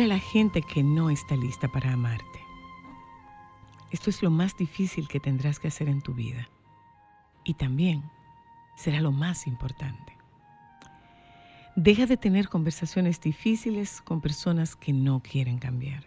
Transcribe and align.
A 0.00 0.06
la 0.08 0.18
gente 0.18 0.60
que 0.60 0.82
no 0.82 1.08
está 1.08 1.36
lista 1.36 1.68
para 1.68 1.92
amarte. 1.92 2.40
Esto 3.92 4.10
es 4.10 4.24
lo 4.24 4.30
más 4.30 4.56
difícil 4.56 5.06
que 5.06 5.20
tendrás 5.20 5.60
que 5.60 5.68
hacer 5.68 5.88
en 5.88 6.02
tu 6.02 6.12
vida. 6.12 6.48
Y 7.44 7.54
también 7.54 8.02
será 8.76 9.00
lo 9.00 9.12
más 9.12 9.46
importante. 9.46 10.12
Deja 11.76 12.06
de 12.06 12.16
tener 12.16 12.48
conversaciones 12.48 13.20
difíciles 13.20 14.02
con 14.02 14.20
personas 14.20 14.74
que 14.74 14.92
no 14.92 15.22
quieren 15.22 15.58
cambiar. 15.58 16.04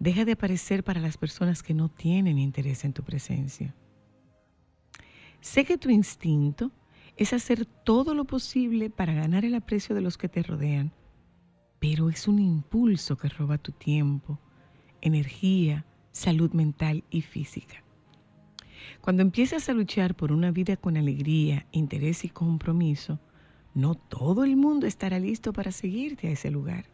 Deja 0.00 0.24
de 0.24 0.32
aparecer 0.32 0.84
para 0.84 1.00
las 1.00 1.18
personas 1.18 1.62
que 1.62 1.74
no 1.74 1.90
tienen 1.90 2.38
interés 2.38 2.84
en 2.84 2.94
tu 2.94 3.04
presencia. 3.04 3.74
Sé 5.40 5.66
que 5.66 5.76
tu 5.76 5.90
instinto 5.90 6.72
es 7.16 7.34
hacer 7.34 7.66
todo 7.66 8.14
lo 8.14 8.24
posible 8.24 8.88
para 8.88 9.12
ganar 9.12 9.44
el 9.44 9.54
aprecio 9.54 9.94
de 9.94 10.00
los 10.00 10.16
que 10.16 10.30
te 10.30 10.42
rodean, 10.42 10.92
pero 11.82 12.08
es 12.10 12.28
un 12.28 12.38
impulso 12.38 13.16
que 13.16 13.28
roba 13.28 13.58
tu 13.58 13.72
tiempo, 13.72 14.38
energía, 15.00 15.84
salud 16.12 16.52
mental 16.52 17.02
y 17.10 17.22
física. 17.22 17.82
Cuando 19.00 19.22
empiezas 19.22 19.68
a 19.68 19.72
luchar 19.72 20.14
por 20.14 20.30
una 20.30 20.52
vida 20.52 20.76
con 20.76 20.96
alegría, 20.96 21.66
interés 21.72 22.24
y 22.24 22.28
compromiso, 22.28 23.18
no 23.74 23.96
todo 23.96 24.44
el 24.44 24.54
mundo 24.54 24.86
estará 24.86 25.18
listo 25.18 25.52
para 25.52 25.72
seguirte 25.72 26.28
a 26.28 26.30
ese 26.30 26.52
lugar. 26.52 26.84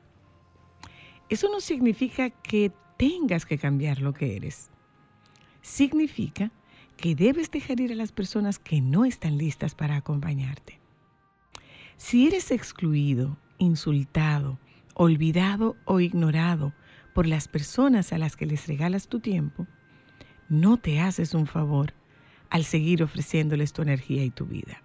Eso 1.28 1.50
no 1.50 1.60
significa 1.60 2.30
que 2.30 2.72
tengas 2.96 3.44
que 3.44 3.58
cambiar 3.58 4.00
lo 4.00 4.14
que 4.14 4.36
eres. 4.36 4.70
Significa 5.60 6.50
que 6.96 7.14
debes 7.14 7.50
dejar 7.50 7.78
ir 7.80 7.92
a 7.92 7.94
las 7.94 8.12
personas 8.12 8.58
que 8.58 8.80
no 8.80 9.04
están 9.04 9.36
listas 9.36 9.74
para 9.74 9.96
acompañarte. 9.96 10.80
Si 11.98 12.26
eres 12.26 12.50
excluido, 12.50 13.36
insultado, 13.58 14.58
olvidado 14.98 15.76
o 15.84 16.00
ignorado 16.00 16.74
por 17.14 17.26
las 17.26 17.48
personas 17.48 18.12
a 18.12 18.18
las 18.18 18.36
que 18.36 18.46
les 18.46 18.66
regalas 18.66 19.08
tu 19.08 19.20
tiempo, 19.20 19.66
no 20.48 20.76
te 20.76 21.00
haces 21.00 21.34
un 21.34 21.46
favor 21.46 21.94
al 22.50 22.64
seguir 22.64 23.02
ofreciéndoles 23.02 23.72
tu 23.72 23.82
energía 23.82 24.24
y 24.24 24.30
tu 24.30 24.44
vida. 24.44 24.82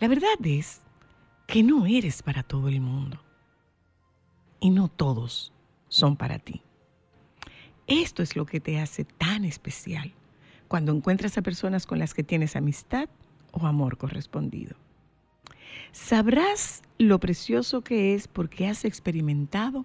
La 0.00 0.08
verdad 0.08 0.38
es 0.44 0.82
que 1.46 1.62
no 1.62 1.86
eres 1.86 2.22
para 2.22 2.42
todo 2.42 2.68
el 2.68 2.80
mundo 2.80 3.22
y 4.58 4.70
no 4.70 4.88
todos 4.88 5.52
son 5.88 6.16
para 6.16 6.38
ti. 6.38 6.62
Esto 7.86 8.22
es 8.22 8.34
lo 8.34 8.44
que 8.44 8.58
te 8.58 8.80
hace 8.80 9.04
tan 9.04 9.44
especial 9.44 10.12
cuando 10.66 10.92
encuentras 10.92 11.38
a 11.38 11.42
personas 11.42 11.86
con 11.86 11.98
las 11.98 12.14
que 12.14 12.24
tienes 12.24 12.56
amistad 12.56 13.08
o 13.52 13.66
amor 13.66 13.98
correspondido. 13.98 14.76
Sabrás 15.92 16.82
lo 16.98 17.20
precioso 17.20 17.82
que 17.82 18.14
es 18.14 18.28
porque 18.28 18.66
has 18.66 18.84
experimentado 18.84 19.84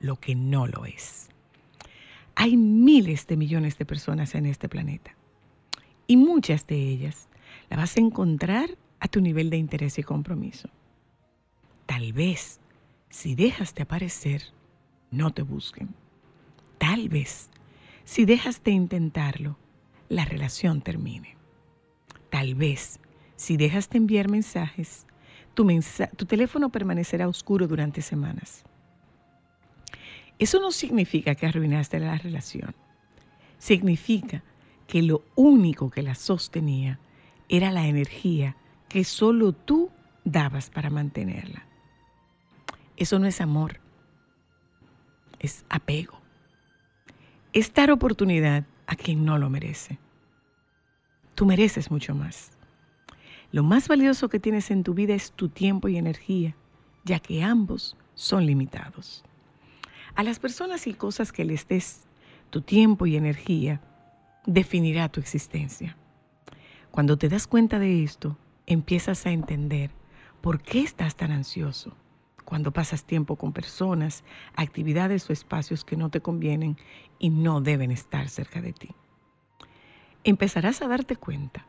lo 0.00 0.16
que 0.16 0.34
no 0.34 0.66
lo 0.66 0.84
es. 0.84 1.28
Hay 2.34 2.56
miles 2.56 3.26
de 3.26 3.36
millones 3.36 3.78
de 3.78 3.86
personas 3.86 4.34
en 4.34 4.46
este 4.46 4.68
planeta 4.68 5.16
y 6.06 6.16
muchas 6.16 6.66
de 6.66 6.76
ellas 6.76 7.28
las 7.70 7.78
vas 7.78 7.96
a 7.96 8.00
encontrar 8.00 8.76
a 9.00 9.08
tu 9.08 9.20
nivel 9.20 9.50
de 9.50 9.56
interés 9.56 9.98
y 9.98 10.02
compromiso. 10.02 10.68
Tal 11.86 12.12
vez, 12.12 12.60
si 13.08 13.34
dejas 13.34 13.74
de 13.74 13.82
aparecer, 13.82 14.42
no 15.10 15.32
te 15.32 15.42
busquen. 15.42 15.94
Tal 16.78 17.08
vez, 17.08 17.50
si 18.04 18.24
dejas 18.24 18.62
de 18.64 18.72
intentarlo, 18.72 19.56
la 20.08 20.24
relación 20.24 20.80
termine. 20.82 21.36
Tal 22.30 22.54
vez, 22.54 22.98
si 23.36 23.56
dejas 23.56 23.88
de 23.90 23.98
enviar 23.98 24.28
mensajes, 24.28 25.06
tu, 25.54 26.26
teléfono 26.26 26.70
permanecerá 26.70 27.28
oscuro 27.28 27.66
durante 27.66 28.02
semanas. 28.02 28.64
Eso 30.38 30.60
no 30.60 30.72
significa 30.72 31.34
que 31.34 31.46
arruinaste 31.46 32.00
la 32.00 32.18
relación. 32.18 32.74
Significa 33.58 34.42
que 34.86 35.02
lo 35.02 35.22
único 35.36 35.90
que 35.90 36.02
la 36.02 36.14
sostenía 36.14 36.98
era 37.48 37.70
la 37.70 37.86
energía 37.86 38.56
que 38.88 39.04
solo 39.04 39.52
tú 39.52 39.90
dabas 40.24 40.70
para 40.70 40.90
mantenerla. 40.90 41.66
Eso 42.96 43.18
no 43.18 43.26
es 43.26 43.40
amor, 43.40 43.80
es 45.38 45.64
apego. 45.68 46.20
Es 47.52 47.72
dar 47.72 47.90
oportunidad 47.90 48.64
a 48.86 48.96
quien 48.96 49.24
no 49.24 49.38
lo 49.38 49.50
merece. 49.50 49.98
Tú 51.34 51.46
mereces 51.46 51.90
mucho 51.90 52.14
más. 52.14 52.53
Lo 53.54 53.62
más 53.62 53.86
valioso 53.86 54.28
que 54.28 54.40
tienes 54.40 54.72
en 54.72 54.82
tu 54.82 54.94
vida 54.94 55.14
es 55.14 55.30
tu 55.30 55.48
tiempo 55.48 55.86
y 55.86 55.96
energía, 55.96 56.56
ya 57.04 57.20
que 57.20 57.44
ambos 57.44 57.96
son 58.14 58.46
limitados. 58.46 59.22
A 60.16 60.24
las 60.24 60.40
personas 60.40 60.88
y 60.88 60.94
cosas 60.94 61.30
que 61.30 61.44
les 61.44 61.68
des 61.68 62.02
tu 62.50 62.62
tiempo 62.62 63.06
y 63.06 63.14
energía, 63.14 63.80
definirá 64.44 65.08
tu 65.08 65.20
existencia. 65.20 65.96
Cuando 66.90 67.16
te 67.16 67.28
das 67.28 67.46
cuenta 67.46 67.78
de 67.78 68.02
esto, 68.02 68.36
empiezas 68.66 69.24
a 69.24 69.30
entender 69.30 69.92
por 70.40 70.60
qué 70.60 70.80
estás 70.80 71.14
tan 71.14 71.30
ansioso 71.30 71.96
cuando 72.44 72.72
pasas 72.72 73.04
tiempo 73.04 73.36
con 73.36 73.52
personas, 73.52 74.24
actividades 74.56 75.30
o 75.30 75.32
espacios 75.32 75.84
que 75.84 75.96
no 75.96 76.10
te 76.10 76.20
convienen 76.20 76.76
y 77.20 77.30
no 77.30 77.60
deben 77.60 77.92
estar 77.92 78.28
cerca 78.28 78.60
de 78.60 78.72
ti. 78.72 78.90
Empezarás 80.24 80.82
a 80.82 80.88
darte 80.88 81.14
cuenta 81.14 81.68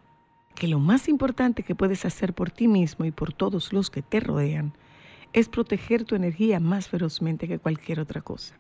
que 0.55 0.67
lo 0.67 0.79
más 0.79 1.07
importante 1.07 1.63
que 1.63 1.75
puedes 1.75 2.05
hacer 2.05 2.33
por 2.33 2.49
ti 2.49 2.67
mismo 2.67 3.05
y 3.05 3.11
por 3.11 3.33
todos 3.33 3.73
los 3.73 3.89
que 3.89 4.01
te 4.01 4.19
rodean 4.19 4.73
es 5.33 5.49
proteger 5.49 6.05
tu 6.05 6.15
energía 6.15 6.59
más 6.59 6.87
ferozmente 6.87 7.47
que 7.47 7.59
cualquier 7.59 7.99
otra 7.99 8.21
cosa. 8.21 8.55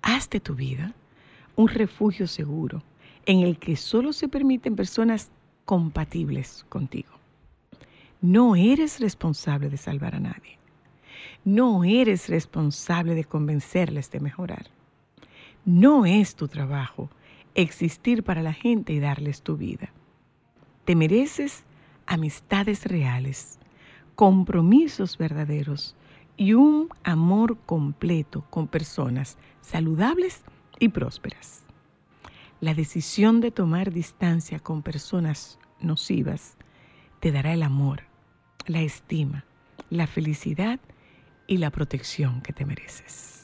Haz 0.00 0.30
de 0.30 0.40
tu 0.40 0.54
vida 0.54 0.94
un 1.54 1.68
refugio 1.68 2.26
seguro 2.26 2.82
en 3.26 3.40
el 3.40 3.58
que 3.58 3.76
solo 3.76 4.12
se 4.12 4.28
permiten 4.28 4.74
personas 4.74 5.30
compatibles 5.64 6.64
contigo. 6.68 7.10
No 8.20 8.56
eres 8.56 8.98
responsable 8.98 9.68
de 9.68 9.76
salvar 9.76 10.14
a 10.14 10.20
nadie. 10.20 10.58
No 11.44 11.84
eres 11.84 12.28
responsable 12.28 13.14
de 13.14 13.24
convencerles 13.24 14.10
de 14.10 14.20
mejorar. 14.20 14.70
No 15.64 16.06
es 16.06 16.34
tu 16.34 16.48
trabajo 16.48 17.10
existir 17.54 18.22
para 18.22 18.42
la 18.42 18.52
gente 18.52 18.92
y 18.92 19.00
darles 19.00 19.42
tu 19.42 19.56
vida. 19.56 19.92
Te 20.84 20.96
mereces 20.96 21.64
amistades 22.06 22.86
reales, 22.86 23.58
compromisos 24.16 25.16
verdaderos 25.16 25.94
y 26.36 26.54
un 26.54 26.88
amor 27.04 27.56
completo 27.66 28.44
con 28.50 28.66
personas 28.66 29.38
saludables 29.60 30.42
y 30.80 30.88
prósperas. 30.88 31.62
La 32.60 32.74
decisión 32.74 33.40
de 33.40 33.50
tomar 33.50 33.92
distancia 33.92 34.58
con 34.58 34.82
personas 34.82 35.58
nocivas 35.80 36.56
te 37.20 37.30
dará 37.30 37.52
el 37.52 37.62
amor, 37.62 38.02
la 38.66 38.80
estima, 38.80 39.44
la 39.90 40.06
felicidad 40.06 40.80
y 41.46 41.58
la 41.58 41.70
protección 41.70 42.40
que 42.40 42.52
te 42.52 42.64
mereces. 42.64 43.41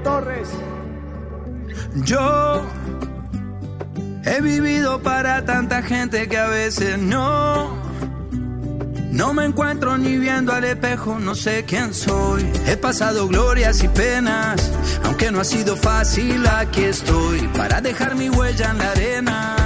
Torres. 0.00 0.48
Yo 2.04 2.62
he 4.24 4.40
vivido 4.40 5.00
para 5.02 5.44
tanta 5.44 5.82
gente 5.82 6.28
que 6.28 6.38
a 6.38 6.48
veces 6.48 6.98
no. 6.98 7.82
No 9.10 9.34
me 9.34 9.44
encuentro 9.44 9.98
ni 9.98 10.16
viendo 10.16 10.52
al 10.52 10.64
espejo, 10.64 11.18
no 11.18 11.34
sé 11.34 11.64
quién 11.66 11.92
soy. 11.92 12.50
He 12.66 12.78
pasado 12.78 13.28
glorias 13.28 13.82
y 13.84 13.88
penas, 13.88 14.72
aunque 15.04 15.30
no 15.30 15.40
ha 15.40 15.44
sido 15.44 15.76
fácil, 15.76 16.46
aquí 16.46 16.84
estoy 16.84 17.46
para 17.48 17.82
dejar 17.82 18.14
mi 18.14 18.30
huella 18.30 18.70
en 18.70 18.78
la 18.78 18.90
arena. 18.90 19.61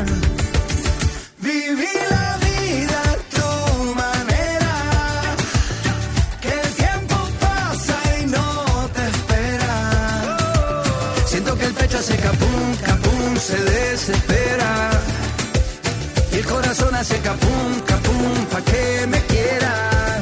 Hace 17.06 17.20
capum, 17.20 17.80
capum, 17.86 18.46
pa' 18.50 18.62
que 18.62 19.06
me 19.06 19.20
quieras. 19.32 20.20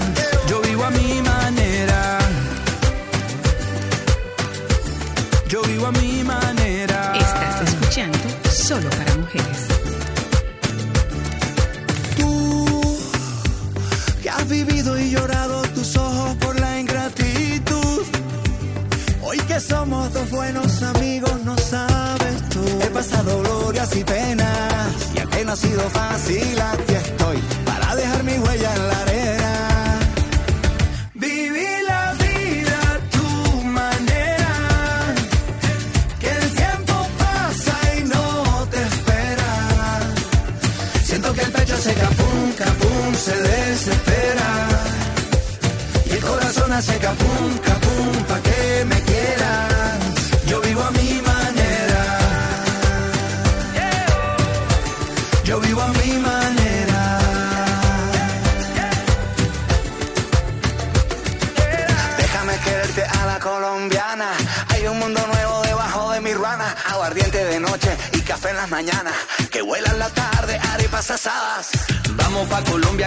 Yo 0.48 0.60
vivo 0.60 0.84
a 0.84 0.90
mi 0.90 1.22
manera. 1.22 2.18
Yo 5.48 5.62
vivo 5.62 5.86
a 5.86 5.92
mi 5.92 6.22
manera. 6.24 7.12
Estás 7.18 7.68
escuchando 7.68 8.18
solo 8.50 8.90
para 8.90 9.14
mujeres. 9.16 9.60
Tú 12.18 12.98
que 14.22 14.28
has 14.28 14.46
vivido 14.46 14.98
y 14.98 15.10
llorado 15.10 15.62
tus 15.74 15.96
ojos 15.96 16.36
por 16.36 16.60
la 16.60 16.80
ingratitud. 16.80 18.02
Hoy 19.22 19.38
que 19.48 19.58
somos 19.58 20.12
dos 20.12 20.28
buenos 20.30 20.82
amigos, 20.82 21.34
no 21.44 21.56
sabes 21.56 22.36
tú. 22.50 22.62
He 22.82 22.90
pasado 22.90 23.40
glorias 23.42 23.96
y 23.96 24.04
penas, 24.04 24.73
ha 25.54 25.56
sido 25.56 25.88
fácil, 25.90 26.60
aquí 26.60 26.94
estoy 26.94 27.38
para 27.64 27.94
dejar 27.94 28.24
mi 28.24 28.36
huella 28.38 28.74
en 28.74 28.88
la 28.88 29.00
arena. 29.02 29.23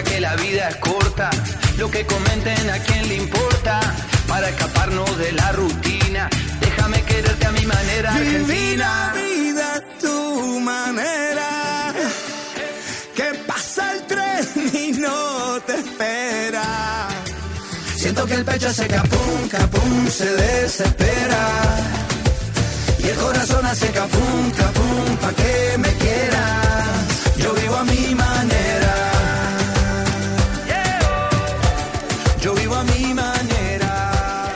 Que 0.03 0.19
la 0.19 0.35
vida 0.35 0.69
es 0.69 0.75
corta. 0.77 1.29
Lo 1.77 1.89
que 1.89 2.05
comenten 2.05 2.69
a 2.69 2.79
quién 2.79 3.07
le 3.07 3.15
importa. 3.15 3.79
Para 4.27 4.49
escaparnos 4.49 5.17
de 5.17 5.31
la 5.31 5.51
rutina. 5.53 6.29
Déjame 6.59 7.01
quererte 7.03 7.45
a 7.45 7.51
mi 7.51 7.65
manera. 7.65 8.11
Vivir 8.13 8.77
la 8.77 9.13
vida 9.13 9.75
a 9.75 9.81
tu 9.99 10.59
manera. 10.59 11.93
Que 13.15 13.33
pasa 13.47 13.93
el 13.93 14.05
tren 14.05 14.47
y 14.73 14.91
no 14.93 15.59
te 15.65 15.75
espera. 15.75 17.07
Siento 17.95 18.25
que 18.25 18.35
el 18.35 18.45
pecho 18.45 18.67
hace 18.67 18.87
capum, 18.87 19.47
capum, 19.49 20.07
se 20.07 20.29
desespera. 20.35 21.43
Y 22.99 23.07
el 23.07 23.15
corazón 23.15 23.65
hace 23.65 23.87
capum, 23.91 24.51
capum, 24.51 25.17
pa' 25.21 25.33
que 25.33 25.77
me 25.77 25.89
a 32.77 32.83
mi 32.83 33.13
manera. 33.13 34.53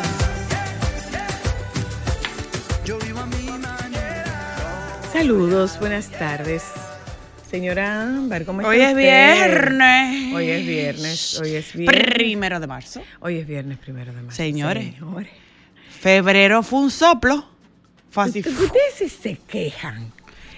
Yo 2.86 3.00
vivo 3.00 3.20
a 3.20 3.26
mi 3.26 3.46
manera. 3.58 5.00
Saludos, 5.12 5.80
buenas 5.80 6.10
tardes. 6.10 6.64
Señora 7.50 8.04
Ámbar, 8.04 8.46
¿cómo 8.46 8.62
está 8.62 8.70
Hoy 8.70 8.80
es 8.80 8.90
usted? 8.90 8.98
viernes. 8.98 10.34
Hoy 10.34 10.50
es 10.50 10.66
viernes, 10.66 11.40
hoy 11.42 11.56
es 11.56 11.74
viernes. 11.74 12.14
Primero 12.14 12.60
de 12.60 12.68
marzo. 12.68 13.02
Hoy 13.20 13.38
es 13.40 13.48
viernes 13.48 13.78
primero 13.80 14.14
de 14.14 14.22
marzo. 14.22 14.38
Señores. 14.38 14.94
Señores. 14.94 15.32
Febrero 16.00 16.64
fue 16.64 16.80
un 16.80 16.92
soplo. 16.92 17.46
Fue 18.12 18.26
así. 18.26 18.40
Ustedes 18.40 19.12
se 19.12 19.36
quejan. 19.36 20.12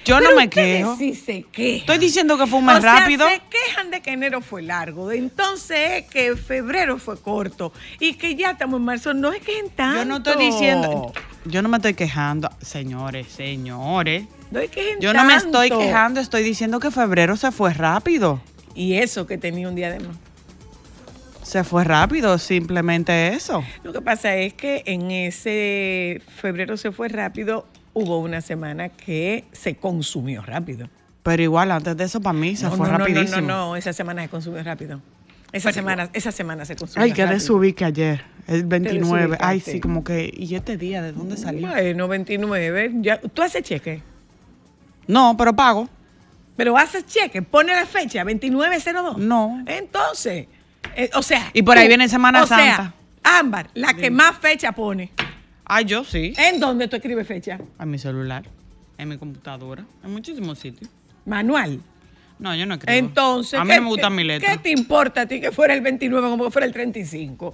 Yo 0.05 0.19
no 0.19 0.35
me 0.35 0.49
quejo. 0.49 0.95
sí 0.97 1.15
se 1.15 1.43
quejan. 1.43 1.79
Estoy 1.79 1.97
diciendo 1.97 2.37
que 2.37 2.47
fue 2.47 2.59
un 2.59 2.65
mes 2.65 2.77
o 2.77 2.81
sea, 2.81 2.99
rápido. 2.99 3.27
se 3.27 3.41
quejan 3.49 3.91
de 3.91 4.01
que 4.01 4.11
enero 4.11 4.41
fue 4.41 4.61
largo, 4.61 5.07
de 5.07 5.17
entonces 5.17 6.03
es 6.03 6.05
que 6.09 6.35
febrero 6.35 6.97
fue 6.97 7.19
corto 7.19 7.71
y 7.99 8.13
que 8.15 8.35
ya 8.35 8.51
estamos 8.51 8.79
en 8.79 8.85
marzo. 8.85 9.13
No 9.13 9.31
es 9.31 9.41
que 9.41 9.59
en 9.59 9.69
tanto. 9.69 9.99
Yo 9.99 10.05
no 10.05 10.17
estoy 10.17 10.45
diciendo. 10.45 11.13
Yo 11.45 11.61
no 11.61 11.69
me 11.69 11.77
estoy 11.77 11.93
quejando. 11.93 12.49
Señores, 12.61 13.27
señores. 13.27 14.25
No 14.51 14.59
es 14.59 14.69
que 14.69 14.97
Yo 14.99 15.13
no 15.13 15.23
me 15.25 15.35
estoy 15.35 15.69
quejando. 15.69 16.19
Estoy 16.19 16.43
diciendo 16.43 16.79
que 16.79 16.91
febrero 16.91 17.35
se 17.35 17.51
fue 17.51 17.73
rápido. 17.73 18.41
Y 18.75 18.95
eso 18.95 19.27
que 19.27 19.37
tenía 19.37 19.67
un 19.67 19.75
día 19.75 19.91
de 19.91 19.99
más. 19.99 20.15
Se 21.43 21.63
fue 21.63 21.83
rápido. 21.83 22.37
Simplemente 22.37 23.29
eso. 23.29 23.63
Lo 23.83 23.93
que 23.93 24.01
pasa 24.01 24.35
es 24.35 24.53
que 24.53 24.83
en 24.85 25.11
ese 25.11 26.21
febrero 26.41 26.77
se 26.77 26.91
fue 26.91 27.09
rápido, 27.09 27.67
hubo 27.93 28.19
una 28.19 28.41
semana 28.41 28.89
que 28.89 29.45
se 29.51 29.75
consumió 29.75 30.41
rápido. 30.41 30.89
Pero 31.23 31.41
igual, 31.41 31.71
antes 31.71 31.95
de 31.95 32.03
eso, 32.03 32.21
para 32.21 32.33
mí 32.33 32.55
se 32.55 32.65
no, 32.65 32.71
fue 32.71 32.89
no, 32.89 32.97
rapidísimo. 32.97 33.41
No, 33.41 33.47
no, 33.47 33.67
no, 33.67 33.75
esa 33.75 33.93
semana 33.93 34.23
se 34.23 34.29
consumió 34.29 34.61
rápido. 34.63 35.01
Esa 35.53 35.71
semana, 35.71 36.09
esa 36.13 36.31
semana 36.31 36.65
se 36.65 36.75
consumió 36.75 37.03
Ay, 37.03 37.13
que 37.13 37.21
rápido. 37.21 37.39
desubí 37.39 37.73
que 37.73 37.85
ayer. 37.85 38.25
El 38.47 38.65
29. 38.65 39.37
Ay, 39.39 39.59
sí, 39.59 39.79
como 39.79 40.03
que. 40.03 40.33
¿Y 40.35 40.55
este 40.55 40.77
día 40.77 41.01
de 41.01 41.13
dónde 41.13 41.37
salió? 41.37 41.67
Bueno, 41.69 42.07
29. 42.07 42.91
Ya, 43.01 43.21
¿Tú 43.21 43.41
haces 43.41 43.63
cheque? 43.63 44.01
No, 45.07 45.35
pero 45.37 45.53
pago. 45.55 45.87
Pero 46.57 46.77
haces 46.77 47.05
cheque, 47.05 47.41
pone 47.41 47.73
la 47.73 47.85
fecha, 47.85 48.23
2902. 48.23 49.17
No. 49.17 49.63
Entonces, 49.65 50.47
eh, 50.95 51.09
o 51.13 51.21
sea. 51.21 51.49
Y 51.53 51.61
por 51.61 51.77
ahí 51.77 51.85
tú, 51.85 51.89
viene 51.89 52.09
Semana 52.09 52.43
o 52.43 52.47
sea, 52.47 52.57
Santa. 52.57 52.93
Ámbar, 53.23 53.69
la 53.73 53.93
que 53.93 54.11
más 54.11 54.37
fecha 54.37 54.71
pone. 54.73 55.11
Ay, 55.65 55.85
yo 55.85 56.03
sí. 56.03 56.33
¿En 56.37 56.59
dónde 56.59 56.87
tú 56.87 56.95
escribes 56.97 57.27
fecha? 57.27 57.59
En 57.79 57.89
mi 57.89 57.97
celular, 57.97 58.43
en 58.97 59.09
mi 59.09 59.17
computadora, 59.17 59.85
en 60.03 60.11
muchísimos 60.11 60.59
sitios. 60.59 60.89
Manual. 61.25 61.79
No, 62.39 62.53
yo 62.55 62.65
no 62.65 62.73
escribo. 62.75 62.97
Entonces, 62.97 63.59
a 63.59 63.63
mí 63.63 63.69
¿qué- 63.69 63.75
no 63.77 63.83
me 63.83 63.87
gusta 63.89 64.09
mi 64.09 64.23
letra. 64.23 64.51
¿Qué 64.51 64.57
te 64.57 64.71
importa 64.71 65.21
a 65.21 65.25
ti 65.25 65.39
que 65.39 65.51
fuera 65.51 65.73
el 65.73 65.81
29 65.81 66.29
como 66.29 66.45
que 66.45 66.51
fuera 66.51 66.65
el 66.65 66.73
35? 66.73 67.53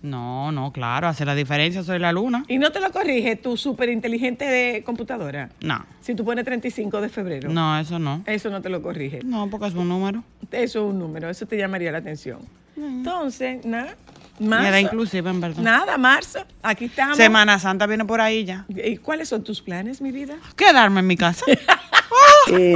No, 0.00 0.52
no, 0.52 0.70
claro, 0.72 1.08
hace 1.08 1.24
la 1.24 1.34
diferencia, 1.34 1.82
soy 1.82 1.98
la 1.98 2.12
luna. 2.12 2.44
Y 2.46 2.58
no 2.58 2.70
te 2.70 2.78
lo 2.78 2.92
corrige 2.92 3.34
tu 3.34 3.56
súper 3.56 3.88
inteligente 3.88 4.44
de 4.44 4.84
computadora. 4.84 5.50
No, 5.60 5.84
Si 6.00 6.14
tú 6.14 6.24
pones 6.24 6.44
35 6.44 7.00
de 7.00 7.08
febrero. 7.08 7.48
no, 7.50 7.76
eso 7.80 7.98
no. 7.98 8.22
Eso 8.26 8.48
no 8.50 8.62
te 8.62 8.68
lo 8.68 8.80
corrige. 8.80 9.20
No, 9.24 9.50
porque 9.50 9.66
es 9.66 9.74
un 9.74 9.88
número. 9.88 10.22
Eso 10.52 10.84
es 10.86 10.92
un 10.92 11.00
número, 11.00 11.28
eso 11.28 11.46
te 11.46 11.56
llamaría 11.56 11.90
la 11.90 11.98
atención. 11.98 12.38
Entonces, 12.76 13.64
nada. 13.66 13.96
Marzo. 14.40 14.66
era 14.68 14.80
inclusive, 14.80 15.30
en 15.30 15.40
verdad. 15.40 15.62
Nada, 15.62 15.98
marzo. 15.98 16.44
Aquí 16.62 16.86
estamos. 16.86 17.16
Semana 17.16 17.58
Santa 17.58 17.86
viene 17.86 18.04
por 18.04 18.20
ahí 18.20 18.44
ya. 18.44 18.64
¿Y 18.68 18.96
cuáles 18.98 19.28
son 19.28 19.42
tus 19.44 19.60
planes, 19.62 20.00
mi 20.00 20.12
vida? 20.12 20.36
Quedarme 20.56 21.00
en 21.00 21.06
mi 21.06 21.16
casa. 21.16 21.44
Eh, 22.50 22.74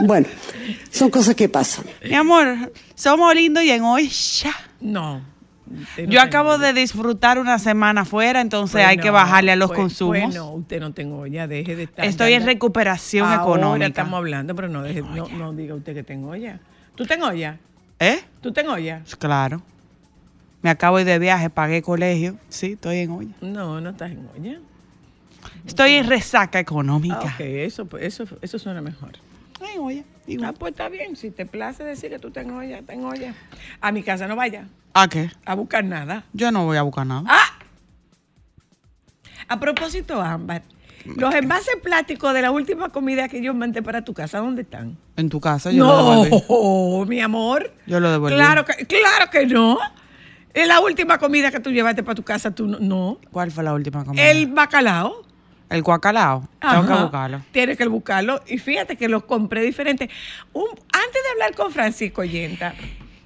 bueno, 0.00 0.26
son 0.90 1.08
cosas 1.08 1.34
que 1.34 1.48
pasan. 1.48 1.86
mi 2.04 2.14
amor, 2.14 2.70
somos 2.94 3.34
lindos 3.34 3.64
y 3.64 3.70
en 3.70 3.82
hoy 3.82 4.08
ya. 4.08 4.52
No. 4.80 5.22
Yo 6.08 6.20
acabo 6.20 6.50
olla. 6.54 6.66
de 6.66 6.80
disfrutar 6.80 7.38
una 7.38 7.58
semana 7.58 8.02
afuera, 8.02 8.42
entonces 8.42 8.84
hay 8.84 8.98
que 8.98 9.08
bajarle 9.10 9.52
a 9.52 9.56
los 9.56 9.68
pues- 9.68 9.80
consumos. 9.80 10.20
Bueno, 10.24 10.50
usted 10.52 10.80
no 10.80 10.92
tengo 10.92 11.26
ya, 11.26 11.46
deje 11.46 11.74
de 11.74 11.84
estar. 11.84 12.04
Estoy 12.04 12.34
en 12.34 12.44
recuperación 12.44 13.26
Ahora 13.26 13.42
económica. 13.42 13.86
estamos 13.86 14.18
hablando, 14.18 14.54
pero 14.54 14.68
no, 14.68 14.82
deje, 14.82 15.00
no, 15.00 15.28
no 15.28 15.52
diga 15.54 15.74
usted 15.74 15.94
que 15.94 16.02
tengo 16.02 16.36
ya. 16.36 16.60
¿Tú 16.94 17.06
tengo 17.06 17.32
ya? 17.32 17.58
¿Eh? 17.98 18.20
¿Tú 18.42 18.52
tengo 18.52 18.76
ya? 18.76 19.02
Claro. 19.18 19.62
Me 20.64 20.70
acabo 20.70 20.96
de 20.96 21.02
ir 21.02 21.08
de 21.08 21.18
viaje, 21.18 21.50
pagué 21.50 21.82
colegio. 21.82 22.38
Sí, 22.48 22.72
estoy 22.72 23.00
en 23.00 23.10
olla. 23.10 23.34
No, 23.42 23.82
no 23.82 23.90
estás 23.90 24.10
en 24.12 24.26
olla. 24.34 24.58
Estoy 25.66 25.92
en 25.92 26.06
resaca 26.06 26.58
económica. 26.58 27.20
Ah, 27.20 27.32
ok, 27.34 27.40
eso, 27.40 27.84
pues, 27.84 28.02
eso, 28.04 28.24
eso 28.40 28.58
suena 28.58 28.80
mejor. 28.80 29.10
En 29.60 29.78
olla. 29.78 30.02
Ah, 30.42 30.54
pues 30.58 30.70
está 30.70 30.88
bien. 30.88 31.16
Si 31.16 31.30
te 31.30 31.44
place 31.44 31.84
decir 31.84 32.08
que 32.08 32.18
tú 32.18 32.28
estás 32.28 32.46
en 32.46 32.52
olla, 32.52 32.78
estás 32.78 32.96
en 32.96 33.04
olla. 33.04 33.34
A 33.82 33.92
mi 33.92 34.02
casa 34.02 34.26
no 34.26 34.36
vaya 34.36 34.66
¿A 34.94 35.06
qué? 35.06 35.30
a 35.44 35.54
buscar 35.54 35.84
nada. 35.84 36.24
Yo 36.32 36.50
no 36.50 36.64
voy 36.64 36.78
a 36.78 36.82
buscar 36.82 37.06
nada. 37.06 37.24
¡Ah! 37.26 37.58
A 39.48 39.60
propósito, 39.60 40.22
Ámbar, 40.22 40.62
los 41.04 41.34
envases 41.34 41.76
plásticos 41.82 42.32
de 42.32 42.40
la 42.40 42.50
última 42.50 42.88
comida 42.88 43.28
que 43.28 43.42
yo 43.42 43.52
mandé 43.52 43.82
para 43.82 44.02
tu 44.02 44.14
casa, 44.14 44.38
¿dónde 44.38 44.62
están? 44.62 44.96
En 45.18 45.28
tu 45.28 45.40
casa 45.42 45.70
yo 45.70 45.84
lo 45.86 46.22
devolví. 46.22 46.44
No, 46.48 47.04
mi 47.04 47.20
amor. 47.20 47.70
Yo 47.86 48.00
lo 48.00 48.10
devolví. 48.10 48.34
Claro 48.34 48.64
que, 48.64 48.86
claro 48.86 49.30
que 49.30 49.44
no. 49.44 49.78
Es 50.54 50.66
la 50.68 50.80
última 50.80 51.18
comida 51.18 51.50
que 51.50 51.60
tú 51.60 51.70
llevaste 51.72 52.02
para 52.02 52.14
tu 52.14 52.22
casa, 52.22 52.54
tú 52.54 52.66
no. 52.66 52.78
no. 52.78 53.18
¿Cuál 53.32 53.50
fue 53.50 53.64
la 53.64 53.74
última 53.74 54.04
comida? 54.04 54.30
El 54.30 54.46
bacalao. 54.46 55.22
El 55.68 55.82
guacalao. 55.82 56.48
Tengo 56.60 56.86
que 56.86 56.92
Ajá. 56.92 57.02
buscarlo. 57.02 57.40
Tienes 57.50 57.76
que 57.76 57.86
buscarlo. 57.88 58.40
Y 58.46 58.58
fíjate 58.58 58.96
que 58.96 59.08
los 59.08 59.24
compré 59.24 59.62
diferentes. 59.62 60.08
Un- 60.52 60.68
antes 60.68 61.22
de 61.22 61.30
hablar 61.32 61.54
con 61.56 61.72
Francisco 61.72 62.22
Yenta, 62.24 62.74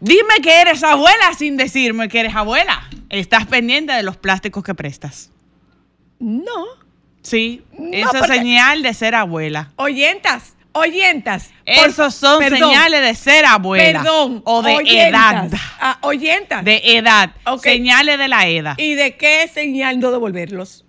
Dime 0.01 0.35
que 0.41 0.61
eres 0.61 0.85
abuela 0.85 1.35
sin 1.37 1.57
decirme 1.57 2.09
que 2.09 2.21
eres 2.21 2.35
abuela. 2.37 2.89
Estás 3.11 3.47
pendiente 3.47 3.93
de 3.93 4.05
los 4.05 4.17
plásticos 4.17 4.63
que 4.65 4.75
prestas. 4.75 5.31
no. 6.21 6.65
Sí, 7.21 7.63
No, 7.77 7.89
eso 7.93 8.11
es 8.15 8.19
porque- 8.21 8.35
señal 8.39 8.83
de 8.83 8.95
ser 8.95 9.15
abuela. 9.17 9.71
Oyentas, 9.77 10.55
oyentas. 10.79 11.51
por- 11.65 11.89
Esos 11.89 12.15
son 12.15 12.39
perdón, 12.41 12.59
señales 12.71 13.01
de 13.03 13.15
ser 13.15 13.45
abuela. 13.45 14.01
Perdón. 14.03 14.43
O 14.45 14.63
de 14.63 14.77
oyentas. 14.77 15.53
edad. 15.53 15.61
Ah, 15.81 15.99
oyentas. 16.03 16.65
De 16.65 16.81
edad. 16.85 17.31
Señales 17.63 18.19
de 18.19 18.29
la 18.29 18.47
edad. 18.49 18.75
¿Y 18.79 18.95
de 18.95 19.17
qué 19.17 19.49
señal 19.53 20.01
no 20.01 20.11
devolverlos? 20.11 20.85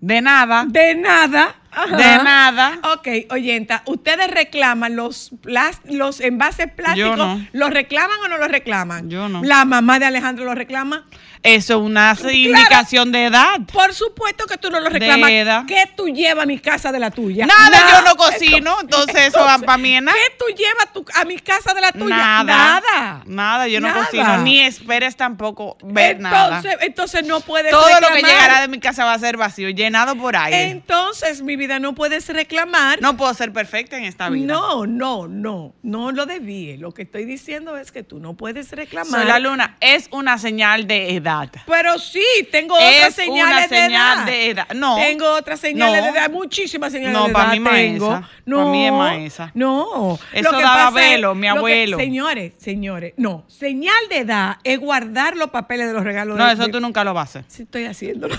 De 0.00 0.20
nada. 0.20 0.64
De 0.68 0.94
nada. 0.94 1.56
Ajá. 1.76 1.96
De 1.96 2.24
nada. 2.24 2.78
Ok, 2.94 3.08
oyenta, 3.30 3.82
¿ustedes 3.86 4.28
reclaman 4.30 4.96
los, 4.96 5.30
plas- 5.42 5.80
los 5.84 6.20
envases 6.20 6.72
plásticos? 6.72 7.16
No. 7.16 7.46
¿Los 7.52 7.70
reclaman 7.70 8.16
o 8.24 8.28
no 8.28 8.38
los 8.38 8.48
reclaman? 8.48 9.10
Yo 9.10 9.28
no. 9.28 9.42
¿La 9.44 9.64
mamá 9.64 9.98
de 9.98 10.06
Alejandro 10.06 10.44
los 10.44 10.54
reclama? 10.54 11.06
Eso 11.42 11.74
es 11.74 11.80
una 11.80 12.16
indicación 12.32 13.12
de 13.12 13.26
edad. 13.26 13.60
Por 13.72 13.94
supuesto 13.94 14.46
que 14.46 14.56
tú 14.58 14.68
no 14.70 14.80
los 14.80 14.92
De 14.92 14.98
reclamas. 14.98 15.30
edad. 15.30 15.64
¿Qué 15.66 15.84
tú 15.96 16.08
llevas 16.08 16.42
a 16.42 16.46
mi 16.46 16.58
casa 16.58 16.90
de 16.90 16.98
la 16.98 17.10
tuya? 17.10 17.46
Nada, 17.46 17.78
yo 17.92 18.04
no 18.04 18.16
cocino, 18.16 18.78
entonces 18.80 19.28
eso 19.28 19.38
para 19.64 19.78
mí. 19.78 19.96
¿Qué 19.96 20.34
tú 20.38 20.46
llevas 20.56 20.92
tu- 20.92 21.04
a 21.14 21.24
mi 21.24 21.38
casa 21.38 21.72
de 21.74 21.80
la 21.82 21.92
tuya? 21.92 22.16
Nada. 22.16 22.42
Nada. 22.44 23.22
Nada, 23.26 23.68
yo 23.68 23.80
no 23.80 23.88
Nada. 23.88 24.04
cocino. 24.06 24.38
Ni 24.38 24.60
esperes 24.60 25.16
tampoco 25.16 25.76
ver 25.84 26.18
nada. 26.20 26.56
entonces, 26.56 26.78
entonces 26.80 27.26
no 27.26 27.40
puedes 27.40 27.70
Todo 27.70 28.00
lo 28.00 28.08
que 28.08 28.22
llegará 28.22 28.62
de 28.62 28.68
mi 28.68 28.80
casa 28.80 29.04
va 29.04 29.12
a 29.12 29.18
ser 29.18 29.36
vacío, 29.36 29.68
llenado 29.70 30.16
por 30.16 30.36
aire. 30.36 30.70
Entonces, 30.70 31.42
mi 31.42 31.54
vida, 31.56 31.65
no 31.80 31.94
puedes 31.94 32.28
reclamar. 32.28 33.00
No 33.02 33.16
puedo 33.16 33.32
ser 33.34 33.52
perfecta 33.52 33.96
en 33.98 34.04
esta 34.04 34.28
vida. 34.28 34.46
No, 34.46 34.86
no, 34.86 35.28
no, 35.28 35.74
no 35.82 36.12
lo 36.12 36.26
debí. 36.26 36.76
Lo 36.76 36.92
que 36.92 37.02
estoy 37.02 37.24
diciendo 37.24 37.76
es 37.76 37.92
que 37.92 38.02
tú 38.02 38.18
no 38.18 38.34
puedes 38.34 38.70
reclamar. 38.72 39.20
Soy 39.20 39.28
la 39.28 39.38
luna. 39.38 39.76
Es 39.80 40.08
una 40.12 40.38
señal 40.38 40.86
de 40.86 41.14
edad. 41.16 41.50
Pero 41.66 41.98
sí, 41.98 42.24
tengo 42.50 42.78
Es 42.78 42.96
otras 42.98 43.14
señales 43.14 43.46
una 43.46 43.60
de 43.62 43.68
señal 43.68 44.18
edad. 44.18 44.26
de 44.26 44.50
edad. 44.50 44.68
No. 44.74 44.96
Tengo 44.96 45.30
otras 45.34 45.60
señales 45.60 45.98
No. 46.04 46.12
de 46.12 46.18
edad, 46.18 46.30
muchísimas 46.30 46.92
señales 46.92 47.12
No, 47.16 47.24
de 47.26 47.30
edad 47.32 47.52
mí 47.52 47.60
tengo. 47.64 48.06
esa. 48.12 48.20
Pa' 48.22 48.30
No, 48.46 48.70
mí 48.70 48.86
es 48.86 48.92
más 48.92 49.16
esa. 49.18 49.50
No. 49.54 50.18
Eso 50.32 50.50
Lo 50.52 50.56
que 50.58 50.62
daba 50.64 50.90
velo, 50.90 51.34
mi 51.34 51.46
lo 51.48 51.54
que- 51.54 51.58
abuelo. 51.58 51.96
señores, 51.98 52.52
señores, 52.58 53.14
no. 53.16 53.44
Señal 53.48 53.96
de 54.08 54.18
edad 54.18 54.56
es 54.64 54.78
guardar 54.78 55.36
los 55.36 55.50
papeles 55.50 55.88
de 55.88 55.92
los 55.94 56.04
regalos. 56.04 56.38
No, 56.38 56.46
de- 56.46 56.52
eso 56.54 56.68
tú 56.68 56.80
nunca 56.80 57.02
lo 57.04 57.12
vas 57.14 57.36
a 57.36 57.40
hacer. 57.40 57.44
Sí, 57.50 57.62
estoy 57.64 57.84
haciéndolo. 57.86 58.36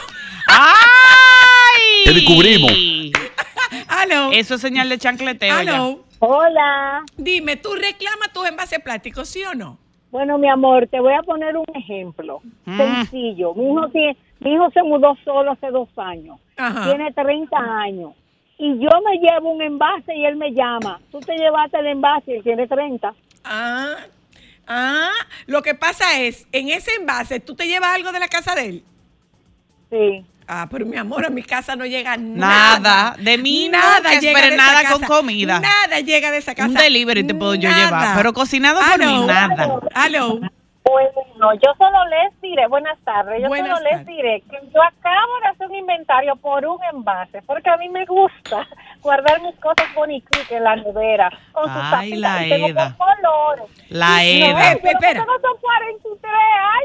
¡Ay! 0.48 1.27
Te 2.08 2.14
descubrimos. 2.14 2.72
Aló. 3.90 4.32
Eso 4.32 4.56
es 4.56 4.62
señal 4.62 4.88
de 4.88 4.98
chancleteo 4.98 5.62
ya. 5.62 5.76
Aló. 5.76 6.06
Hola. 6.20 7.04
Dime, 7.18 7.58
¿tú 7.58 7.74
reclamas 7.76 8.32
tus 8.34 8.48
envases 8.48 8.80
plásticos, 8.80 9.28
sí 9.28 9.44
o 9.44 9.54
no? 9.54 9.78
Bueno, 10.10 10.38
mi 10.38 10.48
amor, 10.50 10.88
te 10.88 11.02
voy 11.02 11.14
a 11.14 11.22
poner 11.22 11.58
un 11.58 11.66
ejemplo 11.76 12.40
Mm. 12.64 12.78
sencillo. 12.78 13.54
Mi 13.56 13.72
hijo, 13.74 13.90
tiene- 13.90 14.16
mi 14.40 14.54
hijo 14.54 14.72
se 14.72 14.84
mudó 14.84 15.18
solo 15.26 15.52
hace 15.52 15.68
dos 15.70 15.90
años. 15.98 16.40
Ajá. 16.56 16.86
Tiene 16.86 17.12
30 17.12 17.58
años. 17.58 18.14
Y 18.58 18.70
yo 18.80 18.90
me 19.06 19.18
llevo 19.20 19.52
un 19.52 19.62
envase 19.62 20.16
y 20.16 20.24
él 20.26 20.38
me 20.38 20.52
llama. 20.54 21.02
Tú 21.12 21.20
te 21.20 21.36
llevaste 21.36 21.78
el 21.78 21.88
envase 21.88 22.32
y 22.32 22.36
él 22.36 22.44
tiene 22.44 22.68
30. 22.68 23.14
Ah, 23.44 23.98
ah, 24.66 25.12
lo 25.46 25.62
que 25.62 25.76
pasa 25.76 26.22
es, 26.22 26.48
en 26.54 26.70
ese 26.70 26.92
envase, 26.96 27.42
¿tú 27.42 27.54
te 27.54 27.68
llevas 27.68 27.94
algo 27.94 28.14
de 28.14 28.20
la 28.22 28.30
casa 28.30 28.56
de 28.56 28.66
él? 28.66 28.84
Sí. 29.92 30.26
Ah, 30.50 30.68
pero 30.72 30.86
mi 30.86 30.96
amor, 30.96 31.26
a 31.26 31.30
mi 31.30 31.44
casa 31.44 31.76
no 31.76 31.86
llega 31.86 32.16
nada. 32.16 32.80
Nada. 32.80 33.16
De 33.20 33.38
mí 33.38 33.68
nada 33.68 34.18
llega 34.20 34.42
de 34.42 34.48
esa 34.48 34.56
nada 34.56 34.90
con 34.90 35.02
casa. 35.02 35.14
comida. 35.14 35.60
Nada 35.60 36.00
llega 36.00 36.32
de 36.32 36.38
esa 36.38 36.56
casa. 36.56 36.70
Un 36.70 36.74
delivery 36.76 37.26
te 37.26 37.36
puedo 37.36 37.56
yo 37.56 37.70
llevar, 37.70 38.16
pero 38.16 38.34
cocinado 38.34 38.80
por 38.80 39.06
mí, 39.06 39.26
nada. 39.26 39.80
Aló. 40.88 41.12
Bueno, 41.14 41.54
yo 41.56 41.74
solo 41.78 42.06
les 42.08 42.42
diré, 42.42 42.68
buenas 42.68 42.98
tardes, 43.04 43.42
yo 43.42 43.48
Buenas 43.48 43.78
solo 43.78 43.90
les 43.92 44.06
diré 44.06 44.42
que 44.50 44.58
yo 44.74 44.82
acabo 44.82 45.40
de 45.44 45.48
hacer 45.50 45.68
un 45.68 45.76
inventario 45.76 46.36
por 46.38 46.66
un 46.66 46.80
envase, 46.92 47.42
porque 47.44 47.70
a 47.70 47.78
mí 47.78 47.90
me 47.90 48.06
gusta 48.06 48.68
guardar 49.02 49.42
mis 49.42 49.56
cosas 49.58 49.86
bonitas 49.96 50.52
en 50.52 50.64
la 50.64 50.76
nevera, 50.78 51.30
con 51.52 51.66
sus 51.66 51.82
Ay, 51.84 51.92
tapitas, 51.92 52.20
la 52.20 52.46
y 52.46 52.50
tengo 52.50 52.68
Eda. 52.68 52.96
colores. 52.98 53.66
La 53.90 54.08
No, 54.08 54.20
Eda. 54.22 54.72
Eh, 54.74 54.82
espera. 54.84 55.14
yo 55.20 55.26
no 55.26 55.40
son 55.40 55.58
43 55.62 56.34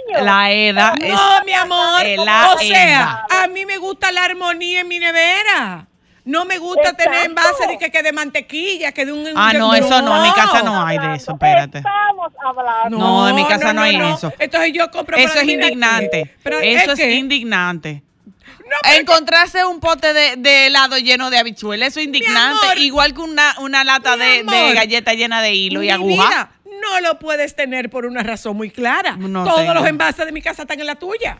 años. 0.08 0.22
La 0.26 0.50
edad 0.52 0.94
es. 1.00 1.12
No, 1.14 1.44
mi 1.44 1.52
amor. 1.52 2.02
es 2.04 2.18
la 2.24 2.52
o 2.54 2.58
sea, 2.58 3.26
a 3.42 3.46
mí 3.48 3.64
me 3.66 3.78
gusta 3.78 4.12
la 4.12 4.24
armonía 4.24 4.80
en 4.82 4.88
mi 4.88 4.98
nevera. 4.98 5.86
No 6.24 6.44
me 6.44 6.58
gusta 6.58 6.82
Exacto. 6.90 7.04
tener 7.04 7.26
envase 7.26 7.66
de 7.66 7.78
que, 7.78 7.90
que 7.90 8.02
de 8.02 8.12
mantequilla, 8.12 8.92
que 8.92 9.04
de 9.04 9.12
un... 9.12 9.26
Ah, 9.34 9.50
de- 9.52 9.58
no, 9.58 9.74
eso 9.74 10.00
no, 10.02 10.16
en 10.16 10.22
mi 10.22 10.32
casa 10.32 10.62
no 10.62 10.84
hay 10.86 10.98
de 10.98 11.14
eso, 11.16 11.32
espérate. 11.32 11.78
Estamos 11.78 12.32
hablando. 12.44 12.96
No, 12.98 13.28
en 13.28 13.34
mi 13.34 13.44
casa 13.46 13.72
no 13.72 13.82
hay 13.82 13.96
eso. 13.96 14.32
Entonces 14.38 14.72
yo 14.72 14.90
compro... 14.90 15.16
Eso 15.16 15.38
es 15.40 15.48
indignante. 15.48 16.36
Pero 16.44 16.60
Eso 16.60 16.92
es 16.92 16.98
que- 17.00 17.10
indignante. 17.16 18.02
No, 18.36 18.90
Encontrarse 18.94 19.64
un 19.66 19.80
pote 19.80 20.12
de, 20.14 20.36
de 20.36 20.66
helado 20.66 20.96
lleno 20.96 21.28
de 21.30 21.38
habichuelas, 21.38 21.88
eso 21.88 22.00
es 22.00 22.06
indignante. 22.06 22.64
amor. 22.66 22.78
Igual 22.78 23.12
que 23.14 23.20
una, 23.20 23.54
una 23.58 23.84
lata 23.84 24.16
de, 24.16 24.44
de 24.44 24.72
galleta 24.74 25.12
llena 25.14 25.42
de 25.42 25.52
hilo 25.54 25.82
y 25.82 25.90
aguja. 25.90 26.10
vida, 26.28 26.50
no 26.80 27.00
lo 27.00 27.18
puedes 27.18 27.54
tener 27.54 27.90
por 27.90 28.06
una 28.06 28.22
razón 28.22 28.56
muy 28.56 28.70
clara. 28.70 29.16
No 29.18 29.44
Todos 29.44 29.58
tengo. 29.60 29.74
los 29.74 29.86
envases 29.86 30.24
de 30.24 30.32
mi 30.32 30.40
casa 30.40 30.62
están 30.62 30.80
en 30.80 30.86
la 30.86 30.94
tuya. 30.94 31.38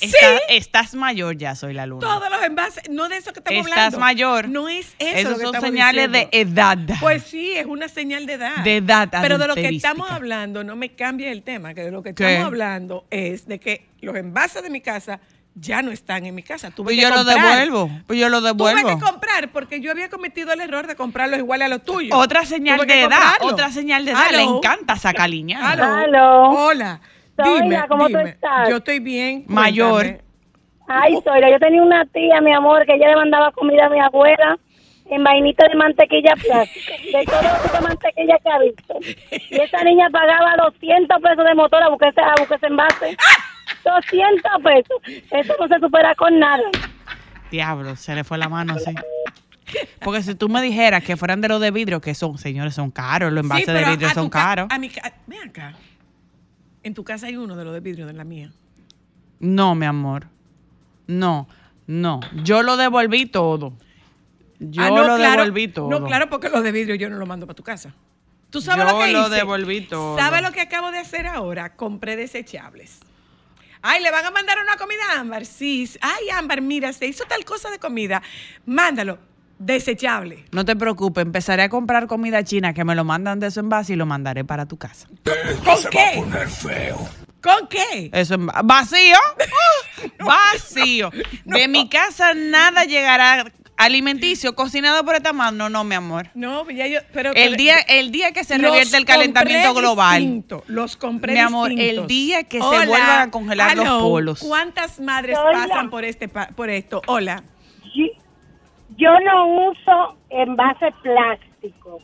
Está- 0.00 0.18
sí. 0.18 0.42
estás 0.48 0.94
mayor 0.94 1.36
ya, 1.36 1.54
soy 1.54 1.72
la 1.72 1.86
luna. 1.86 2.00
Todos 2.06 2.28
los 2.30 2.42
envases, 2.42 2.82
no 2.90 3.08
de 3.08 3.16
eso 3.16 3.32
que 3.32 3.38
estamos 3.40 3.60
Estás 3.66 3.78
hablando. 3.94 3.98
mayor. 4.00 4.48
No 4.48 4.68
es 4.68 4.94
eso. 4.98 5.30
Lo 5.30 5.36
que 5.36 5.44
son 5.44 5.54
estamos 5.54 5.68
señales 5.70 6.10
diciendo. 6.12 6.30
de 6.32 6.40
edad. 6.40 6.78
Pues 7.00 7.22
sí, 7.22 7.52
es 7.52 7.66
una 7.66 7.88
señal 7.88 8.26
de 8.26 8.32
edad. 8.34 8.56
De 8.64 8.76
edad 8.78 9.08
Pero 9.22 9.38
de 9.38 9.46
lo 9.48 9.54
que 9.54 9.68
estamos 9.68 10.10
hablando, 10.10 10.64
no 10.64 10.74
me 10.76 10.90
cambie 10.94 11.30
el 11.30 11.42
tema, 11.42 11.74
que 11.74 11.82
de 11.82 11.90
lo 11.92 12.02
que 12.02 12.14
¿Qué? 12.14 12.24
estamos 12.32 12.46
hablando 12.48 13.06
es 13.10 13.46
de 13.46 13.60
que 13.60 13.86
los 14.00 14.16
envases 14.16 14.62
de 14.62 14.70
mi 14.70 14.80
casa 14.80 15.20
ya 15.56 15.82
no 15.82 15.92
están 15.92 16.26
en 16.26 16.34
mi 16.34 16.42
casa. 16.42 16.72
Tuve 16.72 16.86
pues 16.86 16.96
que 16.96 17.02
yo 17.02 17.10
lo 17.10 17.16
comprar. 17.24 17.38
devuelvo. 17.60 17.88
Pues 18.08 18.18
yo 18.18 18.28
lo 18.28 18.38
Tuve 18.40 18.48
devuelvo. 18.48 18.88
que 18.88 18.98
comprar 19.04 19.52
porque 19.52 19.80
yo 19.80 19.92
había 19.92 20.10
cometido 20.10 20.52
el 20.52 20.60
error 20.60 20.88
de 20.88 20.96
comprarlos 20.96 21.38
iguales 21.38 21.66
a 21.66 21.68
los 21.68 21.84
tuyos. 21.84 22.10
Otra 22.18 22.44
señal 22.44 22.80
Tuve 22.80 22.86
de 22.92 23.00
edad. 23.02 23.10
comprarlo. 23.10 23.46
Otra 23.46 23.70
señal 23.70 24.04
de 24.04 24.10
edad. 24.10 24.30
Le 24.32 24.38
Aló. 24.38 24.56
encanta 24.56 24.96
sacar 24.96 25.30
liña. 25.30 25.70
Aló. 25.70 25.84
Aló. 25.84 26.48
Hola. 26.50 27.00
Dime, 27.36 27.82
¿cómo 27.88 28.08
tú 28.08 28.18
estás? 28.18 28.68
Yo 28.68 28.76
estoy 28.76 29.00
bien. 29.00 29.44
Mayor. 29.48 30.02
cuéntame. 30.02 30.24
Ay, 30.86 31.14
Sonia, 31.24 31.50
yo 31.50 31.58
tenía 31.58 31.82
una 31.82 32.04
tía, 32.06 32.40
mi 32.42 32.52
amor, 32.52 32.84
que 32.84 32.94
ella 32.94 33.08
le 33.08 33.16
mandaba 33.16 33.50
comida 33.52 33.86
a 33.86 33.90
mi 33.90 33.98
abuela 34.00 34.58
en 35.06 35.24
vainita 35.24 35.66
de 35.68 35.74
mantequilla 35.76 36.34
plástica, 36.36 36.92
de 37.18 37.24
todo 37.24 37.62
tipo 37.62 37.74
de 37.76 37.80
mantequilla 37.80 38.38
que 38.42 38.50
ha 38.50 38.58
visto. 38.58 38.94
Y 39.50 39.60
esa 39.60 39.82
niña 39.82 40.08
pagaba 40.10 40.56
200 40.64 41.20
pesos 41.22 41.44
de 41.44 41.54
motor 41.54 41.82
a 41.82 41.88
buscar 41.88 42.10
ese, 42.10 42.20
a 42.20 42.34
buscar 42.38 42.56
ese 42.58 42.66
envase. 42.66 43.16
200 43.84 44.50
pesos. 44.62 45.24
Eso 45.30 45.54
no 45.58 45.68
se 45.68 45.78
supera 45.80 46.14
con 46.14 46.38
nada. 46.38 46.62
Diablo, 47.50 47.96
se 47.96 48.14
le 48.14 48.24
fue 48.24 48.36
la 48.38 48.48
mano 48.48 48.74
así. 48.74 48.94
Porque 50.00 50.22
si 50.22 50.34
tú 50.34 50.48
me 50.48 50.60
dijeras 50.62 51.02
que 51.02 51.16
fueran 51.16 51.40
de 51.40 51.48
los 51.48 51.60
de 51.60 51.70
vidrio, 51.70 52.00
que 52.00 52.14
son, 52.14 52.36
señores, 52.38 52.74
son 52.74 52.90
caros, 52.90 53.32
los 53.32 53.42
envases 53.42 53.66
Sí, 53.66 53.72
de 53.72 53.84
vidrio 53.84 54.08
a 54.08 54.14
son 54.14 54.28
caros. 54.28 54.68
A 54.70 54.78
mi 54.78 54.88
ca- 54.90 55.12
ven 55.26 55.48
acá. 55.48 55.72
En 56.84 56.94
tu 56.94 57.02
casa 57.02 57.26
hay 57.26 57.36
uno 57.36 57.56
de 57.56 57.64
los 57.64 57.74
de 57.74 57.80
vidrio 57.80 58.06
de 58.06 58.12
la 58.12 58.24
mía. 58.24 58.52
No, 59.40 59.74
mi 59.74 59.86
amor. 59.86 60.28
No, 61.06 61.48
no. 61.86 62.20
Yo 62.44 62.62
lo 62.62 62.76
devolví 62.76 63.26
todo. 63.26 63.72
Yo 64.60 64.82
Ah, 64.82 64.90
no, 64.90 65.02
lo 65.04 65.16
claro. 65.16 65.42
devolví 65.42 65.68
todo. 65.68 65.88
No, 65.90 66.04
claro, 66.06 66.30
porque 66.30 66.48
los 66.48 66.62
de 66.62 66.72
vidrio 66.72 66.94
yo 66.94 67.10
no 67.10 67.16
los 67.16 67.26
mando 67.28 67.46
para 67.46 67.56
tu 67.56 67.62
casa. 67.64 67.92
¿Tú 68.50 68.60
sabes 68.60 68.86
Yo 68.86 68.92
lo 68.92 68.98
que 69.04 69.12
lo 69.12 69.26
hice? 69.26 69.34
devolví 69.34 69.80
todo. 69.82 70.16
¿Sabes 70.16 70.40
lo 70.42 70.52
que 70.52 70.60
acabo 70.60 70.92
de 70.92 70.98
hacer 70.98 71.26
ahora? 71.26 71.74
Compré 71.74 72.14
desechables. 72.16 73.00
Ay, 73.82 74.00
¿le 74.02 74.10
van 74.10 74.24
a 74.24 74.30
mandar 74.30 74.58
una 74.62 74.76
comida 74.76 75.00
a 75.14 75.20
Ámbar? 75.20 75.44
Sí. 75.44 75.90
Ay, 76.00 76.30
Ámbar, 76.30 76.62
mira, 76.62 76.92
se 76.92 77.06
hizo 77.06 77.24
tal 77.24 77.44
cosa 77.44 77.70
de 77.70 77.78
comida. 77.78 78.22
Mándalo. 78.64 79.18
Desechable. 79.58 80.44
No 80.52 80.64
te 80.64 80.74
preocupes, 80.76 81.22
empezaré 81.22 81.62
a 81.62 81.68
comprar 81.68 82.06
comida 82.06 82.42
china 82.44 82.74
que 82.74 82.84
me 82.84 82.94
lo 82.94 83.04
mandan 83.04 83.40
de 83.40 83.50
su 83.50 83.60
envase 83.60 83.92
y 83.92 83.96
lo 83.96 84.06
mandaré 84.06 84.44
para 84.44 84.66
tu 84.66 84.76
casa. 84.76 85.06
¿Con 85.64 85.90
qué? 85.90 86.22
¿Con 87.40 87.68
qué? 87.68 88.10
Eso 88.12 88.34
en 88.34 88.48
va- 88.48 88.62
vacío. 88.64 89.16
vacío. 90.18 91.10
De 91.44 91.68
mi 91.68 91.88
casa 91.88 92.34
nada 92.34 92.84
llegará 92.84 93.50
alimenticio 93.76 94.54
cocinado 94.54 95.04
por 95.04 95.14
esta 95.14 95.32
mano. 95.32 95.68
No, 95.68 95.84
mi 95.84 95.94
amor. 95.94 96.28
No, 96.34 96.68
ya 96.70 96.86
yo, 96.86 97.00
pero 97.12 97.32
El 97.34 97.56
día, 97.56 97.78
el 97.88 98.10
día 98.10 98.32
que 98.32 98.44
se 98.44 98.56
revierte 98.58 98.96
el 98.96 99.04
calentamiento 99.04 99.74
global. 99.74 100.20
distinto, 100.20 100.64
los 100.68 100.96
compré 100.96 101.34
Mi 101.34 101.40
amor, 101.40 101.70
distintos. 101.70 102.02
el 102.02 102.06
día 102.06 102.44
que 102.44 102.58
se 102.60 102.66
vuelvan 102.66 103.28
a 103.28 103.30
congelar 103.30 103.76
los 103.76 103.86
polos. 104.02 104.40
¿Cuántas 104.40 105.00
madres 105.00 105.36
Hola. 105.38 105.66
pasan 105.68 105.90
por 105.90 106.04
este 106.04 106.28
pa- 106.28 106.48
por 106.48 106.70
esto? 106.70 107.02
Hola. 107.06 107.44
Yo, 107.94 108.06
yo 108.96 109.10
no 109.20 109.46
uso 109.70 110.16
envase 110.30 110.92
plástico. 111.02 112.00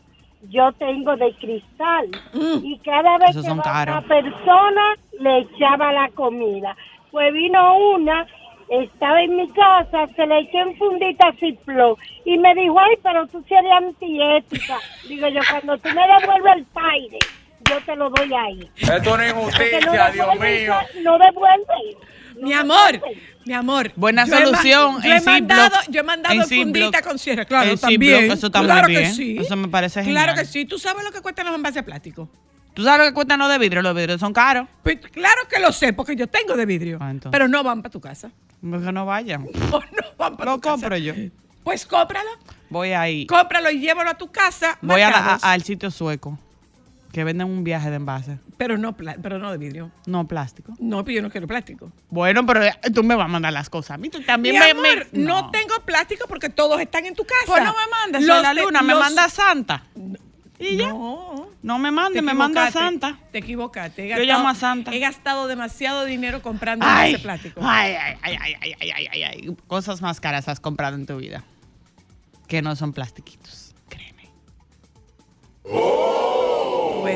Yo 0.49 0.73
tengo 0.73 1.17
de 1.17 1.33
cristal. 1.35 2.09
Mm. 2.33 2.65
Y 2.65 2.79
cada 2.79 3.19
vez 3.19 3.31
Esos 3.31 3.45
que 3.45 3.53
una 3.53 4.03
persona 4.03 4.95
le 5.19 5.39
echaba 5.41 5.93
la 5.93 6.09
comida. 6.15 6.75
Pues 7.11 7.33
vino 7.35 7.77
una, 7.93 8.27
estaba 8.71 9.21
en 9.21 9.37
mi 9.37 9.49
casa, 9.51 10.07
se 10.15 10.27
le 10.27 10.39
echó 10.39 10.59
en 10.59 10.77
fundita 10.77 11.33
Ziploc 11.39 11.99
y 12.25 12.39
me 12.39 12.55
dijo, 12.55 12.79
ay, 12.79 12.97
pero 13.03 13.27
tú 13.27 13.45
sí 13.47 13.55
eres 13.55 13.73
antiética. 13.73 14.79
Digo 15.09 15.29
yo, 15.29 15.41
cuando 15.51 15.77
tú 15.79 15.89
me 15.89 16.07
devuelves 16.07 16.57
el 16.57 16.65
paire, 16.67 17.19
yo 17.69 17.81
te 17.85 17.97
lo 17.97 18.11
doy 18.11 18.33
ahí. 18.33 18.71
Esto 18.77 19.17
no 19.17 19.23
es 19.23 19.33
injusticia, 19.33 20.11
Dios 20.13 20.41
mío. 20.41 20.75
No 21.03 21.19
devuelve. 21.19 21.97
Mi 22.41 22.53
amor, 22.53 23.01
mi 23.45 23.53
amor. 23.55 23.93
Buena 23.97 24.25
yo 24.27 24.35
he 24.35 24.45
solución 24.45 25.03
yo 25.03 25.13
he 25.13 25.21
mandado, 25.21 25.77
yo 25.89 26.01
he 26.01 26.03
mandado 26.03 26.43
fundita 26.47 27.03
con 27.03 27.19
cierre, 27.19 27.47
claro, 27.47 27.71
En 27.71 27.79
también. 27.79 28.31
Eso 28.31 28.47
está 28.47 28.59
muy 28.61 28.67
claro 28.67 28.89
bien. 28.89 29.03
que 29.03 29.11
sí. 29.13 29.37
Eso 29.39 29.57
me 29.57 29.69
parece 29.69 30.03
Claro 30.03 30.33
genial. 30.33 30.35
que 30.37 30.45
sí. 30.53 30.65
¿Tú 30.65 30.79
sabes 30.79 31.05
lo 31.05 31.11
que 31.13 31.21
cuestan 31.21 31.47
los 31.47 31.55
envases 31.55 31.83
plásticos? 31.83 32.29
¿Tú 32.75 32.85
sabes 32.85 33.01
lo 33.01 33.05
que 33.11 33.15
cuestan 33.15 33.39
los 33.41 33.49
de 33.51 33.59
vidrio? 33.59 33.83
Los 33.83 33.95
vidrios 33.95 34.21
son 34.21 34.33
caros. 34.33 34.69
Pues 34.83 34.99
claro 35.13 35.43
que 35.51 35.59
lo 35.59 35.73
sé, 35.73 35.93
porque 35.93 36.15
yo 36.17 36.27
tengo 36.29 36.55
de 36.57 36.67
vidrio. 36.67 36.99
Ah, 37.01 37.13
pero 37.31 37.49
no 37.49 37.63
van 37.65 37.83
para 37.83 37.91
tu 37.93 38.01
casa. 38.01 38.31
Pues 38.61 38.83
Que 38.85 38.93
no 38.93 39.07
vayan. 39.07 39.47
No 39.71 39.81
van 40.17 40.37
para 40.37 40.51
Lo 40.53 40.57
tu 40.57 40.61
casa. 40.63 40.73
compro 40.75 40.97
yo. 40.97 41.15
Pues 41.65 41.85
cómpralo. 41.85 42.31
Voy 42.69 42.93
ahí. 42.93 43.27
Cómpralo 43.27 43.71
y 43.71 43.81
llévalo 43.81 44.11
a 44.11 44.15
tu 44.15 44.31
casa. 44.31 44.79
Voy 44.81 45.01
a 45.03 45.11
la- 45.11 45.17
marcados. 45.17 45.45
a- 45.45 45.53
al 45.53 45.63
sitio 45.63 45.91
sueco. 45.91 46.39
Que 47.13 47.25
venden 47.25 47.49
un 47.49 47.65
viaje 47.65 47.91
de 47.91 47.97
envase. 47.97 48.39
Pero 48.57 48.79
no, 48.79 48.97
pero 48.97 49.39
no 49.39 49.51
de 49.51 49.59
vidrio. 49.59 49.91
No 50.07 50.29
plástico. 50.29 50.75
No, 50.79 51.05
pero 51.05 51.17
yo 51.17 51.23
no 51.23 51.31
quiero 51.31 51.49
plástico. 51.49 51.91
Bueno, 52.09 52.47
pero 52.47 52.63
eh, 52.63 52.73
tú 52.95 53.03
me 53.03 53.17
vas 53.17 53.25
a 53.25 53.29
mandar 53.29 53.53
las 53.53 53.69
cosas. 53.69 53.93
A 53.93 53.99
mí 53.99 54.09
tú 54.09 54.21
también 54.23 54.59
me, 54.59 54.71
amor, 54.71 55.09
me, 55.11 55.19
no. 55.25 55.43
no. 55.43 55.51
tengo 55.51 55.75
plástico 55.85 56.27
porque 56.29 56.51
todos 56.51 56.81
están 56.81 57.07
en 57.07 57.15
tu 57.15 57.25
casa. 57.25 57.47
Pues 57.47 57.65
no 57.65 57.73
me 57.73 57.91
mandas 57.91 58.23
los 58.23 58.43
la 58.43 58.55
luna, 58.55 58.83
me 58.83 58.93
los... 58.93 59.03
manda 59.03 59.29
Santa. 59.29 59.85
Y 60.61 60.77
ya. 60.77 60.91
No, 60.91 61.49
no 61.63 61.79
me 61.79 61.91
mande, 61.91 62.23
me 62.23 62.35
manda 62.35 62.71
Santa. 62.71 63.19
Te 63.33 63.39
equivocaste. 63.39 64.07
Gastado, 64.07 64.25
Yo 64.25 64.33
llamo 64.33 64.49
a 64.49 64.55
Santa. 64.55 64.95
He 64.95 64.99
gastado 65.01 65.49
demasiado 65.49 66.05
dinero 66.05 66.43
comprando 66.43 66.87
ese 66.87 67.19
plástico. 67.19 67.61
Ay, 67.65 67.95
ay, 67.95 68.17
ay, 68.23 68.37
ay, 68.41 68.75
ay, 68.79 68.91
ay, 68.91 69.07
ay, 69.11 69.23
ay. 69.23 69.57
Cosas 69.67 70.01
más 70.01 70.21
caras 70.21 70.49
has 70.49 70.61
comprado 70.61 70.97
en 70.97 71.07
tu 71.07 71.17
vida. 71.17 71.43
Que 72.47 72.63
no 72.63 72.77
son 72.77 72.93
plastiquitos. 72.93 73.75
Créeme. 73.89 74.31
Oh 75.65 76.30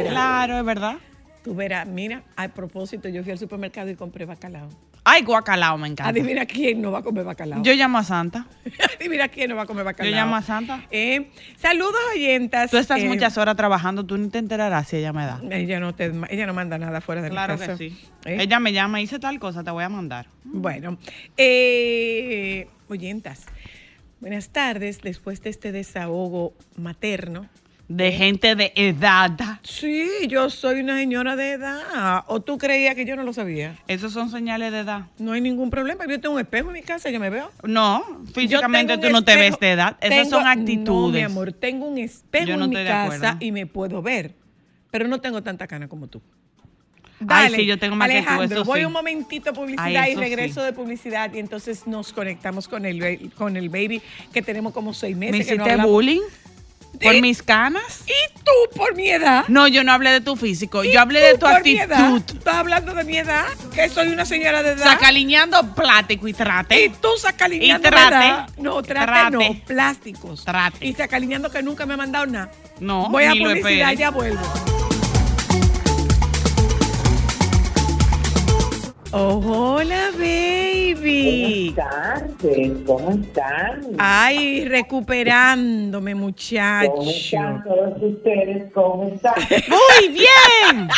verás, 0.04 0.12
Claro, 0.14 0.58
es 0.58 0.64
verdad. 0.64 0.96
tú 1.42 1.54
verás. 1.54 1.87
Mira, 1.87 2.23
a 2.37 2.49
propósito, 2.49 3.08
yo 3.08 3.23
fui 3.23 3.32
al 3.32 3.38
supermercado 3.38 3.90
y 3.90 3.94
compré 3.96 4.25
bacalao. 4.25 4.68
Ay, 5.06 5.20
guacalao 5.23 5.76
me 5.76 5.87
encanta. 5.88 6.08
Adivina 6.08 6.46
quién 6.46 6.80
no 6.80 6.90
va 6.90 7.00
a 7.00 7.02
comer 7.02 7.25
bacalao. 7.25 7.62
Yo 7.62 7.75
llamo 7.75 7.99
a 7.99 8.04
Santa. 8.04 8.46
Adivina 8.99 9.28
quién 9.28 9.50
no 9.50 9.56
va 9.56 9.64
a 9.64 9.66
comer 9.66 9.84
bacalao. 9.84 10.11
Yo 10.11 10.16
llamo 10.16 10.34
a 10.34 10.40
Santa. 10.40 10.87
Eh, 10.90 11.28
saludos, 11.58 12.00
oyentas. 12.14 12.70
Tú 12.70 12.78
estás 12.78 13.00
Eh, 13.02 13.06
muchas 13.08 13.37
horas 13.37 13.54
trabajando, 13.54 14.06
tú 14.06 14.16
ni 14.16 14.30
te 14.30 14.38
enterarás 14.38 14.88
si 14.88 14.96
ella 14.96 15.12
me 15.12 15.26
da. 15.26 15.42
Ella 15.50 15.78
no, 15.78 15.94
te, 15.94 16.11
ella 16.30 16.46
no 16.46 16.54
manda 16.54 16.78
nada 16.78 17.02
fuera 17.02 17.20
de 17.20 17.28
Claro 17.28 17.58
casa. 17.58 17.76
que 17.76 17.90
sí. 17.90 17.99
¿Eh? 18.25 18.38
Ella 18.40 18.58
me 18.61 18.73
llama, 18.73 19.02
hice 19.02 19.18
tal 19.18 19.38
cosa, 19.38 19.62
te 19.62 19.70
voy 19.70 19.84
a 19.84 19.90
mandar. 19.90 20.26
Bueno, 20.42 20.96
eh, 21.37 22.66
oyentas, 22.88 23.45
buenas 24.21 24.49
tardes. 24.49 25.02
Después 25.02 25.43
de 25.43 25.50
este 25.50 25.71
desahogo 25.71 26.54
materno. 26.76 27.47
De 27.86 28.12
gente 28.12 28.56
de 28.56 28.73
edad. 28.76 29.32
Sí, 29.62 30.08
yo 30.26 30.49
soy 30.49 30.80
una 30.80 30.97
señora 30.97 31.36
de 31.36 31.52
edad. 31.52 32.25
¿O 32.28 32.40
tú 32.40 32.56
creías 32.56 32.94
que 32.94 33.04
yo 33.04 33.14
no 33.14 33.25
lo 33.25 33.34
sabía? 33.34 33.76
Esos 33.88 34.12
son 34.12 34.30
señales 34.30 34.73
de 34.73 34.78
edad. 34.80 35.02
No 35.18 35.32
hay 35.32 35.42
ningún 35.42 35.68
problema. 35.68 36.06
Yo 36.08 36.18
tengo 36.18 36.34
un 36.36 36.40
espejo 36.40 36.68
en 36.68 36.75
mi 36.75 36.82
casa, 36.82 37.10
yo 37.10 37.20
me 37.20 37.28
veo. 37.28 37.50
No, 37.62 38.23
físicamente 38.34 38.97
tú 38.97 39.10
no 39.10 39.23
te 39.23 39.36
ves 39.36 39.58
de 39.60 39.73
edad. 39.73 39.99
Esas 40.00 40.28
tengo- 40.28 40.30
son 40.30 40.47
actitudes. 40.47 41.12
No, 41.12 41.18
mi 41.18 41.20
amor, 41.20 41.52
tengo 41.52 41.86
un 41.86 41.99
espejo 41.99 42.56
no 42.56 42.64
en 42.64 42.70
mi 42.70 42.76
casa 42.84 43.36
y 43.38 43.52
me 43.52 43.66
puedo 43.66 44.00
ver. 44.00 44.34
Pero 44.90 45.06
no 45.06 45.20
tengo 45.20 45.42
tanta 45.42 45.66
cana 45.66 45.86
como 45.86 46.06
tú. 46.06 46.23
Ay, 47.28 47.52
sí, 47.54 47.64
yo 47.66 47.78
tengo 47.78 47.97
más 47.97 48.08
que 48.08 48.14
tú, 48.14 48.28
Alejandro, 48.28 48.60
eso 48.60 48.64
voy 48.64 48.80
sí. 48.80 48.86
un 48.86 48.92
momentito 48.92 49.50
a 49.50 49.52
publicidad 49.52 49.84
Ay, 49.86 50.10
y 50.10 50.12
eso 50.12 50.20
regreso 50.20 50.60
sí. 50.60 50.66
de 50.66 50.73
publicidad 50.73 51.32
y 51.32 51.38
entonces 51.38 51.86
nos 51.86 52.12
conectamos 52.12 52.66
con 52.66 52.84
el, 52.84 53.30
con 53.34 53.56
el 53.56 53.68
baby 53.68 54.02
que 54.32 54.42
tenemos 54.42 54.73
como 54.73 54.92
seis 54.92 55.16
meses. 55.16 55.38
¿Me 55.38 55.44
que 55.44 55.56
no 55.56 55.64
hiciste 55.66 55.82
bullying? 55.86 56.20
¿Por 57.02 57.21
mis 57.21 57.43
canas? 57.43 58.02
¿Y 58.07 58.39
tú 58.45 58.52
por 58.76 58.95
mi 58.95 59.09
edad? 59.11 59.45
No, 59.49 59.67
yo 59.69 59.85
no 59.85 59.93
hablé 59.93 60.11
de 60.11 60.21
tu 60.21 60.37
físico, 60.37 60.85
¿Y 60.85 60.93
yo 60.93 61.00
hablé 61.00 61.21
de 61.21 61.33
tu 61.35 61.41
por 61.41 61.63
mi 61.63 61.78
edad? 61.78 61.99
actitud. 62.15 62.23
¿Tú 62.23 62.39
estás 62.39 62.54
hablando 62.54 62.95
de 62.95 63.04
mi 63.04 63.17
edad? 63.19 63.45
Que 63.75 63.89
soy 63.89 64.09
una 64.09 64.25
señora 64.25 64.63
de 64.63 64.71
edad. 64.73 64.85
Sacaliñando 64.85 65.75
plático 65.75 66.26
y 66.28 66.30
Y 66.30 66.35
trate. 66.35 66.93
tú 67.02 67.09
sacalineando 67.19 67.89
Y 67.89 67.91
trate. 67.91 68.52
No, 68.63 68.83
trate, 68.83 69.07
Trate. 69.07 69.30
no, 69.33 69.61
plásticos. 69.67 70.45
Trate. 70.45 70.87
Y 70.87 70.95
sacalineando 70.95 71.50
que 71.50 71.63
nunca 71.63 71.85
me 71.85 71.95
ha 71.95 71.97
mandado 71.99 72.26
nada. 72.26 72.50
No, 72.80 73.09
Voy 73.11 73.25
a 73.25 73.33
ni 73.33 73.41
lo 73.41 73.50
publicidad, 73.50 73.93
esperes. 73.93 73.99
ya 73.99 74.11
vuelvo. 74.11 74.43
Oh, 79.17 79.76
hola, 79.76 80.11
tardes, 81.75 82.73
¿cómo 82.87 83.10
están? 83.10 83.80
Ay, 83.99 84.65
recuperándome, 84.67 86.13
¿Cómo 86.13 86.25
muchacho. 86.26 86.93
están 87.02 87.65
todos 87.65 88.02
ustedes? 88.02 88.73
¿Cómo 88.73 89.08
están? 89.08 89.34
Muy 89.69 90.08
bien. 90.13 90.89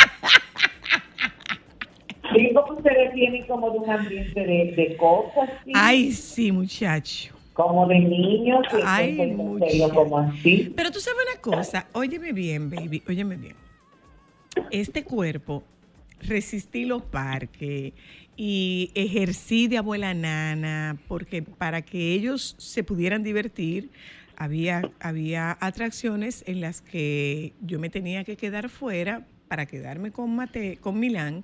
Digo 2.35 2.65
que 2.65 2.71
ustedes 2.73 3.13
tienen 3.13 3.47
como 3.47 3.71
de 3.71 3.79
un 3.79 3.89
ambiente 3.89 4.39
de, 4.39 4.73
de 4.75 4.97
cosas, 4.97 5.49
¿sí? 5.63 5.71
Ay, 5.73 6.11
sí, 6.11 6.51
muchacho. 6.51 7.33
como 7.53 7.87
de 7.87 7.99
niños, 7.99 8.65
Ay, 8.85 9.33
muchacho. 9.35 9.89
como 9.93 10.19
así. 10.19 10.71
Pero 10.75 10.91
tú 10.91 10.99
sabes 10.99 11.19
una 11.31 11.41
cosa, 11.41 11.87
óyeme 11.93 12.33
bien, 12.33 12.69
baby, 12.69 13.01
óyeme 13.07 13.35
bien. 13.37 13.55
Este 14.71 15.03
cuerpo, 15.03 15.63
resistí 16.21 16.85
los 16.85 17.01
parques 17.03 17.93
y 18.37 18.91
ejercí 18.93 19.67
de 19.67 19.79
abuela 19.79 20.13
nana, 20.13 20.97
porque 21.07 21.41
para 21.41 21.81
que 21.81 22.13
ellos 22.13 22.55
se 22.59 22.83
pudieran 22.83 23.23
divertir, 23.23 23.89
había, 24.37 24.89
había 24.99 25.57
atracciones 25.59 26.43
en 26.47 26.61
las 26.61 26.81
que 26.81 27.53
yo 27.61 27.79
me 27.79 27.89
tenía 27.89 28.23
que 28.23 28.37
quedar 28.37 28.69
fuera 28.69 29.25
para 29.47 29.65
quedarme 29.65 30.11
con, 30.11 30.35
Mate, 30.35 30.77
con 30.77 30.99
Milán, 30.99 31.43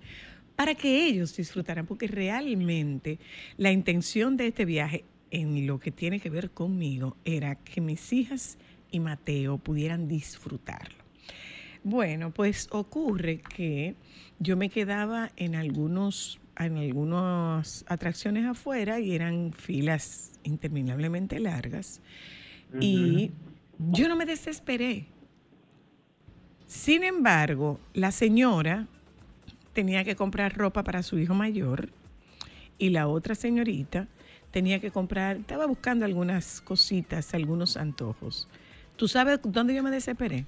para 0.55 0.75
que 0.75 1.07
ellos 1.07 1.35
disfrutaran, 1.35 1.87
porque 1.87 2.05
realmente 2.05 3.17
la 3.57 3.71
intención 3.71 4.37
de 4.37 4.47
este 4.47 4.65
viaje 4.65 5.03
en 5.31 5.65
lo 5.65 5.79
que 5.79 5.89
tiene 5.89 6.19
que 6.19 6.29
ver 6.29 6.51
conmigo 6.51 7.17
era 7.25 7.55
que 7.55 7.81
mis 7.81 8.13
hijas 8.13 8.59
y 8.91 8.99
Mateo 8.99 9.57
pudieran 9.57 10.07
disfrutarlo. 10.07 11.03
Bueno, 11.83 12.31
pues 12.31 12.67
ocurre 12.71 13.39
que 13.39 13.95
yo 14.37 14.55
me 14.55 14.69
quedaba 14.69 15.31
en 15.35 15.55
algunos 15.55 16.39
en 16.57 16.77
algunas 16.77 17.85
atracciones 17.87 18.45
afuera 18.45 18.99
y 18.99 19.15
eran 19.15 19.53
filas 19.53 20.39
interminablemente 20.43 21.39
largas 21.39 22.01
y 22.79 23.31
yo 23.77 24.07
no 24.07 24.15
me 24.15 24.25
desesperé. 24.25 25.07
Sin 26.65 27.03
embargo, 27.03 27.79
la 27.93 28.11
señora 28.11 28.87
tenía 29.73 30.03
que 30.03 30.15
comprar 30.15 30.55
ropa 30.57 30.83
para 30.83 31.03
su 31.03 31.19
hijo 31.19 31.33
mayor 31.33 31.89
y 32.77 32.89
la 32.89 33.07
otra 33.07 33.35
señorita 33.35 34.07
tenía 34.51 34.79
que 34.79 34.91
comprar, 34.91 35.37
estaba 35.37 35.65
buscando 35.65 36.05
algunas 36.05 36.61
cositas, 36.61 37.33
algunos 37.33 37.77
antojos. 37.77 38.47
¿Tú 38.95 39.07
sabes 39.07 39.39
dónde 39.43 39.73
yo 39.73 39.83
me 39.83 39.91
desesperé? 39.91 40.45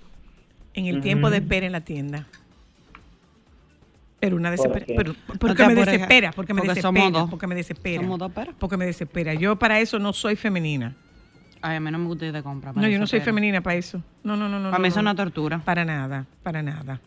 En 0.74 0.86
el 0.86 1.02
tiempo 1.02 1.30
de 1.30 1.38
espera 1.38 1.66
en 1.66 1.72
la 1.72 1.82
tienda. 1.82 2.28
Pero 4.20 4.38
una 4.38 4.50
¿Por 4.50 4.58
desespera, 4.58 4.86
qué? 4.86 4.94
pero 4.96 5.14
porque 5.28 5.40
Porque 5.40 5.68
me 5.68 5.76
por- 5.76 5.86
desespera, 5.86 6.32
porque 6.32 6.54
me 6.54 6.62
porque 6.62 6.82
somos 6.82 6.94
desespera, 6.96 7.20
dos. 7.22 7.30
porque 7.30 7.48
me 7.48 7.56
desespera. 7.56 8.02
Somos 8.02 8.20
dos 8.20 8.32
peras. 8.32 8.56
Porque 8.58 8.78
me 8.78 8.86
desespera. 8.86 9.34
Yo 9.34 9.56
para 9.58 9.80
eso 9.80 10.00
no 10.00 10.14
soy 10.14 10.36
femenina. 10.36 10.96
Ay, 11.62 11.78
a 11.78 11.80
mí 11.80 11.92
no 11.92 11.98
me 12.00 12.06
gusta 12.06 12.26
ir 12.26 12.32
de 12.32 12.44
compra. 12.44 12.72
No, 12.74 12.88
yo 12.88 13.00
no 13.00 13.08
soy 13.08 13.20
femenina 13.22 13.62
para 13.62 13.76
eso. 13.76 14.02
No, 14.24 14.36
no, 14.38 14.48
no, 14.48 14.60
no. 14.60 14.66
Para 14.70 14.78
no, 14.78 14.82
mí 14.84 14.88
es 14.88 14.96
no. 14.96 15.02
una 15.02 15.16
tortura. 15.16 15.60
Para 15.60 15.84
nada, 15.84 16.26
para 16.44 16.62
nada. 16.62 17.00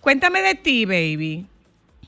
Cuéntame 0.00 0.40
de 0.42 0.54
ti, 0.54 0.84
baby. 0.84 1.46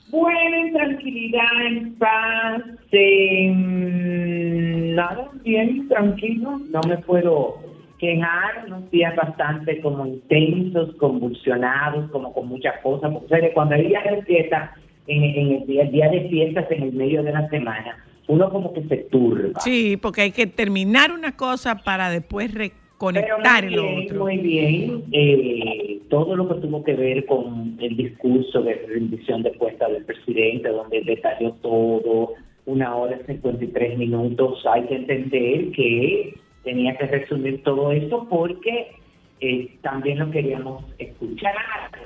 Bueno, 0.09 0.57
en 0.67 0.73
tranquilidad, 0.73 1.65
en 1.67 1.93
paz, 1.95 2.61
en 2.91 4.95
nada, 4.95 5.29
bien, 5.43 5.87
tranquilo, 5.87 6.59
no 6.69 6.81
me 6.87 6.97
puedo 6.97 7.59
quejar, 8.01 8.65
unos 8.65 8.89
días 8.89 9.15
bastante 9.15 9.79
como 9.79 10.07
intensos, 10.07 10.95
convulsionados, 10.95 12.09
como 12.09 12.33
con 12.33 12.47
muchas 12.47 12.81
cosas, 12.81 13.11
porque 13.13 13.29
¿sabes? 13.29 13.51
cuando 13.53 13.75
hay 13.75 13.87
días 13.87 14.03
de 14.03 14.23
fiesta, 14.23 14.75
en, 15.07 15.23
en 15.23 15.51
el 15.53 15.67
día, 15.67 15.85
día 15.85 16.09
de 16.09 16.27
fiestas 16.29 16.65
en 16.71 16.83
el 16.83 16.93
medio 16.93 17.21
de 17.21 17.31
la 17.31 17.47
semana, 17.49 18.03
uno 18.27 18.49
como 18.49 18.73
que 18.73 18.83
se 18.83 18.97
turba. 19.11 19.59
Sí, 19.59 19.97
porque 19.97 20.21
hay 20.21 20.31
que 20.31 20.47
terminar 20.47 21.11
una 21.11 21.37
cosa 21.37 21.75
para 21.75 22.09
después 22.09 22.51
Pero 22.51 22.73
reconectar 23.01 23.65
muy 23.65 23.73
bien, 23.73 24.05
otro. 24.05 24.19
Muy 24.23 24.37
bien, 24.37 25.03
eh, 25.11 25.99
todo 26.09 26.35
lo 26.35 26.47
que 26.47 26.55
tuvo 26.55 26.83
que 26.83 26.93
ver 26.95 27.25
con 27.27 27.77
el 27.79 27.97
discurso 27.97 28.63
de 28.63 28.73
rendición 28.87 29.43
de 29.43 29.51
cuentas 29.53 29.91
del 29.91 30.05
presidente, 30.05 30.69
donde 30.69 31.01
detalló 31.03 31.51
todo, 31.61 32.33
una 32.65 32.95
hora 32.95 33.19
y 33.21 33.25
53 33.25 33.97
minutos, 33.97 34.63
hay 34.65 34.83
que 34.85 34.95
entender 34.95 35.71
que 35.71 36.35
tenía 36.63 36.95
que 36.97 37.05
resumir 37.07 37.63
todo 37.63 37.91
eso 37.91 38.27
porque 38.29 38.91
eh, 39.39 39.75
también 39.81 40.19
lo 40.19 40.29
queríamos 40.31 40.83
escuchar. 40.99 41.53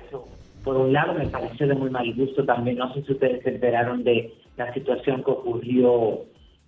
Eso, 0.07 0.27
por 0.63 0.77
un 0.77 0.93
lado, 0.93 1.13
me 1.13 1.27
pareció 1.27 1.67
de 1.67 1.75
muy 1.75 1.89
mal 1.89 2.13
gusto 2.13 2.45
también, 2.45 2.77
no 2.77 2.93
sé 2.93 3.03
si 3.03 3.11
ustedes 3.13 3.43
se 3.43 3.49
enteraron 3.49 4.03
de 4.03 4.33
la 4.57 4.73
situación 4.73 5.23
que 5.23 5.31
ocurrió 5.31 6.21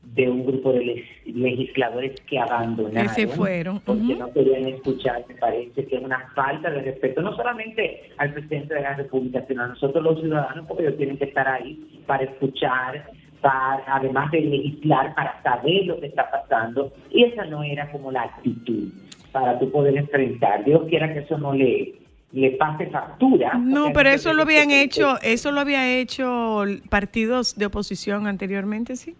de 0.04 0.30
un 0.30 0.45
grupo 0.45 0.71
de 0.71 0.80
leg- 0.86 1.06
legisladores 1.26 2.19
que 2.30 2.39
abandonaron. 2.39 3.08
Que 3.08 3.13
se 3.13 3.28
fueron, 3.28 3.80
Porque 3.82 4.15
no 4.15 4.32
querían 4.32 4.65
escuchar, 4.67 5.26
me 5.28 5.36
parece 5.36 5.86
que 5.86 5.95
es 5.97 6.02
una 6.04 6.30
falta 6.34 6.69
de 6.69 6.82
respeto, 6.82 7.21
no 7.21 7.36
solamente 7.36 8.10
al 8.17 8.34
presidente 8.34 8.73
de 8.76 8.82
la 8.82 8.93
República, 8.95 9.43
sino 9.47 9.63
a 9.63 9.67
nosotros 9.67 10.02
los 10.04 10.19
ciudadanos, 10.21 10.65
porque 10.67 10.84
ellos 10.84 10.97
tienen 10.97 11.17
que 11.17 11.26
estar 11.26 11.47
ahí 11.47 12.02
para 12.06 12.23
escuchar, 12.23 13.10
para, 13.41 13.84
además 13.88 14.32
de 14.32 14.41
legislar, 14.41 15.13
para 15.15 15.41
saber 15.43 15.86
lo 15.86 16.00
que 16.00 16.08
está 16.08 16.30
pasando. 16.30 16.91
Y 17.10 17.23
esa 17.23 17.45
no 17.45 17.63
era 17.63 17.91
como 17.91 18.12
la 18.12 18.23
actitud 18.23 18.89
para 19.32 19.60
tú 19.60 19.71
poder 19.71 19.97
enfrentar. 19.97 20.63
Dios 20.65 20.84
quiera 20.89 21.13
que 21.13 21.19
eso 21.19 21.38
no 21.38 21.54
le, 21.54 21.93
le 22.32 22.52
pase 22.52 22.88
factura. 22.88 23.54
No, 23.58 23.91
pero 23.93 24.10
eso 24.10 24.34
lo 24.34 24.43
habían 24.43 24.71
hecho, 24.71 25.15
eso 25.21 25.52
lo 25.52 25.62
había 25.62 25.97
hecho 26.00 26.63
partidos 26.89 27.58
de 27.58 27.65
oposición 27.65 28.28
anteriormente, 28.28 28.95
sí. 28.95 29.15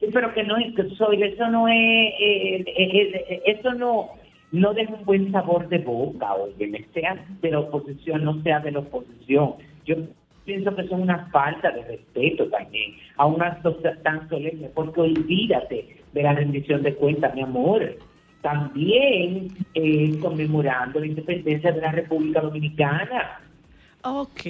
Sí, 0.00 0.06
pero 0.12 0.34
que 0.34 0.42
no 0.42 0.56
que 0.56 0.88
soy, 0.96 1.22
eso 1.22 1.48
no 1.48 1.68
es, 1.68 1.74
eh, 1.76 2.64
eh, 2.66 3.24
eh, 3.28 3.42
eso 3.46 3.72
no, 3.74 4.10
no 4.50 4.74
deja 4.74 4.94
un 4.94 5.04
buen 5.04 5.30
sabor 5.30 5.68
de 5.68 5.78
boca, 5.78 6.34
oye, 6.34 6.86
sea 6.92 7.24
de 7.40 7.50
la 7.50 7.60
oposición, 7.60 8.24
no 8.24 8.42
sea 8.42 8.58
de 8.60 8.72
la 8.72 8.80
oposición. 8.80 9.54
Yo 9.84 9.96
pienso 10.44 10.74
que 10.74 10.86
son 10.88 11.02
una 11.02 11.26
falta 11.30 11.70
de 11.70 11.82
respeto 11.84 12.48
también 12.48 12.94
a 13.16 13.26
un 13.26 13.42
acto 13.42 13.76
tan 14.02 14.28
solemne, 14.28 14.70
porque 14.74 15.00
olvídate 15.00 16.02
de 16.12 16.22
la 16.22 16.32
rendición 16.32 16.82
de 16.82 16.94
cuentas, 16.94 17.34
mi 17.34 17.42
amor. 17.42 17.96
También 18.40 19.48
eh, 19.74 20.18
conmemorando 20.20 20.98
la 20.98 21.06
independencia 21.06 21.70
de 21.70 21.80
la 21.80 21.92
República 21.92 22.40
Dominicana. 22.40 23.40
Ok. 24.02 24.42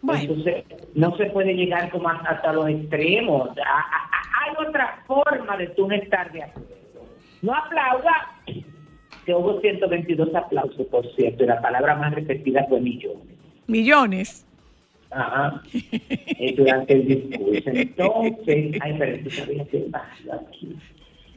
Bueno. 0.00 0.20
Entonces, 0.22 0.64
no 0.94 1.16
se 1.16 1.26
puede 1.26 1.54
llegar 1.54 1.90
como 1.90 2.08
hasta 2.08 2.52
los 2.52 2.68
extremos. 2.68 3.50
Hay 3.50 4.66
otra 4.66 5.02
forma 5.06 5.56
de 5.56 5.68
tú 5.68 5.88
no 5.88 5.94
estar 5.94 6.32
de 6.32 6.42
acuerdo. 6.42 6.70
No 7.40 7.54
aplauda, 7.54 8.40
que 9.24 9.34
hubo 9.34 9.60
122 9.60 10.34
aplausos, 10.34 10.86
por 10.86 11.06
cierto, 11.14 11.44
y 11.44 11.46
la 11.46 11.60
palabra 11.60 11.96
más 11.96 12.14
repetida 12.14 12.66
fue 12.68 12.80
millones. 12.80 13.36
Millones. 13.72 14.46
Ajá. 15.10 15.62
Durante 16.56 16.92
el 16.94 17.06
discurso. 17.06 17.70
Entonces, 17.70 18.78
ay, 18.80 18.94
pero 18.98 19.24
tú 19.24 19.30
sabías 19.30 19.68
qué 19.68 19.78
pasa 19.90 20.40
aquí. 20.48 20.76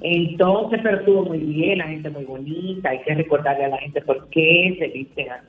Entonces, 0.02 0.80
pero 0.84 0.98
estuvo 1.00 1.26
muy 1.26 1.39
bien, 1.39 1.80
la 1.80 1.88
gente 1.88 2.10
muy 2.10 2.26
bonita, 2.26 2.89
hay 2.89 3.02
que 3.04 3.15
recordarle 3.15 3.65
a 3.65 3.69
la 3.69 3.78
gente 3.78 4.02
por 4.02 4.30
qué 4.30 4.76
se 4.78 4.88
viste 4.89 5.30
así. 5.30 5.48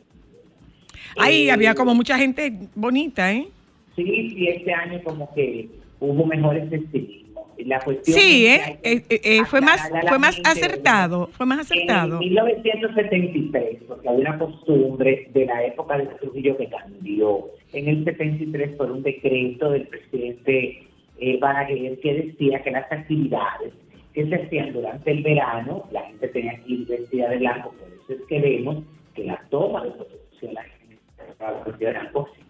Ahí 1.18 1.48
Eh, 1.48 1.52
había 1.52 1.74
como 1.74 1.94
mucha 1.94 2.16
gente 2.16 2.52
bonita, 2.74 3.32
¿eh? 3.32 3.48
Sí, 3.96 4.04
sí, 4.30 4.48
este 4.48 4.72
año 4.72 5.00
como 5.04 5.32
que 5.34 5.68
hubo 6.00 6.26
mejores 6.26 6.70
estilismos. 6.72 7.25
Y 7.58 7.64
La 7.64 7.80
cuestión 7.80 8.18
Sí, 8.18 8.46
¿eh? 8.46 8.78
Eh, 8.82 9.02
eh, 9.08 9.20
eh, 9.22 9.44
fue 9.46 9.60
más, 9.60 9.90
fue 10.08 10.18
más 10.18 10.40
acertado, 10.44 11.28
fue 11.28 11.46
más 11.46 11.60
acertado. 11.60 12.14
En 12.14 12.18
1973, 12.20 13.78
porque 13.88 14.08
había 14.08 14.20
una 14.20 14.38
costumbre 14.38 15.28
de 15.32 15.46
la 15.46 15.64
época 15.64 15.98
de 15.98 16.06
Trujillo 16.06 16.56
que 16.56 16.68
cambió. 16.68 17.50
En 17.72 17.88
el 17.88 18.04
73 18.04 18.76
por 18.76 18.90
un 18.90 19.02
decreto 19.02 19.70
del 19.70 19.86
presidente 19.88 20.86
Balaguer 21.40 21.98
que 22.00 22.14
decía 22.14 22.62
que 22.62 22.70
las 22.70 22.90
actividades 22.92 23.72
que 24.12 24.26
se 24.26 24.34
hacían 24.34 24.72
durante 24.72 25.10
el 25.10 25.22
verano, 25.22 25.84
la 25.92 26.02
gente 26.02 26.28
tenía 26.28 26.58
que 26.62 26.72
ir 26.72 26.86
vestida 26.86 27.28
de 27.28 27.38
blanco, 27.38 27.72
por 27.72 27.88
eso 27.88 28.22
es 28.22 28.28
que 28.28 28.40
vemos 28.40 28.82
que 29.14 29.24
la 29.24 29.42
toma 29.50 29.84
de 29.84 29.90
protección 29.90 30.54
la 30.54 30.64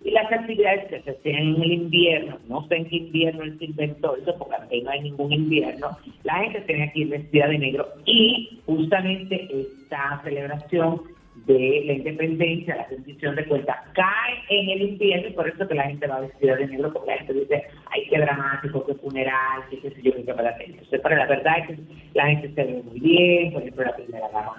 Y 0.05 0.11
las 0.11 0.31
actividades 0.33 0.89
que 0.89 1.03
se 1.03 1.11
hacían 1.11 1.43
en 1.43 1.63
el 1.63 1.73
invierno, 1.73 2.39
no 2.49 2.67
sé 2.69 2.77
en 2.77 2.89
qué 2.89 2.97
invierno 2.97 3.43
él 3.43 3.59
se 3.59 3.65
inventó 3.67 4.17
eso, 4.17 4.35
porque 4.39 4.55
aquí 4.57 4.83
no 4.83 4.91
hay 4.91 5.03
ningún 5.03 5.33
invierno, 5.33 5.91
la 6.25 6.35
gente 6.41 6.61
tenía 6.63 6.93
que 6.93 7.01
ir 7.01 7.09
vestida 7.09 7.49
de 7.49 7.59
negro 7.59 7.89
y 8.05 8.61
justamente 8.67 9.49
esta 9.53 10.21
celebración 10.25 11.03
de 11.45 11.83
la 11.85 11.93
independencia, 11.93 12.77
la 12.77 12.87
rendición 12.87 13.37
de 13.37 13.45
cuentas, 13.45 13.77
cae 13.95 14.35
en 14.49 14.71
el 14.71 14.83
invierno 14.91 15.29
y 15.29 15.33
por 15.33 15.49
eso 15.49 15.69
que 15.69 15.75
la 15.75 15.85
gente 15.85 16.07
va 16.07 16.21
vestida 16.21 16.57
de 16.57 16.67
negro, 16.67 16.93
porque 16.93 17.11
la 17.11 17.19
gente 17.19 17.33
dice, 17.35 17.65
ay, 17.93 18.07
qué 18.09 18.19
dramático, 18.19 18.87
qué 18.87 18.95
funeral, 18.95 19.63
qué 19.71 19.91
sé 19.91 20.03
yo, 20.03 20.13
qué 20.15 20.35
para 20.35 20.57
Entonces, 20.59 21.01
pero 21.03 21.17
la 21.17 21.27
verdad 21.27 21.59
es 21.59 21.67
que 21.67 21.83
la 22.15 22.27
gente 22.27 22.53
se 22.55 22.65
ve 22.65 22.83
muy 22.83 23.01
bien, 23.01 23.53
por 23.53 23.63
ejemplo, 23.63 23.85
la 23.85 23.97
primera 23.97 24.29
dama, 24.29 24.57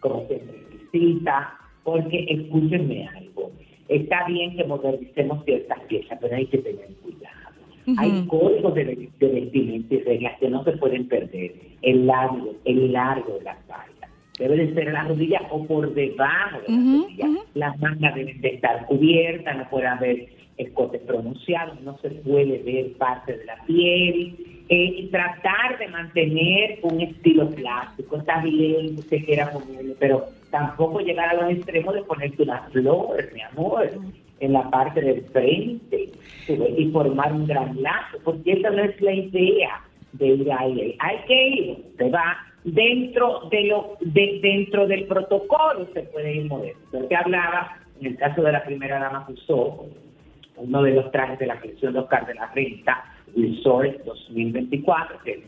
como 0.00 0.26
siempre, 0.26 0.58
visita, 0.92 1.58
porque 1.88 2.26
escúchenme 2.28 3.08
algo, 3.08 3.50
está 3.88 4.26
bien 4.26 4.54
que 4.54 4.64
modernicemos 4.64 5.42
ciertas 5.46 5.80
piezas, 5.84 6.18
pero 6.20 6.36
hay 6.36 6.44
que 6.44 6.58
tener 6.58 6.86
cuidado. 7.02 7.48
Hay 7.96 8.26
códigos 8.26 8.74
de, 8.74 9.08
de 9.18 9.26
vestimenta 9.26 9.94
y 9.94 10.00
reglas 10.00 10.38
que 10.38 10.50
no 10.50 10.62
se 10.64 10.72
pueden 10.72 11.08
perder. 11.08 11.54
El 11.80 12.06
largo, 12.06 12.54
el 12.66 12.92
largo 12.92 13.38
de 13.38 13.44
la 13.44 13.54
falda. 13.66 14.08
Debe 14.38 14.56
de 14.58 14.74
ser 14.74 14.92
la 14.92 15.04
rodilla 15.04 15.40
o 15.50 15.64
por 15.66 15.94
debajo 15.94 16.60
de 16.60 16.68
la 16.68 16.78
Ujú, 16.78 17.02
rodilla. 17.04 17.28
Las 17.54 17.80
mangas 17.80 18.14
deben 18.14 18.38
de 18.42 18.48
estar 18.48 18.84
cubiertas, 18.84 19.56
no 19.56 19.70
puede 19.70 19.86
haber 19.86 20.28
escotes 20.58 21.00
pronunciados, 21.02 21.80
no 21.80 21.96
se 22.02 22.10
puede 22.10 22.58
ver 22.58 22.92
parte 22.98 23.34
de 23.34 23.46
la 23.46 23.56
piel. 23.64 24.36
Eh, 24.68 24.94
y 24.98 25.06
tratar 25.06 25.78
de 25.78 25.88
mantener 25.88 26.80
un 26.82 27.00
estilo 27.00 27.48
clásico. 27.54 28.18
Está 28.18 28.42
bien 28.42 28.96
que 28.96 29.00
usted 29.00 29.24
quiera 29.24 29.50
ponerle, 29.50 29.94
pero 29.98 30.26
tampoco 30.50 31.00
llegar 31.00 31.28
a 31.28 31.42
los 31.42 31.50
extremos 31.50 31.94
de 31.94 32.02
ponerte 32.02 32.42
una 32.42 32.62
flor, 32.70 33.32
mi 33.32 33.42
amor, 33.42 33.90
en 34.40 34.52
la 34.52 34.70
parte 34.70 35.00
del 35.00 35.22
frente 35.26 36.10
y 36.48 36.90
formar 36.90 37.32
un 37.32 37.46
gran 37.46 37.80
lazo, 37.82 38.18
porque 38.24 38.52
esa 38.52 38.70
no 38.70 38.82
es 38.82 39.00
la 39.00 39.12
idea 39.12 39.80
de 40.12 40.26
ir 40.26 40.52
ahí. 40.52 40.96
Hay 41.00 41.18
que 41.26 41.48
ir, 41.48 41.84
se 41.96 42.10
va 42.10 42.38
dentro 42.64 43.48
de 43.50 43.64
lo 43.64 43.96
de, 44.00 44.40
dentro 44.42 44.86
del 44.86 45.04
protocolo, 45.04 45.86
se 45.92 46.02
puede 46.02 46.36
ir 46.36 46.46
moderno. 46.46 46.80
Porque 46.90 47.16
hablaba, 47.16 47.76
en 48.00 48.06
el 48.06 48.16
caso 48.16 48.42
de 48.42 48.52
la 48.52 48.64
primera 48.64 48.98
dama 48.98 49.26
que 49.26 49.34
usó, 49.34 49.86
uno 50.56 50.82
de 50.82 50.92
los 50.92 51.10
trajes 51.12 51.38
de 51.38 51.46
la 51.46 51.60
colección 51.60 51.92
de 51.92 52.00
Oscar 52.00 52.26
de 52.26 52.34
la 52.34 52.46
Renta, 52.52 53.04
Resort 53.36 54.04
2024, 54.04 55.18
que 55.24 55.32
es 55.32 55.40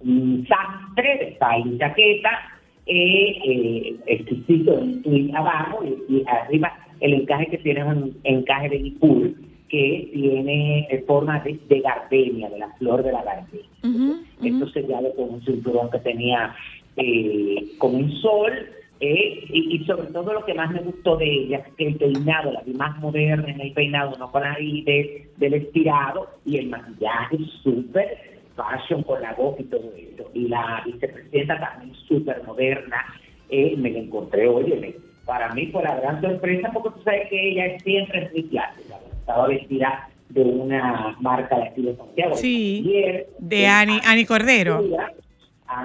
un, 0.00 0.46
sastre 0.46 1.38
de 1.38 1.38
y 1.64 1.78
chaqueta, 1.78 2.57
eh, 2.88 3.38
eh, 3.44 3.96
exquisito 4.06 4.78
en 4.80 5.36
abajo 5.36 5.84
y, 5.84 6.14
y 6.14 6.24
arriba 6.26 6.72
el 7.00 7.14
encaje 7.14 7.46
que 7.46 7.58
tiene 7.58 7.80
es 7.80 7.86
un 7.86 8.16
encaje 8.24 8.68
de 8.70 8.80
Nippur 8.80 9.30
que 9.68 10.10
tiene 10.12 10.88
eh, 10.90 11.04
forma 11.06 11.40
de, 11.40 11.58
de 11.68 11.80
gardenia, 11.80 12.48
de 12.48 12.58
la 12.58 12.68
flor 12.78 13.02
de 13.02 13.12
la 13.12 13.22
gardenia. 13.22 13.68
Ujú. 13.84 14.16
Esto 14.42 14.68
sellado 14.70 15.14
con 15.14 15.34
un 15.34 15.44
cinturón 15.44 15.90
que 15.90 15.98
tenía 15.98 16.54
eh, 16.96 17.66
con 17.78 17.94
un 17.94 18.10
sol. 18.12 18.52
eh, 19.00 19.44
y, 19.52 19.76
y 19.76 19.84
sobre 19.84 20.08
todo 20.08 20.32
lo 20.32 20.44
que 20.44 20.54
más 20.54 20.70
me 20.72 20.80
gustó 20.80 21.16
de 21.16 21.30
ella 21.30 21.62
que 21.76 21.86
el 21.86 21.96
peinado, 21.96 22.52
la 22.52 22.62
vi 22.62 22.72
más 22.72 22.98
moderna 22.98 23.48
en 23.48 23.60
el 23.60 23.72
peinado, 23.72 24.16
no 24.18 24.30
con 24.32 24.42
la 24.42 24.56
de, 24.58 25.28
del 25.36 25.54
estirado, 25.54 26.28
y 26.44 26.56
el 26.56 26.68
maquillaje 26.68 27.38
súper 27.62 28.37
fashion 28.58 29.02
con 29.04 29.22
la 29.22 29.32
boca 29.34 29.62
y 29.62 29.64
todo 29.66 29.92
eso. 29.96 30.28
Y 30.34 30.48
la 30.48 30.82
vicepresidenta 30.84 31.58
también 31.60 31.94
súper 32.06 32.42
moderna, 32.44 33.06
eh, 33.48 33.74
me 33.78 33.90
la 33.90 34.00
encontré, 34.00 34.48
oye, 34.48 34.96
para 35.24 35.54
mí 35.54 35.66
fue 35.66 35.82
la 35.82 35.96
gran 35.96 36.20
sorpresa 36.20 36.70
porque 36.72 36.90
tú 36.90 37.02
sabes 37.04 37.28
que 37.28 37.50
ella 37.50 37.78
siempre 37.80 38.24
es 38.24 38.32
muy 38.32 38.42
clásica, 38.44 38.96
estaba 39.20 39.46
vestida 39.46 40.08
de 40.30 40.42
una 40.42 41.16
marca 41.20 41.56
de 41.56 41.82
de 41.82 41.96
Santiago. 41.96 42.36
Sí, 42.36 42.84
de 43.38 43.66
Ani, 43.66 44.00
Ani 44.04 44.24
Cordero. 44.26 44.82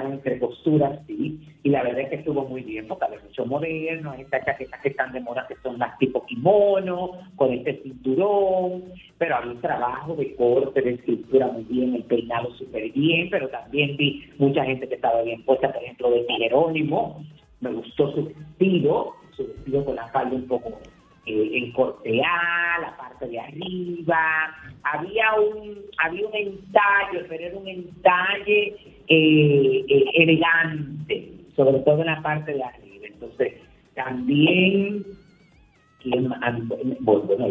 Entre 0.03 0.39
costuras, 0.39 0.99
sí, 1.07 1.39
y 1.63 1.69
la 1.69 1.83
verdad 1.83 2.01
es 2.01 2.09
que 2.09 2.15
estuvo 2.17 2.45
muy 2.45 2.61
bien, 2.61 2.87
porque 2.87 3.05
había 3.05 3.19
mucho 3.19 3.45
moderno, 3.45 4.13
estas 4.13 4.45
chaquetas 4.45 4.81
que 4.81 4.89
están 4.89 5.11
de 5.11 5.19
moda 5.21 5.45
que 5.47 5.55
son 5.63 5.77
las 5.77 5.97
tipo 5.97 6.25
kimono, 6.25 7.11
con 7.35 7.51
este 7.51 7.81
cinturón, 7.83 8.83
pero 9.17 9.35
había 9.35 9.51
un 9.51 9.61
trabajo 9.61 10.15
de 10.15 10.35
corte, 10.35 10.81
de 10.81 10.91
escritura 10.91 11.47
muy 11.47 11.63
bien, 11.63 11.95
el 11.95 12.03
peinado 12.03 12.53
súper 12.55 12.91
bien, 12.91 13.29
pero 13.29 13.49
también 13.49 13.97
vi 13.97 14.23
mucha 14.37 14.63
gente 14.63 14.87
que 14.87 14.95
estaba 14.95 15.21
bien 15.21 15.43
puesta, 15.43 15.71
por 15.71 15.83
ejemplo, 15.83 16.11
de 16.11 16.25
Jerónimo, 16.27 17.23
me 17.61 17.71
gustó 17.71 18.11
su 18.13 18.25
vestido, 18.25 19.13
su 19.35 19.47
vestido 19.47 19.85
con 19.85 19.95
la 19.95 20.07
falda 20.09 20.35
un 20.35 20.47
poco 20.47 20.79
eh, 21.25 21.49
en 21.53 21.71
corte 21.71 22.21
A, 22.21 22.81
la 22.81 22.97
parte 22.97 23.27
de 23.27 23.39
arriba, 23.39 24.55
había 24.83 25.33
un 25.35 25.77
había 25.97 26.27
un 26.27 26.35
entalle, 26.35 27.25
pero 27.29 27.45
era 27.45 27.57
un 27.57 27.67
entalle 27.67 28.75
eh, 29.07 29.85
eh, 29.87 30.05
elegante, 30.15 31.31
sobre 31.55 31.79
todo 31.79 32.01
en 32.01 32.07
la 32.07 32.21
parte 32.21 32.53
de 32.53 32.61
arriba. 32.61 33.07
Entonces, 33.07 33.53
también, 33.95 35.05
bueno, 36.99 37.47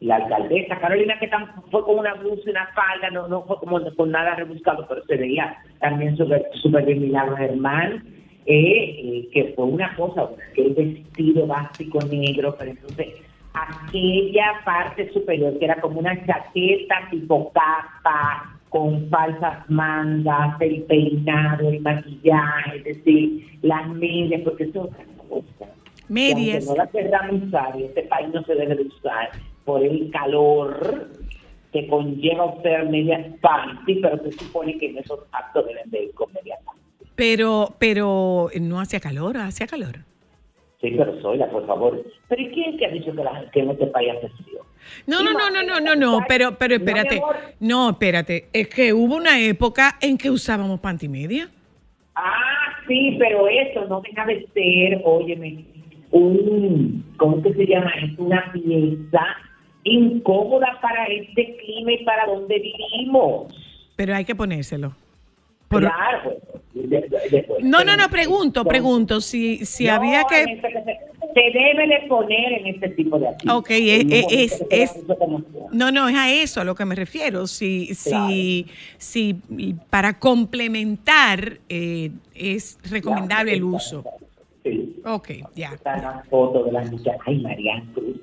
la, 0.00 0.16
alcaldesa 0.16 0.78
Carolina, 0.78 1.18
que 1.18 1.30
fue 1.70 1.84
con 1.84 2.00
una 2.00 2.12
blusa 2.14 2.42
y 2.44 2.50
una 2.50 2.66
falda, 2.74 3.08
no, 3.10 3.28
no 3.28 3.44
fue 3.44 3.58
como 3.60 3.80
con 3.94 4.10
nada 4.10 4.34
rebuscado, 4.34 4.86
pero 4.86 5.02
se 5.06 5.16
veía 5.16 5.56
también 5.80 6.18
súper 6.18 6.44
súper 6.54 6.84
bien 6.84 7.00
Milagro 7.00 7.36
Germán, 7.38 8.15
eh, 8.46 9.28
que 9.32 9.52
fue 9.54 9.64
una 9.64 9.94
cosa, 9.96 10.30
aquel 10.50 10.74
vestido 10.74 11.46
básico 11.46 11.98
negro, 12.06 12.54
pero 12.58 12.70
entonces 12.70 13.08
aquella 13.52 14.60
parte 14.64 15.10
superior 15.12 15.58
que 15.58 15.64
era 15.64 15.80
como 15.80 15.98
una 15.98 16.14
chaqueta 16.26 17.08
tipo 17.10 17.50
capa, 17.52 18.56
con 18.68 19.08
falsas 19.08 19.68
mangas, 19.70 20.60
el 20.60 20.82
peinado, 20.82 21.68
el 21.68 21.80
maquillaje, 21.80 22.76
es 22.76 22.84
decir, 22.84 23.58
las 23.62 23.88
medias, 23.88 24.42
porque 24.42 24.64
eso 24.64 24.84
es 24.84 24.92
otra 24.92 25.04
cosa. 25.28 25.72
Medias. 26.08 26.66
No 26.66 26.76
las 26.76 26.90
queramos 26.90 27.42
usar, 27.44 27.74
y 27.78 27.84
este 27.84 28.02
país 28.02 28.28
no 28.32 28.42
se 28.44 28.54
debe 28.54 28.76
de 28.76 28.82
usar 28.82 29.30
por 29.64 29.82
el 29.82 30.10
calor 30.10 31.08
que 31.72 31.86
conlleva 31.88 32.54
usar 32.54 32.88
medias 32.90 33.26
panty, 33.40 33.96
pero 33.96 34.18
se 34.22 34.32
supone 34.32 34.76
que 34.78 34.90
en 34.90 34.98
esos 34.98 35.20
actos 35.32 35.66
deben 35.66 35.90
de 35.90 36.04
ir 36.04 36.14
con 36.14 36.32
medias 36.32 36.58
panty. 36.64 36.75
Pero, 37.16 37.74
pero 37.78 38.50
no 38.60 38.80
hacía 38.80 39.00
calor, 39.00 39.36
hacía 39.38 39.66
calor. 39.66 39.96
Sí, 40.80 40.94
pero 40.96 41.20
Zoila, 41.22 41.50
por 41.50 41.66
favor. 41.66 42.04
¿Pero 42.28 42.42
¿y 42.42 42.50
quién 42.50 42.76
te 42.76 42.86
ha 42.86 42.90
dicho 42.90 43.14
que, 43.14 43.24
la, 43.24 43.50
que 43.50 43.60
en 43.60 43.70
este 43.70 43.86
país 43.86 44.12
hace 44.16 44.28
frío? 44.42 44.60
No, 45.06 45.22
no, 45.22 45.32
no, 45.32 45.50
no, 45.50 45.62
no, 45.62 45.80
no, 45.80 45.96
no, 45.96 46.20
pero, 46.28 46.56
pero 46.58 46.76
espérate. 46.76 47.20
No, 47.60 47.90
espérate. 47.90 48.48
Es 48.52 48.68
que 48.68 48.92
hubo 48.92 49.16
una 49.16 49.40
época 49.40 49.96
en 50.00 50.18
que 50.18 50.30
usábamos 50.30 50.80
pantimedia. 50.80 51.48
Ah, 52.14 52.82
sí, 52.86 53.16
pero 53.18 53.48
eso 53.48 53.86
no 53.86 54.02
deja 54.02 54.26
de 54.26 54.46
ser, 54.54 55.00
óyeme, 55.04 55.64
un, 56.10 57.04
¿cómo 57.16 57.42
que 57.42 57.52
se 57.54 57.66
llama? 57.66 57.90
Es 58.02 58.18
una 58.18 58.52
pieza 58.52 59.26
incómoda 59.84 60.78
para 60.80 61.06
este 61.06 61.56
clima 61.56 61.92
y 61.92 62.04
para 62.04 62.26
donde 62.26 62.58
vivimos. 62.58 63.54
Pero 63.96 64.14
hay 64.14 64.24
que 64.24 64.34
ponérselo. 64.34 64.94
Por- 65.68 65.80
Claro, 65.82 66.36
pues, 66.72 66.88
de- 66.90 67.00
de- 67.00 67.18
después. 67.30 67.64
No, 67.64 67.82
no, 67.84 67.96
no, 67.96 68.08
pregunto, 68.08 68.64
pregunto 68.64 69.20
si, 69.20 69.64
si 69.66 69.86
No, 69.86 69.94
había 69.94 70.22
que... 70.24 70.42
este- 70.42 70.98
se 71.34 71.40
debe 71.58 71.86
de 71.88 72.06
poner 72.08 72.52
en 72.52 72.66
este 72.68 72.88
tipo 72.90 73.18
de 73.18 73.28
actividades. 73.28 73.58
Ok, 73.60 73.70
es- 73.70 74.00
En 74.00 74.06
un 74.06 74.12
es- 74.12 74.22
momento 74.22 74.66
es- 74.70 74.90
es-. 74.96 75.04
No, 75.72 75.90
no, 75.90 76.08
es 76.08 76.14
a 76.16 76.30
eso 76.32 76.60
a 76.60 76.64
lo 76.64 76.74
que 76.74 76.84
me 76.84 76.94
refiero. 76.94 77.46
Si, 77.46 77.94
si, 77.94 78.66
si 78.98 79.34
para 79.90 80.18
complementar 80.18 81.58
eh, 81.68 82.10
es 82.34 82.78
recomendable 82.90 83.52
el 83.54 83.64
uso. 83.64 84.04
Sí. 84.64 84.96
Ok, 85.04 85.30
ya. 85.54 85.72
Está 85.74 85.96
la 85.98 86.24
foto 86.30 86.64
de 86.64 86.72
la 86.72 86.82
muchacha. 86.84 87.18
Ay, 87.26 87.40
Mariana 87.40 87.84
Cruz. 87.92 88.16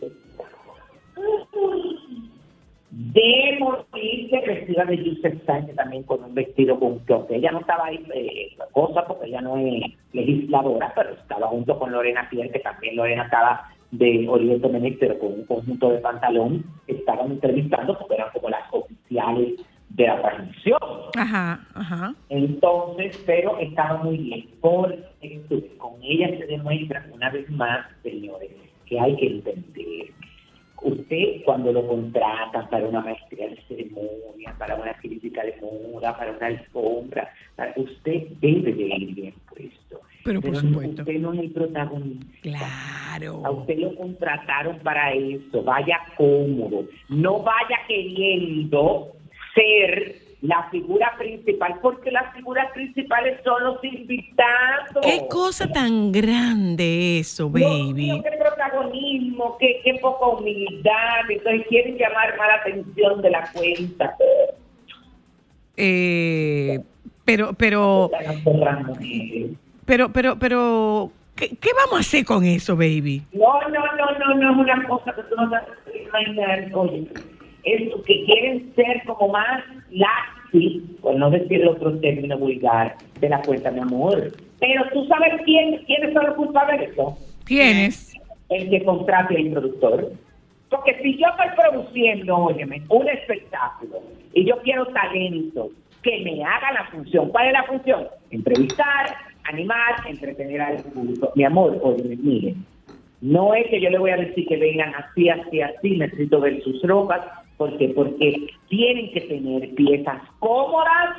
De 2.95 3.57
morirse 3.59 4.39
vestida 4.45 4.85
de 4.85 5.03
Yusef 5.03 5.43
Sánchez 5.45 5.75
también 5.75 6.03
con 6.03 6.23
un 6.23 6.35
vestido 6.35 6.79
con 6.79 6.99
que 6.99 7.35
ella 7.37 7.51
no 7.51 7.61
estaba 7.61 7.87
ahí 7.87 8.05
eh, 8.13 8.55
cosa 8.71 9.03
porque 9.07 9.29
ella 9.29 9.41
no 9.41 9.57
es 9.57 9.81
legisladora, 10.11 10.93
pero 10.95 11.09
estaba 11.13 11.47
junto 11.47 11.79
con 11.79 11.91
Lorena 11.91 12.27
Pierre, 12.29 12.51
que 12.51 12.59
también 12.59 12.95
Lorena 12.95 13.23
estaba 13.23 13.67
de 13.89 14.27
Oriente 14.29 14.69
Menex, 14.69 14.97
pero 14.99 15.17
con 15.17 15.33
un 15.33 15.45
conjunto 15.45 15.89
de 15.89 15.99
pantalón, 15.99 16.63
estaban 16.85 17.31
entrevistando 17.31 17.97
porque 17.97 18.13
eran 18.13 18.29
como 18.31 18.49
las 18.49 18.61
oficiales 18.71 19.53
de 19.89 20.07
la 20.07 20.21
transmisión. 20.21 20.79
Ajá, 21.17 21.65
ajá. 21.73 22.13
Entonces, 22.29 23.23
pero 23.25 23.57
estaba 23.57 24.03
muy 24.03 24.17
bien, 24.17 24.49
porque 24.61 24.99
con 25.77 25.93
ella 26.03 26.29
se 26.37 26.45
demuestra 26.45 27.07
una 27.11 27.31
vez 27.31 27.49
más, 27.49 27.87
señores, 28.03 28.51
que 28.85 28.99
hay 28.99 29.15
que 29.15 29.27
entender. 29.27 30.07
Usted 30.83 31.43
cuando 31.45 31.71
lo 31.71 31.87
contratan 31.87 32.69
para 32.69 32.87
una 32.87 33.01
maestría 33.01 33.49
de 33.49 33.57
ceremonia, 33.67 34.53
para 34.57 34.75
una 34.75 34.93
crítica 34.95 35.43
de 35.43 35.55
moda, 35.61 36.15
para 36.17 36.31
una 36.31 36.47
alfombra, 36.47 37.33
usted 37.77 38.27
debe 38.41 38.73
de 38.73 38.83
ir 38.83 39.15
bien 39.15 39.33
puesto. 39.49 40.01
Pero 40.23 40.41
por 40.41 40.55
supuesto. 40.55 41.01
Usted 41.01 41.19
no 41.19 41.33
es 41.33 41.39
el 41.39 41.51
protagonista. 41.51 42.27
Claro. 42.41 43.41
A 43.45 43.51
usted 43.51 43.77
lo 43.77 43.95
contrataron 43.95 44.79
para 44.79 45.13
eso. 45.13 45.63
Vaya 45.63 45.99
cómodo. 46.17 46.85
No 47.09 47.39
vaya 47.39 47.77
queriendo 47.87 49.13
ser 49.53 50.22
la 50.43 50.67
figura 50.69 51.13
principal, 51.17 51.79
porque 51.81 52.11
las 52.11 52.33
figuras 52.33 52.69
principales 52.73 53.39
son 53.45 53.63
los 53.63 53.81
invitados. 53.81 54.97
Qué 55.01 55.25
cosa 55.29 55.71
tan 55.71 56.11
grande 56.11 57.19
eso, 57.19 57.49
baby. 57.49 58.21
qué 58.21 58.31
protagonismo, 58.37 59.57
qué, 59.57 59.79
qué 59.85 59.93
poca 60.01 60.27
humildad. 60.27 61.29
Entonces 61.29 61.65
quieren 61.69 61.97
llamar 61.97 62.37
más 62.37 62.47
la 62.49 62.55
atención 62.55 63.21
de 63.21 63.29
la 63.29 63.49
cuenta. 63.53 64.17
Eh, 65.77 66.77
pero, 67.23 67.53
pero, 67.53 68.11
pero, 69.85 70.09
pero, 70.11 70.37
pero, 70.37 71.11
¿qué, 71.37 71.55
qué 71.55 71.69
vamos 71.73 71.95
a 71.95 72.01
hacer 72.01 72.25
con 72.25 72.43
eso, 72.43 72.75
baby? 72.75 73.23
No, 73.31 73.61
no, 73.69 73.79
no, 73.95 74.19
no, 74.19 74.33
no 74.35 74.51
es 74.51 74.57
una 74.57 74.87
cosa 74.89 75.13
que 75.15 75.23
tú 75.23 75.35
no 75.37 75.49
te 75.49 76.03
imaginar. 76.03 76.69
Oye, 76.73 77.07
eso 77.63 78.01
que 78.03 78.23
quieren 78.25 78.73
ser 78.75 79.03
como 79.05 79.29
más 79.29 79.63
laxi, 79.91 80.83
por 81.01 81.15
no 81.15 81.29
decir 81.29 81.65
otro 81.67 81.97
término 81.99 82.37
vulgar, 82.37 82.95
de 83.19 83.29
la 83.29 83.41
cuenta, 83.41 83.71
mi 83.71 83.79
amor. 83.79 84.31
Pero 84.59 84.83
tú 84.93 85.05
sabes 85.07 85.41
quién, 85.45 85.77
quiénes 85.85 86.13
son 86.13 86.25
los 86.25 86.35
culpables 86.35 86.79
de 86.79 86.85
eso. 86.87 87.17
¿Tienes? 87.45 88.13
El 88.49 88.69
que 88.69 88.83
contrate 88.83 89.39
el 89.39 89.51
productor. 89.51 90.11
Porque 90.69 90.97
si 91.01 91.17
yo 91.17 91.27
estoy 91.27 91.55
produciendo, 91.55 92.35
óyeme, 92.35 92.81
un 92.89 93.07
espectáculo 93.07 94.01
y 94.33 94.45
yo 94.45 94.57
quiero 94.63 94.85
talento 94.87 95.69
que 96.01 96.19
me 96.21 96.43
haga 96.43 96.71
la 96.73 96.85
función. 96.85 97.29
¿Cuál 97.29 97.47
es 97.47 97.53
la 97.53 97.63
función? 97.63 98.07
Entrevistar, 98.31 99.15
animar, 99.45 99.95
entretener 100.07 100.61
al 100.61 100.77
público. 100.77 101.31
Mi 101.35 101.43
amor, 101.43 101.79
óyeme, 101.81 102.15
mire, 102.17 102.55
no 103.21 103.53
es 103.53 103.67
que 103.67 103.79
yo 103.79 103.89
le 103.89 103.97
voy 103.97 104.11
a 104.11 104.17
decir 104.17 104.45
que 104.47 104.57
vengan 104.57 104.93
así, 104.95 105.29
así, 105.29 105.61
así, 105.61 105.97
necesito 105.97 106.41
ver 106.41 106.61
sus 106.61 106.81
ropas. 106.83 107.21
¿Por 107.63 107.77
qué? 107.77 107.87
Porque 107.95 108.47
tienen 108.67 109.09
que 109.13 109.21
tener 109.21 109.73
piezas 109.73 110.21
cómodas 110.39 111.15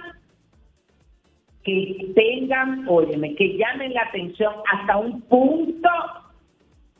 que 1.62 2.12
tengan, 2.14 2.86
óyeme, 2.86 3.34
que 3.34 3.56
llamen 3.56 3.94
la 3.94 4.02
atención 4.02 4.52
hasta 4.70 4.98
un 4.98 5.22
punto, 5.22 5.88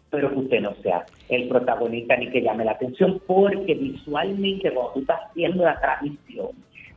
pero 0.08 0.30
que 0.30 0.38
usted 0.38 0.62
no 0.62 0.74
sea 0.76 1.04
el 1.28 1.46
protagonista 1.48 2.16
ni 2.16 2.30
que 2.30 2.40
llame 2.40 2.64
la 2.64 2.72
atención, 2.72 3.20
porque 3.26 3.74
visualmente 3.74 4.72
cuando 4.72 4.94
tú 4.94 5.00
estás 5.00 5.20
haciendo 5.28 5.62
la 5.62 5.78
transmisión, 5.78 6.48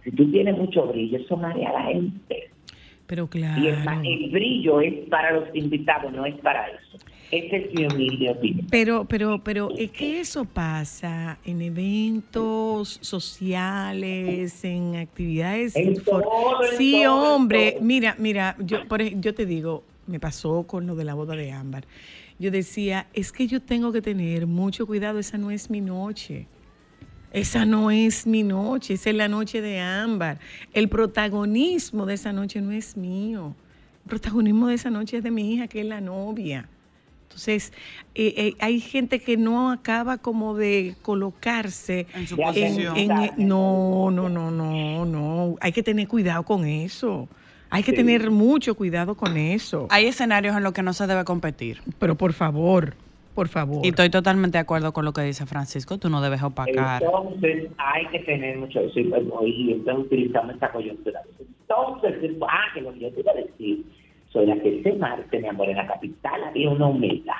si 0.06 0.12
tú 0.12 0.32
tienes 0.32 0.58
mucho 0.58 0.88
brillo, 0.88 1.18
eso 1.18 1.36
marea 1.36 1.70
a 1.72 1.74
la 1.74 1.82
gente. 1.82 2.50
Pero 3.08 3.28
Y 3.60 3.68
el, 3.68 3.82
claro. 3.82 4.02
el 4.06 4.30
brillo 4.32 4.80
es 4.80 4.94
para 5.10 5.32
los 5.32 5.54
invitados, 5.54 6.14
no 6.14 6.26
es 6.26 6.36
para 6.36 6.70
eso. 6.70 6.98
Esa 7.30 7.58
es 7.58 7.74
mi 7.74 7.86
humilde 7.86 8.30
opinión. 8.30 8.68
Pero, 8.72 9.06
pero, 9.06 9.44
pero 9.44 9.70
es 9.78 9.92
que 9.92 10.20
eso 10.22 10.46
pasa 10.46 11.38
en 11.44 11.62
eventos 11.62 13.00
sociales, 13.02 14.64
en 14.64 14.96
actividades. 14.96 15.76
En 15.76 15.98
for- 15.98 16.24
todo, 16.24 16.64
en 16.64 16.78
sí, 16.78 17.02
todo, 17.04 17.36
hombre. 17.36 17.74
todo. 17.74 17.82
Mira, 17.84 18.16
mira, 18.18 18.56
yo, 18.60 18.88
por, 18.88 19.02
yo 19.04 19.34
te 19.34 19.46
digo, 19.46 19.84
me 20.08 20.20
pasó 20.20 20.64
con 20.64 20.88
lo 20.88 20.96
de 20.96 21.04
la 21.04 21.14
boda 21.16 21.36
de 21.36 21.52
Ámbar. 21.52 21.86
Yo 22.40 22.52
decía, 22.52 23.08
es 23.14 23.32
que 23.32 23.48
yo 23.48 23.62
tengo 23.62 23.92
que 23.92 24.02
tener 24.02 24.48
mucho 24.48 24.86
cuidado, 24.88 25.20
esa 25.20 25.38
no 25.38 25.52
es 25.52 25.70
mi 25.70 25.82
noche. 25.82 26.46
Esa 27.34 27.66
no 27.66 27.92
es 27.92 28.26
mi 28.26 28.44
noche, 28.44 28.94
esa 28.94 29.10
es 29.10 29.16
la 29.16 29.28
noche 29.28 29.60
de 29.62 29.80
Ámbar. 29.80 30.40
El 30.74 30.88
protagonismo 30.88 32.06
de 32.06 32.14
esa 32.14 32.32
noche 32.32 32.62
no 32.62 32.72
es 32.72 32.96
mío. 32.96 33.54
El 34.06 34.10
protagonismo 34.10 34.68
de 34.68 34.76
esa 34.76 34.90
noche 34.90 35.18
es 35.18 35.24
de 35.24 35.32
mi 35.32 35.54
hija, 35.54 35.68
que 35.68 35.82
es 35.82 35.86
la 35.86 36.00
novia. 36.00 36.70
Entonces, 37.28 37.74
eh, 38.16 38.34
eh, 38.38 38.54
hay 38.60 38.80
gente 38.80 39.20
que 39.20 39.36
no 39.38 39.70
acaba 39.70 40.18
como 40.18 40.56
de 40.56 40.96
colocarse 41.02 42.08
En 42.16 42.26
su 42.26 42.36
en, 42.36 42.42
posición. 42.42 42.98
en- 42.98 43.48
no, 43.48 44.10
no, 44.12 44.30
no, 44.30 44.50
no, 44.50 45.06
no. 45.06 45.56
Hay 45.60 45.72
que 45.74 45.84
tener 45.84 46.08
cuidado 46.08 46.44
con 46.44 46.66
eso. 46.66 47.28
Hay 47.70 47.84
que 47.84 47.92
tener 47.92 48.32
mucho 48.32 48.76
cuidado 48.76 49.16
con 49.16 49.36
eso. 49.36 49.88
Hay 49.90 50.08
escenarios 50.08 50.56
en 50.56 50.64
los 50.64 50.72
que 50.72 50.82
no 50.84 50.94
se 50.94 51.06
debe 51.06 51.26
competir. 51.26 51.82
Pero 52.00 52.16
por 52.16 52.32
favor, 52.32 52.96
por 53.36 53.50
favor. 53.50 53.86
Y 53.86 53.90
estoy 53.90 54.10
totalmente 54.10 54.58
de 54.58 54.62
acuerdo 54.62 54.94
con 54.94 55.04
lo 55.04 55.12
que 55.12 55.22
dice 55.22 55.46
Francisco. 55.46 55.98
Tú 55.98 56.10
no 56.10 56.22
debes 56.22 56.42
opacar. 56.42 57.04
Entonces 57.04 57.68
hay 57.78 58.08
que 58.08 58.20
tener 58.20 58.58
mucho 58.58 58.80
y, 58.96 59.00
y 59.52 59.72
entonces 59.74 60.06
utilizamos 60.06 60.54
esta 60.56 60.72
coyuntura. 60.72 61.22
Entonces, 61.70 62.32
ah, 62.50 62.64
que 62.74 62.82
lo 62.82 62.94
que 62.94 63.00
yo 63.02 63.12
te 63.12 63.20
iba 63.20 63.32
a 63.34 63.36
decir, 63.36 63.84
soy 64.30 64.46
la 64.46 64.56
que 64.58 64.80
ese 64.80 64.94
martes, 64.94 65.42
mi 65.42 65.48
amor, 65.48 65.70
en 65.70 65.78
la 65.78 65.88
capital 65.88 66.44
había 66.44 66.70
una 66.70 66.88
humedad. 66.88 67.34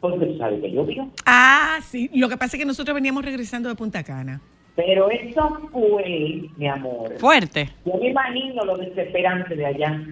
Porque 0.00 0.26
tú 0.26 0.38
sabes 0.38 0.60
que 0.60 0.70
llovió. 0.70 1.10
Ah, 1.24 1.78
sí. 1.82 2.10
Lo 2.14 2.28
que 2.28 2.36
pasa 2.36 2.56
es 2.56 2.60
que 2.60 2.66
nosotros 2.66 2.94
veníamos 2.94 3.24
regresando 3.24 3.68
de 3.68 3.74
Punta 3.74 4.02
Cana. 4.02 4.40
Pero 4.76 5.08
eso 5.08 5.70
fue, 5.72 6.50
mi 6.56 6.66
amor. 6.66 7.16
Fuerte. 7.18 7.70
Yo 7.84 7.94
me 7.96 8.10
imagino 8.10 8.64
lo 8.64 8.76
desesperante 8.76 9.54
de 9.54 9.66
allá. 9.66 10.02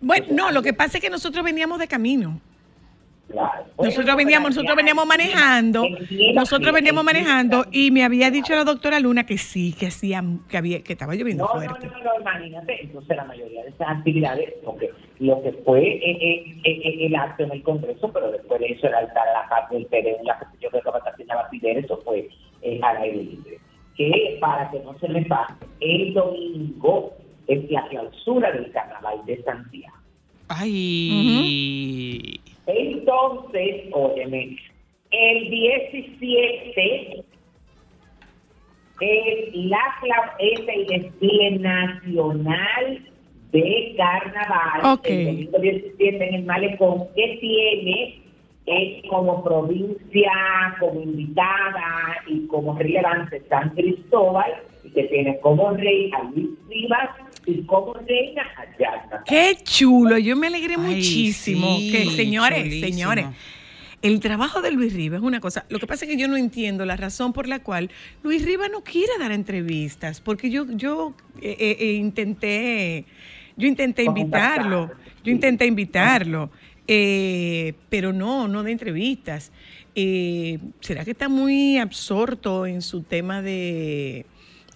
Bueno, 0.00 0.26
no, 0.32 0.50
lo 0.50 0.62
que 0.62 0.72
pasa 0.72 0.98
es 0.98 1.04
que 1.04 1.10
nosotros 1.10 1.44
veníamos 1.44 1.78
de 1.78 1.86
camino. 1.86 2.40
Claro. 3.32 3.64
Nosotros 3.82 4.16
veníamos, 4.16 4.50
nosotros 4.50 4.76
veníamos 4.76 5.06
manejando, 5.06 5.84
nosotros 6.34 6.72
veníamos 6.72 7.02
manejando 7.02 7.64
y 7.72 7.90
me 7.90 8.04
había 8.04 8.30
dicho 8.30 8.54
la 8.54 8.64
doctora 8.64 9.00
Luna 9.00 9.24
que 9.24 9.38
sí, 9.38 9.74
que 9.78 9.86
hacía, 9.86 10.22
que 10.48 10.56
había, 10.58 10.82
que 10.82 10.92
estaba 10.92 11.14
lloviendo 11.14 11.44
No, 11.44 11.54
no, 11.54 11.60
fuerte. 11.60 11.86
no, 11.88 12.04
no, 12.04 12.20
imagínate. 12.20 12.82
Entonces, 12.82 13.16
la 13.16 13.24
mayoría 13.24 13.62
de 13.64 13.70
esas 13.70 13.88
actividades, 13.88 14.52
porque 14.64 14.90
lo 15.18 15.42
que 15.42 15.52
fue 15.64 15.80
eh, 15.82 16.00
eh, 16.04 16.60
eh, 16.64 17.06
el 17.06 17.16
acto 17.16 17.44
en 17.44 17.52
el 17.52 17.62
Congreso, 17.62 18.12
pero 18.12 18.30
después 18.32 18.60
de 18.60 18.66
eso, 18.66 18.86
el 18.86 18.94
altar 18.94 19.26
a 19.28 19.42
la 19.42 19.48
paz 19.48 19.70
del 19.70 19.86
Perú, 19.86 20.10
la 20.24 20.38
que 20.38 20.44
yo 20.60 20.68
creo 20.70 20.82
que 20.82 20.90
va 20.90 20.96
a 20.96 21.10
estar 21.10 21.14
la 21.26 21.48
Fidel, 21.48 21.78
eso 21.78 22.00
fue 22.04 22.28
eh, 22.62 22.80
al 22.82 22.96
aire 22.98 23.16
libre. 23.16 23.58
Que 23.96 24.38
para 24.40 24.70
que 24.70 24.80
no 24.80 24.98
se 24.98 25.08
me 25.08 25.22
pase, 25.24 25.54
el 25.80 26.12
domingo 26.14 27.14
es 27.46 27.70
la 27.70 27.86
clausura 27.88 28.52
del 28.52 28.70
Carnaval 28.72 29.24
de 29.26 29.42
Santiago. 29.42 29.96
Ay. 30.48 32.40
Entonces, 32.66 33.84
óyeme, 33.92 34.56
el 35.10 35.50
17 35.50 37.24
es, 39.00 39.54
la, 39.54 40.36
es 40.38 40.60
el 40.68 40.86
desfile 40.86 41.50
nacional 41.58 43.02
de 43.50 43.94
carnaval. 43.96 44.98
Ok. 44.98 45.06
El 45.06 45.26
domingo 45.26 45.58
17 45.58 46.28
en 46.28 46.34
el 46.34 46.44
malecón 46.44 47.08
que 47.14 47.38
tiene 47.40 48.22
eh, 48.66 49.02
como 49.10 49.42
provincia, 49.42 50.32
como 50.78 51.02
invitada 51.02 52.22
y 52.26 52.46
como 52.46 52.78
relevante 52.78 53.42
San 53.48 53.70
Cristóbal 53.70 54.52
que 54.90 55.04
tiene 55.04 55.38
como 55.40 55.70
rey 55.72 56.10
a 56.12 56.24
Luis 56.24 56.50
Rivas 56.68 57.10
y 57.46 57.62
como 57.62 57.94
reina 57.94 58.42
a 58.42 58.78
Yasna. 58.78 59.22
Qué 59.26 59.56
chulo, 59.62 60.18
yo 60.18 60.36
me 60.36 60.48
alegré 60.48 60.74
Ay, 60.78 60.96
muchísimo. 60.96 61.76
sí, 61.78 61.92
que 61.92 62.04
señores, 62.10 62.58
chulísimo. 62.64 62.86
señores, 62.88 63.26
el 64.02 64.18
trabajo 64.20 64.60
de 64.60 64.72
Luis 64.72 64.92
Rivas 64.92 65.20
es 65.20 65.24
una 65.24 65.40
cosa. 65.40 65.64
Lo 65.68 65.78
que 65.78 65.86
pasa 65.86 66.04
es 66.04 66.10
que 66.10 66.16
yo 66.16 66.26
no 66.28 66.36
entiendo 66.36 66.84
la 66.84 66.96
razón 66.96 67.32
por 67.32 67.46
la 67.48 67.60
cual 67.60 67.90
Luis 68.22 68.44
Rivas 68.44 68.70
no 68.70 68.82
quiere 68.82 69.12
dar 69.18 69.30
entrevistas, 69.32 70.20
porque 70.20 70.50
yo, 70.50 70.66
yo 70.70 71.14
eh, 71.40 71.56
eh, 71.58 71.76
eh, 71.78 71.92
intenté, 71.94 73.04
yo 73.56 73.68
intenté 73.68 74.02
invitarlo, 74.02 74.90
yo 75.22 75.32
intenté 75.32 75.66
invitarlo, 75.66 76.50
eh, 76.88 77.74
pero 77.88 78.12
no, 78.12 78.48
no 78.48 78.62
de 78.64 78.72
entrevistas. 78.72 79.52
Eh, 79.94 80.58
¿Será 80.80 81.04
que 81.04 81.12
está 81.12 81.28
muy 81.28 81.78
absorto 81.78 82.66
en 82.66 82.82
su 82.82 83.02
tema 83.02 83.40
de 83.42 84.26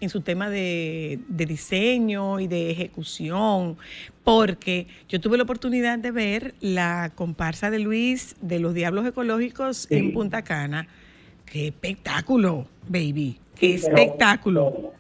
en 0.01 0.09
su 0.09 0.21
tema 0.21 0.51
de, 0.51 1.19
de 1.29 1.47
diseño 1.47 2.41
y 2.41 2.47
de 2.47 2.71
ejecución, 2.71 3.77
porque 4.25 4.87
yo 5.09 5.21
tuve 5.21 5.37
la 5.37 5.45
oportunidad 5.45 5.99
de 5.99 6.11
ver 6.11 6.55
la 6.61 7.13
comparsa 7.15 7.71
de 7.71 7.79
Luis 7.79 8.37
de 8.41 8.59
los 8.59 8.75
Diablos 8.75 9.07
Ecológicos 9.07 9.91
en 9.91 10.13
Punta 10.13 10.43
Cana. 10.43 10.89
¡Qué 11.47 11.69
espectáculo, 11.69 12.67
baby! 12.89 13.39
¡Qué 13.55 13.79
Sí, 13.79 13.87
espectáculo! 13.87 14.93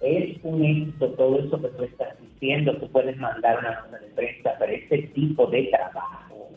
Es 0.00 0.38
un 0.42 0.64
éxito 0.64 1.10
todo 1.12 1.40
eso 1.40 1.60
que 1.60 1.68
tú 1.68 1.84
estás 1.84 2.14
diciendo. 2.20 2.76
Tú 2.78 2.88
puedes 2.90 3.16
mandar 3.18 3.58
una 3.58 3.80
nota 3.80 3.98
de 3.98 4.06
prensa, 4.08 4.52
pero 4.58 4.72
este 4.72 4.98
tipo 5.08 5.46
de 5.48 5.64
trabajo, 5.64 6.48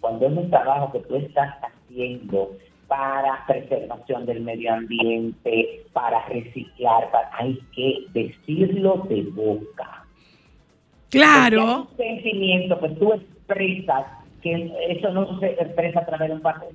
cuando 0.00 0.28
es 0.28 0.36
un 0.36 0.50
trabajo 0.50 0.92
que 0.92 1.00
tú 1.00 1.16
estás 1.16 1.56
haciendo 1.60 2.56
para 2.92 3.46
preservación 3.46 4.26
del 4.26 4.42
medio 4.42 4.74
ambiente, 4.74 5.82
para 5.94 6.26
reciclar, 6.26 7.10
para- 7.10 7.30
hay 7.38 7.58
que 7.74 8.04
decirlo 8.12 9.06
de 9.08 9.22
boca. 9.22 10.04
Claro, 11.08 11.86
Porque 11.88 12.02
hay 12.02 12.10
un 12.10 12.16
sentimiento 12.22 12.80
que 12.80 12.88
tú 12.90 13.14
expresas, 13.14 14.04
que 14.42 14.70
eso 14.90 15.10
no 15.10 15.40
se 15.40 15.52
expresa 15.52 16.00
a 16.00 16.04
través 16.04 16.28
de 16.28 16.34
un 16.34 16.42
papel. 16.42 16.68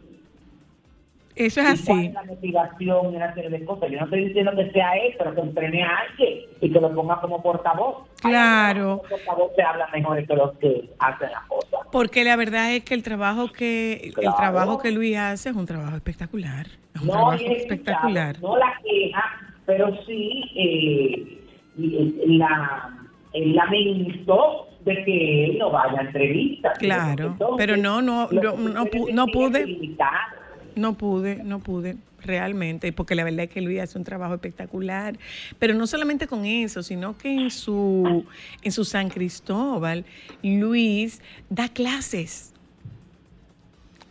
Eso 1.37 1.61
es 1.61 1.81
¿Y 1.81 1.85
cuál 1.85 1.99
así. 1.99 2.09
la 2.09 2.23
motivación 2.23 3.13
y 3.13 3.15
una 3.15 3.33
serie 3.33 3.49
de 3.49 3.65
cosas? 3.65 3.89
Yo 3.91 3.97
no 3.99 4.05
estoy 4.05 4.25
diciendo 4.25 4.51
que 4.55 4.71
sea 4.71 4.91
él, 4.97 5.13
pero 5.17 5.35
que 5.35 5.41
entrene 5.41 5.83
a 5.83 5.89
alguien 5.97 6.39
y 6.61 6.71
que 6.71 6.79
lo 6.79 6.93
ponga 6.93 7.19
como 7.21 7.41
portavoz. 7.41 8.07
Claro. 8.21 9.01
Los 9.09 9.19
portavoces 9.21 9.65
hablan 9.65 9.89
mejor 9.93 10.25
que 10.27 10.35
los 10.35 10.57
que 10.57 10.89
hacen 10.99 11.31
las 11.31 11.43
cosas. 11.47 11.79
Porque 11.91 12.23
la 12.23 12.35
verdad 12.35 12.73
es 12.73 12.83
que 12.83 12.93
el 12.93 13.03
trabajo 13.03 13.51
que 13.51 14.11
el 14.17 14.35
trabajo 14.35 14.79
que 14.79 14.91
Luis 14.91 15.17
hace 15.17 15.49
es 15.49 15.55
un 15.55 15.65
trabajo 15.65 15.95
espectacular. 15.95 16.67
Es 16.95 17.01
un 17.01 17.07
No 17.07 17.13
trabajo 17.13 17.33
es 17.43 17.61
espectacular. 17.61 18.39
No 18.41 18.57
la 18.57 18.73
queja, 18.83 19.23
pero 19.65 19.95
sí 20.05 20.43
eh, 20.55 21.43
la, 21.77 22.89
lamento 23.33 24.67
de 24.85 25.03
que 25.03 25.45
él 25.45 25.57
no 25.59 25.69
vaya 25.71 25.99
a 25.99 26.01
entrevistas. 26.03 26.77
Claro, 26.79 27.27
Entonces, 27.27 27.55
pero 27.57 27.77
no, 27.77 28.01
no, 28.01 28.27
no, 28.31 28.53
no, 28.57 28.85
no 29.13 29.27
pude. 29.27 29.65
limitado. 29.65 30.36
No 30.77 30.97
pude, 30.97 31.43
no 31.43 31.59
pude, 31.59 31.97
realmente, 32.21 32.91
porque 32.93 33.15
la 33.15 33.23
verdad 33.23 33.45
es 33.45 33.49
que 33.49 33.61
Luis 33.61 33.79
hace 33.79 33.97
un 33.97 34.03
trabajo 34.03 34.33
espectacular, 34.33 35.17
pero 35.59 35.73
no 35.73 35.87
solamente 35.87 36.27
con 36.27 36.45
eso, 36.45 36.83
sino 36.83 37.17
que 37.17 37.33
en 37.33 37.51
su, 37.51 38.25
en 38.61 38.71
su 38.71 38.85
San 38.85 39.09
Cristóbal, 39.09 40.05
Luis 40.43 41.21
da 41.49 41.69
clases. 41.69 42.53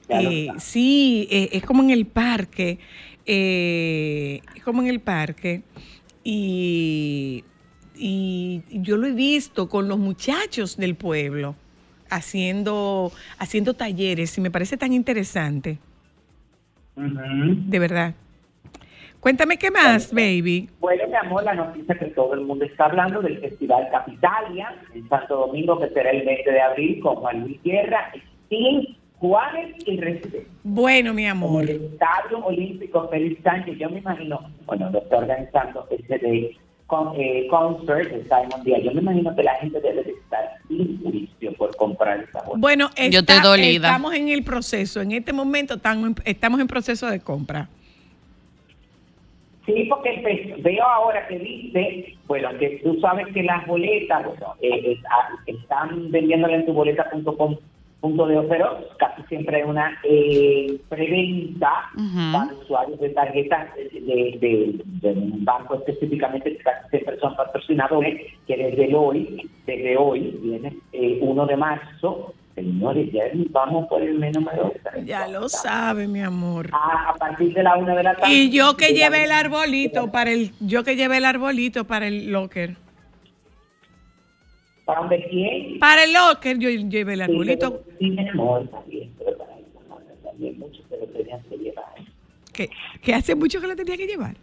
Eh, 0.08 0.48
sí, 0.58 1.26
eh, 1.30 1.50
es 1.52 1.64
como 1.64 1.82
en 1.82 1.90
el 1.90 2.06
parque, 2.06 2.78
eh, 3.26 4.40
es 4.54 4.62
como 4.62 4.82
en 4.82 4.88
el 4.88 5.00
parque, 5.00 5.62
y, 6.22 7.44
y 7.96 8.62
yo 8.70 8.96
lo 8.96 9.06
he 9.06 9.12
visto 9.12 9.68
con 9.68 9.88
los 9.88 9.98
muchachos 9.98 10.76
del 10.76 10.96
pueblo 10.96 11.56
haciendo, 12.08 13.12
haciendo 13.38 13.74
talleres 13.74 14.36
y 14.38 14.40
me 14.40 14.50
parece 14.50 14.76
tan 14.76 14.92
interesante. 14.92 15.78
De 16.96 17.78
verdad. 17.78 18.14
Cuéntame 19.20 19.56
qué 19.58 19.70
más, 19.70 20.12
baby. 20.12 20.68
Bueno, 20.78 21.04
mi 21.08 21.14
amor, 21.14 21.42
la 21.44 21.54
noticia 21.54 21.94
que 21.98 22.06
todo 22.06 22.34
el 22.34 22.42
mundo 22.42 22.64
está 22.64 22.84
hablando 22.86 23.20
del 23.22 23.38
Festival 23.40 23.88
Capitalia 23.90 24.72
en 24.94 25.08
Santo 25.08 25.36
Domingo, 25.36 25.80
que 25.80 25.88
será 25.88 26.10
el 26.10 26.24
20 26.24 26.50
de 26.50 26.60
abril, 26.60 27.00
con 27.00 27.16
Juan 27.16 27.40
Luis 27.40 27.60
Guerra, 27.64 28.12
Sting, 28.46 28.94
Juárez 29.18 29.74
y 29.84 29.96
Residente. 29.98 30.46
Bueno, 30.62 31.12
mi 31.12 31.28
Como 31.28 31.46
amor. 31.48 31.62
el 31.70 31.82
Estadio 31.86 32.38
Olímpico 32.44 33.08
Félix 33.08 33.42
Sánchez, 33.42 33.78
yo 33.78 33.90
me 33.90 33.98
imagino, 33.98 34.40
bueno, 34.66 34.90
lo 34.90 34.98
está 35.00 35.16
organizando 35.16 35.88
ese 35.90 36.18
de 36.18 36.56
con, 36.86 37.12
eh, 37.20 37.46
concert 37.48 38.10
de 38.10 38.22
Simon 38.22 38.64
Díaz. 38.64 38.82
Yo 38.82 38.92
me 38.92 39.00
imagino 39.00 39.34
que 39.34 39.42
la 39.42 39.54
gente 39.56 39.80
debe 39.80 40.04
de 40.04 40.12
estar 40.12 40.52
sin 40.68 41.02
juicio 41.02 41.52
por 41.54 41.74
comprar 41.76 42.20
esa 42.20 42.42
bolsa. 42.42 42.58
Bueno, 42.58 42.90
Yo 43.10 43.24
te 43.24 43.40
dolida. 43.40 43.88
estamos 43.88 44.14
en 44.14 44.28
el 44.28 44.44
proceso. 44.44 45.00
En 45.00 45.12
este 45.12 45.32
momento 45.32 45.74
estamos 45.74 46.10
en, 46.10 46.16
estamos 46.24 46.60
en 46.60 46.66
proceso 46.66 47.08
de 47.08 47.20
compra. 47.20 47.68
Sí, 49.66 49.84
porque 49.88 50.54
veo 50.58 50.84
ahora 50.84 51.26
que 51.26 51.40
dice, 51.40 52.16
bueno, 52.28 52.50
que 52.56 52.80
tú 52.84 53.00
sabes 53.00 53.26
que 53.34 53.42
las 53.42 53.66
boletas, 53.66 54.24
bueno, 54.24 54.54
eh, 54.60 54.92
eh, 54.92 55.00
ah, 55.10 55.28
están 55.44 56.08
vendiéndolas 56.12 56.60
en 56.60 56.66
tu 56.66 56.72
boleta.com 56.72 57.56
punto 58.00 58.26
de 58.26 58.40
pero 58.42 58.78
casi 58.98 59.22
siempre 59.28 59.56
hay 59.56 59.62
una 59.62 59.98
eh, 60.04 60.78
preventa 60.88 61.70
para 62.32 62.52
usuarios 62.54 63.00
de 63.00 63.08
tarjetas 63.10 63.74
de, 63.74 64.38
de- 64.40 64.80
de 64.84 65.12
un 65.12 65.44
banco 65.44 65.74
específicamente, 65.76 66.56
casi 66.58 66.88
siempre 66.90 67.18
son 67.18 67.34
patrocinadores, 67.36 68.20
que 68.46 68.56
desde 68.56 68.94
hoy, 68.94 69.50
desde 69.66 69.96
hoy, 69.96 70.38
viene 70.42 70.76
eh, 70.92 71.18
1 71.20 71.46
de 71.46 71.56
marzo, 71.56 72.34
señores, 72.54 73.10
ya 73.12 73.24
vamos 73.50 73.86
por 73.88 74.00
el 74.02 74.18
número 74.20 74.72
Ya 75.04 75.26
lo 75.28 75.48
sabe, 75.48 76.06
mi 76.06 76.20
amor. 76.22 76.70
a, 76.72 77.10
a 77.10 77.14
partir 77.14 77.52
de 77.54 77.62
la 77.62 77.76
1 77.76 77.96
de 77.96 78.02
la 78.02 78.14
tarde. 78.16 78.32
Y 78.32 78.50
yo 78.50 78.76
que 78.76 78.94
llevé 78.94 79.24
el 79.24 79.32
arbolito 79.32 80.10
para 80.12 80.30
el, 80.30 80.52
yo 80.60 80.84
que 80.84 80.96
llevé 80.96 81.16
el 81.18 81.24
arbolito 81.24 81.84
para 81.86 82.06
el 82.06 82.30
locker. 82.32 82.76
¿Para 84.86 85.00
dónde 85.00 85.26
quién? 85.28 85.78
Para 85.80 86.04
el 86.04 86.14
locker 86.14 86.58
yo 86.58 86.70
llevé 86.70 87.12
el 87.14 87.22
arbolito. 87.22 87.82
Sí, 87.98 88.08
mi 88.10 88.28
amor, 88.28 88.66
también, 88.68 89.12
pero 89.18 89.36
para 89.36 89.50
también 90.24 90.58
lo 90.58 91.06
tenían 91.08 91.42
que 91.42 91.56
llevar. 91.58 91.94
Que 93.02 93.14
hace 93.14 93.34
mucho 93.34 93.60
que 93.60 93.66
lo 93.66 93.76
tenía 93.76 93.96
que 93.98 94.06
llevar. 94.06 94.36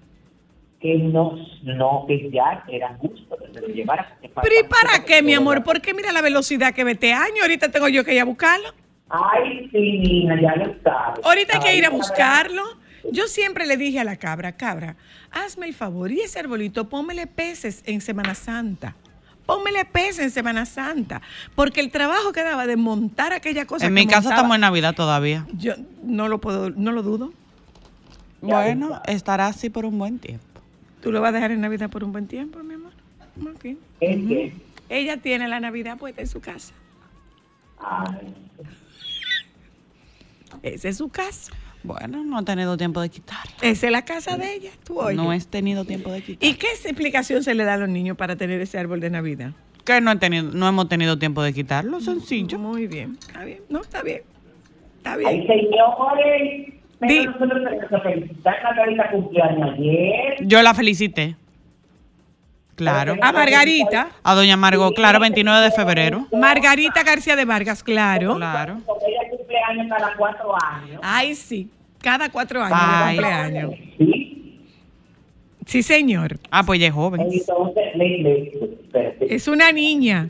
que 0.84 0.96
no, 0.98 1.38
no, 1.64 2.04
que 2.08 2.30
ya 2.30 2.62
era 2.68 2.94
justo 2.98 3.38
que 3.38 3.54
se 3.54 3.62
lo 3.62 3.74
llevara. 3.74 4.18
Pero 4.22 4.56
¿y 4.60 4.64
para 4.68 5.06
qué, 5.06 5.24
mi 5.24 5.34
amor? 5.34 5.64
Porque 5.64 5.94
mira 5.94 6.12
la 6.12 6.22
velocidad 6.22 6.74
que 6.74 6.84
ve 6.84 6.92
este 6.92 7.14
año. 7.14 7.42
Ahorita 7.42 7.72
tengo 7.72 7.88
yo 7.88 8.04
que 8.04 8.14
ir 8.14 8.20
a 8.20 8.26
buscarlo. 8.26 8.68
Ay, 9.10 9.70
sí, 9.72 9.80
niña, 10.00 10.42
ya 10.42 10.56
lo 10.58 10.76
sabes. 10.84 11.26
Ahorita 11.26 11.58
hay 11.58 11.64
que 11.64 11.78
ir 11.78 11.86
a 11.86 11.90
buscarlo. 11.90 12.64
Yo 13.12 13.28
siempre 13.28 13.66
le 13.66 13.78
dije 13.78 14.00
a 14.02 14.04
la 14.04 14.18
cabra, 14.18 14.58
cabra, 14.58 14.98
hazme 15.32 15.68
el 15.68 15.74
favor 15.74 16.12
y 16.12 16.20
ese 16.20 16.40
arbolito, 16.40 16.90
pómele 16.90 17.28
peces 17.28 17.82
en 17.86 18.02
Semana 18.02 18.34
Santa. 18.36 18.96
Pómele 19.46 19.86
peces 19.86 20.20
en 20.20 20.32
Semana 20.32 20.66
Santa. 20.66 21.22
Porque 21.56 21.82
el 21.82 21.92
trabajo 21.92 22.32
que 22.32 22.44
daba 22.44 22.66
de 22.66 22.78
montar 22.78 23.34
aquella 23.34 23.66
cosa. 23.66 23.86
En 23.86 23.94
mi 23.94 24.06
casa 24.06 24.22
montaba, 24.22 24.36
estamos 24.36 24.56
en 24.56 24.62
Navidad 24.62 24.96
todavía. 24.96 25.46
Yo 25.54 25.74
no 26.04 26.28
lo 26.28 26.40
puedo, 26.40 26.70
no 26.70 26.92
lo 26.92 27.04
dudo. 27.04 27.34
Bueno, 28.42 29.02
estará 29.06 29.48
así 29.48 29.70
por 29.70 29.86
un 29.86 29.98
buen 29.98 30.20
tiempo. 30.20 30.46
¿Tú 31.02 31.12
lo 31.12 31.22
vas 31.22 31.30
a 31.30 31.34
dejar 31.34 31.52
en 31.52 31.62
Navidad 31.62 31.90
por 31.90 32.04
un 32.04 32.12
buen 32.12 32.28
tiempo, 32.28 32.60
mi 32.60 32.76
amor? 32.76 32.92
Ok. 33.42 33.66
Es 34.00 34.28
que, 34.28 34.54
Ella 34.90 35.18
tiene 35.18 35.48
la 35.48 35.60
Navidad 35.60 35.98
puesta 35.98 36.22
en 36.22 36.28
su 36.28 36.40
casa. 36.40 36.74
ay, 37.80 38.34
Esa 40.62 40.90
es 40.90 40.98
su 40.98 41.10
casa. 41.10 41.52
Bueno, 41.84 42.24
no 42.24 42.40
he 42.40 42.44
tenido 42.44 42.78
tiempo 42.78 43.02
de 43.02 43.10
quitarlo. 43.10 43.52
Esa 43.62 43.86
es 43.88 43.92
la 43.92 44.04
casa 44.06 44.38
de 44.38 44.54
ella. 44.56 44.70
Tú 44.86 45.00
oyes. 45.02 45.18
No 45.18 45.34
he 45.34 45.40
tenido 45.42 45.84
tiempo 45.86 46.12
de 46.12 46.22
quitarlo. 46.22 46.50
¿Y 46.50 46.58
qué 46.58 46.68
explicación 46.68 47.44
se 47.44 47.54
le 47.56 47.66
da 47.66 47.74
a 47.74 47.78
los 47.78 47.90
niños 47.90 48.16
para 48.18 48.36
tener 48.38 48.62
ese 48.62 48.80
árbol 48.80 49.00
de 49.02 49.10
Navidad? 49.10 49.52
Que 49.84 50.00
no, 50.00 50.12
he 50.12 50.16
tenido, 50.16 50.50
no 50.54 50.68
hemos 50.68 50.88
tenido 50.88 51.20
tiempo 51.20 51.44
de 51.44 51.54
quitarlo, 51.54 52.00
sencillo. 52.00 52.58
Muy 52.58 52.88
bien. 52.88 53.18
Está 53.28 53.44
bien. 53.44 53.60
No, 53.70 53.82
está 53.82 54.02
bien. 54.02 54.22
Está 54.98 55.14
ay, 55.14 55.42
bien. 55.42 55.48
señores, 55.48 56.74
pero 57.00 57.14
Di- 57.14 57.26
nosotros 57.26 57.64
tenemos 57.66 57.90
que 57.90 58.00
felicitar 58.00 58.56
a 58.60 58.64
Margarita 58.64 59.12
cumpleaños 59.12 59.74
ayer. 59.74 60.36
Yo 60.48 60.62
la 60.62 60.74
felicité. 60.74 61.36
Claro. 62.76 63.18
A 63.22 63.32
Margarita. 63.34 64.08
A 64.24 64.34
doña 64.36 64.56
Margot, 64.58 64.96
claro, 64.96 65.20
29 65.20 65.66
de 65.66 65.72
febrero. 65.72 66.28
Margarita 66.32 67.04
García 67.04 67.36
de 67.36 67.44
Vargas, 67.46 67.84
claro. 67.84 68.36
Claro. 68.38 68.78
Cumpleaños 69.54 69.88
cada 69.98 70.16
cuatro 70.18 70.54
años. 70.66 71.00
Ay, 71.04 71.36
sí. 71.36 71.70
Cada 72.02 72.30
cuatro 72.30 72.62
años 72.62 72.78
Ay. 72.82 73.16
de 73.16 73.22
cumpleaños. 73.22 73.74
Sí, 73.98 74.30
Sí, 75.66 75.82
señor. 75.82 76.38
Ah, 76.52 76.64
pues 76.66 76.78
ella 76.80 76.88
es 76.90 76.94
joven. 76.94 77.22
entonces 77.22 77.96
le, 77.96 78.18
le, 78.20 78.52
Es 79.22 79.48
una 79.48 79.72
niña. 79.72 80.30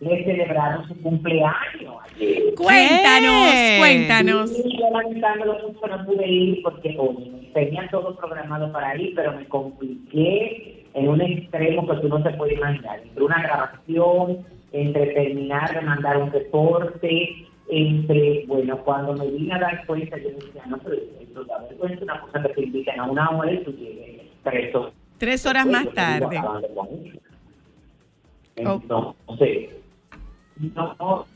le 0.00 0.24
celebraron 0.24 0.86
su 0.86 0.96
cumpleaños 1.02 1.94
ayer. 2.14 2.54
Cuéntanos, 2.54 3.50
¿Qué? 3.52 3.76
cuéntanos. 3.80 4.50
Sí, 4.56 4.62
yo 4.78 4.90
lamentándolo 4.90 5.58
mucho 5.68 5.86
no 5.88 6.06
pude 6.06 6.28
ir 6.28 6.62
porque 6.62 6.94
oye, 6.96 7.50
tenía 7.54 7.88
todo 7.90 8.14
programado 8.16 8.70
para 8.72 8.96
ir, 8.96 9.14
pero 9.16 9.32
me 9.32 9.46
compliqué 9.48 10.86
en 10.94 11.08
un 11.08 11.20
extremo 11.22 11.86
que 11.88 11.96
tú 11.96 12.08
no 12.08 12.22
te 12.22 12.30
puedes 12.34 12.56
imaginar. 12.56 13.00
Entre 13.02 13.24
una 13.24 13.42
grabación, 13.42 14.46
entre 14.72 15.06
terminar 15.08 15.74
de 15.74 15.80
mandar 15.80 16.18
un 16.18 16.30
reporte, 16.30 17.46
entre, 17.70 18.44
bueno, 18.46 18.78
cuando 18.84 19.12
me 19.14 19.30
vine 19.30 19.54
a 19.54 19.58
dar 19.58 19.86
cuenta, 19.86 20.16
yo 20.18 20.30
decía, 20.30 20.64
no, 20.66 20.78
pero 20.78 20.96
esto 21.20 21.44
da 21.44 21.58
vergüenza, 21.58 22.04
una 22.04 22.20
cosa 22.22 22.42
que 22.42 22.48
te 22.54 22.62
invitan 22.64 23.00
a 23.00 23.04
una 23.04 23.30
hora 23.30 23.52
y 23.52 23.64
tú 23.64 23.72
llegues 23.72 24.22
tres 24.42 24.74
horas. 24.74 24.92
Tres 25.18 25.46
horas 25.46 25.66
más 25.66 25.84
Yo 25.84 25.90
tarde. 25.90 26.40
Entonces, 28.56 29.70
no, 30.74 30.96
no, 30.98 31.26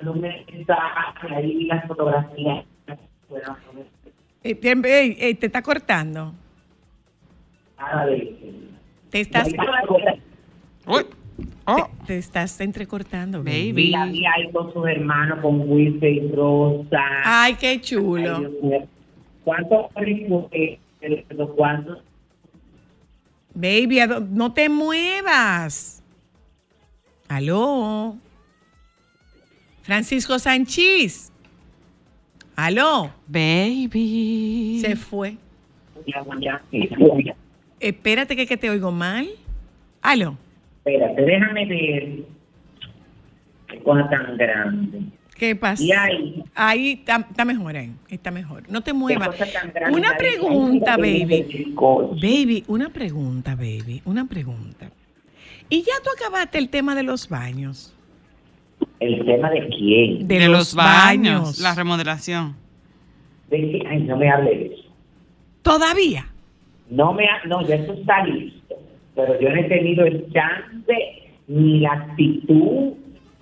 no 0.00 0.14
me 0.14 0.44
mensaje, 0.50 1.34
ahí 1.34 1.64
las 1.64 1.86
fotografías. 1.86 2.64
Bueno, 3.28 3.56
no 3.66 3.72
me- 3.80 3.86
Eh, 4.42 4.54
te, 5.34 5.46
está 5.46 5.62
cortando. 5.62 6.32
Te 9.10 9.20
estás, 9.20 9.48
Uy. 10.86 11.06
Oh, 11.66 11.88
te, 12.00 12.06
te 12.06 12.18
estás 12.18 12.60
entrecortando. 12.60 13.42
baby. 13.42 13.72
baby. 13.72 13.90
La 13.90 14.06
vi 14.06 14.26
ahí 14.26 14.50
con 14.52 14.72
sus 14.72 14.86
hermanos, 14.88 15.38
con 15.40 15.60
Wilson 15.70 16.08
y 16.08 16.32
Rosa. 16.32 17.00
Ay, 17.24 17.54
qué 17.54 17.68
Ay, 17.68 17.80
chulo. 17.80 18.40
Mío. 18.62 18.86
¿Cuántos 19.44 19.86
eh, 20.52 20.78
cuantos? 21.56 21.98
Baby, 23.54 24.00
¿a 24.00 24.06
dó- 24.08 24.20
no 24.28 24.52
te 24.52 24.68
muevas. 24.68 26.02
Aló. 27.28 28.16
Francisco 29.82 30.38
Sánchez. 30.38 31.32
Aló. 32.56 33.10
Baby. 33.26 34.78
Se 34.80 34.96
fue. 34.96 35.36
Ya, 36.06 36.24
ya, 36.40 36.62
ya. 36.72 37.36
Espérate 37.80 38.34
que, 38.34 38.46
que 38.46 38.56
te 38.56 38.70
oigo 38.70 38.90
mal. 38.90 39.28
Aló. 40.02 40.36
Espérate, 40.88 41.22
déjame 41.22 41.66
ver. 41.66 42.18
Qué 43.68 43.78
cosa 43.82 44.08
tan 44.08 44.36
grande. 44.36 45.00
¿Qué 45.34 45.54
pasa? 45.54 45.82
Y 45.82 45.92
ahí, 45.92 46.44
Ahí 46.54 46.92
está, 46.92 47.26
está 47.30 47.44
mejor, 47.44 47.76
ahí. 47.76 47.92
Está 48.08 48.30
mejor. 48.30 48.64
No 48.68 48.80
te 48.80 48.92
muevas. 48.92 49.28
Una 49.92 50.16
pregunta, 50.16 50.96
baby. 50.96 51.74
Baby, 52.20 52.64
una 52.66 52.88
pregunta, 52.88 53.54
baby. 53.54 54.02
Una 54.04 54.24
pregunta. 54.26 54.90
¿Y 55.68 55.82
ya 55.82 55.92
tú 56.02 56.10
acabaste 56.16 56.58
el 56.58 56.70
tema 56.70 56.94
de 56.94 57.02
los 57.02 57.28
baños? 57.28 57.94
¿El 58.98 59.24
tema 59.26 59.50
de 59.50 59.68
quién? 59.68 60.26
De, 60.26 60.48
los 60.48 60.74
baños. 60.74 61.60
La 61.60 61.74
remodelación. 61.74 62.56
Ay, 63.52 64.04
no 64.06 64.16
me 64.16 64.30
hable 64.30 64.50
de 64.50 64.66
eso. 64.66 64.88
¿Todavía? 65.62 66.26
No 66.90 67.12
me 67.12 67.26
ha- 67.26 67.44
no, 67.46 67.66
ya 67.66 67.76
eso 67.76 67.92
está 67.92 68.24
listo. 68.24 68.57
Pero 69.18 69.40
yo 69.40 69.50
no 69.50 69.56
he 69.56 69.64
tenido 69.64 70.04
el 70.06 70.32
chance, 70.32 70.94
ni 71.48 71.80
la 71.80 71.92
actitud, 71.92 72.92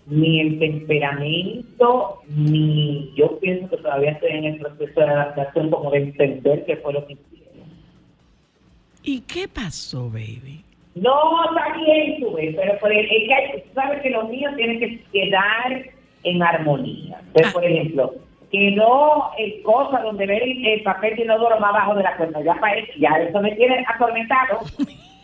ni 0.07 0.41
el 0.41 0.59
temperamento, 0.59 2.23
ni 2.29 3.13
yo 3.15 3.39
pienso 3.41 3.69
que 3.69 3.77
todavía 3.83 4.13
estoy 4.13 4.31
en 4.31 4.45
el 4.47 4.57
proceso 4.57 5.01
de 5.01 5.07
adaptación 5.07 5.69
como 5.71 5.91
de 5.91 5.99
entender 5.99 6.65
qué 6.65 6.77
fue 6.79 6.95
lo 6.95 7.07
que 7.07 7.13
hicieron. 7.13 7.69
¿Y 9.03 9.21
qué 9.21 9.49
pasó, 9.49 10.09
baby? 10.09 10.65
No, 10.95 11.15
está 11.45 11.77
bien, 11.77 12.21
tú 12.21 12.33
ves, 12.33 12.57
pero 12.57 12.79
por 12.79 12.91
el- 12.91 13.05
es 13.05 13.29
que 13.29 13.35
hay- 13.35 13.63
sabes 13.75 14.01
que 14.01 14.09
los 14.09 14.31
niños 14.31 14.57
tienen 14.57 14.79
que 14.81 14.99
quedar 15.13 15.83
en 16.23 16.43
armonía. 16.43 17.19
Entonces, 17.27 17.49
Ah. 17.49 17.53
por 17.53 17.65
ejemplo, 17.67 18.15
quedó 18.51 19.31
el 19.39 19.61
cosa 19.63 20.01
donde 20.01 20.25
ver 20.25 20.43
el, 20.43 20.65
el 20.67 20.83
papel 20.85 21.17
de 21.17 21.25
inodoro 21.25 21.61
más 21.61 21.69
abajo 21.75 21.97
de 21.97 22.03
la 22.03 22.17
cuenta. 22.17 22.41
Ya, 22.43 22.55
para 22.55 22.79
eso, 22.79 22.93
ya 22.99 23.11
eso 23.11 23.39
me 23.43 23.55
tiene 23.57 23.85
atormentado. 23.95 24.61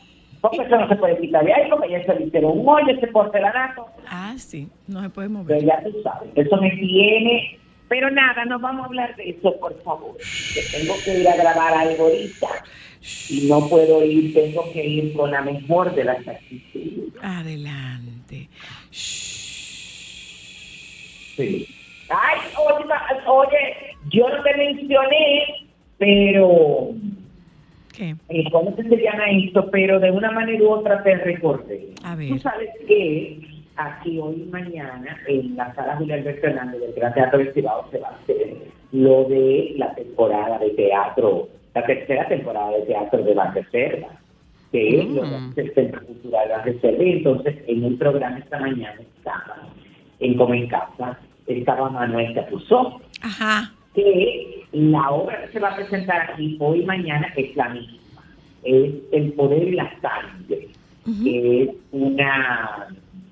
Porque 0.43 0.63
eso 0.63 0.77
no 0.77 0.89
se 0.89 0.97
puede 0.97 1.19
quitar 1.21 1.45
de 1.45 1.53
ahí, 1.55 1.71
porque 1.71 1.89
ya 1.91 2.05
se 2.05 2.15
le 2.17 2.27
hicieron 2.27 2.59
un 2.59 2.69
hoyo, 2.69 2.89
ese 2.93 3.07
porcelanato. 3.07 3.87
Ah, 4.09 4.35
sí. 4.37 4.69
No 4.89 5.01
se 5.01 5.09
puede 5.09 5.29
Pero 5.29 5.39
mover. 5.41 5.65
ya 5.65 5.83
tú 5.83 5.93
sabes, 6.03 6.29
eso 6.35 6.57
me 6.59 6.71
tiene. 6.73 7.59
Pero 7.89 8.11
nada, 8.11 8.45
no 8.47 8.59
vamos 8.59 8.83
a 8.83 8.87
hablar 8.87 9.15
de 9.17 9.31
eso, 9.31 9.59
por 9.61 9.81
favor. 9.83 10.17
Que 10.55 10.63
tengo 10.77 10.97
que 11.05 11.19
ir 11.19 11.29
a 11.29 11.37
grabar 11.37 11.75
algo 11.75 12.05
ahorita. 12.07 12.49
Y 13.31 13.43
no 13.49 13.69
puedo 13.69 14.05
ir, 14.05 14.33
tengo 14.35 14.73
que 14.73 14.85
ir 14.85 15.13
con 15.15 15.31
la 15.31 15.43
mejor 15.43 15.95
de 15.95 16.05
las 16.05 16.27
actitudes. 16.27 17.13
Adelante. 17.23 18.49
Sí. 21.37 21.67
Ay, 22.09 22.39
oye, 22.59 22.85
oye, 23.27 23.77
yo 24.11 24.29
no 24.29 24.43
te 24.43 24.57
mencioné, 24.57 25.67
pero, 25.99 26.91
¿Qué? 28.29 28.41
eh, 28.41 28.45
¿cómo 28.51 28.75
se 28.75 28.83
llama 28.83 29.31
esto? 29.31 29.71
Pero 29.71 30.01
de 30.01 30.11
una 30.11 30.31
manera 30.33 30.63
u 30.65 30.71
otra 30.71 31.03
te 31.03 31.15
recordé. 31.17 31.91
A 32.05 32.17
ver. 32.17 32.29
Tú 32.31 32.39
sabes 32.39 32.71
que 32.89 33.39
aquí 33.77 34.19
hoy 34.19 34.43
y 34.47 34.51
mañana 34.51 35.17
en 35.29 35.57
la 35.57 35.73
sala 35.75 35.97
Julio 35.97 36.15
Alberto 36.15 36.47
Hernández 36.47 36.81
del 36.81 36.93
Gran 36.95 37.15
Teatro 37.15 37.39
del 37.39 37.53
Cibao 37.55 37.89
se 37.91 37.99
va 37.99 38.09
a 38.09 38.15
hacer 38.23 38.55
lo 38.93 39.25
de 39.25 39.75
la 39.77 39.95
temporada 39.95 40.59
de 40.59 40.71
teatro, 40.71 41.49
la 41.75 41.87
tercera 41.87 42.27
temporada 42.29 42.71
de 42.73 42.83
teatro 42.83 43.23
de 43.23 43.35
la 43.35 43.51
Reserva, 43.53 44.09
que 44.73 45.01
es 45.01 45.09
lo 45.09 45.23
que 45.23 45.29
Mm. 45.29 45.53
el 45.57 45.75
Centro 45.75 46.07
Cultural 46.07 46.49
La 46.49 46.63
Reserva. 46.63 47.03
Y 47.05 47.13
entonces 47.13 47.57
en 47.67 47.85
un 47.85 47.99
programa 47.99 48.39
esta 48.39 48.59
mañana 48.59 49.01
estaba, 49.01 49.69
en 50.21 50.35
Como 50.37 50.55
en 50.55 50.67
Casa, 50.69 51.19
estaba 51.47 51.89
Manuel 51.91 52.35
Capuzó 52.35 53.01
Ajá. 53.23 53.73
Que 53.95 54.65
la 54.73 55.11
obra 55.11 55.43
que 55.47 55.53
se 55.53 55.61
va 55.61 55.71
a 55.71 55.77
presentar 55.77 56.31
aquí 56.33 56.57
hoy 56.61 56.81
y 56.81 56.87
mañana 56.87 57.33
es 57.37 57.55
la 57.57 57.69
misma. 57.71 57.99
Es 58.65 58.93
El 59.13 59.33
Poder 59.33 59.69
y 59.69 59.73
la 59.73 59.93
Sangre, 60.01 60.69
que 61.23 61.63
es 61.63 61.71
una 61.91 62.89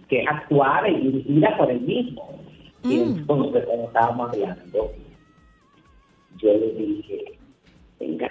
que 0.08 0.20
es 0.22 0.28
actuada 0.28 0.88
y 0.88 0.96
dirigida 1.00 1.56
por 1.56 1.70
el 1.70 1.80
mismo. 1.80 2.28
Y 2.82 2.96
Mm. 2.98 3.18
entonces, 3.18 3.64
cuando 3.64 3.84
estábamos 3.86 4.30
hablando, 4.32 4.92
yo 6.38 6.52
le 6.52 6.72
dije, 6.74 7.24
venga, 8.00 8.30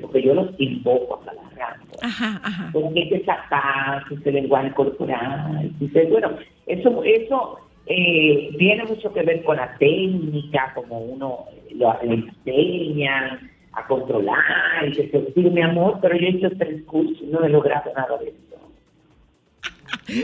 porque 0.00 0.22
yo 0.22 0.34
los 0.34 0.48
invoco 0.58 1.20
a 1.28 1.32
la 1.34 1.42
radio 1.56 1.82
Ajá, 2.02 2.40
ajá. 2.44 2.70
porque 2.72 3.02
ese 3.02 3.24
zapato, 3.24 4.14
ese 4.14 4.32
lenguaje 4.32 4.70
corporal. 4.72 5.70
Dice, 5.80 6.04
bueno, 6.06 6.30
eso, 6.66 7.02
eso 7.04 7.58
eh, 7.86 8.54
tiene 8.58 8.84
mucho 8.84 9.12
que 9.12 9.22
ver 9.22 9.42
con 9.44 9.56
la 9.56 9.76
técnica, 9.78 10.72
como 10.74 10.98
uno 11.00 11.46
lo 11.74 12.00
enseña, 12.02 13.40
a 13.72 13.86
controlar 13.86 14.88
y 14.88 14.92
que 14.92 15.08
se 15.10 15.32
sí, 15.34 15.40
mi 15.50 15.60
amor, 15.62 15.98
pero 16.00 16.16
yo 16.16 16.26
he 16.26 16.30
hecho 16.30 16.50
tres 16.56 16.82
cursos 16.84 17.18
y 17.22 17.26
no 17.26 17.44
he 17.44 17.48
logrado 17.48 17.92
nada 17.94 18.16
de 18.18 18.28
eso. 18.28 18.38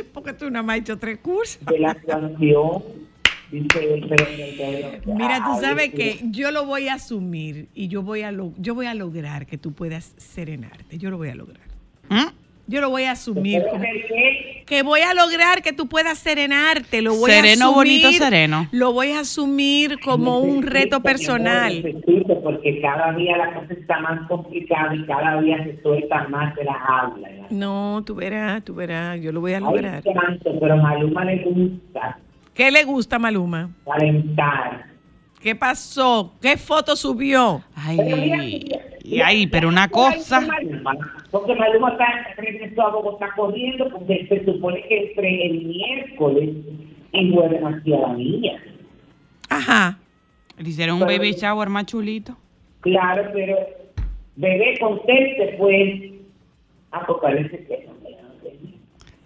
Porque 0.15 0.33
tú 0.33 0.51
nada 0.51 0.63
más 0.63 0.77
has 0.77 0.81
hecho 0.83 0.99
tres 0.99 1.19
cursos. 1.19 1.65
De 1.67 1.79
la 1.79 1.95
pero- 4.09 5.15
Mira, 5.17 5.39
tú 5.45 5.61
sabes 5.61 5.91
que 5.91 6.21
yo 6.31 6.53
lo 6.53 6.67
voy 6.67 6.87
a 6.89 6.95
asumir 6.95 7.67
y 7.75 7.89
yo 7.89 8.03
voy 8.03 8.23
a, 8.23 8.31
lo- 8.31 8.53
yo 8.59 8.75
voy 8.77 8.87
a 8.87 8.95
lograr 8.95 9.47
que 9.47 9.59
tú 9.59 9.73
puedas 9.73 10.15
serenarte. 10.19 10.99
Yo 10.99 11.11
lo 11.11 11.17
voy 11.17 11.31
a 11.31 11.35
lograr. 11.35 11.67
¿Mm? 12.09 12.29
Yo 12.71 12.81
lo 12.81 12.89
voy 12.89 13.03
a 13.03 13.11
asumir. 13.12 13.62
¿Puedo 13.62 13.73
como- 13.73 13.85
que 14.64 14.83
voy 14.85 15.01
a 15.01 15.12
lograr 15.12 15.61
que 15.62 15.73
tú 15.73 15.89
puedas 15.89 16.18
serenarte. 16.18 17.03
Lo 17.03 17.14
voy 17.16 17.33
a 17.33 17.35
Sereno, 17.35 17.71
asumir, 17.71 18.03
bonito, 18.03 18.12
sereno. 18.25 18.68
Lo 18.71 18.93
voy 18.93 19.11
a 19.11 19.21
asumir 19.21 19.99
como 19.99 20.39
un 20.39 20.62
reto 20.62 21.01
personal. 21.01 21.83
necesito, 21.83 22.41
porque 22.41 22.81
cada 22.81 23.12
día 23.14 23.37
la 23.37 23.53
cosa 23.55 23.73
está 23.75 23.99
más 23.99 24.29
complicada 24.29 24.95
y 24.95 25.05
cada 25.07 25.41
día 25.41 25.64
se 25.64 25.83
suelta 25.83 26.29
más 26.29 26.55
de 26.55 26.64
las 26.64 26.77
aulas. 26.89 27.33
No, 27.51 28.05
tú 28.07 28.14
verás, 28.14 28.64
tú 28.64 28.73
verás. 28.77 29.21
Yo 29.21 29.33
lo 29.33 29.41
voy 29.41 29.55
a 29.55 29.57
Ay, 29.57 29.62
lograr. 29.62 30.03
santo, 30.05 30.53
pero 30.61 30.77
Maluma 30.77 31.25
le 31.25 31.43
gusta 31.43 32.18
¿Qué 32.55 32.71
le 32.71 32.85
gusta, 32.85 33.18
Maluma? 33.18 33.71
calentar. 33.85 34.85
¿Qué 35.41 35.57
pasó? 35.57 36.35
¿Qué 36.41 36.57
foto 36.59 36.95
subió? 36.95 37.64
Ay, 37.75 38.68
y 39.17 39.21
ay, 39.21 39.47
pero 39.47 39.69
una 39.69 39.89
cosa. 39.89 40.47
Porque 41.31 41.55
Maluma 41.55 41.91
está, 41.93 42.07
regresó 42.37 42.83
a 42.83 42.91
Bogotá 42.91 43.29
corriendo 43.37 43.89
porque 43.91 44.27
se 44.29 44.45
supone 44.45 44.83
que 44.89 44.99
el, 44.99 45.11
pre- 45.13 45.47
el 45.47 45.63
miércoles 45.65 46.51
envuelve 47.13 47.59
hacia 47.59 47.99
la 47.99 48.13
niña. 48.15 48.63
Ajá. 49.49 49.99
Le 50.59 50.69
hicieron 50.69 50.97
un 50.97 51.07
baby 51.09 51.33
shower 51.33 51.69
más 51.69 51.87
chulito. 51.87 52.37
Claro, 52.81 53.31
pero 53.33 53.57
bebé 54.37 54.77
conteste 54.81 55.55
pues. 55.59 56.03
Pues 57.07 57.19
parece 57.23 57.65
que 57.67 57.85
no. 57.87 58.01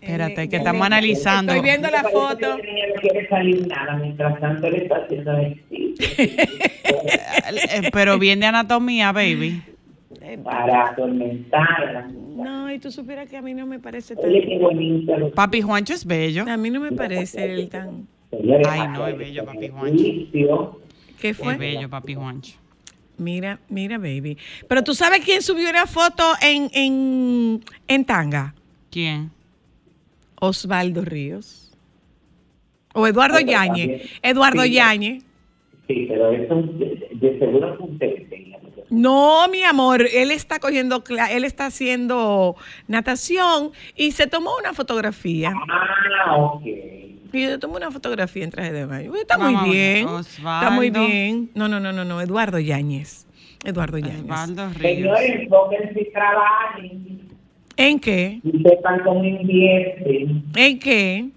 Espérate, 0.00 0.50
que 0.50 0.56
estamos 0.56 0.84
analizando. 0.86 1.52
Estoy 1.52 1.66
viendo 1.66 1.88
la 1.90 2.02
foto. 2.04 2.36
que 2.36 2.46
la 2.46 2.56
niña 2.72 2.84
no 2.94 3.00
quiere 3.00 3.26
salir 3.26 3.66
nada, 3.66 3.96
mientras 3.96 4.38
tanto 4.38 4.68
le 4.68 4.82
está 4.82 4.96
haciendo 4.96 5.32
ejercicio. 5.38 5.94
Eh, 6.18 7.88
Pero 7.90 8.18
bien 8.18 8.38
de 8.40 8.46
anatomía, 8.46 9.12
baby. 9.12 9.62
Para 10.44 10.88
atormentar 10.90 11.84
a 11.88 11.92
la 11.92 12.06
niña. 12.06 12.44
No, 12.44 12.72
y 12.72 12.78
tú 12.78 12.90
supieras 12.90 13.28
que 13.28 13.36
a 13.36 13.42
mí 13.42 13.54
no 13.54 13.66
me 13.66 13.78
parece 13.78 14.16
tan... 14.16 14.30
Papi 15.34 15.60
Juancho 15.62 15.94
es 15.94 16.04
bello. 16.06 16.44
A 16.48 16.56
mí 16.56 16.70
no 16.70 16.80
me 16.80 16.92
parece 16.92 17.52
él 17.54 17.68
tan... 17.68 18.06
Ay, 18.32 18.88
no, 18.88 19.06
es 19.06 19.16
bello, 19.18 19.44
papi 19.44 19.68
Juancho. 19.68 20.04
¿Qué 21.20 21.28
Es 21.30 21.36
fue? 21.36 21.56
bello, 21.56 21.88
papi 21.88 22.14
Juancho. 22.14 22.56
Mira, 23.16 23.60
mira, 23.68 23.96
baby. 23.98 24.36
Pero 24.68 24.82
tú 24.82 24.92
sabes 24.94 25.24
quién 25.24 25.40
subió 25.40 25.70
una 25.70 25.86
foto 25.86 26.24
en, 26.42 26.68
en, 26.72 27.60
en 27.86 28.04
tanga. 28.04 28.54
¿Quién? 28.90 29.30
Osvaldo 30.40 31.02
Ríos. 31.04 31.72
O 32.92 33.06
Eduardo 33.06 33.38
también- 33.38 34.02
Eduardo 34.22 34.62
sí, 34.64 34.72
Yañez. 34.72 35.22
Sí, 35.86 36.06
pero 36.08 36.30
eso 36.32 36.56
de, 36.62 37.08
de 37.12 37.38
seguro 37.38 37.76
fue 37.76 37.86
un 37.86 37.98
teste. 37.98 38.50
No, 38.94 39.48
mi 39.48 39.62
amor, 39.64 40.02
él 40.12 40.30
está 40.30 40.58
cogiendo, 40.58 41.02
él 41.30 41.44
está 41.44 41.66
haciendo 41.66 42.56
natación 42.86 43.72
y 43.96 44.12
se 44.12 44.26
tomó 44.26 44.52
una 44.58 44.72
fotografía. 44.72 45.52
Ah, 45.68 46.36
ok. 46.36 46.62
Y 47.32 47.46
se 47.46 47.58
tomó 47.58 47.76
una 47.76 47.90
fotografía 47.90 48.44
en 48.44 48.50
traje 48.50 48.72
de 48.72 48.86
baño. 48.86 49.10
Uy, 49.10 49.18
Está 49.20 49.36
muy 49.36 49.70
bien. 49.70 50.06
Está 50.20 50.70
muy 50.70 50.90
bien. 50.90 51.50
No, 51.54 51.66
no, 51.68 51.80
no, 51.80 51.92
no, 51.92 52.04
no. 52.04 52.20
Eduardo 52.20 52.60
Yáñez. 52.60 53.26
Eduardo 53.64 53.98
Yáñez. 53.98 54.24
Señores, 54.80 55.48
y 55.96 56.10
trabajen. 56.12 57.28
¿En 57.76 57.98
qué? 57.98 58.40
Y 58.44 58.62
sepan 58.62 59.00
cómo 59.04 59.24
invierten. 59.24 60.44
¿En 60.54 60.78
qué? 60.78 61.28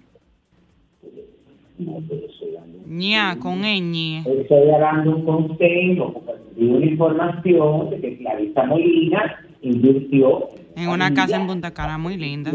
No, 1.78 2.00
pero 2.08 2.26
estoy 2.26 2.52
dando, 2.52 2.78
Ña, 2.86 3.38
con 3.40 3.62
ñ. 3.62 4.24
estoy 4.26 4.66
dando 4.80 5.16
un 5.16 5.24
consejo, 5.24 6.22
di 6.58 6.66
una 6.66 6.86
información 6.86 7.90
de 7.90 8.00
que 8.00 8.18
Clarisa 8.18 8.64
Molina 8.64 9.44
invirtió 9.62 10.48
En 10.76 10.88
una 10.88 11.12
casa 11.14 11.36
en 11.36 11.46
Punta 11.46 11.72
Cana 11.72 11.98
muy 11.98 12.16
linda. 12.16 12.50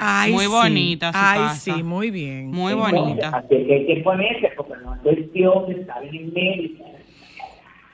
Ay, 0.00 0.32
Muy 0.32 0.44
sí. 0.44 0.50
bonita 0.50 1.12
su 1.12 1.18
Ay, 1.20 1.38
casa. 1.38 1.54
sí, 1.56 1.82
muy 1.82 2.10
bien. 2.10 2.50
Muy 2.50 2.72
Entonces, 2.72 3.00
bonita. 3.00 3.28
Así 3.28 3.48
que 3.48 3.74
hay 3.74 3.86
que 3.86 3.96
ponerse, 4.02 4.52
porque 4.56 4.74
no 4.84 4.94
es 4.94 5.00
cuestión 5.00 5.66
de 5.68 5.80
estar 5.80 6.04
en 6.04 6.14
el 6.14 6.32
medio. 6.32 6.70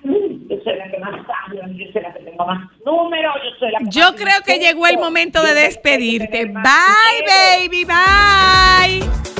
Yo 0.03 0.57
soy 0.65 0.77
la 0.79 0.91
que 0.91 0.99
más 0.99 1.11
sabe, 1.27 1.61
yo 1.77 1.93
soy 1.93 2.03
la 2.03 2.13
que 2.15 2.21
tengo 2.25 2.47
más 2.47 2.69
números, 2.85 3.35
yo 3.45 3.51
soy 3.59 3.71
la 3.73 3.79
que 3.79 3.85
Yo 3.91 4.01
más 4.03 4.13
creo 4.13 4.41
que 4.45 4.59
llegó 4.59 4.87
el 4.87 4.99
momento 4.99 5.43
de 5.43 5.55
despedirte. 5.55 6.47
Bye, 6.47 7.23
baby, 7.27 7.85
bye. 7.85 9.40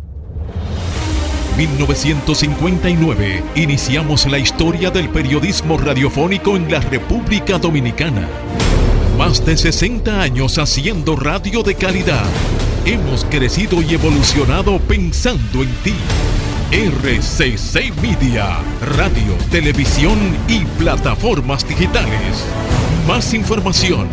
1959. 1.57 3.43
Iniciamos 3.55 4.25
la 4.25 4.39
historia 4.39 4.89
del 4.91 5.09
periodismo 5.09 5.77
radiofónico 5.77 6.55
en 6.55 6.71
la 6.71 6.79
República 6.79 7.57
Dominicana. 7.57 8.27
Más 9.17 9.45
de 9.45 9.57
60 9.57 10.21
años 10.21 10.57
haciendo 10.57 11.15
radio 11.15 11.63
de 11.63 11.75
calidad. 11.75 12.25
Hemos 12.85 13.25
crecido 13.25 13.81
y 13.81 13.93
evolucionado 13.93 14.79
pensando 14.79 15.61
en 15.61 15.69
ti. 15.83 15.93
RCC 16.71 17.93
Media, 18.01 18.57
radio, 18.95 19.35
televisión 19.51 20.17
y 20.47 20.63
plataformas 20.79 21.67
digitales. 21.67 22.45
Más 23.07 23.33
información, 23.33 24.07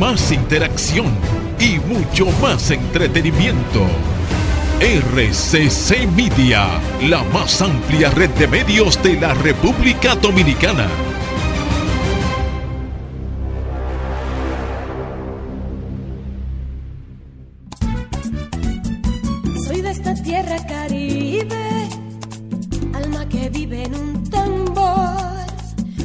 más 0.00 0.32
interacción 0.32 1.06
y 1.60 1.78
mucho 1.80 2.26
más 2.40 2.70
entretenimiento. 2.70 3.86
RCC 4.80 6.06
Media, 6.14 6.68
la 7.02 7.24
más 7.24 7.60
amplia 7.60 8.10
red 8.10 8.30
de 8.30 8.46
medios 8.46 9.02
de 9.02 9.18
la 9.18 9.34
República 9.34 10.14
Dominicana. 10.14 10.86
Soy 19.66 19.80
de 19.80 19.90
esta 19.90 20.14
tierra 20.14 20.64
caribe, 20.64 21.88
alma 22.94 23.28
que 23.28 23.50
vive 23.50 23.82
en 23.82 23.96
un 23.96 24.30
tambor, 24.30 25.16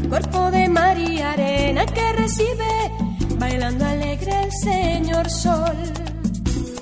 cuerpo 0.09 0.49
de 0.49 0.67
mar 0.67 0.97
y 0.97 1.21
arena 1.21 1.85
que 1.85 2.11
recibe, 2.13 2.91
bailando 3.37 3.85
alegre 3.85 4.45
el 4.45 4.51
señor 4.51 5.29
sol, 5.29 5.77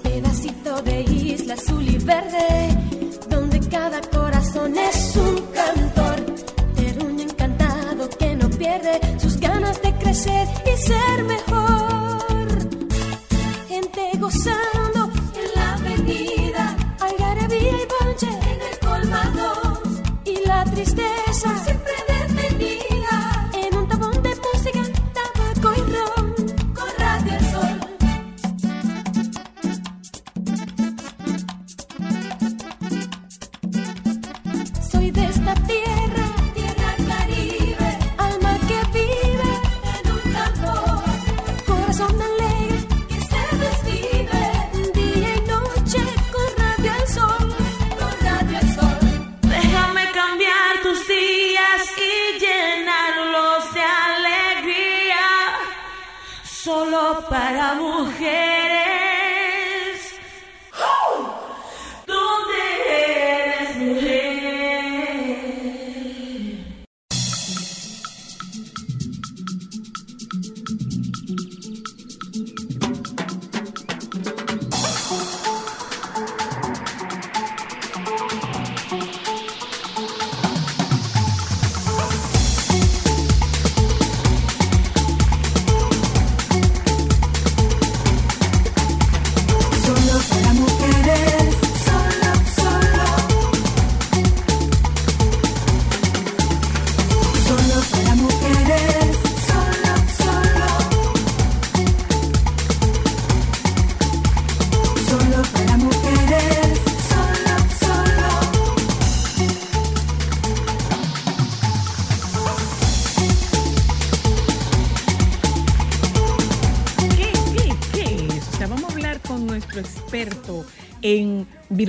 pedacito 0.01 0.81
de 0.83 1.03
azul 1.51 1.85
y 1.85 1.97
verde, 1.97 2.60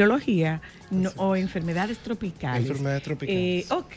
virología 0.06 0.60
no- 0.90 1.10
o 1.16 1.36
enfermedades 1.36 1.98
tropicales. 1.98 2.68
Enfermedades 2.68 3.02
tropicales. 3.04 3.40
Eh, 3.40 3.66
ok. 3.70 3.96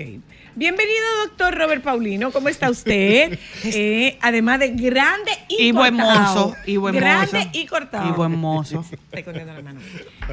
Bienvenido, 0.55 1.03
doctor 1.25 1.57
Robert 1.57 1.83
Paulino. 1.83 2.31
¿Cómo 2.31 2.47
está 2.49 2.69
usted? 2.69 3.37
Eh, 3.63 4.17
además 4.21 4.59
de 4.59 4.69
grande 4.69 5.31
y, 5.49 5.67
Y 5.67 5.71
buen 5.71 5.97
cortado. 5.97 6.47
mozo, 6.49 6.55
y 6.67 6.77
buen 6.77 6.95
grande 6.95 7.39
mozo. 7.45 7.49
y 7.53 7.65
cortado. 7.65 8.07
Y 8.09 8.11
buen 8.11 8.35
mozo. 8.37 8.85
Te 9.09 9.19
escondiendo 9.19 9.53
la 9.53 9.61
mano. 9.61 9.79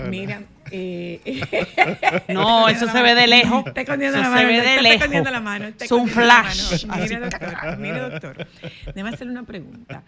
Mira, 0.09 0.43
eh, 0.70 1.41
No, 2.29 2.68
eso 2.68 2.87
se 2.89 3.03
ve 3.03 3.14
de 3.14 3.27
lejos. 3.27 3.66
Está 3.66 3.81
escondiendo 3.81 4.18
la 4.18 4.25
se 4.25 4.31
mano. 4.31 4.47
ve 4.49 4.59
está- 4.59 4.70
de 4.70 4.83
lejos. 4.83 4.97
escondiendo 4.97 5.31
la 5.31 5.41
mano. 5.41 5.68
Es 5.81 5.91
un 5.91 6.09
flash. 6.09 6.85
Así. 6.89 7.16
doctor. 7.16 7.79
Mire, 7.79 7.99
doctor. 8.01 8.47
Déjame 8.95 9.14
hacerle 9.14 9.33
una 9.33 9.45
pregunta. 9.45 10.03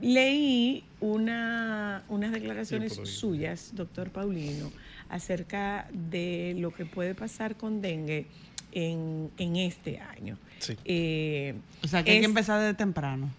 Leí 0.00 0.84
una, 1.00 2.02
unas 2.08 2.32
declaraciones 2.32 2.94
suyas, 3.04 3.72
doctor 3.74 4.10
Paulino, 4.10 4.70
acerca 5.08 5.86
de 5.92 6.54
lo 6.58 6.72
que 6.72 6.86
puede 6.86 7.14
pasar 7.14 7.56
con 7.56 7.82
dengue 7.82 8.26
en, 8.72 9.30
en 9.38 9.56
este 9.56 9.98
año. 9.98 10.38
Sí. 10.58 10.76
Eh, 10.84 11.54
O 11.82 11.88
sea, 11.88 12.02
que 12.04 12.12
hay 12.12 12.18
que 12.20 12.24
empezar 12.26 12.60
de 12.62 12.74
temprano 12.74 13.30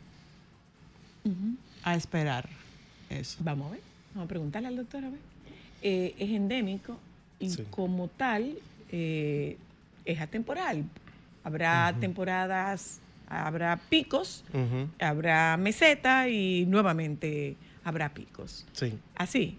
a 1.84 1.95
esperar 1.95 2.47
eso. 3.09 3.38
Vamos 3.41 3.68
a 3.70 3.72
ver, 3.72 3.82
vamos 4.14 4.26
a 4.26 4.30
preguntarle 4.30 4.68
al 4.68 4.76
doctor 4.76 5.05
a 5.05 5.09
ver. 5.09 5.20
Eh, 5.84 6.16
es 6.20 6.30
endémico 6.30 6.97
y 7.39 7.49
Sí. 7.49 7.64
como 7.72 8.07
tal 8.07 8.55
eh, 8.91 9.57
es 10.05 10.20
atemporal. 10.20 10.84
Habrá 11.43 11.95
temporadas, 11.99 12.99
habrá 13.32 13.77
picos, 13.89 14.43
habrá 14.99 15.57
meseta 15.57 16.27
y 16.29 16.65
nuevamente 16.67 17.55
habrá 17.84 18.13
picos. 18.13 18.65
Sí. 18.73 18.93
Así. 19.15 19.57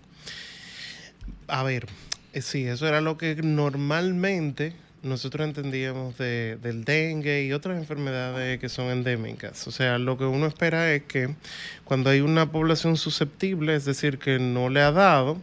A 1.49 1.63
ver, 1.63 1.87
eh, 2.33 2.43
sí, 2.43 2.65
eso 2.65 2.87
era 2.87 3.01
lo 3.01 3.17
que 3.19 3.35
normalmente 3.37 4.75
nosotros 5.03 5.47
entendíamos 5.47 6.17
de- 6.17 6.57
del 6.63 6.85
dengue 6.85 7.45
y 7.45 7.53
otras 7.53 7.77
enfermedades 7.77 8.61
que 8.61 8.69
son 8.69 8.87
endémicas. 8.91 9.67
O 9.67 9.73
sea, 9.73 9.99
lo 9.99 10.17
que 10.17 10.25
uno 10.25 10.47
espera 10.47 10.93
es 10.95 11.03
que 11.03 11.35
cuando 11.85 12.11
hay 12.11 12.21
una 12.21 12.53
población 12.53 12.97
susceptible, 12.97 13.75
es 13.75 13.85
decir, 13.85 14.19
que 14.19 14.39
no 14.39 14.69
le 14.69 14.81
ha 14.81 14.93
dado, 14.93 15.39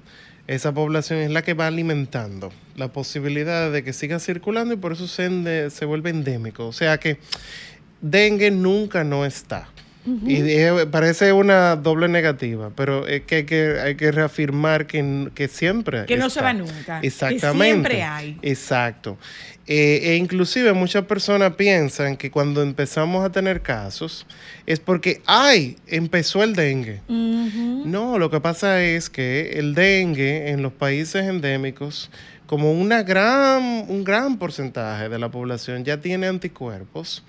esa 0.48 0.72
población 0.74 1.20
es 1.20 1.30
la 1.30 1.42
que 1.44 1.54
va 1.54 1.68
alimentando 1.68 2.52
la 2.76 2.88
posibilidad 2.88 3.70
de 3.72 3.84
que 3.84 3.92
siga 3.94 4.18
circulando 4.20 4.74
y 4.74 4.78
por 4.78 4.94
eso 4.94 5.08
se, 5.08 5.26
ende- 5.30 5.70
se 5.70 5.84
vuelve 5.86 6.10
endémico. 6.10 6.66
O 6.66 6.74
sea 6.74 6.98
que 6.98 7.20
dengue 8.02 8.52
nunca 8.52 9.04
no 9.04 9.26
está. 9.26 9.70
Y 10.26 10.38
eh, 10.38 10.88
parece 10.90 11.34
una 11.34 11.76
doble 11.76 12.08
negativa, 12.08 12.72
pero 12.76 13.06
es 13.06 13.22
que 13.24 13.36
hay 13.36 13.44
que, 13.44 13.80
hay 13.80 13.96
que 13.96 14.12
reafirmar 14.12 14.88
que, 14.88 15.30
que 15.36 15.48
siempre 15.48 16.06
Que 16.06 16.18
no 16.18 16.32
se 16.32 16.42
va 16.42 16.54
nunca, 16.54 17.02
que 17.02 17.08
Exactamente. 17.08 17.66
siempre 17.66 18.02
hay. 18.02 18.38
Exacto. 18.42 19.18
Eh, 19.68 20.14
e 20.14 20.16
inclusive 20.16 20.74
muchas 20.74 21.06
personas 21.06 21.54
piensan 21.56 22.18
que 22.18 22.32
cuando 22.32 22.64
empezamos 22.64 23.24
a 23.24 23.32
tener 23.32 23.62
casos 23.62 24.26
es 24.66 24.80
porque, 24.80 25.22
ay, 25.28 25.78
empezó 25.86 26.42
el 26.42 26.56
dengue. 26.56 27.02
No, 27.08 28.18
lo 28.18 28.32
que 28.32 28.40
pasa 28.40 28.82
es 28.84 29.12
que 29.12 29.52
el 29.60 29.76
dengue 29.76 30.50
en 30.50 30.64
los 30.64 30.74
países 30.74 31.24
endémicos, 31.24 32.10
como 32.48 32.72
una 32.72 33.04
gran, 33.04 33.62
un 33.88 34.04
gran 34.04 34.40
porcentaje 34.40 35.08
de 35.08 35.20
la 35.20 35.30
población 35.30 35.86
ya 35.86 36.02
tiene 36.02 36.26
anticuerpos, 36.26 37.24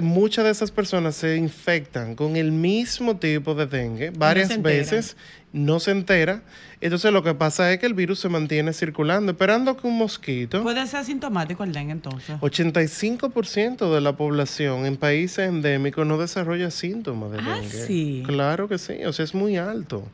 muchas 0.00 0.44
de 0.44 0.50
esas 0.50 0.70
personas 0.70 1.16
se 1.16 1.36
infectan 1.36 2.14
con 2.14 2.36
el 2.36 2.52
mismo 2.52 3.16
tipo 3.18 3.54
de 3.54 3.66
dengue 3.66 4.10
varias 4.10 4.60
veces, 4.62 5.16
no 5.52 5.80
se 5.80 5.90
entera. 5.90 6.42
Entonces 6.80 7.12
lo 7.12 7.22
que 7.22 7.34
pasa 7.34 7.72
es 7.72 7.78
que 7.78 7.86
el 7.86 7.94
virus 7.94 8.18
se 8.18 8.28
mantiene 8.28 8.72
circulando, 8.72 9.30
esperando 9.32 9.76
que 9.76 9.86
un 9.86 9.96
mosquito... 9.98 10.62
Puede 10.64 10.84
ser 10.88 11.00
asintomático 11.00 11.62
el 11.62 11.72
dengue 11.72 11.92
entonces. 11.92 12.36
85% 12.40 13.92
de 13.94 14.00
la 14.00 14.16
población 14.16 14.86
en 14.86 14.96
países 14.96 15.48
endémicos 15.48 16.06
no 16.06 16.18
desarrolla 16.18 16.70
síntomas 16.70 17.32
de 17.32 17.38
Ah, 17.40 17.56
dengue. 17.60 17.86
sí. 17.86 18.22
Claro 18.26 18.68
que 18.68 18.78
sí, 18.78 18.94
o 19.06 19.12
sea, 19.12 19.24
es 19.24 19.34
muy 19.34 19.56
alto. 19.56 20.08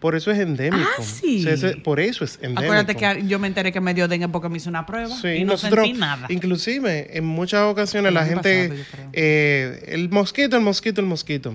Por 0.00 0.14
eso 0.14 0.30
es 0.30 0.38
endémico. 0.38 0.86
Ah, 0.98 1.02
sí. 1.02 1.40
O 1.40 1.42
sea, 1.44 1.52
ese- 1.54 1.76
por 1.78 2.00
eso 2.00 2.24
es 2.24 2.36
endémico. 2.36 2.62
Acuérdate 2.62 2.94
que 2.94 3.26
yo 3.26 3.38
me 3.38 3.46
enteré 3.48 3.72
que 3.72 3.80
me 3.80 3.94
dio 3.94 4.08
dengue 4.08 4.28
porque 4.28 4.48
me 4.48 4.56
hizo 4.58 4.68
una 4.70 4.86
prueba 4.86 5.08
Sí, 5.08 5.28
y 5.28 5.44
no 5.44 5.52
nosotros, 5.52 5.84
sentí 5.86 5.98
nada. 5.98 6.26
inclusive, 6.30 7.16
en 7.16 7.24
muchas 7.24 7.62
ocasiones 7.64 8.12
la 8.12 8.24
gente, 8.26 8.68
pasado, 8.68 9.08
eh, 9.12 9.84
el 9.88 10.08
mosquito, 10.10 10.56
el 10.56 10.62
mosquito, 10.62 11.00
el 11.00 11.06
mosquito. 11.06 11.54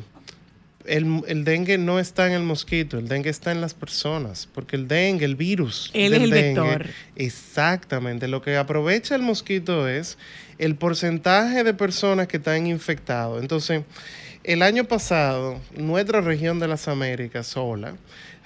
El, 0.89 1.23
el 1.27 1.43
dengue 1.43 1.77
no 1.77 1.99
está 1.99 2.27
en 2.27 2.33
el 2.33 2.43
mosquito, 2.43 2.97
el 2.97 3.07
dengue 3.07 3.29
está 3.29 3.51
en 3.51 3.61
las 3.61 3.73
personas, 3.73 4.49
porque 4.53 4.75
el 4.75 4.87
dengue, 4.87 5.25
el 5.25 5.35
virus. 5.35 5.91
Él 5.93 6.11
del 6.11 6.21
es 6.21 6.23
el 6.25 6.29
dengue, 6.31 6.61
vector. 6.61 6.87
Exactamente. 7.15 8.27
Lo 8.27 8.41
que 8.41 8.57
aprovecha 8.57 9.15
el 9.15 9.21
mosquito 9.21 9.87
es 9.87 10.17
el 10.57 10.75
porcentaje 10.75 11.63
de 11.63 11.73
personas 11.73 12.27
que 12.27 12.37
están 12.37 12.67
infectados. 12.67 13.41
Entonces, 13.41 13.83
el 14.43 14.61
año 14.61 14.85
pasado, 14.85 15.59
nuestra 15.75 16.21
región 16.21 16.59
de 16.59 16.67
las 16.67 16.87
Américas 16.87 17.47
sola 17.47 17.95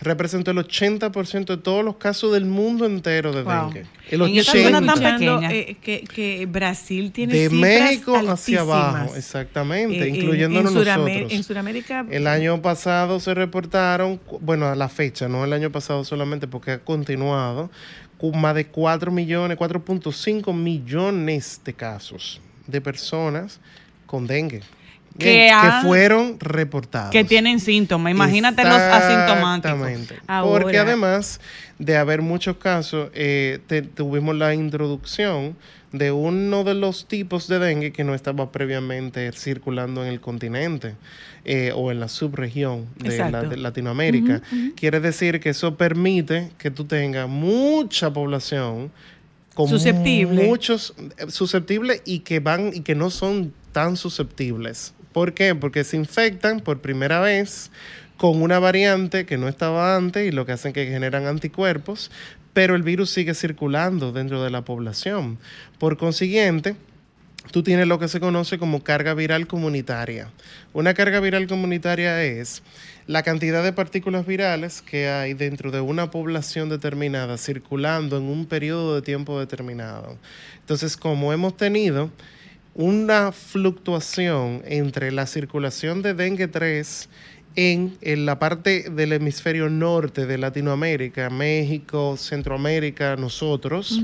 representó 0.04 0.51
el 0.51 0.58
80% 0.58 1.45
de 1.56 1.58
todos 1.58 1.84
los 1.84 1.95
casos 1.97 2.34
del 2.34 2.45
mundo 2.45 2.86
entero 2.86 3.32
de 3.32 3.43
Wow. 3.43 3.66
dengue. 3.74 3.86
El 4.10 4.22
En 4.22 4.38
esta 4.38 4.51
80%. 4.54 4.64
zona 4.64 4.93
tan 4.93 4.99
pequeña. 5.20 5.51
eh, 5.51 5.78
que, 5.82 6.01
que 6.04 6.45
Brasil 6.45 7.12
tiene 7.12 7.34
de 7.34 7.49
cifras 7.49 7.62
México 7.62 8.16
hacia 8.30 8.62
abajo, 8.62 9.16
exactamente, 9.16 9.99
Eh, 10.04 10.08
en- 10.10 10.16
incluyéndonos 10.16 10.72
en, 10.72 10.78
nosotros. 10.78 11.32
En 11.32 11.43
Sudamérica, 11.43 12.06
El 12.10 12.28
año 12.28 12.62
pasado 12.62 13.20
se 13.20 13.34
reportaron, 13.34 14.20
bueno, 14.41 14.68
a 14.68 14.76
la 14.76 14.89
fecha, 14.89 15.28
no 15.28 15.43
el 15.45 15.54
año 15.54 15.72
pasado 15.72 16.04
solamente 16.04 16.47
porque 16.47 16.72
ha 16.72 16.80
continuado, 16.80 17.70
con 18.18 18.39
más 18.39 18.56
de 18.56 18.68
4 18.68 19.12
millones, 19.12 19.58
4.5 19.58 20.54
millones 20.54 21.62
de 21.66 21.74
casos 21.74 22.39
de 22.68 22.80
personas 22.82 23.60
con 24.06 24.28
dengue. 24.28 24.62
Que 25.18 25.51
fueron 25.84 26.39
reportados. 26.39 27.11
Que 27.11 27.24
tienen 27.24 27.59
síntomas. 27.59 28.11
Imagínate 28.11 28.64
los 28.64 28.74
asintomáticos. 28.74 29.72
Exactamente. 29.88 30.16
Porque 30.43 30.78
además 30.80 31.39
de 31.80 31.97
haber 31.97 32.22
muchos 32.22 32.57
casos, 32.57 33.09
eh, 33.14 33.59
te- 33.68 33.82
tuvimos 33.84 34.36
la 34.36 34.53
introducción 34.55 35.55
de 35.91 36.11
uno 36.11 36.64
de 36.64 36.74
los 36.74 37.05
tipos 37.07 37.47
de 37.47 37.59
dengue 37.59 37.91
que 37.91 38.03
no 38.03 38.16
estaba 38.16 38.51
previamente 38.51 39.32
circulando 39.34 40.03
en 40.03 40.11
el 40.11 40.20
continente 40.20 40.95
eh, 41.45 41.72
o 41.76 41.91
en 41.91 41.99
la 41.99 42.07
subregión 42.07 42.88
de, 42.95 43.16
la- 43.30 43.43
de 43.43 43.57
Latinoamérica. 43.57 44.41
Quiere 44.76 44.99
decir 44.99 45.39
que 45.39 45.49
eso 45.49 45.76
permite 45.76 46.49
que 46.57 46.72
tú 46.72 46.86
tengas 46.86 47.30
mucha 47.30 48.11
población 48.11 48.91
con 49.53 49.68
Susceptible. 49.70 50.47
muchos 50.47 50.95
eh, 51.20 51.26
susceptibles 51.30 52.01
y 52.05 52.20
que 52.20 52.39
van 52.39 52.72
y 52.74 52.80
que 52.80 52.95
no 52.95 53.11
son 53.11 53.53
tan 53.72 53.95
susceptibles. 53.97 54.95
¿Por 55.14 55.34
qué? 55.34 55.55
Porque 55.55 55.84
se 55.84 55.95
infectan 55.95 56.59
por 56.59 56.82
primera 56.82 57.20
vez 57.20 57.72
con 58.18 58.41
una 58.41 58.59
variante 58.59 59.26
que 59.26 59.38
no 59.38 59.47
estaba 59.47 59.95
antes 59.95 60.28
y 60.28 60.32
lo 60.32 60.45
que 60.45 60.53
hacen 60.53 60.74
que 60.74 60.88
generan 60.88 61.26
anticuerpos, 61.28 62.11
pero 62.53 62.76
el 62.76 62.84
virus 62.84 63.09
sigue 63.09 63.34
circulando 63.34 64.11
dentro 64.11 64.43
de 64.43 64.49
la 64.49 64.64
población. 64.64 65.39
Por 65.78 65.97
consiguiente, 65.97 66.76
tú 67.51 67.64
tienes 67.64 67.88
lo 67.88 67.99
que 67.99 68.07
se 68.07 68.20
conoce 68.20 68.57
como 68.57 68.84
carga 68.84 69.14
viral 69.14 69.47
comunitaria. 69.47 70.30
Una 70.74 70.93
carga 70.93 71.20
viral 71.20 71.47
comunitaria 71.47 72.24
es 72.24 72.64
la 73.07 73.24
cantidad 73.24 73.64
de 73.64 73.74
partículas 73.74 74.26
virales 74.26 74.82
que 74.82 75.09
hay 75.09 75.34
dentro 75.34 75.72
de 75.72 75.82
una 75.82 76.09
población 76.09 76.70
determinada 76.70 77.38
circulando 77.38 78.18
en 78.18 78.24
un 78.24 78.45
periodo 78.45 78.95
de 78.95 79.01
tiempo 79.01 79.39
determinado. 79.39 80.18
Entonces, 80.59 80.95
como 80.95 81.34
hemos 81.34 81.57
tenido 81.57 82.09
una 82.76 83.32
fluctuación 83.32 84.61
entre 84.65 85.11
la 85.11 85.28
circulación 85.28 86.01
de 86.01 86.13
dengue 86.13 86.47
3 86.47 87.09
en, 87.55 87.95
en 88.01 88.26
la 88.26 88.39
parte 88.39 88.89
del 88.89 89.13
hemisferio 89.13 89.69
norte 89.69 90.26
de 90.26 90.38
Latinoamérica, 90.38 91.30
México, 91.30 92.17
Centroamérica, 92.17 93.15
nosotros, 93.15 94.01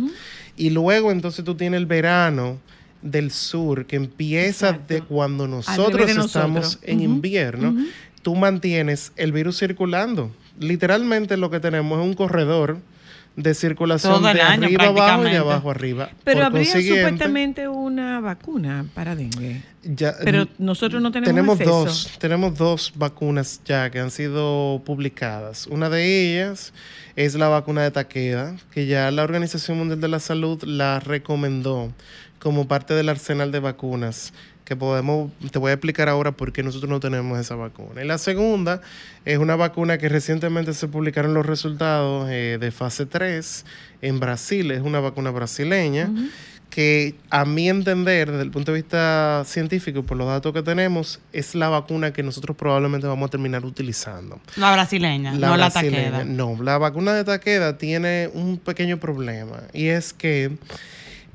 y 0.55 0.69
luego 0.69 1.11
entonces 1.11 1.43
tú 1.43 1.55
tienes 1.55 1.79
el 1.79 1.87
verano 1.87 2.59
del 3.01 3.31
sur 3.31 3.85
que 3.85 3.95
empieza 3.95 4.73
de 4.73 5.01
cuando 5.01 5.47
nosotros 5.47 6.05
de 6.05 6.11
estamos 6.11 6.55
nosotros. 6.55 6.79
en 6.83 7.01
invierno, 7.01 7.75
tú 8.21 8.35
mantienes 8.35 9.13
el 9.15 9.31
virus 9.31 9.57
circulando. 9.57 10.31
Literalmente 10.59 11.37
lo 11.37 11.49
que 11.49 11.59
tenemos 11.59 11.99
es 11.99 12.05
un 12.05 12.13
corredor 12.13 12.77
de 13.41 13.53
circulación 13.53 14.13
Todo 14.13 14.29
el 14.29 14.35
de 14.37 14.41
año, 14.41 14.65
arriba 14.65 14.85
abajo 14.85 15.27
y 15.27 15.31
de 15.31 15.37
abajo 15.37 15.71
arriba. 15.71 16.09
Pero 16.23 16.37
Por 16.39 16.45
habría 16.45 16.65
supuestamente 16.73 17.67
una 17.67 18.19
vacuna 18.19 18.85
para 18.93 19.15
dengue. 19.15 19.61
ya- 19.83 20.15
Pero 20.23 20.47
nosotros 20.57 21.01
no 21.01 21.11
tenemos 21.11 21.27
tenemos 21.57 21.59
acceso. 21.59 21.85
dos, 21.85 22.11
tenemos 22.19 22.57
dos 22.57 22.91
vacunas 22.95 23.61
ya 23.65 23.89
que 23.89 23.99
han 23.99 24.11
sido 24.11 24.81
publicadas. 24.85 25.67
Una 25.67 25.89
de 25.89 26.03
ellas 26.33 26.73
es 27.15 27.35
la 27.35 27.47
vacuna 27.47 27.81
de 27.83 27.91
Takeda, 27.91 28.55
que 28.71 28.85
ya 28.87 29.09
la 29.11 29.23
Organización 29.23 29.77
Mundial 29.77 30.01
de 30.01 30.07
la 30.09 30.19
Salud 30.19 30.61
la 30.63 30.99
recomendó 30.99 31.91
como 32.39 32.67
parte 32.67 32.93
del 32.93 33.09
arsenal 33.09 33.51
de 33.51 33.59
vacunas 33.59 34.33
que 34.69 34.75
podemos, 34.75 35.31
te 35.51 35.57
voy 35.57 35.71
a 35.71 35.73
explicar 35.73 36.09
ahora 36.09 36.31
por 36.31 36.53
qué 36.53 36.61
nosotros 36.61 36.91
no 36.91 36.99
tenemos 36.99 37.39
esa 37.39 37.55
vacuna. 37.55 38.03
Y 38.03 38.07
la 38.07 38.19
segunda 38.19 38.81
es 39.25 39.39
una 39.39 39.55
vacuna 39.55 39.97
que 39.97 40.07
recientemente 40.09 40.75
se 40.75 40.87
publicaron 40.87 41.33
los 41.33 41.43
resultados 41.43 42.29
eh, 42.29 42.59
de 42.61 42.69
fase 42.69 43.07
3 43.07 43.65
en 44.03 44.19
Brasil, 44.19 44.69
es 44.69 44.81
una 44.81 44.99
vacuna 44.99 45.31
brasileña 45.31 46.11
que 46.69 47.15
a 47.31 47.45
mi 47.45 47.67
entender, 47.67 48.29
desde 48.29 48.43
el 48.43 48.51
punto 48.51 48.71
de 48.71 48.81
vista 48.81 49.41
científico, 49.43 50.03
por 50.03 50.17
los 50.17 50.27
datos 50.27 50.53
que 50.53 50.61
tenemos, 50.61 51.19
es 51.33 51.55
la 51.55 51.67
vacuna 51.67 52.13
que 52.13 52.21
nosotros 52.21 52.55
probablemente 52.55 53.07
vamos 53.07 53.25
a 53.27 53.31
terminar 53.31 53.65
utilizando. 53.65 54.39
La 54.55 54.71
brasileña, 54.71 55.31
no 55.31 55.57
la 55.57 55.71
taqueda. 55.71 56.23
No, 56.25 56.61
la 56.61 56.77
vacuna 56.77 57.13
de 57.13 57.23
Takeda 57.23 57.79
tiene 57.79 58.29
un 58.35 58.59
pequeño 58.59 58.99
problema 58.99 59.63
y 59.73 59.87
es 59.87 60.13
que 60.13 60.57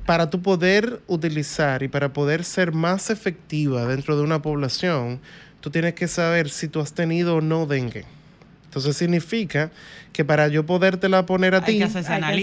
para 0.05 0.29
tú 0.29 0.41
poder 0.41 1.01
utilizar 1.07 1.81
y 1.81 1.87
para 1.87 2.13
poder 2.13 2.43
ser 2.43 2.71
más 2.71 3.09
efectiva 3.09 3.85
dentro 3.85 4.15
de 4.15 4.23
una 4.23 4.41
población, 4.41 5.19
tú 5.61 5.71
tienes 5.71 5.95
que 5.95 6.07
saber 6.07 6.49
si 6.49 6.67
tú 6.67 6.79
has 6.79 6.93
tenido 6.93 7.37
o 7.37 7.41
no 7.41 7.65
dengue. 7.65 8.05
Entonces 8.75 8.97
significa 8.97 9.71
que 10.11 10.25
para 10.25 10.49
yo 10.49 10.65
podértela 10.65 11.25
poner 11.25 11.55
a 11.55 11.63
ti, 11.63 11.79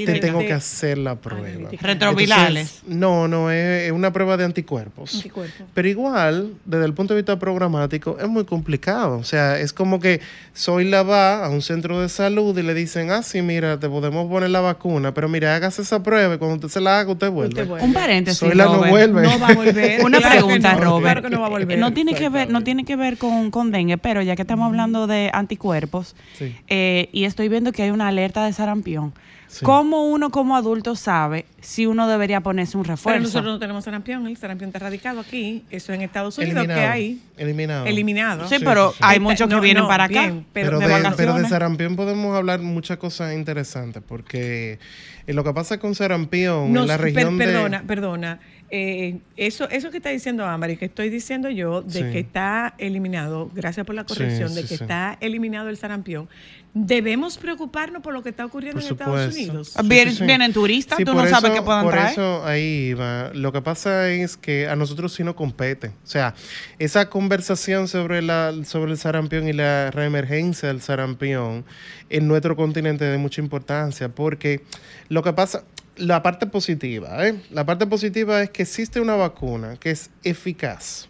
te 0.06 0.18
tengo 0.18 0.40
que 0.40 0.54
hacer 0.54 0.96
la 0.96 1.14
prueba. 1.14 1.68
Retrovirales. 1.80 2.80
Entonces, 2.82 2.98
no, 2.98 3.28
no, 3.28 3.50
es, 3.50 3.84
es 3.84 3.92
una 3.92 4.12
prueba 4.14 4.38
de 4.38 4.44
anticuerpos. 4.44 5.14
Anticuerpos. 5.14 5.66
Pero 5.74 5.88
igual, 5.88 6.54
desde 6.64 6.86
el 6.86 6.94
punto 6.94 7.12
de 7.14 7.20
vista 7.20 7.38
programático, 7.38 8.18
es 8.18 8.28
muy 8.28 8.44
complicado. 8.44 9.18
O 9.18 9.24
sea, 9.24 9.58
es 9.58 9.74
como 9.74 10.00
que 10.00 10.20
Soy 10.54 10.84
la 10.84 11.02
va 11.02 11.44
a 11.44 11.48
un 11.48 11.62
centro 11.62 12.00
de 12.00 12.10
salud 12.10 12.56
y 12.58 12.62
le 12.62 12.74
dicen, 12.74 13.10
ah, 13.10 13.22
sí, 13.22 13.40
mira, 13.40 13.80
te 13.80 13.88
podemos 13.88 14.28
poner 14.28 14.50
la 14.50 14.60
vacuna, 14.60 15.14
pero 15.14 15.28
mira, 15.30 15.54
hágase 15.54 15.80
esa 15.80 16.02
prueba 16.02 16.34
y 16.34 16.38
cuando 16.38 16.56
usted 16.56 16.68
se 16.68 16.80
la 16.80 17.00
haga, 17.00 17.12
usted 17.12 17.30
vuelve. 17.30 17.62
Un 17.62 17.92
paréntesis. 17.94 18.38
Soy 18.38 18.54
la 18.54 18.64
no 18.64 18.84
vuelve. 18.84 19.22
No 19.22 19.38
va 19.38 19.48
a 19.48 19.54
volver. 19.54 20.04
Una 20.04 20.18
Claro 20.18 20.46
pregunta, 20.46 20.74
no, 20.74 20.80
Robert. 20.80 21.02
claro 21.04 21.22
que 21.22 21.30
no 21.30 21.40
va 21.40 21.46
a 21.46 21.50
volver. 21.50 21.78
No 21.78 21.92
tiene 21.94 22.14
que 22.14 22.28
ver, 22.28 22.50
no 22.50 22.62
tiene 22.62 22.84
que 22.84 22.96
ver 22.96 23.16
con, 23.16 23.50
con 23.50 23.70
dengue, 23.70 23.96
pero 23.96 24.20
ya 24.20 24.36
que 24.36 24.42
estamos 24.42 24.66
hablando 24.66 25.06
de 25.06 25.30
anticuerpos, 25.32 26.14
Sí. 26.38 26.56
eh, 26.68 27.08
y 27.12 27.24
estoy 27.24 27.48
viendo 27.48 27.72
que 27.72 27.82
hay 27.82 27.90
una 27.90 28.08
alerta 28.08 28.44
de 28.44 28.52
sarampión. 28.52 29.12
Sí. 29.48 29.66
¿Cómo 29.66 30.04
uno 30.10 30.30
como 30.30 30.56
adulto 30.56 30.96
sabe 30.96 31.44
si 31.60 31.84
uno 31.84 32.08
debería 32.08 32.40
ponerse 32.40 32.78
un 32.78 32.84
Pero 32.84 32.94
refuerzo? 32.94 33.20
nosotros 33.20 33.52
no 33.52 33.58
tenemos 33.58 33.84
sarampión, 33.84 34.26
el 34.26 34.38
sarampión 34.38 34.68
está 34.68 34.78
radicado 34.78 35.20
aquí, 35.20 35.62
eso 35.70 35.92
en 35.92 36.00
Estados 36.00 36.38
Unidos, 36.38 36.56
Eliminado. 36.56 36.80
que 36.80 36.86
hay 36.86 37.20
Eliminado. 37.36 37.84
eliminado. 37.86 38.48
Sí, 38.48 38.56
pero 38.64 38.94
hay 39.00 39.20
muchos 39.20 39.50
que 39.50 39.60
vienen 39.60 39.86
para 39.86 40.04
acá. 40.04 40.22
bien, 40.22 40.46
Pero, 40.54 40.78
pero, 40.78 40.88
de, 40.88 41.02
de 41.02 41.10
pero 41.18 41.34
de 41.34 41.46
sarampión 41.48 41.96
podemos 41.96 42.34
hablar 42.34 42.60
muchas 42.60 42.96
cosas 42.96 43.34
interesantes, 43.34 44.02
porque 44.08 44.78
eh, 45.26 45.34
lo 45.34 45.44
que 45.44 45.52
pasa 45.52 45.78
con 45.78 45.94
sarampión 45.94 46.74
en 46.74 46.86
la 46.86 46.96
per- 46.96 47.12
región 47.12 47.36
de... 47.36 47.44
perdona, 47.44 47.82
perdona. 47.86 48.40
Eh, 48.74 49.18
eso, 49.36 49.68
eso 49.68 49.90
que 49.90 49.98
está 49.98 50.08
diciendo 50.08 50.46
Ámbar 50.46 50.70
y 50.70 50.78
que 50.78 50.86
estoy 50.86 51.10
diciendo 51.10 51.50
yo, 51.50 51.82
de 51.82 51.92
Sí. 51.92 52.10
que 52.10 52.20
está 52.20 52.74
eliminado, 52.78 53.50
gracias 53.54 53.84
por 53.84 53.94
la 53.94 54.00
Sí, 54.02 54.08
corrección, 54.08 54.54
de 54.54 54.62
que 54.62 54.68
sí. 54.68 54.74
está 54.76 55.18
eliminado 55.20 55.68
el 55.68 55.76
sarampión, 55.76 56.26
debemos 56.72 57.36
preocuparnos 57.36 58.00
por 58.02 58.14
lo 58.14 58.22
que 58.22 58.30
está 58.30 58.46
ocurriendo 58.46 58.80
Por 58.80 58.86
en 58.86 58.92
Estados. 58.92 59.34
Unidos. 59.34 59.74
Vienen- 59.84 60.12
sí, 60.14 60.20
sí. 60.20 60.24
vienen 60.24 60.52
turistas, 60.54 60.98
tú 61.04 61.12
no 61.12 61.26
sabes 61.28 61.50
qué 61.50 61.60
puedan 61.60 61.82
por 61.84 61.92
traer. 61.92 62.12
eso 62.12 62.46
ahí 62.46 62.94
va. 62.94 63.30
Lo 63.34 63.52
que 63.52 63.60
pasa 63.60 64.08
es 64.08 64.38
que 64.38 64.66
a 64.66 64.74
nosotros 64.74 65.12
sí 65.12 65.22
nos 65.22 65.34
compete. 65.34 65.88
O 65.88 66.06
sea, 66.06 66.34
esa 66.78 67.10
conversación 67.10 67.88
sobre, 67.88 68.22
la, 68.22 68.54
sobre 68.64 68.92
el 68.92 68.96
sarampión 68.96 69.46
y 69.48 69.52
la 69.52 69.90
reemergencia 69.90 70.68
del 70.68 70.80
sarampión 70.80 71.66
en 72.08 72.26
nuestro 72.26 72.56
continente 72.56 73.04
es 73.04 73.12
de 73.12 73.18
mucha 73.18 73.42
importancia 73.42 74.08
porque 74.08 74.62
lo 75.10 75.22
que 75.22 75.34
pasa, 75.34 75.64
la 75.96 76.22
parte 76.22 76.46
positiva, 76.46 77.26
¿eh? 77.26 77.40
la 77.50 77.66
parte 77.66 77.86
positiva 77.86 78.42
es 78.42 78.50
que 78.50 78.62
existe 78.62 79.00
una 79.00 79.14
vacuna 79.14 79.76
que 79.78 79.90
es 79.90 80.10
eficaz 80.24 81.08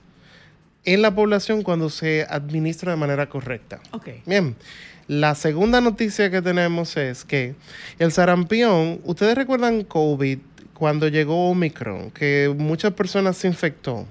en 0.84 1.02
la 1.02 1.14
población 1.14 1.62
cuando 1.62 1.90
se 1.90 2.26
administra 2.28 2.92
de 2.92 2.98
manera 2.98 3.28
correcta. 3.28 3.80
Bien, 4.26 4.56
la 5.06 5.34
segunda 5.34 5.80
noticia 5.80 6.30
que 6.30 6.42
tenemos 6.42 6.96
es 6.96 7.24
que 7.24 7.54
el 7.98 8.12
sarampión, 8.12 9.00
ustedes 9.04 9.36
recuerdan 9.36 9.84
COVID 9.84 10.38
cuando 10.74 11.06
llegó 11.06 11.50
Omicron, 11.50 12.10
que 12.10 12.52
muchas 12.56 12.92
personas 12.92 13.36
se 13.36 13.46
infectó, 13.46 14.06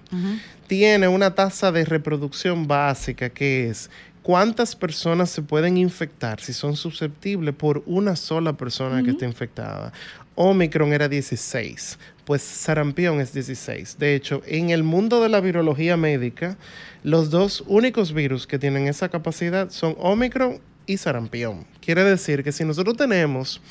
tiene 0.67 1.09
una 1.09 1.35
tasa 1.35 1.71
de 1.71 1.83
reproducción 1.83 2.67
básica 2.67 3.29
que 3.29 3.69
es 3.69 3.89
cuántas 4.21 4.75
personas 4.75 5.29
se 5.29 5.41
pueden 5.41 5.77
infectar 5.77 6.39
si 6.39 6.53
son 6.53 6.75
susceptibles 6.75 7.55
por 7.55 7.83
una 7.85 8.15
sola 8.15 8.53
persona 8.53 9.03
que 9.03 9.11
esté 9.11 9.25
infectada. 9.25 9.91
Omicron 10.35 10.93
era 10.93 11.09
16, 11.09 11.99
pues 12.25 12.41
sarampión 12.41 13.19
es 13.19 13.33
16. 13.33 13.97
De 13.99 14.15
hecho, 14.15 14.41
en 14.45 14.69
el 14.69 14.83
mundo 14.83 15.21
de 15.21 15.29
la 15.29 15.41
virología 15.41 15.97
médica, 15.97 16.57
los 17.03 17.29
dos 17.29 17.63
únicos 17.67 18.13
virus 18.13 18.47
que 18.47 18.59
tienen 18.59 18.87
esa 18.87 19.09
capacidad 19.09 19.69
son 19.69 19.95
Omicron 19.99 20.59
y 20.85 20.97
sarampión. 20.97 21.65
Quiere 21.81 22.03
decir 22.03 22.43
que 22.43 22.51
si 22.51 22.63
nosotros 22.63 22.95
tenemos 22.95 23.61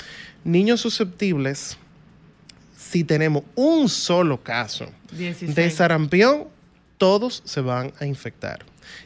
niños 0.43 0.81
susceptibles, 0.81 1.77
si 2.77 3.03
tenemos 3.03 3.43
un 3.55 3.89
solo 3.89 4.41
caso 4.41 4.91
16. 5.11 5.55
de 5.55 5.69
sarampión, 5.69 6.47
todos 6.97 7.41
se 7.45 7.61
van 7.61 7.93
a 7.99 8.05
infectar. 8.05 8.59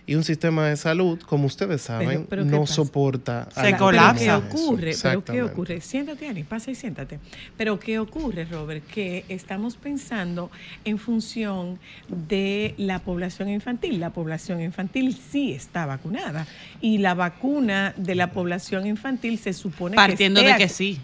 Y 0.07 0.15
un 0.15 0.23
sistema 0.23 0.67
de 0.67 0.77
salud, 0.77 1.19
como 1.21 1.45
ustedes 1.45 1.81
saben, 1.81 2.07
Pero- 2.09 2.25
pero 2.29 2.43
¿qué 2.45 2.49
no 2.51 2.61
pasa? 2.61 2.73
soporta. 2.73 3.47
Se 3.55 3.75
colapsa. 3.77 4.23
¿qué 4.23 4.31
ocurre? 4.55 4.93
Pero 5.01 5.23
¿qué 5.25 5.43
ocurre? 5.43 5.81
Siéntate, 5.81 6.27
Ani, 6.27 6.43
pasa 6.43 6.71
y 6.71 6.75
siéntate. 6.75 7.19
Pero 7.57 7.79
¿qué 7.79 7.99
ocurre, 7.99 8.45
Robert? 8.45 8.85
Que 8.87 9.25
estamos 9.29 9.75
pensando 9.77 10.51
en 10.83 10.97
función 10.97 11.79
de 12.07 12.73
la 12.77 12.99
población 12.99 13.49
infantil. 13.49 13.99
La 13.99 14.11
población 14.11 14.61
infantil 14.61 15.15
sí 15.31 15.51
está 15.53 15.85
vacunada. 15.85 16.45
Y 16.81 16.99
la 16.99 17.13
vacuna 17.13 17.93
de 17.97 18.15
la 18.15 18.31
población 18.31 18.85
infantil 18.85 19.37
se 19.39 19.53
supone 19.53 19.95
Partiendo 19.95 20.39
que 20.41 20.45
de 20.45 20.51
esté 20.53 20.63
que 20.63 20.69
sí. 20.69 20.99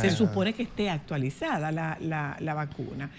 Se 0.00 0.08
Ah. 0.08 0.10
supone 0.10 0.52
que 0.52 0.64
esté 0.64 0.90
actualizada 0.90 1.72
la, 1.72 1.96
la- 2.00 2.36
la 2.40 2.54
vacuna. 2.54 3.10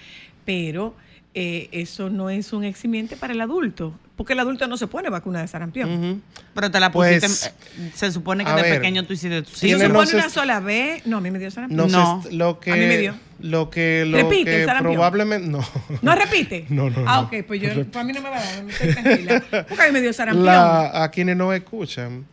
Pero 0.45 0.95
eh, 1.33 1.69
eso 1.71 2.09
no 2.09 2.29
es 2.29 2.53
un 2.53 2.63
eximiente 2.63 3.15
para 3.15 3.33
el 3.33 3.41
adulto. 3.41 3.93
Porque 4.15 4.33
el 4.33 4.39
adulto 4.39 4.67
no 4.67 4.75
se 4.75 4.87
pone 4.87 5.09
vacuna 5.09 5.39
de 5.41 5.47
sarampión. 5.47 6.21
Pero 6.53 6.69
te 6.71 6.79
la 6.81 6.91
Pues, 6.91 7.21
pusiste. 7.23 7.53
eh, 7.77 7.91
se 7.95 8.11
supone 8.11 8.43
que 8.43 8.49
a 8.51 8.55
de 8.57 8.63
ver, 8.63 8.73
pequeño 8.75 9.05
tú 9.05 9.13
hiciste 9.13 9.43
tu 9.43 9.51
Si 9.51 9.69
se 9.69 9.77
no 9.77 9.85
supone 9.87 10.07
se- 10.07 10.15
una 10.17 10.29
sola 10.29 10.59
vez, 10.59 11.05
no, 11.05 11.17
a 11.17 11.21
mí 11.21 11.31
me 11.31 11.39
dio 11.39 11.49
sarampión. 11.51 11.89
No, 11.89 12.21
No. 12.21 12.23
lo 12.31 12.59
que, 12.59 12.71
A 12.73 12.75
mí 12.75 12.81
me 12.85 12.97
dio. 12.97 13.15
Lo 13.39 13.69
que, 13.69 14.03
lo 14.05 14.17
Repite, 14.17 14.65
que 14.65 14.67
probablemente. 14.81 15.47
No. 15.47 15.65
¿No 16.01 16.15
repite? 16.15 16.65
No, 16.69 16.89
no, 16.89 17.05
Ah, 17.07 17.21
no. 17.21 17.27
ok, 17.39 17.45
pues 17.47 17.61
yo, 17.61 17.69
pues 17.73 17.95
a 17.95 18.03
mí 18.03 18.11
no 18.11 18.21
me 18.21 18.29
va 18.29 18.37
a 18.39 18.43
dar, 18.43 18.63
me 18.65 18.71
estoy 18.73 18.91
tranquila. 18.93 19.43
Porque 19.69 19.81
a 19.83 19.85
mí 19.87 19.91
me 19.93 20.01
dio 20.01 20.11
sarampión. 20.11 20.45
La- 20.45 21.03
a 21.03 21.11
quienes 21.11 21.37
nos 21.37 21.55
escuchan, 21.55 22.25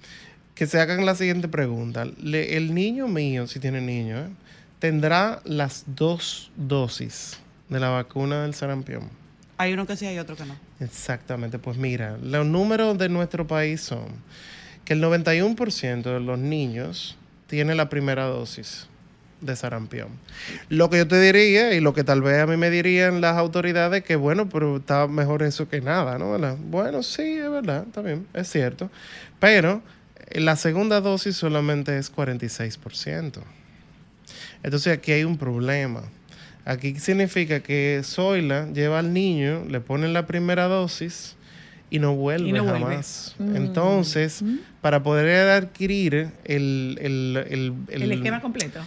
que 0.57 0.67
se 0.67 0.81
hagan 0.81 1.07
la 1.07 1.15
siguiente 1.15 1.47
pregunta. 1.47 2.05
Le- 2.21 2.57
el 2.57 2.75
niño 2.75 3.07
mío, 3.07 3.47
si 3.47 3.61
tiene 3.61 3.81
niño, 3.81 4.19
¿eh? 4.19 4.29
tendrá 4.81 5.41
las 5.45 5.85
dos 5.87 6.51
dosis 6.57 7.39
de 7.69 7.81
la 7.81 7.91
vacuna 7.91 8.43
del 8.43 8.55
sarampión. 8.55 9.11
Hay 9.59 9.73
uno 9.73 9.87
que 9.87 9.97
sí, 9.97 10.07
hay 10.07 10.19
otro 10.19 10.37
que 10.37 10.45
no. 10.45 10.57
Exactamente, 10.81 11.59
pues 11.59 11.79
mira, 11.79 12.19
los 12.23 12.47
números 12.47 12.99
de 12.99 13.09
nuestro 13.09 13.47
país 13.47 13.81
son 13.81 14.05
que 14.85 14.93
el 14.93 15.03
91% 15.03 16.03
de 16.03 16.21
los 16.21 16.39
niños 16.39 17.17
tiene 17.47 17.75
la 17.75 17.89
primera 17.89 18.25
dosis 18.25 18.87
de 19.41 19.57
sarampión. 19.57 20.09
Lo 20.69 20.91
que 20.91 20.99
yo 20.99 21.09
te 21.09 21.21
diría 21.21 21.75
y 21.75 21.81
lo 21.81 21.93
que 21.93 22.05
tal 22.05 22.23
vez 22.23 22.41
a 22.41 22.47
mí 22.47 22.57
me 22.57 22.71
dirían 22.71 23.21
las 23.21 23.37
autoridades 23.37 24.03
que 24.05 24.17
bueno, 24.17 24.49
pero 24.49 24.77
está 24.79 25.07
mejor 25.07 25.43
eso 25.43 25.69
que 25.69 25.81
nada, 25.81 26.19
¿no? 26.19 26.33
¿Verdad? 26.33 26.57
Bueno, 26.59 27.03
sí, 27.03 27.39
es 27.39 27.51
verdad, 27.51 27.85
está 27.87 28.01
bien, 28.03 28.27
es 28.35 28.49
cierto. 28.49 28.91
Pero 29.41 29.83
eh, 30.29 30.41
la 30.41 30.57
segunda 30.57 31.01
dosis 31.01 31.37
solamente 31.37 31.99
es 31.99 32.15
46%. 32.15 33.41
Entonces 34.63 34.99
aquí 34.99 35.13
hay 35.13 35.25
un 35.25 35.37
problema. 35.37 36.03
Aquí 36.67 36.99
significa 36.99 37.61
que 37.61 38.01
Zoila 38.05 38.67
lleva 38.73 38.99
al 38.99 39.13
niño, 39.15 39.65
le 39.69 39.81
ponen 39.81 40.13
la 40.13 40.27
primera 40.27 40.65
dosis 40.67 41.37
y 41.91 42.01
no 42.01 42.15
vuelve 42.17 42.49
Y 42.49 42.53
no 42.53 42.65
vuelve. 42.65 42.81
jamás. 42.81 43.37
Mm. 43.39 43.55
Entonces, 43.57 44.43
para 44.81 45.03
poder 45.03 45.49
adquirir 45.51 46.31
el, 46.45 46.99
el- 47.01 47.47
el- 47.49 47.75
el- 47.89 48.03
El 48.03 48.13
esquema 48.13 48.41
completo. 48.41 48.81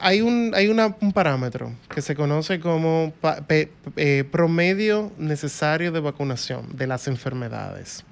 hay 0.00 0.20
un, 0.20 0.52
hay 0.54 0.68
una- 0.68 0.94
un 1.00 1.12
parámetro 1.12 1.72
que 1.92 2.02
se 2.02 2.14
conoce 2.14 2.60
como 2.60 3.12
pa- 3.20 3.40
pe- 3.46 3.70
eh, 3.96 4.24
promedio 4.30 5.10
necesario 5.18 5.90
de 5.90 6.00
vacunación 6.00 6.76
de 6.76 6.86
las 6.86 7.08
enfermedades. 7.08 8.04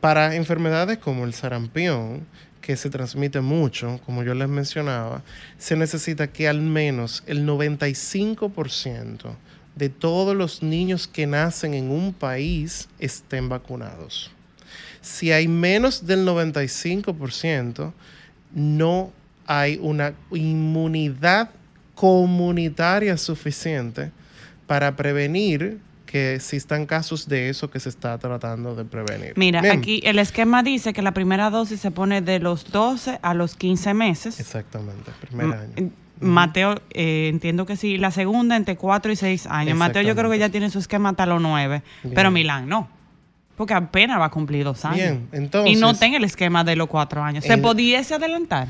Para 0.00 0.34
enfermedades 0.34 0.98
como 0.98 1.24
el 1.24 1.32
sarampión, 1.34 2.26
que 2.62 2.76
se 2.76 2.88
transmite 2.88 3.42
mucho, 3.42 4.00
como 4.06 4.22
yo 4.22 4.32
les 4.34 4.48
mencionaba, 4.48 5.22
se 5.58 5.76
necesita 5.76 6.28
que 6.28 6.48
al 6.48 6.62
menos 6.62 7.22
el 7.26 7.46
95% 7.46 9.36
de 9.74 9.88
todos 9.88 10.34
los 10.34 10.62
niños 10.62 11.06
que 11.06 11.26
nacen 11.26 11.74
en 11.74 11.90
un 11.90 12.14
país 12.14 12.88
estén 12.98 13.48
vacunados. 13.48 14.30
Si 15.02 15.32
hay 15.32 15.48
menos 15.48 16.06
del 16.06 16.26
95%, 16.26 17.92
no 18.54 19.12
hay 19.46 19.78
una 19.82 20.14
inmunidad 20.30 21.50
comunitaria 21.94 23.16
suficiente 23.16 24.12
para 24.66 24.94
prevenir 24.96 25.80
que 26.12 26.34
existan 26.34 26.84
casos 26.84 27.26
de 27.26 27.48
eso 27.48 27.70
que 27.70 27.80
se 27.80 27.88
está 27.88 28.18
tratando 28.18 28.74
de 28.74 28.84
prevenir. 28.84 29.32
Mira, 29.36 29.62
Bien. 29.62 29.78
aquí 29.78 30.02
el 30.04 30.18
esquema 30.18 30.62
dice 30.62 30.92
que 30.92 31.00
la 31.00 31.12
primera 31.12 31.48
dosis 31.48 31.80
se 31.80 31.90
pone 31.90 32.20
de 32.20 32.38
los 32.38 32.70
12 32.70 33.18
a 33.22 33.32
los 33.32 33.56
15 33.56 33.94
meses. 33.94 34.38
Exactamente, 34.38 35.10
primer 35.22 35.46
M- 35.46 35.54
año. 35.56 35.72
eh, 35.76 35.88
Mateo, 36.20 36.74
eh, 36.90 37.28
entiendo 37.32 37.64
que 37.64 37.76
sí. 37.76 37.96
La 37.96 38.10
segunda 38.10 38.56
entre 38.56 38.76
4 38.76 39.10
y 39.10 39.16
6 39.16 39.46
años. 39.46 39.76
Mateo 39.78 40.02
yo 40.02 40.14
creo 40.14 40.30
que 40.30 40.38
ya 40.38 40.50
tiene 40.50 40.68
su 40.68 40.78
esquema 40.80 41.08
hasta 41.08 41.24
los 41.24 41.40
9. 41.40 41.82
Bien. 42.02 42.14
Pero 42.14 42.30
Milán 42.30 42.68
no. 42.68 42.90
Porque 43.56 43.72
apenas 43.72 44.20
va 44.20 44.26
a 44.26 44.30
cumplir 44.30 44.64
dos 44.64 44.84
años. 44.84 44.98
Bien, 44.98 45.28
entonces- 45.32 45.74
Y 45.74 45.80
no 45.80 45.94
tenga 45.94 46.18
el 46.18 46.24
esquema 46.24 46.62
de 46.62 46.76
los 46.76 46.88
4 46.88 47.24
años. 47.24 47.42
¿Se 47.44 47.54
El- 47.54 47.62
pudiese 47.62 48.14
adelantar? 48.14 48.68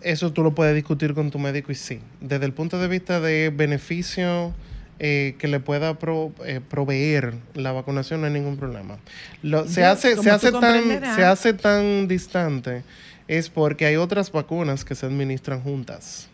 Eso 0.00 0.32
tú 0.32 0.42
lo 0.42 0.52
puedes 0.52 0.74
discutir 0.74 1.14
con 1.14 1.30
tu 1.30 1.38
médico 1.38 1.70
y 1.70 1.76
sí. 1.76 2.00
Desde 2.20 2.44
el 2.44 2.52
punto 2.52 2.80
de 2.80 2.88
vista 2.88 3.20
de 3.20 3.50
beneficio 3.54 4.52
eh, 4.98 5.34
que 5.38 5.48
le 5.48 5.58
pueda 5.60 5.98
pro- 5.98 6.32
eh, 6.44 6.60
proveer 6.68 7.34
la 7.54 7.72
vacunación 7.72 8.20
no 8.20 8.26
hay 8.26 8.32
ningún 8.32 8.56
problema. 8.56 8.98
Lo- 9.42 9.66
se 9.66 9.80
Yo, 9.80 9.88
hace, 9.90 10.16
se 10.16 10.30
hace 10.30 10.52
tan, 10.52 10.84
se 11.14 11.24
hace 11.24 11.52
tan 11.54 12.06
distante 12.08 12.82
es 13.28 13.48
porque 13.50 13.86
hay 13.86 13.96
otras 13.96 14.30
vacunas 14.32 14.84
que 14.84 14.94
se 14.94 15.06
administran 15.06 15.60
juntas. 15.62 16.28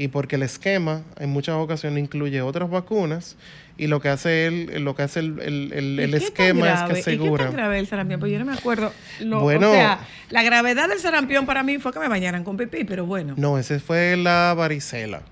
Y 0.00 0.08
porque 0.08 0.36
el 0.36 0.44
esquema 0.44 1.02
en 1.18 1.30
muchas 1.30 1.56
ocasiones 1.56 2.04
incluye 2.04 2.40
otras 2.40 2.70
vacunas 2.70 3.36
y 3.76 3.88
lo 3.88 4.00
que 4.00 4.08
hace 4.08 4.46
el, 4.46 4.84
lo 4.84 4.94
que 4.94 5.02
hace 5.02 5.18
el, 5.18 5.40
el- 5.40 5.72
el- 5.72 5.98
¿Y 5.98 6.02
el 6.04 6.10
qué 6.12 6.18
tan 6.18 6.22
esquema 6.22 6.72
es 6.72 6.82
que 6.84 6.90
¿Y 6.90 6.94
qué 6.94 7.00
asegura. 7.00 7.44
tan 7.46 7.52
grave 7.54 7.78
el 7.80 7.86
sarampión? 7.88 8.20
Pues 8.20 8.30
yo 8.30 8.38
no 8.38 8.44
me 8.44 8.52
acuerdo. 8.52 8.92
Lo- 9.20 9.40
Bueno. 9.40 9.70
o 9.70 9.74
sea, 9.74 9.98
la 10.30 10.44
gravedad 10.44 10.88
del 10.88 11.00
sarampión 11.00 11.46
para 11.46 11.64
mí 11.64 11.78
fue 11.78 11.92
que 11.92 11.98
me 11.98 12.06
bañaran 12.08 12.44
con 12.44 12.56
pipí, 12.56 12.84
pero 12.84 13.06
bueno. 13.06 13.34
No, 13.36 13.58
ese 13.58 13.80
fue 13.80 14.16
la 14.16 14.54
varicela. 14.56 15.22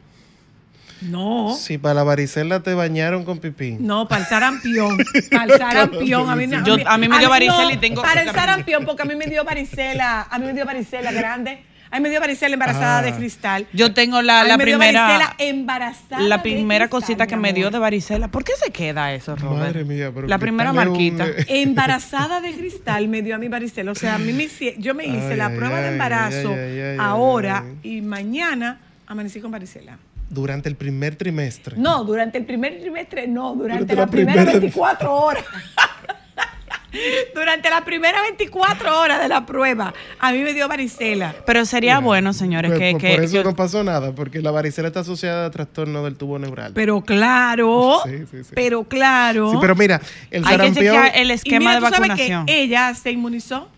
No. 1.02 1.54
Si 1.58 1.78
para 1.78 1.94
la 1.94 2.02
varicela 2.04 2.60
te 2.60 2.74
bañaron 2.74 3.24
con 3.24 3.38
pipí. 3.38 3.76
No, 3.78 4.08
para 4.08 4.22
el 4.22 4.26
sarampión. 4.28 4.96
Para 5.30 5.44
el 5.44 5.50
sarampión. 5.58 6.28
A 6.30 6.36
mí, 6.36 6.46
Yo- 6.64 6.76
a 6.88 6.98
mí 6.98 7.08
me 7.08 7.18
dio 7.18 7.28
varicela 7.30 7.72
y 7.72 7.76
tengo- 7.76 8.02
Para 8.02 8.22
el 8.22 8.30
sarampión, 8.32 8.84
porque 8.84 9.02
a 9.02 9.04
mí 9.04 9.14
me 9.16 9.26
dio 9.26 9.44
varicela. 9.44 10.22
A 10.30 10.38
mí 10.38 10.46
me 10.46 10.54
dio 10.54 10.64
varicela 10.64 11.12
grande. 11.12 11.62
A 11.88 11.96
mí 11.98 12.02
me 12.02 12.10
dio 12.10 12.18
varicela 12.18 12.52
embarazada 12.54 12.98
Ah. 12.98 13.02
de 13.02 13.12
cristal. 13.14 13.66
Yo 13.72 13.94
tengo 13.94 14.20
la, 14.20 14.40
A 14.40 14.42
mí 14.42 14.48
la 14.48 14.56
me 14.56 14.64
dio 14.64 14.76
primera. 14.76 15.02
varicela 15.06 15.34
embarazada 15.38 16.20
La 16.22 16.36
de 16.38 16.42
primera 16.42 16.86
cristal, 16.86 17.00
cosita 17.00 17.24
mi 17.24 17.28
que 17.30 17.36
me 17.36 17.52
dio 17.52 17.70
de 17.70 17.78
varicela. 17.78 18.28
¿Por 18.28 18.42
qué 18.42 18.52
se 18.62 18.72
queda 18.72 19.12
eso, 19.14 19.36
Robert? 19.36 19.66
Madre 19.68 19.84
mía, 19.84 20.10
pero 20.12 20.26
La 20.26 20.38
primera 20.38 20.70
un- 20.70 20.76
marquita. 20.76 21.26
Embarazada 21.48 22.40
de 22.40 22.52
cristal 22.54 23.06
me 23.06 23.22
dio 23.22 23.36
a 23.36 23.38
mí 23.38 23.46
varicela. 23.48 23.92
O 23.92 23.94
sea, 23.94 24.16
a 24.16 24.18
mí 24.18 24.32
me 24.32 24.44
hice- 24.44 24.74
yo 24.78 24.94
me 24.94 25.04
hice 25.06 25.32
Ay, 25.32 25.36
la 25.36 25.46
ay, 25.46 25.56
prueba 25.56 25.78
de 25.80 25.86
ay, 25.86 25.92
embarazo 25.92 26.48
ay, 26.54 26.58
ay, 26.58 26.80
ay, 26.80 26.96
ahora 26.98 27.64
ay. 27.64 27.98
y 27.98 28.00
mañana 28.02 28.78
amanecí 29.06 29.40
con 29.40 29.52
varicela. 29.52 29.96
Durante 30.28 30.68
el 30.68 30.76
primer 30.76 31.16
trimestre. 31.16 31.76
No, 31.76 32.04
durante 32.04 32.36
el 32.38 32.44
primer 32.44 32.80
trimestre, 32.80 33.26
no, 33.28 33.54
durante, 33.54 33.94
Durante 33.94 33.94
la, 33.94 34.00
la 34.02 34.06
primera 34.10 34.32
primera- 34.42 34.58
24 34.60 35.14
horas. 35.14 35.44
durante 37.34 37.68
las 37.68 37.82
primeras 37.82 38.22
24 38.22 39.00
horas 39.00 39.20
de 39.20 39.28
la 39.28 39.44
prueba, 39.44 39.92
a 40.18 40.32
mí 40.32 40.38
me 40.38 40.54
dio 40.54 40.66
varicela. 40.66 41.34
Pero 41.44 41.64
sería 41.66 41.98
bueno, 41.98 42.32
señores, 42.32 42.70
Pues, 42.70 42.80
que, 42.80 42.92
por, 42.92 43.00
que- 43.00 43.14
por 43.16 43.24
eso 43.24 43.38
que- 43.38 43.44
no 43.44 43.54
pasó 43.56 43.84
nada, 43.84 44.12
porque 44.14 44.40
la 44.40 44.50
varicela 44.50 44.88
está 44.88 45.00
asociada 45.00 45.46
a 45.46 45.50
trastorno 45.50 46.02
del 46.04 46.16
tubo 46.16 46.38
neural. 46.38 46.72
Pero 46.74 47.02
claro, 47.02 48.00
Sí, 48.04 48.24
sí, 48.30 48.44
sí. 48.44 48.50
pero 48.54 48.84
claro. 48.84 49.50
Sí, 49.52 49.58
pero 49.60 49.74
mira, 49.76 50.00
el 50.30 50.42
hay 50.44 50.50
que 50.50 50.56
sarampión. 50.58 50.84
chequear 50.94 51.12
el 51.16 51.28
Y 51.30 51.32
esquema 51.34 51.58
mira, 51.58 51.72
de 51.74 51.78
tú 51.80 51.82
sabes 51.86 52.00
vacunación. 52.08 52.46
que 52.46 52.62
ella 52.62 52.94
se 52.94 53.10
inmunizó. 53.10 53.68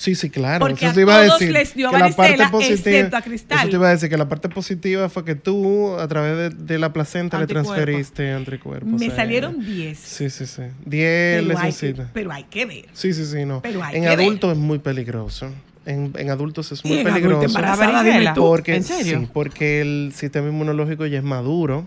Sí, 0.00 0.14
sí, 0.14 0.30
claro. 0.30 0.60
Porque 0.66 0.86
eso 0.86 0.94
te 0.94 1.02
iba 1.02 1.20
a 1.20 1.26
todos 1.26 1.40
decir. 1.40 1.52
les 1.52 1.74
dio 1.74 1.90
que 1.90 1.98
la 1.98 2.04
parte 2.08 2.16
varicela, 2.22 2.50
positiva, 2.50 2.96
excepto 2.96 3.16
a 3.18 3.20
Cristal. 3.20 3.58
Eso 3.58 3.68
te 3.68 3.76
iba 3.76 3.86
a 3.86 3.90
decir 3.90 4.08
que 4.08 4.16
la 4.16 4.28
parte 4.30 4.48
positiva 4.48 5.08
fue 5.10 5.26
que 5.26 5.34
tú, 5.34 5.94
a 5.98 6.08
través 6.08 6.56
de, 6.56 6.64
de 6.64 6.78
la 6.78 6.90
placenta, 6.94 7.38
le 7.38 7.46
transferiste 7.46 8.32
anticuerpos. 8.32 8.98
Me 8.98 9.04
ella. 9.06 9.16
salieron 9.16 9.62
10. 9.62 9.98
Sí, 9.98 10.30
sí, 10.30 10.46
sí. 10.46 10.62
10 10.86 10.86
Pero 10.86 11.04
hay, 11.04 11.42
que, 11.42 11.42
lesioncitas. 11.52 12.08
pero 12.14 12.32
hay 12.32 12.44
que 12.44 12.64
ver. 12.64 12.86
Sí, 12.94 13.12
sí, 13.12 13.26
sí, 13.26 13.44
no. 13.44 13.60
Pero 13.60 13.84
hay 13.84 13.96
en 13.96 14.02
que 14.04 14.08
ver. 14.08 14.20
adultos 14.20 14.52
es 14.52 14.58
muy 14.58 14.78
peligroso. 14.78 15.50
En, 15.84 16.12
en 16.16 16.30
adultos 16.30 16.72
es 16.72 16.80
Y 16.82 16.88
muy 16.88 16.98
en 17.00 17.08
adulto 17.08 17.40
peligroso. 17.52 18.32
tú. 18.34 18.40
Porque, 18.40 18.76
¿En 18.76 18.84
serio? 18.84 19.20
Sí, 19.20 19.28
porque 19.34 19.82
el 19.82 20.12
sistema 20.16 20.48
inmunológico 20.48 21.04
ya 21.04 21.18
es 21.18 21.24
maduro 21.24 21.84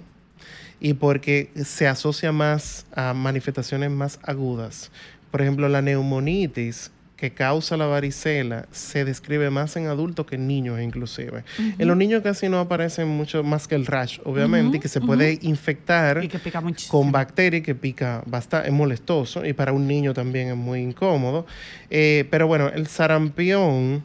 y 0.79 0.93
porque 0.93 1.49
se 1.65 1.87
asocia 1.87 2.31
más 2.31 2.85
a 2.95 3.15
manifestaciones 3.15 3.89
más 3.89 4.19
agudas. 4.21 4.91
Por 5.31 5.41
ejemplo, 5.41 5.67
la 5.67 5.81
neumonitis 5.81 6.91
que 7.23 7.31
causa 7.31 7.77
la 7.77 7.85
varicela 7.85 8.65
se 8.73 9.05
describe 9.05 9.49
más 9.49 9.77
en 9.77 9.87
adultos 9.87 10.25
que 10.25 10.35
en 10.35 10.45
niños 10.45 10.81
inclusive. 10.81 11.45
En 11.57 11.87
los 11.87 11.95
niños 11.95 12.21
casi 12.21 12.49
no 12.49 12.59
aparecen 12.59 13.07
mucho 13.07 13.45
más 13.45 13.65
que 13.65 13.75
el 13.75 13.85
rash, 13.85 14.19
obviamente, 14.25 14.75
y 14.75 14.79
que 14.81 14.89
se 14.89 14.99
puede 14.99 15.39
infectar 15.41 16.21
Y 16.21 16.27
que 16.27 16.37
pica 16.37 16.61
con 16.89 17.13
bacteria 17.13 17.63
que 17.63 17.75
pica 17.75 18.23
bastante, 18.25 18.67
es 18.67 18.73
molestoso 18.73 19.45
y 19.45 19.53
para 19.53 19.71
un 19.71 19.87
niño 19.87 20.13
también 20.13 20.49
es 20.49 20.57
muy 20.57 20.81
incómodo. 20.81 21.45
Eh, 21.89 22.27
pero 22.29 22.45
bueno, 22.45 22.67
el 22.67 22.87
sarampión 22.87 24.03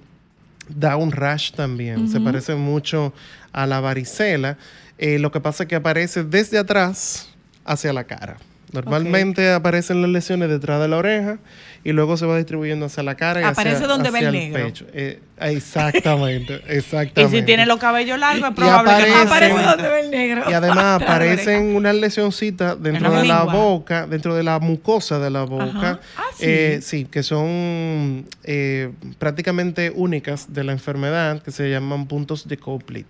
da 0.68 0.96
un 0.96 1.10
rash 1.10 1.50
también, 1.50 2.08
se 2.08 2.20
parece 2.20 2.54
mucho 2.54 3.12
a 3.52 3.66
la 3.66 3.80
varicela. 3.80 4.58
Eh, 4.96 5.18
lo 5.18 5.32
que 5.32 5.40
pasa 5.40 5.64
es 5.64 5.68
que 5.68 5.74
aparece 5.74 6.22
desde 6.22 6.56
atrás 6.56 7.30
hacia 7.64 7.92
la 7.92 8.04
cara. 8.04 8.36
Normalmente 8.72 9.50
aparecen 9.52 10.02
las 10.02 10.10
lesiones 10.10 10.48
detrás 10.50 10.80
de 10.80 10.88
la 10.88 10.96
oreja 10.98 11.38
y 11.84 11.92
luego 11.92 12.16
se 12.16 12.26
va 12.26 12.36
distribuyendo 12.36 12.86
hacia 12.86 13.02
la 13.02 13.14
cara 13.14 13.40
y 13.40 13.44
Aparece 13.44 13.76
hacia, 13.76 13.86
donde 13.86 14.10
ve 14.10 14.18
hacia 14.18 14.28
el 14.28 14.34
el 14.34 14.40
negro. 14.52 14.64
pecho. 14.66 14.86
Eh, 14.92 15.20
exactamente, 15.40 16.60
Y 16.68 16.72
exactamente. 16.76 17.38
si 17.38 17.42
tiene 17.44 17.66
los 17.66 17.78
cabellos 17.78 18.18
largos, 18.18 18.44
es 18.44 18.50
Y 18.50 18.54
probable 18.54 18.92
que 19.04 19.10
no 19.10 19.16
aparece- 19.30 19.64
donde 19.64 19.88
ve 19.88 20.00
el 20.00 20.10
negro. 20.10 20.42
Y 20.50 20.52
además 20.52 21.02
aparecen 21.02 21.76
unas 21.76 21.94
lesioncitas 21.94 22.82
dentro 22.82 23.10
la 23.10 23.20
de 23.22 23.28
la 23.28 23.44
boca, 23.44 24.06
dentro 24.06 24.34
de 24.34 24.42
la 24.42 24.58
mucosa 24.58 25.18
de 25.18 25.30
la 25.30 25.44
boca. 25.44 26.00
Ah, 26.16 26.22
sí. 26.36 26.44
Eh, 26.46 26.80
sí, 26.82 27.04
que 27.06 27.22
son 27.22 28.26
eh, 28.44 28.90
prácticamente 29.18 29.92
únicas 29.94 30.52
de 30.52 30.64
la 30.64 30.72
enfermedad, 30.72 31.42
que 31.42 31.50
se 31.52 31.70
llaman 31.70 32.06
puntos 32.06 32.48
de 32.48 32.56
Coplit. 32.56 33.06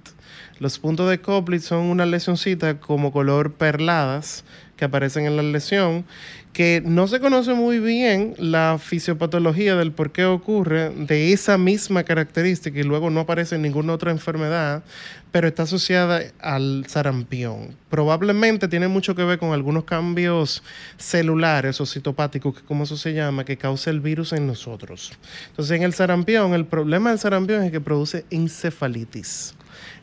Los 0.60 0.78
puntos 0.78 1.08
de 1.08 1.20
Coplit 1.20 1.62
son 1.62 1.84
unas 1.86 2.08
lesioncitas 2.08 2.76
como 2.80 3.12
color 3.12 3.52
perladas 3.54 4.44
que 4.78 4.84
aparecen 4.84 5.26
en 5.26 5.36
la 5.36 5.42
lesión, 5.42 6.06
que 6.52 6.82
no 6.84 7.08
se 7.08 7.20
conoce 7.20 7.52
muy 7.52 7.78
bien 7.78 8.34
la 8.38 8.78
fisiopatología 8.80 9.76
del 9.76 9.92
por 9.92 10.12
qué 10.12 10.24
ocurre 10.24 10.90
de 10.90 11.32
esa 11.32 11.58
misma 11.58 12.04
característica 12.04 12.78
y 12.78 12.84
luego 12.84 13.10
no 13.10 13.20
aparece 13.20 13.56
en 13.56 13.62
ninguna 13.62 13.92
otra 13.92 14.12
enfermedad, 14.12 14.82
pero 15.30 15.48
está 15.48 15.64
asociada 15.64 16.22
al 16.40 16.84
sarampión. 16.86 17.76
Probablemente 17.90 18.68
tiene 18.68 18.88
mucho 18.88 19.14
que 19.14 19.24
ver 19.24 19.38
con 19.38 19.52
algunos 19.52 19.84
cambios 19.84 20.62
celulares 20.96 21.80
o 21.80 21.86
citopáticos, 21.86 22.54
que 22.56 22.62
como 22.62 22.84
eso 22.84 22.96
se 22.96 23.12
llama, 23.12 23.44
que 23.44 23.56
causa 23.56 23.90
el 23.90 24.00
virus 24.00 24.32
en 24.32 24.46
nosotros. 24.46 25.12
Entonces, 25.50 25.76
en 25.76 25.82
el 25.82 25.92
sarampión, 25.92 26.54
el 26.54 26.64
problema 26.64 27.10
del 27.10 27.18
sarampión 27.18 27.62
es 27.64 27.72
que 27.72 27.80
produce 27.80 28.24
encefalitis. 28.30 29.54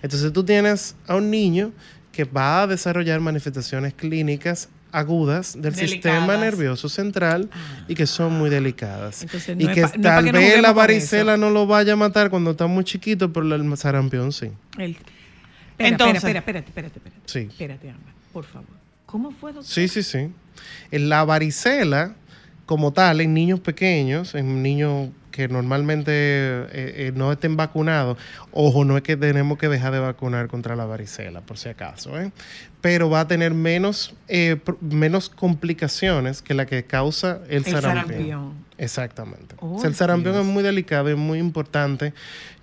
Entonces, 0.02 0.32
tú 0.32 0.44
tienes 0.44 0.96
a 1.08 1.16
un 1.16 1.32
niño 1.32 1.72
que 2.16 2.24
va 2.24 2.62
a 2.64 2.68
desarrollar 2.68 3.20
manifestaciones 3.20 3.94
clínicas 3.94 4.70
agudas 4.92 5.62
del 5.62 5.76
sistema 5.76 6.38
nervioso 6.38 6.88
central 6.88 7.50
y 7.90 7.96
que 7.96 8.06
son 8.08 8.32
muy 8.38 8.50
delicadas. 8.50 9.24
Entonces, 9.24 9.58
no 9.58 9.64
y 9.64 9.74
que 9.74 9.82
pa- 9.82 9.92
no 9.98 10.02
tal 10.02 10.26
que 10.26 10.32
vez 10.32 10.62
la 10.62 10.72
varicela 10.72 11.36
no 11.36 11.50
lo 11.50 11.68
vaya 11.68 11.94
a 11.94 11.96
matar 11.98 12.30
cuando 12.30 12.52
está 12.52 12.68
muy 12.68 12.86
chiquito, 12.86 13.34
pero 13.34 13.54
el 13.54 13.78
sarampión 13.78 14.32
sí. 14.32 14.52
El- 14.78 14.92
Espera, 14.92 15.90
Entonces- 15.90 16.16
espera, 16.24 16.40
espera, 16.40 16.60
espérate, 16.60 16.70
espérate, 16.70 17.00
espérate. 17.00 17.22
Sí. 17.26 17.40
Espérate, 17.52 17.90
Ámbar, 17.90 18.14
por 18.32 18.46
favor. 18.46 18.70
¿Cómo 19.06 19.32
fue, 19.32 19.52
doctor? 19.52 19.70
Sí, 19.70 19.90
sí, 19.90 20.02
sí. 20.04 20.30
La 20.92 21.26
varicela, 21.26 22.16
como 22.66 22.94
tal, 22.94 23.20
en 23.20 23.34
niños 23.34 23.60
pequeños, 23.60 24.34
en 24.36 24.64
niños 24.64 25.10
que 25.36 25.50
normalmente 25.50 26.12
eh, 26.14 26.68
eh, 26.72 27.12
no 27.14 27.30
estén 27.34 27.58
vacunados, 27.58 28.18
ojo, 28.54 28.86
no 28.86 28.96
es 28.96 29.04
que 29.04 29.18
tenemos 29.18 29.58
que 29.58 29.68
dejar 29.68 29.92
de 29.92 30.00
vacunar 30.00 30.48
contra 30.48 30.78
la 30.78 30.86
varicela, 30.86 31.42
por 31.42 31.58
si 31.58 31.68
acaso, 31.68 32.18
¿eh? 32.18 32.32
pero 32.80 33.10
va 33.10 33.20
a 33.22 33.28
tener 33.28 33.54
menos, 33.54 34.16
eh, 34.30 34.56
menos 34.80 35.30
complicaciones 35.30 36.42
que 36.42 36.54
la 36.54 36.66
que 36.66 36.86
causa 36.86 37.40
el, 37.50 37.58
El 37.58 37.66
sarampión. 37.66 38.06
sarampión. 38.06 38.54
Exactamente. 38.78 39.56
Oh, 39.60 39.76
O 39.76 39.80
sea, 39.80 39.90
el 39.90 39.96
sarampión 39.96 40.36
Dios. 40.36 40.46
es 40.46 40.52
muy 40.54 40.64
delicado 40.64 41.10
y 41.10 41.14
es 41.14 41.18
muy 41.18 41.40
importante 41.40 42.14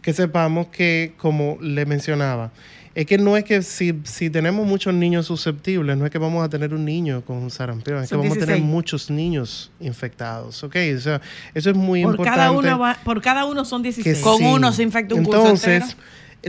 que 0.00 0.14
sepamos 0.14 0.68
que, 0.68 1.12
como 1.18 1.58
le 1.60 1.84
mencionaba, 1.84 2.52
es 2.95 3.07
que 3.07 3.16
no 3.18 3.36
es 3.36 3.45
que 3.45 3.62
si, 3.62 4.01
si 4.05 4.28
tenemos 4.30 4.66
muchos 4.66 4.93
niños 4.93 5.26
susceptibles, 5.26 5.97
no 5.97 6.05
es 6.05 6.11
que 6.11 6.18
vamos 6.18 6.45
a 6.45 6.49
tener 6.49 6.74
un 6.74 6.84
niño 6.84 7.22
con 7.22 7.36
un 7.38 7.51
sarampión, 7.51 8.03
es 8.03 8.09
Son 8.11 8.20
que 8.20 8.28
vamos 8.28 8.36
a 8.36 8.40
tener 8.40 8.57
16. 8.57 8.70
muchos 8.74 9.11
niños 9.11 9.70
infectados, 9.80 10.62
¿ok? 10.64 10.76
O 10.97 11.01
sea, 11.01 11.20
eso 11.55 11.70
es 11.70 11.76
muy 11.76 12.03
Por 12.03 12.12
importante. 12.14 12.36
cada, 12.38 12.51
uno 12.51 12.78
va- 12.78 12.99
por 13.05 13.22
cada 13.22 13.45
uno 13.47 13.64
son 13.64 13.82
que 13.82 13.88
16. 13.88 14.18
sí. 14.18 14.22
Con 14.22 14.45
uno 14.45 14.72
se 14.72 14.82
infecta 14.82 15.14
un 15.14 15.24
curso 15.24 15.40
Entonces, 15.40 15.82
entero. 15.82 15.99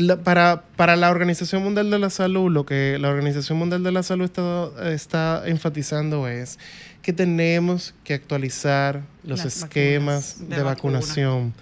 la- 0.07 0.17
para, 0.23 0.63
para 0.75 0.95
la 0.95 1.11
Organización 1.11 1.63
Mundial 1.63 1.89
de 1.91 1.99
la 1.99 2.09
Salud, 2.09 2.51
lo 2.51 2.65
que 2.65 2.97
la 2.99 3.09
Organización 3.09 3.57
Mundial 3.57 3.83
de 3.83 3.91
la 3.91 4.03
Salud 4.03 4.25
está, 4.25 4.69
está 4.93 5.43
enfatizando 5.45 6.27
es 6.27 6.59
que 7.01 7.13
tenemos 7.13 7.93
que 8.03 8.13
actualizar 8.13 9.01
los 9.23 9.43
Las 9.43 9.57
esquemas 9.57 10.37
de 10.49 10.61
vacunación. 10.63 11.53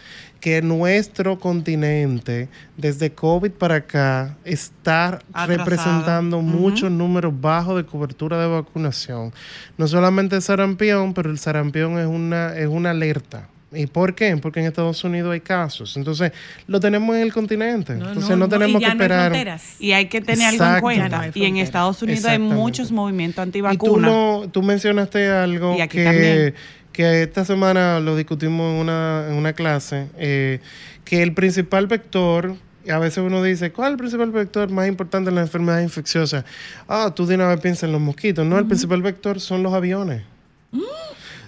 Que 0.41 0.61
nuestro 0.61 1.39
continente, 1.39 2.49
desde 2.75 3.11
COVID 3.11 3.51
para 3.51 3.75
acá, 3.75 4.35
está 4.43 5.19
Atrasado. 5.31 5.47
representando 5.47 6.41
muchos 6.41 6.91
números 6.91 7.31
bajos 7.39 7.77
de 7.77 7.85
cobertura 7.85 8.41
de 8.41 8.47
vacunación. 8.47 9.31
No 9.77 9.87
solamente 9.87 10.35
el 10.35 10.41
sarampión, 10.41 11.13
pero 11.13 11.29
el 11.31 11.37
sarampión 11.37 11.97
es 11.99 12.07
una, 12.07 12.57
es 12.57 12.67
una 12.67 12.89
alerta. 12.89 13.47
¿Y 13.73 13.87
por 13.87 14.15
qué? 14.15 14.35
Porque 14.35 14.59
en 14.59 14.65
Estados 14.65 15.01
Unidos 15.05 15.31
hay 15.31 15.39
casos. 15.39 15.95
Entonces, 15.95 16.33
lo 16.67 16.81
tenemos 16.81 17.15
en 17.15 17.21
el 17.21 17.31
continente. 17.31 17.93
Entonces, 17.93 18.35
no, 18.37 18.49
tenemos 18.49 18.81
y 18.81 18.83
ya 18.83 18.91
que 18.91 19.07
no 19.07 19.13
hay 19.15 19.27
esperar. 19.27 19.61
Y 19.79 19.91
hay 19.93 20.05
que 20.07 20.19
tener 20.19 20.61
algo 20.61 20.65
en 20.65 20.81
cuenta. 20.81 21.31
Y 21.33 21.45
en. 21.45 21.57
Estados 21.57 22.01
Unidos 22.01 22.25
hay 22.25 22.39
muchos 22.39 22.91
movimientos 22.91 23.35
Y 23.35 23.35
tú, 23.35 23.41
antivacunas. 23.43 24.11
no, 24.11 24.49
tú 24.51 24.61
mencionaste 24.61 25.29
algo 25.29 25.77
Y 25.77 25.81
aquí 25.81 25.97
que, 25.99 26.03
también. 26.03 26.55
Que 26.91 27.23
esta 27.23 27.45
semana 27.45 27.99
lo 27.99 28.15
discutimos 28.15 28.73
en 28.73 28.79
una, 28.79 29.25
en 29.29 29.35
una 29.35 29.53
clase, 29.53 30.07
eh, 30.17 30.59
que 31.05 31.23
el 31.23 31.33
principal 31.33 31.87
vector, 31.87 32.55
a 32.89 32.99
veces 32.99 33.19
uno 33.19 33.41
dice, 33.43 33.71
¿cuál 33.71 33.89
es 33.89 33.91
el 33.93 33.97
principal 33.97 34.31
vector 34.31 34.69
más 34.69 34.87
importante 34.87 35.29
en 35.29 35.35
las 35.35 35.45
enfermedades 35.45 35.83
infecciosas? 35.83 36.45
Ah, 36.87 37.11
tú 37.15 37.25
de 37.25 37.35
una 37.35 37.47
vez 37.47 37.59
piensas 37.59 37.83
en 37.83 37.91
los 37.91 38.01
mosquitos. 38.01 38.45
No, 38.45 38.57
el 38.57 38.65
principal 38.65 39.01
vector 39.01 39.39
son 39.39 39.63
los 39.63 39.73
aviones. 39.73 40.23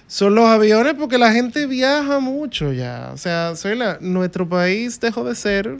Son 0.06 0.34
los 0.34 0.46
aviones 0.46 0.94
porque 0.94 1.18
la 1.18 1.32
gente 1.32 1.66
viaja 1.66 2.20
mucho 2.20 2.72
ya. 2.72 3.10
O 3.12 3.16
sea, 3.16 3.54
nuestro 4.00 4.48
país 4.48 5.00
dejó 5.00 5.24
de 5.24 5.34
ser 5.34 5.78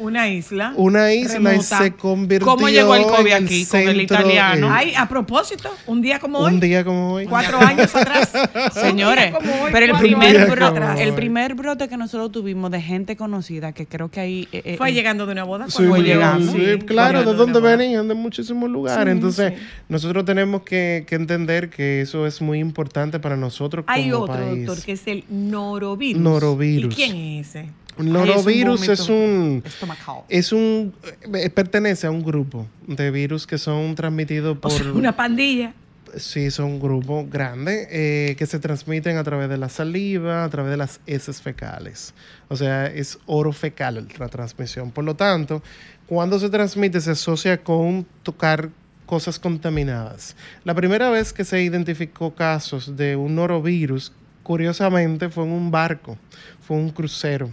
Una 0.00 0.28
isla. 0.28 0.72
una 0.76 1.12
isla 1.12 1.34
y 1.34 1.44
remota. 1.56 1.78
se 1.78 1.92
convirtió 1.94 2.46
¿Cómo 2.46 2.68
llegó 2.68 2.94
el 2.94 3.02
COVID 3.04 3.32
en 3.32 3.44
aquí 3.44 3.66
con 3.66 3.80
el 3.80 4.00
italiano? 4.00 4.66
eh, 4.68 4.70
Ay, 4.72 4.92
a 4.96 5.08
propósito, 5.08 5.70
un 5.86 6.00
día 6.02 6.18
como 6.18 6.38
hoy, 6.38 6.54
un 6.54 6.60
día 6.60 6.84
como 6.84 7.12
hoy. 7.14 7.26
cuatro 7.26 7.58
años 7.58 7.94
atrás. 7.94 8.30
Señores, 8.72 9.32
Un 9.34 9.40
día 9.44 9.50
como 9.52 9.64
hoy, 9.64 9.70
pero 9.72 9.86
el 9.86 9.98
primer, 9.98 10.36
años 10.36 10.50
bro- 10.50 10.66
atrás. 10.66 11.00
el 11.00 11.14
primer 11.14 11.54
brote 11.54 11.88
que 11.88 11.96
nosotros 11.96 12.30
tuvimos 12.32 12.70
de 12.70 12.80
gente 12.82 13.16
conocida, 13.16 13.72
que 13.72 13.86
creo 13.86 14.10
que 14.10 14.20
ahí... 14.20 14.48
eh, 14.52 14.62
eh, 14.64 14.74
Fue 14.76 14.90
eh, 14.90 14.92
llegando 14.92 15.26
de 15.26 15.32
una 15.32 15.44
boda. 15.44 15.68
Sí, 15.68 15.84
Fue 15.84 16.00
llegando. 16.02 16.52
sí, 16.52 16.58
Sí, 16.58 16.78
claro, 16.86 17.20
de 17.20 17.26
dónde 17.34 17.58
una 17.58 17.68
boda. 17.68 17.76
venían, 17.76 18.08
de 18.08 18.14
muchísimos 18.14 18.70
lugares. 18.70 19.04
Sí, 19.04 19.10
Entonces, 19.10 19.52
sí. 19.56 19.62
nosotros 19.88 20.24
tenemos 20.24 20.62
que, 20.62 21.04
que 21.06 21.14
entender 21.14 21.70
que 21.70 22.00
eso 22.02 22.26
es 22.26 22.40
muy 22.40 22.58
importante 22.58 23.18
para 23.20 23.36
nosotros 23.36 23.84
Hay 23.88 24.10
como 24.10 24.24
otro, 24.24 24.34
país. 24.36 24.66
doctor, 24.66 24.84
que 24.84 24.92
es 24.92 25.06
el 25.06 25.24
norovirus. 25.28 26.22
Norovirus. 26.22 26.92
¿Y 26.92 26.96
quién 26.96 27.16
es 27.16 27.48
ese? 27.48 27.66
Norovirus 27.98 28.82
Ay, 28.82 28.90
es 28.90 29.00
es 29.00 29.08
un 29.08 29.16
un, 29.16 29.62
es 30.28 30.52
un, 30.52 30.94
eh, 31.34 31.50
pertenece 31.50 32.06
a 32.06 32.10
un 32.10 32.22
grupo 32.22 32.66
de 32.86 33.10
virus 33.10 33.46
que 33.46 33.58
son 33.58 33.94
transmitidos 33.94 34.56
O 34.56 34.60
por, 34.60 34.72
sea, 34.72 34.92
una 34.92 35.16
pandilla. 35.16 35.74
sí, 36.16 36.50
son 36.50 36.66
un 36.66 36.80
grupo 36.80 37.26
grande 37.28 37.88
eh, 37.90 38.36
que 38.36 38.46
se 38.46 38.58
transmiten 38.58 39.16
a 39.16 39.24
través 39.24 39.48
de 39.48 39.58
la 39.58 39.68
saliva, 39.68 40.44
a 40.44 40.48
través 40.48 40.70
de 40.70 40.76
las 40.76 41.00
heces 41.06 41.42
fecales. 41.42 42.14
O 42.48 42.56
sea, 42.56 42.86
es 42.86 43.18
oro 43.26 43.52
fecal 43.52 44.06
la 44.18 44.28
transmisión. 44.28 44.90
Por 44.90 45.04
lo 45.04 45.14
tanto, 45.16 45.62
cuando 46.06 46.38
se 46.38 46.48
transmite 46.48 47.00
se 47.00 47.10
asocia 47.10 47.62
con 47.62 48.06
tocar 48.22 48.70
cosas 49.06 49.38
contaminadas. 49.38 50.36
La 50.64 50.74
primera 50.74 51.10
vez 51.10 51.32
que 51.32 51.44
se 51.44 51.62
identificó 51.62 52.34
casos 52.34 52.96
de 52.96 53.16
un 53.16 53.34
norovirus, 53.34 54.12
curiosamente, 54.42 55.30
fue 55.30 55.44
en 55.44 55.50
un 55.50 55.70
barco, 55.70 56.16
fue 56.66 56.76
un 56.76 56.90
crucero. 56.90 57.50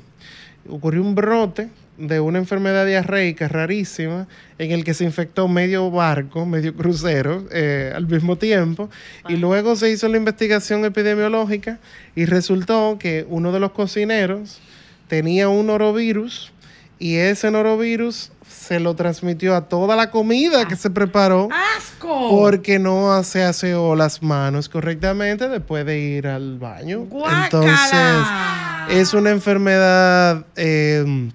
Ocurrió 0.69 1.01
un 1.01 1.15
brote 1.15 1.69
de 1.97 2.19
una 2.19 2.39
enfermedad 2.39 2.85
diarreica 2.85 3.47
rarísima 3.47 4.27
en 4.57 4.71
el 4.71 4.83
que 4.83 4.93
se 4.93 5.03
infectó 5.03 5.47
medio 5.47 5.89
barco, 5.91 6.45
medio 6.45 6.75
crucero 6.75 7.45
eh, 7.51 7.93
al 7.95 8.07
mismo 8.07 8.37
tiempo 8.37 8.89
y 9.29 9.37
luego 9.37 9.75
se 9.75 9.89
hizo 9.91 10.07
la 10.09 10.17
investigación 10.17 10.83
epidemiológica 10.83 11.79
y 12.15 12.25
resultó 12.25 12.97
que 12.99 13.25
uno 13.29 13.51
de 13.51 13.59
los 13.59 13.71
cocineros 13.71 14.59
tenía 15.07 15.47
un 15.47 15.67
norovirus 15.67 16.51
y 16.99 17.15
ese 17.15 17.51
norovirus 17.51 18.31
se 18.47 18.79
lo 18.79 18.95
transmitió 18.95 19.55
a 19.55 19.67
toda 19.67 19.95
la 19.95 20.11
comida 20.11 20.67
que 20.67 20.75
se 20.75 20.89
preparó 20.89 21.49
¡Asco! 21.77 22.29
porque 22.29 22.79
no 22.79 23.23
se 23.23 23.43
aseó 23.43 23.95
las 23.95 24.21
manos 24.23 24.69
correctamente 24.69 25.49
después 25.49 25.85
de 25.85 25.99
ir 25.99 26.27
al 26.27 26.57
baño. 26.57 27.01
¡Guácala! 27.01 27.45
Entonces, 27.45 28.74
es 28.89 29.13
una 29.13 29.31
enfermedad 29.31 30.45
eh, 30.55 31.31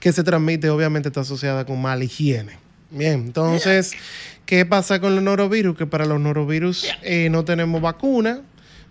que 0.00 0.12
se 0.12 0.22
transmite, 0.22 0.70
obviamente 0.70 1.08
está 1.08 1.20
asociada 1.20 1.64
con 1.64 1.80
mala 1.80 2.04
higiene. 2.04 2.58
Bien, 2.90 3.14
entonces, 3.26 3.92
¿qué 4.46 4.64
pasa 4.64 5.00
con 5.00 5.14
los 5.14 5.24
norovirus? 5.24 5.76
Que 5.76 5.86
para 5.86 6.04
los 6.04 6.20
norovirus 6.20 6.86
eh, 7.02 7.28
no 7.30 7.44
tenemos 7.44 7.80
vacuna. 7.80 8.42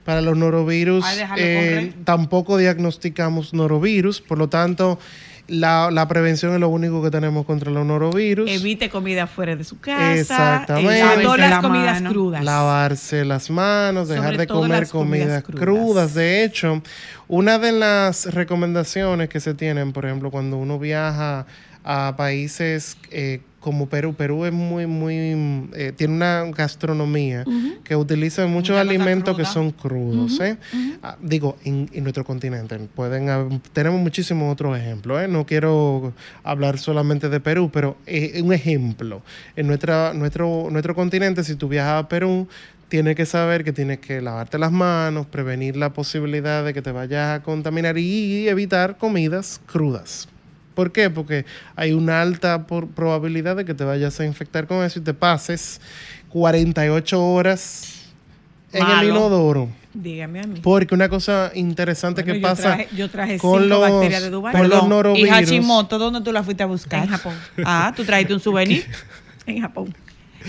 Para 0.03 0.21
los 0.21 0.35
norovirus 0.35 1.05
Ay, 1.05 1.19
eh, 1.37 1.93
tampoco 2.03 2.57
diagnosticamos 2.57 3.53
norovirus. 3.53 4.19
Por 4.19 4.37
lo 4.37 4.49
tanto, 4.49 4.99
la, 5.53 5.89
la 5.91 6.07
prevención 6.07 6.53
es 6.53 6.59
lo 6.59 6.69
único 6.69 7.01
que 7.03 7.11
tenemos 7.11 7.45
contra 7.45 7.71
los 7.71 7.85
norovirus. 7.85 8.49
Evite 8.49 8.89
comida 8.89 9.27
fuera 9.27 9.55
de 9.55 9.63
su 9.63 9.79
casa. 9.79 10.13
Exactamente. 10.13 11.23
todas 11.23 11.39
las 11.39 11.49
la 11.49 11.61
comidas 11.61 11.93
mano. 12.01 12.09
crudas. 12.09 12.43
Lavarse 12.43 13.23
las 13.23 13.49
manos, 13.49 14.07
dejar 14.07 14.25
Sobre 14.25 14.37
de 14.39 14.47
comer 14.47 14.87
comidas 14.87 14.91
comidas 14.91 15.43
crudas. 15.43 15.63
crudas. 15.63 16.13
De 16.15 16.43
hecho, 16.43 16.81
una 17.27 17.59
de 17.59 17.71
las 17.71 18.33
recomendaciones 18.33 19.29
que 19.29 19.39
se 19.39 19.53
tienen, 19.53 19.93
por 19.93 20.05
ejemplo, 20.05 20.31
cuando 20.31 20.57
uno 20.57 20.79
viaja 20.79 21.45
a 21.83 22.15
países 22.17 22.97
eh, 23.11 23.41
como 23.63 23.87
Perú, 23.87 24.13
Perú 24.13 24.43
es 24.43 24.51
muy, 24.51 24.85
muy, 24.87 25.69
eh, 25.73 25.93
tiene 25.95 26.15
una 26.15 26.43
gastronomía 26.51 27.45
que 27.85 27.95
utiliza 27.95 28.45
muchos 28.45 28.77
alimentos 28.77 29.37
que 29.37 29.45
son 29.45 29.71
crudos. 29.71 30.37
¿eh? 30.41 30.57
Ah, 31.01 31.17
digo, 31.21 31.55
en, 31.63 31.89
en 31.93 32.03
nuestro 32.03 32.25
continente. 32.25 32.77
Pueden, 32.93 33.61
tenemos 33.71 34.01
muchísimos 34.01 34.51
otros 34.51 34.77
ejemplos. 34.77 35.21
¿eh? 35.21 35.29
No 35.29 35.45
quiero 35.45 36.13
hablar 36.43 36.77
solamente 36.77 37.29
de 37.29 37.39
Perú, 37.39 37.69
pero 37.71 37.95
un 38.41 38.51
ejemplo. 38.51 39.21
En 39.55 39.67
nuestra, 39.67 40.13
nuestro, 40.13 40.67
nuestro 40.69 40.93
continente, 40.93 41.41
si 41.45 41.55
tú 41.55 41.69
viajas 41.69 42.03
a 42.03 42.09
Perú, 42.09 42.49
tienes 42.89 43.15
que 43.15 43.25
saber 43.25 43.63
que 43.63 43.71
tienes 43.71 43.99
que 43.99 44.21
lavarte 44.21 44.57
las 44.57 44.73
manos, 44.73 45.25
prevenir 45.27 45.77
la 45.77 45.93
posibilidad 45.93 46.65
de 46.65 46.73
que 46.73 46.81
te 46.81 46.91
vayas 46.91 47.39
a 47.39 47.43
contaminar 47.43 47.97
y 47.97 48.49
evitar 48.49 48.97
comidas 48.97 49.61
crudas. 49.65 50.27
¿Por 50.73 50.91
qué? 50.91 51.09
Porque 51.09 51.45
hay 51.75 51.91
una 51.93 52.21
alta 52.21 52.65
por- 52.67 52.87
probabilidad 52.87 53.55
de 53.55 53.65
que 53.65 53.73
te 53.73 53.83
vayas 53.83 54.19
a 54.19 54.25
infectar 54.25 54.67
con 54.67 54.83
eso 54.83 54.99
y 54.99 55.01
te 55.03 55.13
pases 55.13 55.79
48 56.29 57.23
horas 57.23 58.01
en 58.71 58.81
el 58.81 58.87
Malo. 58.87 59.09
inodoro. 59.09 59.69
Dígame 59.93 60.39
a 60.39 60.43
mí. 60.47 60.59
Porque 60.63 60.95
una 60.95 61.07
cosa 61.07 61.51
interesante 61.53 62.23
Bueno, 62.23 62.33
que 62.33 62.39
yo 62.39 62.47
pasa 62.47 62.63
traje- 62.77 62.87
yo 62.95 63.09
traje 63.11 63.37
con 63.37 63.61
cinco 63.61 63.75
los, 63.75 63.81
bacterias 63.81 64.23
de 64.23 64.29
Dubái. 64.31 64.51
con 64.53 64.61
los 64.63 64.69
Perdón, 64.71 64.85
y 64.87 64.89
norovirus. 64.89 65.29
Hashimoto, 65.29 65.99
¿dónde 65.99 66.21
tú 66.21 66.31
la 66.31 66.41
fuiste 66.41 66.63
a 66.63 66.65
buscar? 66.65 67.03
En 67.03 67.09
Japón. 67.09 67.35
Ah, 67.63 67.93
tú 67.95 68.03
trajiste 68.03 68.33
un 68.33 68.39
souvenir. 68.39 68.85
En 69.45 69.61
Japón. 69.61 69.93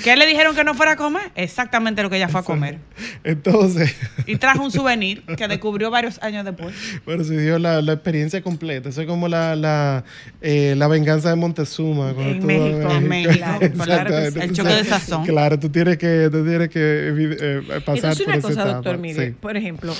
¿Qué 0.02 0.16
le 0.16 0.26
dijeron 0.26 0.54
que 0.56 0.64
no 0.64 0.74
fuera 0.74 0.92
a 0.92 0.96
comer? 0.96 1.30
Exactamente 1.36 2.02
lo 2.02 2.10
que 2.10 2.16
ella 2.16 2.28
fue 2.28 2.40
a 2.40 2.42
comer. 2.42 2.78
Entonces, 3.22 3.94
Y 4.26 4.36
trajo 4.36 4.64
un 4.64 4.70
souvenir 4.70 5.22
que 5.36 5.46
descubrió 5.48 5.90
varios 5.90 6.22
años 6.22 6.44
después. 6.44 6.74
bueno, 7.06 7.22
se 7.24 7.38
dio 7.40 7.58
la, 7.58 7.80
la 7.82 7.92
experiencia 7.92 8.42
completa. 8.42 8.88
Eso 8.88 9.02
es 9.02 9.06
como 9.06 9.28
la, 9.28 9.54
la, 9.56 10.04
eh, 10.40 10.74
la 10.76 10.88
venganza 10.88 11.30
de 11.30 11.36
Montezuma. 11.36 12.10
En 12.10 12.40
tú- 12.40 12.46
México, 12.46 12.90
en 12.90 13.08
México, 13.08 13.46
claro, 13.84 14.16
el 14.18 14.52
choque 14.52 14.68
de 14.74 14.84
sazón. 14.84 15.24
Claro, 15.26 15.58
tú 15.58 15.68
tienes 15.68 15.96
que, 15.98 16.28
tú 16.30 16.44
tienes 16.44 16.68
que 16.70 16.80
eh, 16.80 17.36
eh, 17.40 17.80
pasar 17.84 18.12
Entonces, 18.12 18.18
por 18.18 18.26
una 18.28 18.36
esa 18.38 18.48
cosa, 18.48 18.60
etapa. 18.62 18.74
doctor, 18.74 18.98
mire, 18.98 19.26
Sí. 19.28 19.34
por 19.40 19.56
ejemplo, 19.56 19.94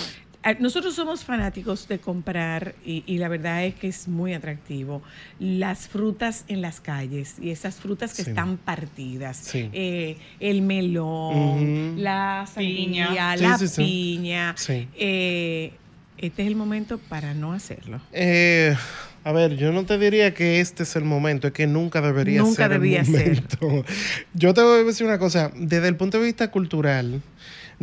nosotros 0.61 0.95
somos 0.95 1.25
fanáticos 1.25 1.89
de 1.89 1.99
comprar, 1.99 2.75
y, 2.85 3.03
y 3.07 3.19
la 3.19 3.29
verdad 3.29 3.65
es 3.65 3.75
que 3.75 3.89
es 3.89 4.09
muy 4.09 4.35
atractivo, 4.35 5.03
las 5.39 5.89
frutas 5.89 6.45
en 6.49 6.61
las 6.61 6.81
calles 6.81 7.37
y 7.41 7.51
esas 7.51 7.77
frutas 7.77 8.15
que 8.15 8.25
Sí. 8.25 8.31
están 8.31 8.57
partidas. 8.59 9.37
Sí. 9.39 9.71
Eh, 9.73 10.17
el 10.41 10.63
melón, 10.63 11.93
Ujú. 11.93 12.01
la 12.01 12.47
Piña. 12.57 13.07
sandía, 13.07 13.37
Sí, 13.37 13.43
la 13.43 13.59
sí, 13.59 13.69
sí. 13.69 13.83
piña. 13.83 14.55
Sí. 14.57 14.89
Eh, 14.97 15.73
este 16.19 16.43
es 16.43 16.49
el 16.49 16.57
momento 16.57 16.99
para 16.99 17.35
no 17.35 17.53
hacerlo. 17.53 18.01
Eh, 18.13 18.77
a 19.25 19.33
ver, 19.33 19.57
yo 19.57 19.73
no 19.73 19.85
te 19.85 19.99
diría 19.99 20.35
que 20.35 20.61
este 20.61 20.83
es 20.83 20.95
el 20.97 21.05
momento, 21.05 21.47
es 21.49 21.53
que 21.55 21.67
nunca 21.67 22.01
debería 22.03 22.41
Nunca 22.43 22.65
ser 22.65 22.73
debía 22.73 23.01
el 23.01 23.07
ser. 23.07 23.43
Yo 24.35 24.53
te 24.53 24.61
voy 24.63 24.81
a 24.81 24.85
decir 24.85 25.07
una 25.07 25.19
cosa, 25.19 25.51
desde 25.57 25.89
el 25.89 25.97
punto 25.97 26.19
de 26.19 26.27
vista 26.27 26.51
cultural, 26.51 27.23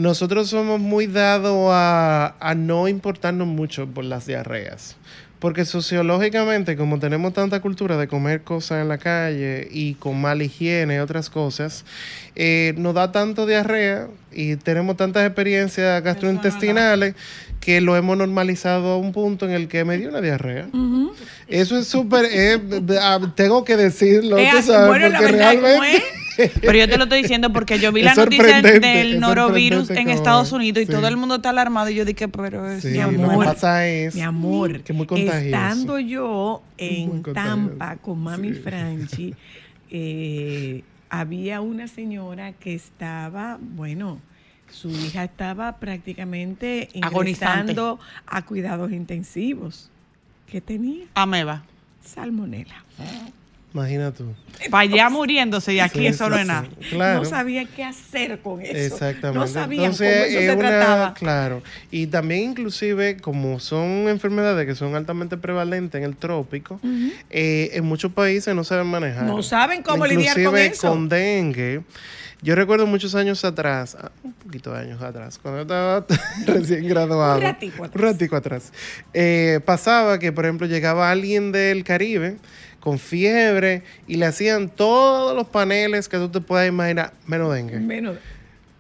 nosotros 0.01 0.49
somos 0.49 0.79
muy 0.79 1.07
dados 1.07 1.69
a, 1.71 2.35
a 2.39 2.55
no 2.55 2.87
importarnos 2.87 3.47
mucho 3.47 3.87
por 3.87 4.03
las 4.03 4.25
diarreas. 4.25 4.97
Porque 5.41 5.65
sociológicamente, 5.65 6.77
como 6.77 6.99
tenemos 6.99 7.33
tanta 7.33 7.61
cultura 7.61 7.97
de 7.97 8.07
comer 8.07 8.43
cosas 8.43 8.83
en 8.83 8.89
la 8.89 8.99
calle 8.99 9.67
y 9.71 9.95
con 9.95 10.21
mala 10.21 10.43
higiene 10.43 10.95
y 10.95 10.99
otras 10.99 11.31
cosas, 11.31 11.83
eh, 12.35 12.75
nos 12.77 12.93
da 12.93 13.11
tanto 13.11 13.47
diarrea 13.47 14.07
y 14.31 14.55
tenemos 14.57 14.97
tantas 14.97 15.25
experiencias 15.25 16.03
gastrointestinales 16.03 17.15
que 17.59 17.81
lo 17.81 17.95
hemos 17.95 18.17
normalizado 18.17 18.89
a 18.89 18.97
un 18.97 19.13
punto 19.13 19.45
en 19.45 19.51
el 19.53 19.67
que 19.67 19.83
me 19.83 19.97
dio 19.97 20.09
una 20.09 20.21
diarrea. 20.21 20.67
Eso 21.47 21.75
es 21.75 21.87
súper, 21.87 22.25
eh, 22.31 22.59
ah, 23.01 23.19
tengo 23.35 23.63
que 23.65 23.77
decirlo, 23.77 24.37
Eh, 24.37 24.47
tú 24.51 24.61
sabes, 24.61 24.87
bueno, 24.89 25.07
porque 25.09 25.25
verdad, 25.25 25.55
¿cómo 25.55 25.67
realmente... 25.67 26.20
Pero 26.61 26.73
yo 26.77 26.87
te 26.89 26.97
lo 26.97 27.03
estoy 27.03 27.21
diciendo 27.21 27.51
porque 27.53 27.79
yo 27.79 27.91
vi 27.91 28.01
Es 28.01 28.05
la 28.07 28.15
noticia 28.15 28.61
del 28.61 29.19
norovirus 29.19 29.89
en 29.91 30.09
Estados 30.09 30.47
es. 30.47 30.53
Unidos 30.53 30.83
y 30.83 30.85
Sí. 30.85 30.91
todo 30.91 31.07
el 31.07 31.17
mundo 31.17 31.35
está 31.35 31.49
alarmado 31.49 31.89
y 31.89 31.95
yo 31.95 32.05
dije, 32.05 32.27
pero 32.27 32.69
es 32.69 32.81
Sí, 32.81 32.89
mi 32.89 32.95
lo 32.97 33.03
amor, 33.03 33.45
que 33.45 33.51
pasa 33.51 33.87
es 33.87 34.15
mi 34.15 34.21
amor, 34.21 34.81
que 34.81 34.91
es 34.93 34.97
muy 34.97 35.05
contagioso. 35.07 35.45
estando 35.45 35.99
yo 35.99 36.61
en 36.77 37.23
Tampa 37.23 37.97
con 37.97 38.19
Mami 38.21 38.53
Franchi, 38.53 39.33
eh, 39.89 40.83
había 41.09 41.61
una 41.61 41.87
señora 41.87 42.53
que 42.53 42.73
estaba, 42.73 43.57
bueno, 43.59 44.19
su 44.69 44.89
hija 44.89 45.25
estaba 45.25 45.77
prácticamente 45.79 46.87
Agonizante. 47.01 47.71
ingresando 47.73 47.99
a 48.25 48.41
cuidados 48.45 48.91
intensivos. 48.93 49.89
¿Qué 50.47 50.61
tenía? 50.61 51.05
Ameba. 51.15 51.63
Salmonela. 52.03 52.83
Imagina 53.73 54.11
tú. 54.11 54.25
Para 54.69 54.81
allá 54.83 55.09
muriéndose 55.09 55.73
y 55.73 55.79
aquí 55.79 55.99
Sí, 55.99 56.07
eso 56.07 56.29
no 56.29 56.35
es 56.37 56.45
nada. 56.45 56.67
sí. 56.81 56.89
Claro. 56.89 57.19
No 57.19 57.25
sabía 57.25 57.63
qué 57.65 57.83
hacer 57.85 58.39
con 58.39 58.61
eso. 58.61 58.75
Exactamente. 58.75 59.39
No 59.39 59.47
sabían 59.47 59.83
Entonces, 59.85 60.13
cómo 60.13 60.25
eso 60.27 60.39
es 60.39 60.45
se 60.45 60.51
una- 60.57 60.69
trataba. 60.69 61.13
Claro. 61.13 61.63
Y 61.89 62.07
también 62.07 62.49
inclusive, 62.51 63.17
como 63.17 63.59
son 63.61 64.09
enfermedades 64.09 64.65
que 64.67 64.75
son 64.75 64.93
altamente 64.95 65.37
prevalentes 65.37 65.97
en 65.99 66.03
el 66.03 66.17
trópico, 66.17 66.81
eh, 67.29 67.69
en 67.73 67.85
muchos 67.85 68.11
países 68.11 68.53
no 68.53 68.63
saben 68.65 68.87
manejar. 68.87 69.23
No 69.23 69.41
saben 69.41 69.81
cómo 69.83 70.05
lidiar 70.05 70.43
con 70.43 70.57
eso. 70.57 70.89
con 70.89 71.07
dengue. 71.07 71.81
Yo 72.43 72.55
recuerdo 72.55 72.87
muchos 72.87 73.13
años 73.13 73.45
atrás, 73.45 73.95
ah, 74.01 74.11
un 74.23 74.33
poquito 74.33 74.73
de 74.73 74.79
años 74.79 74.99
atrás, 75.01 75.37
cuando 75.39 75.59
yo 75.59 75.61
estaba 75.61 76.05
recién 76.47 76.87
graduado. 76.87 77.35
Un 77.37 77.41
ratico 77.43 77.83
atrás. 77.85 77.95
Un 77.95 78.01
ratico 78.11 78.35
atrás. 78.35 78.73
Eh, 79.13 79.59
pasaba 79.63 80.17
que, 80.17 80.31
por 80.31 80.45
ejemplo, 80.45 80.65
llegaba 80.65 81.11
alguien 81.11 81.51
del 81.51 81.83
Caribe 81.83 82.37
con 82.81 82.99
fiebre 82.99 83.83
y 84.07 84.17
le 84.17 84.25
hacían 84.25 84.67
todos 84.67 85.33
los 85.35 85.47
paneles 85.47 86.09
que 86.09 86.17
tú 86.17 86.27
te 86.29 86.41
puedas 86.41 86.67
imaginar, 86.67 87.13
menos 87.25 87.53
dengue. 87.53 87.79
Menos. 87.79 88.17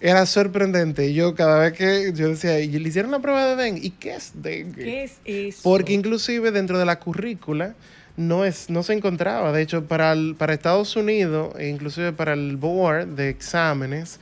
Era 0.01 0.25
sorprendente. 0.25 1.13
Yo 1.13 1.35
cada 1.35 1.59
vez 1.59 1.73
que 1.73 2.11
yo 2.13 2.29
decía, 2.29 2.59
y 2.59 2.67
le 2.67 2.89
hicieron 2.89 3.11
la 3.11 3.19
prueba 3.19 3.45
de 3.55 3.55
dengue. 3.63 3.81
¿Y 3.85 3.91
qué 3.91 4.15
es 4.15 4.31
dengue? 4.33 4.83
¿Qué 4.83 5.03
es 5.03 5.13
eso? 5.23 5.59
Porque 5.63 5.93
inclusive 5.93 6.51
dentro 6.51 6.77
de 6.79 6.85
la 6.85 6.97
currícula 6.99 7.75
no 8.17 8.43
es 8.43 8.69
no 8.71 8.81
se 8.83 8.93
encontraba. 8.93 9.51
De 9.51 9.61
hecho, 9.61 9.85
para, 9.85 10.11
el- 10.13 10.35
para 10.35 10.53
Estados 10.53 10.95
Unidos, 10.95 11.53
e 11.59 11.69
inclusive 11.69 12.11
para 12.13 12.33
el 12.33 12.57
board 12.57 13.09
de 13.15 13.29
exámenes, 13.29 14.19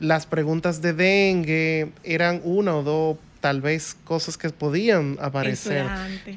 las 0.00 0.26
preguntas 0.26 0.82
de 0.82 0.92
dengue 0.92 1.88
eran 2.04 2.42
una 2.44 2.76
o 2.76 2.82
dos 2.82 3.16
tal 3.42 3.60
vez 3.60 3.96
cosas 4.04 4.38
que 4.38 4.48
podían 4.50 5.18
aparecer. 5.20 5.84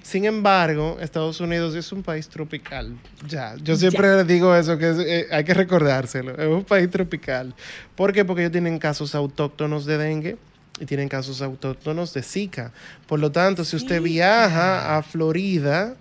Sin 0.01 0.25
embargo, 0.25 0.97
Estados 0.99 1.39
Unidos 1.39 1.75
es 1.75 1.91
un 1.91 2.01
país 2.01 2.27
tropical. 2.27 2.97
Ya, 3.27 3.55
yo 3.63 3.75
Ya. 3.75 3.79
siempre 3.79 4.23
digo 4.25 4.53
eso, 4.55 4.77
que 4.77 4.89
es, 4.89 4.97
eh, 4.97 5.27
hay 5.31 5.43
que 5.43 5.53
recordárselo. 5.53 6.31
Es 6.35 6.47
un 6.49 6.63
país 6.63 6.89
tropical. 6.89 7.53
¿Por 7.95 8.11
qué? 8.11 8.25
Porque 8.25 8.41
ellos 8.41 8.51
tienen 8.51 8.79
casos 8.79 9.13
autóctonos 9.13 9.85
de 9.85 9.99
dengue 9.99 10.37
y 10.79 10.85
tienen 10.85 11.07
casos 11.07 11.41
autóctonos 11.43 12.11
de 12.13 12.23
Zika. 12.23 12.71
Por 13.07 13.19
lo 13.19 13.31
tanto, 13.31 13.63
si 13.63 13.75
usted 13.75 14.01
viaja 14.01 14.97
a 14.97 15.03
Florida 15.03 15.93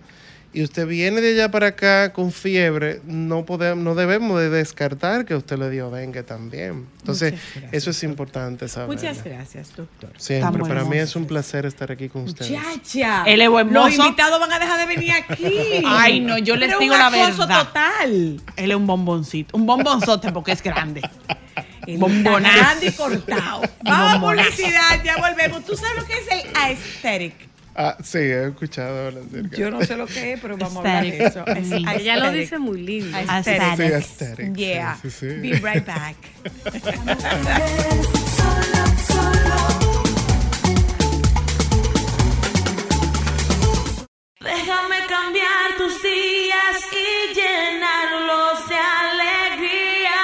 y 0.55 0.63
usted 0.63 0.87
viene 0.87 1.19
de 1.19 1.33
allá 1.33 1.51
para 1.51 1.67
acá 1.67 2.13
con 2.13 2.31
fiebre, 2.31 3.01
no 3.05 3.45
podemos, 3.45 3.83
no 3.83 3.93
debemos 3.93 4.39
de 4.39 4.49
descartar 4.49 5.25
que 5.25 5.35
usted 5.35 5.57
le 5.59 5.69
dio 5.69 5.91
dengue 5.91 6.23
también. 6.23 6.87
Entonces, 7.01 7.33
gracias, 7.33 7.73
eso 7.73 7.89
es 7.89 8.03
importante 8.03 8.69
saber. 8.69 8.95
Muchas 8.95 9.21
gracias, 9.21 9.75
doctor. 9.75 10.11
Siempre, 10.17 10.47
Estamos 10.47 10.67
para 10.69 10.85
mí 10.85 10.97
es 10.97 11.15
un 11.17 11.25
placer 11.27 11.65
estar 11.65 11.91
aquí 11.91 12.07
con 12.07 12.23
ustedes. 12.23 12.51
Muchacha. 12.51 13.23
Él 13.25 13.41
es 13.41 13.49
buen 13.49 13.73
Los 13.73 13.91
mozo. 13.91 14.05
invitados 14.05 14.39
van 14.39 14.53
a 14.53 14.59
dejar 14.59 14.79
de 14.79 14.95
venir 14.95 15.11
aquí. 15.11 15.83
Ay, 15.85 16.21
no, 16.21 16.37
yo 16.37 16.55
les 16.55 16.69
Pero 16.69 16.79
digo 16.79 16.93
un 16.93 16.99
la 16.99 17.09
verdad. 17.09 17.65
total. 17.67 18.41
Él 18.55 18.71
es 18.71 18.77
un 18.77 18.87
bomboncito. 18.87 19.57
Un 19.57 19.65
bombonzote 19.65 20.31
porque 20.31 20.53
es 20.53 20.63
grande. 20.63 21.01
Bombonazo. 21.97 22.57
grande 22.57 22.87
y 22.87 22.91
cortado. 22.93 23.61
Vamos 23.83 24.13
a 24.13 24.19
publicidad, 24.21 25.03
ya 25.03 25.17
volvemos. 25.17 25.63
¿Tú 25.65 25.75
sabes 25.75 25.97
lo 25.97 26.05
que 26.07 26.13
es 26.13 26.27
el 26.31 26.55
aesthetic? 26.55 27.54
Ah, 27.77 27.97
sí, 28.01 28.19
he 28.19 28.47
escuchado 28.47 29.07
hablar 29.07 29.23
acerca. 29.27 29.57
Yo 29.57 29.69
no 29.69 29.81
sé 29.83 29.97
lo 29.97 30.05
que 30.07 30.33
es, 30.33 30.39
pero 30.39 30.55
vamos 30.57 30.77
a 30.77 30.79
hablar 30.97 31.03
de 31.03 31.25
eso. 31.25 31.43
Aesthetic. 31.45 31.87
Es- 31.89 32.01
Ella 32.01 32.15
lo 32.17 32.31
dice 32.31 32.57
muy 32.57 32.81
lindo. 32.81 33.17
Aesthetic. 33.17 33.75
Sí, 33.75 33.83
aesthetic, 33.93 34.45
sí, 34.55 34.61
Yeah. 34.61 34.97
sí, 35.01 35.09
sí. 35.11 35.25
Be 35.27 35.51
right 35.59 35.85
back. 35.85 36.15
Déjame 44.39 44.97
cambiar 45.07 45.75
tus 45.77 46.01
días 46.03 46.77
y 46.91 47.33
llenarlos 47.33 48.67
de 48.69 48.75
alegría. 48.75 50.21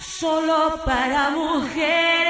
Solo 0.00 0.80
para 0.84 1.30
mujeres. 1.30 2.25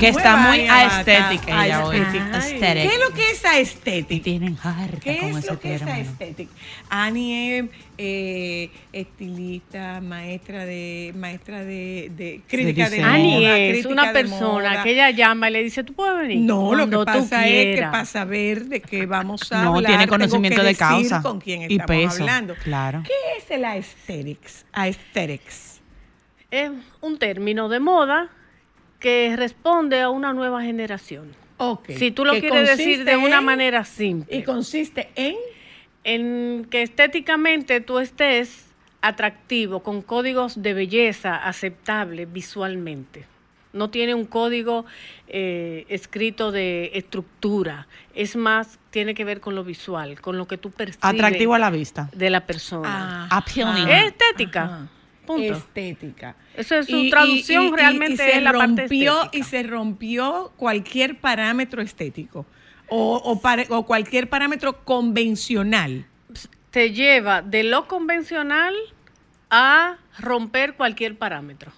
Que 0.00 0.08
está 0.08 0.36
muy 0.36 0.60
aesthetic 0.60 1.46
ella 1.46 1.84
hoy. 1.86 2.00
¿Qué 2.00 2.86
es 2.86 3.00
lo 3.00 3.14
que 3.14 3.30
es 3.30 3.44
aesthetic? 3.44 4.22
Tienen 4.22 4.56
harta 4.62 4.98
¿Qué 5.00 5.18
con 5.18 5.30
es 5.30 5.36
ese 5.38 5.52
lo 5.52 5.60
que 5.60 5.74
es 5.74 5.80
término. 5.84 5.96
aesthetic? 5.98 6.48
Annie 6.88 7.58
es 7.58 7.64
eh, 7.98 8.70
estilista, 8.92 10.00
maestra 10.00 10.64
de 10.64 11.12
maestra 11.16 11.64
de, 11.64 12.10
de 12.16 12.40
crítica 12.48 12.88
de, 12.88 12.98
moda. 13.00 13.12
Ani 13.14 13.46
es 13.46 13.86
una 13.86 14.12
persona 14.12 14.82
que 14.82 14.92
ella 14.92 15.10
llama 15.10 15.50
y 15.50 15.52
le 15.52 15.62
dice, 15.62 15.84
¿tú 15.84 15.92
puedes 15.92 16.16
venir? 16.16 16.38
No, 16.40 16.74
lo 16.74 16.88
que 16.88 17.04
pasa 17.04 17.46
es 17.46 17.52
que 17.66 17.72
quieras". 17.74 17.90
para 17.90 18.04
saber 18.06 18.64
de 18.66 18.80
qué 18.80 19.06
vamos 19.06 19.52
a 19.52 19.62
No, 19.62 19.76
hablar, 19.76 19.90
tiene 19.90 20.04
tengo 20.04 20.14
conocimiento 20.14 20.56
que 20.56 20.62
de 20.62 20.68
decir 20.68 20.86
causa 20.86 21.22
con 21.22 21.40
quién 21.40 21.62
y 21.70 21.74
estamos 21.76 21.86
peso, 21.86 22.22
hablando. 22.22 22.54
claro. 22.62 23.02
¿Qué 23.06 23.12
es 23.38 23.50
el 23.50 23.64
aesthetics? 23.64 24.64
Aesthetics. 24.72 25.80
Es 26.50 26.70
un 27.00 27.18
término 27.18 27.68
de 27.68 27.80
moda 27.80 28.30
que 29.00 29.34
responde 29.36 30.00
a 30.00 30.10
una 30.10 30.32
nueva 30.32 30.62
generación. 30.62 31.32
Ok. 31.56 31.90
Si 31.96 32.10
tú 32.10 32.24
lo 32.24 32.32
Que 32.32 32.40
quieres 32.40 32.76
decir 32.76 33.04
de 33.04 33.16
una 33.16 33.40
manera 33.40 33.84
simple. 33.84 34.36
Y 34.36 34.42
consiste 34.44 35.10
en 35.16 35.34
en 36.04 36.66
que 36.70 36.82
estéticamente 36.82 37.80
tú 37.80 37.98
estés 37.98 38.66
atractivo, 39.02 39.80
con 39.80 40.02
códigos 40.02 40.62
de 40.62 40.74
belleza 40.74 41.36
aceptable 41.36 42.26
visualmente. 42.26 43.26
No 43.72 43.88
tiene 43.88 44.14
un 44.14 44.24
código 44.24 44.84
eh, 45.28 45.86
escrito 45.88 46.50
de 46.50 46.90
estructura. 46.94 47.86
Es 48.14 48.34
más, 48.34 48.78
tiene 48.90 49.14
que 49.14 49.24
ver 49.24 49.40
con 49.40 49.54
lo 49.54 49.62
visual, 49.62 50.20
con 50.20 50.36
lo 50.36 50.48
que 50.48 50.58
tú 50.58 50.70
percibes. 50.70 51.04
Atractivo 51.04 51.54
a 51.54 51.58
la 51.58 51.70
vista. 51.70 52.10
De 52.12 52.30
la 52.30 52.40
persona. 52.46 53.28
Appealing. 53.30 53.88
Es 53.88 54.06
estética. 54.06 54.88
Punto. 55.26 55.52
estética. 55.54 56.34
Esa 56.56 56.78
es 56.78 56.86
su 56.86 56.96
Y- 56.96 57.10
traducción 57.10 57.64
y- 57.64 57.68
y- 57.68 57.70
realmente 57.72 58.12
y 58.14 58.16
se 58.16 58.36
es 58.38 58.42
la 58.42 58.52
parte 58.52 58.82
rompió, 58.82 59.16
estética. 59.22 59.38
Y 59.38 59.42
se 59.48 59.62
rompió 59.62 60.52
cualquier 60.56 61.18
parámetro 61.20 61.82
estético 61.82 62.46
o, 62.88 63.38
o 63.68 63.86
cualquier 63.86 64.28
parámetro 64.28 64.84
convencional. 64.84 66.06
Te 66.70 66.92
lleva 66.92 67.42
de 67.42 67.62
lo 67.64 67.86
convencional 67.88 68.74
a 69.50 69.96
romper 70.18 70.74
cualquier 70.74 71.16
parámetro. 71.16 71.72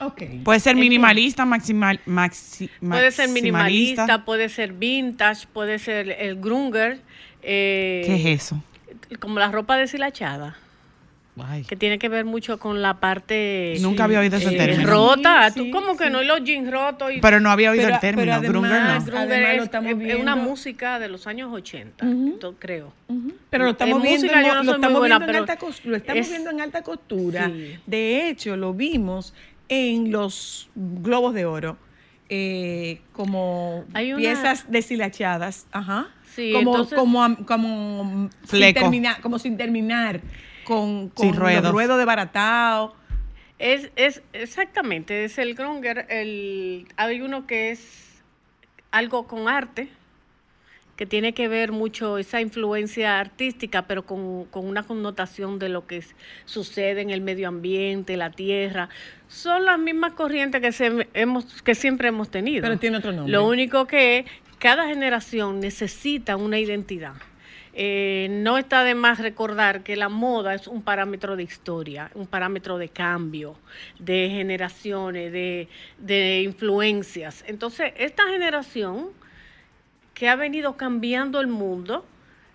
Ok. 0.00 0.22
Puede 0.44 0.60
ser 0.60 0.76
minimalista, 0.76 1.46
maximal, 1.46 2.00
maxi- 2.06 2.68
Puede 2.80 3.10
ser 3.12 3.30
minimalista, 3.30 4.24
puede 4.26 4.48
ser 4.50 4.72
vintage, 4.74 5.46
puede 5.52 5.78
ser 5.78 6.10
el 6.18 6.36
grunger. 6.40 7.00
eh, 7.42 8.02
¿Qué 8.04 8.16
es 8.34 8.42
eso? 8.42 8.62
Como 9.20 9.38
la 9.38 9.50
ropa 9.50 9.76
deshilachada. 9.76 10.56
Que 11.68 11.76
tiene 11.76 11.98
que 11.98 12.08
ver 12.08 12.24
mucho 12.24 12.58
con 12.58 12.80
la 12.80 12.98
parte 12.98 13.76
Nunca 13.80 14.04
había 14.04 14.20
oído 14.20 14.38
ese 14.38 14.54
eh, 14.54 14.56
término. 14.56 14.88
rota. 14.88 15.50
Sí, 15.50 15.60
Tú 15.60 15.70
como 15.70 15.94
que 15.96 16.08
no, 16.08 16.22
y 16.22 16.26
los 16.26 16.42
jeans 16.42 16.70
rotos. 16.70 17.12
Y, 17.12 17.20
Pero 17.20 17.40
no 17.40 17.50
había 17.50 17.70
oído 17.72 17.84
Pero- 17.84 17.94
el 17.94 18.00
término. 18.00 18.38
pero 18.40 18.52
Grunger 18.52 18.70
no. 18.70 18.76
además- 18.78 19.04
Grunger 19.06 19.32
además 19.32 19.50
lo 19.56 19.58
es, 19.58 19.64
estamos 19.64 19.92
es- 20.02 20.08
es 20.14 20.16
una 20.20 20.36
música 20.36 20.98
de 20.98 21.08
los 21.08 21.26
años 21.26 21.52
80, 21.52 22.06
to- 22.40 22.54
creo. 22.58 22.92
Pero 23.50 23.64
lo 23.64 23.70
estamos 23.72 23.96
En 23.96 24.02
viendo, 24.02 24.22
música 24.22 24.40
en- 24.40 24.46
no 24.48 24.62
lo 24.62 24.74
estamos 24.76 24.98
buena, 24.98 25.18
viendo 25.18 25.32
en 25.32 25.38
alta 25.40 25.58
cos- 25.58 25.84
lo 25.84 25.96
estamos 25.96 26.20
es- 26.22 26.30
viendo 26.30 26.50
en 26.50 26.60
alta 26.62 26.82
costura. 26.82 27.46
Sí. 27.54 27.76
De 27.86 28.28
hecho, 28.30 28.56
lo 28.56 28.72
vimos 28.72 29.34
en 29.68 30.10
los 30.12 30.70
globos 30.74 31.34
de 31.34 31.44
oro. 31.44 31.76
eh, 32.28 33.02
como 33.12 33.84
Hay 33.94 34.12
una- 34.12 34.18
piezas 34.18 34.64
deshilachadas, 34.68 35.66
ajá, 35.70 36.08
Sí, 36.34 36.50
como, 36.52 36.72
entonces- 36.72 36.98
como, 36.98 37.22
am- 37.22 37.36
como 37.44 38.28
sin 38.40 38.48
Fleco. 38.48 38.80
terminar, 38.80 39.20
como 39.20 39.38
sin 39.38 39.56
terminar, 39.56 40.20
con, 40.66 41.08
con 41.10 41.28
los 41.28 41.36
ruedos. 41.36 41.72
ruedos 41.72 41.98
de 41.98 42.04
baratao. 42.04 42.94
Es, 43.58 43.90
es 43.96 44.22
exactamente, 44.34 45.24
es 45.24 45.38
el 45.38 45.54
grunger. 45.54 46.06
El, 46.10 46.86
hay 46.96 47.20
uno 47.22 47.46
que 47.46 47.70
es 47.70 48.22
algo 48.90 49.26
con 49.26 49.48
arte, 49.48 49.88
que 50.96 51.06
tiene 51.06 51.32
que 51.34 51.46
ver 51.48 51.72
mucho 51.72 52.16
esa 52.18 52.40
influencia 52.40 53.20
artística, 53.20 53.86
pero 53.86 54.04
con, 54.06 54.44
con 54.46 54.66
una 54.66 54.82
connotación 54.82 55.58
de 55.58 55.68
lo 55.68 55.86
que 55.86 55.98
es- 55.98 56.14
sucede 56.46 57.00
en 57.02 57.10
el 57.10 57.20
medio 57.20 57.48
ambiente, 57.48 58.16
la 58.16 58.30
tierra. 58.30 58.88
Son 59.28 59.64
las 59.64 59.78
mismas 59.78 60.12
corrientes 60.14 60.60
que, 60.60 60.72
se, 60.72 61.08
hemos, 61.14 61.62
que 61.62 61.74
siempre 61.74 62.08
hemos 62.08 62.30
tenido. 62.30 62.62
Pero 62.62 62.78
tiene 62.78 62.96
otro 62.98 63.12
nombre. 63.12 63.32
Lo 63.32 63.46
único 63.46 63.86
que 63.86 64.24
cada 64.58 64.86
generación 64.86 65.60
necesita 65.60 66.36
una 66.36 66.58
identidad. 66.58 67.12
Eh, 67.78 68.28
no 68.30 68.56
está 68.56 68.84
de 68.84 68.94
más 68.94 69.18
recordar 69.18 69.82
que 69.82 69.96
la 69.96 70.08
moda 70.08 70.54
es 70.54 70.66
un 70.66 70.80
parámetro 70.80 71.36
de 71.36 71.42
historia, 71.42 72.10
un 72.14 72.26
parámetro 72.26 72.78
de 72.78 72.88
cambio, 72.88 73.58
de 73.98 74.30
generaciones, 74.30 75.30
de, 75.30 75.68
de 75.98 76.40
influencias. 76.40 77.44
Entonces, 77.46 77.92
esta 77.98 78.22
generación 78.28 79.08
que 80.14 80.26
ha 80.30 80.36
venido 80.36 80.78
cambiando 80.78 81.38
el 81.38 81.48
mundo 81.48 82.06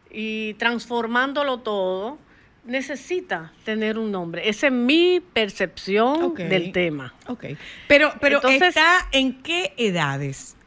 y 0.09 0.55
transformándolo 0.55 1.59
todo, 1.59 2.17
necesita 2.65 3.51
tener 3.63 3.99
un 3.99 4.11
nombre. 4.11 4.49
Esa 4.49 4.67
es 4.67 4.73
mi 4.73 5.21
percepción 5.33 6.33
del 6.33 6.71
tema. 6.71 7.13
Ok. 7.27 7.45
Pero, 7.87 8.11
pero 8.19 8.37
Entonces- 8.37 8.69
está 8.69 9.07
en 9.11 9.43
qué 9.43 9.75
edades? 9.77 10.57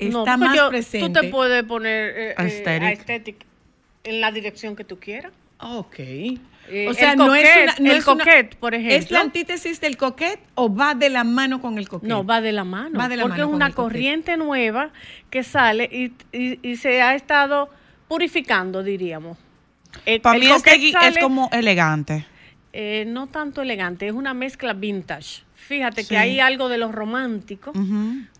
Está 0.00 0.36
No, 0.36 0.38
más 0.38 0.56
yo- 0.56 0.70
presente. 0.70 1.06
Tú 1.06 1.12
te 1.12 1.28
puedes 1.30 1.62
poner 1.62 2.10
eh, 2.16 2.30
eh, 2.30 2.34
Aesthetic. 2.36 3.51
En 4.04 4.20
la 4.20 4.32
dirección 4.32 4.76
que 4.76 4.84
tú 4.84 4.98
quieras. 4.98 5.32
Ok. 5.58 5.98
Eh, 5.98 6.86
o 6.88 6.94
sea, 6.94 7.12
el 7.12 7.18
no 7.18 7.34
es 7.34 7.48
una, 7.62 7.74
no 7.78 7.92
el 7.92 8.04
coquette, 8.04 8.56
por 8.56 8.74
ejemplo. 8.74 8.96
¿Es 8.96 9.10
la 9.10 9.20
antítesis 9.20 9.80
del 9.80 9.96
coquet 9.96 10.40
o 10.54 10.72
va 10.74 10.94
de 10.94 11.08
la 11.08 11.24
mano 11.24 11.60
con 11.60 11.78
el 11.78 11.88
coquet? 11.88 12.08
No, 12.08 12.24
va 12.24 12.40
de 12.40 12.52
la 12.52 12.64
mano. 12.64 12.98
Va 12.98 13.08
de 13.08 13.16
la 13.16 13.22
porque 13.24 13.38
mano 13.40 13.50
es 13.50 13.54
una 13.56 13.66
coquet. 13.66 13.76
corriente 13.76 14.36
nueva 14.36 14.90
que 15.30 15.42
sale 15.44 15.88
y, 15.90 16.12
y- 16.36 16.58
y 16.62 16.76
se 16.76 17.02
ha 17.02 17.14
estado 17.14 17.68
purificando, 18.08 18.82
diríamos. 18.82 19.38
El- 20.06 20.20
Para 20.20 20.36
el 20.36 20.42
mí 20.44 20.50
este 20.50 20.74
es 20.74 20.92
sale, 20.92 21.20
como 21.20 21.48
elegante. 21.52 22.26
eh, 22.72 23.04
no 23.06 23.26
tanto 23.28 23.62
elegante, 23.62 24.06
es 24.06 24.12
una 24.12 24.34
mezcla 24.34 24.72
vintage. 24.72 25.42
Fíjate 25.72 26.02
Sí. 26.02 26.08
que 26.10 26.18
hay 26.18 26.38
algo 26.38 26.68
de 26.68 26.76
lo 26.76 26.92
romántico 26.92 27.72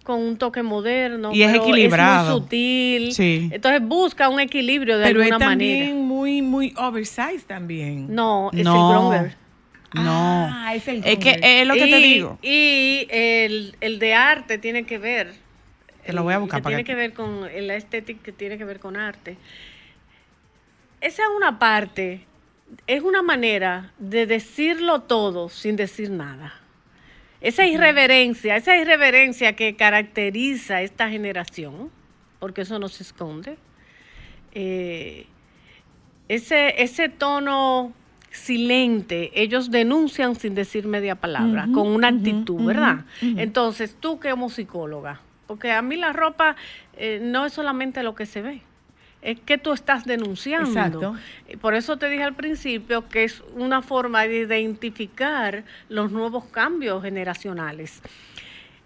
con 0.04 0.20
un 0.20 0.36
toque 0.36 0.62
moderno. 0.62 1.30
Y 1.32 1.42
es 1.42 1.50
pero 1.52 1.62
equilibrado. 1.64 2.26
Es 2.26 2.32
muy 2.34 2.40
sutil. 2.42 3.12
Sí. 3.14 3.48
Entonces 3.50 3.80
busca 3.82 4.28
un 4.28 4.38
equilibrio 4.38 4.98
de 4.98 5.04
Pero 5.06 5.22
es 5.22 5.32
alguna 5.32 5.46
también 5.48 5.78
manera. 5.80 5.96
muy, 6.06 6.42
muy 6.42 6.74
oversized 6.76 7.44
también. 7.46 8.14
No, 8.14 8.50
es 8.52 8.62
No. 8.64 8.74
el 8.74 8.96
grunger. 8.98 9.36
No. 9.94 10.02
Ah, 10.52 10.74
es 10.74 10.86
el 10.88 11.02
es 11.06 11.18
que 11.18 11.38
es 11.42 11.66
lo 11.66 11.72
que 11.72 11.86
te 11.86 11.96
digo. 11.98 12.38
Y 12.42 13.06
el, 13.10 13.76
el 13.80 13.98
de 13.98 14.12
arte 14.12 14.58
tiene 14.58 14.84
que 14.84 14.98
ver. 14.98 15.32
Te 16.04 16.12
lo 16.12 16.22
voy 16.24 16.34
a 16.34 16.38
buscar 16.38 16.60
que 16.60 16.64
para 16.64 16.76
tiene 16.76 16.84
que- 16.84 16.92
que 16.92 16.96
ver 16.96 17.12
con 17.14 17.48
el 17.48 17.70
estética 17.70 18.20
que 18.22 18.32
tiene 18.32 18.58
que 18.58 18.64
ver 18.66 18.78
con 18.78 18.96
arte. 18.98 19.38
Esa 21.00 21.22
es 21.22 21.28
una 21.34 21.58
parte, 21.58 22.26
es 22.86 23.02
una 23.02 23.22
manera 23.22 23.92
de 23.98 24.26
decirlo 24.26 25.00
todo 25.00 25.48
sin 25.48 25.76
decir 25.76 26.10
nada. 26.10 26.54
Esa 27.42 27.66
irreverencia, 27.66 28.56
esa 28.56 28.76
irreverencia 28.76 29.54
que 29.54 29.74
caracteriza 29.74 30.76
a 30.76 30.82
esta 30.82 31.10
generación, 31.10 31.90
porque 32.38 32.62
eso 32.62 32.78
no 32.78 32.88
se 32.88 33.02
esconde, 33.02 33.58
eh, 34.52 35.26
ese, 36.28 36.82
ese 36.82 37.08
tono 37.08 37.92
silente, 38.30 39.30
ellos 39.34 39.70
denuncian 39.70 40.36
sin 40.36 40.54
decir 40.54 40.86
media 40.86 41.16
palabra, 41.16 41.68
con 41.74 41.88
una 41.88 42.08
actitud, 42.08 42.64
¿verdad? 42.64 43.04
Entonces, 43.20 43.96
tú 43.98 44.18
como 44.20 44.48
psicóloga, 44.48 45.20
porque 45.46 45.70
a 45.72 45.82
mí 45.82 45.96
la 45.96 46.12
ropa 46.12 46.56
eh, 46.96 47.20
no 47.22 47.44
es 47.44 47.52
solamente 47.52 48.02
lo 48.02 48.14
que 48.14 48.24
se 48.24 48.40
ve, 48.40 48.62
es 49.22 49.38
que 49.40 49.56
tú 49.56 49.72
estás 49.72 50.04
denunciando. 50.04 50.68
Exacto. 50.68 51.14
Y 51.48 51.56
Por 51.56 51.74
eso 51.74 51.96
te 51.96 52.08
dije 52.10 52.24
al 52.24 52.34
principio 52.34 53.08
que 53.08 53.24
es 53.24 53.42
una 53.54 53.80
forma 53.80 54.22
de 54.22 54.38
identificar 54.40 55.64
los 55.88 56.10
nuevos 56.10 56.44
cambios 56.46 57.02
generacionales. 57.02 58.02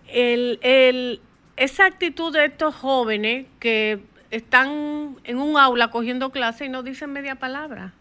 El, 0.09 0.59
el- 0.63 1.21
esa 1.57 1.87
actitud 1.87 2.33
de 2.35 2.45
estos 2.45 2.75
jóvenes 2.75 3.47
que 3.61 3.99
están 4.31 5.17
en 5.25 5.39
un 5.39 5.57
aula 5.57 5.89
cogiendo 5.91 6.31
clase 6.31 6.67
y 6.67 6.69
no 6.69 6.83
dicen 6.83 7.13
media 7.13 7.37
palabra 7.37 7.93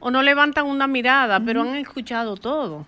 o 0.00 0.10
no 0.10 0.22
levantan 0.22 0.66
una 0.66 0.86
mirada, 0.88 1.38
pero 1.40 1.62
han 1.62 1.76
escuchado 1.76 2.36
todo. 2.36 2.84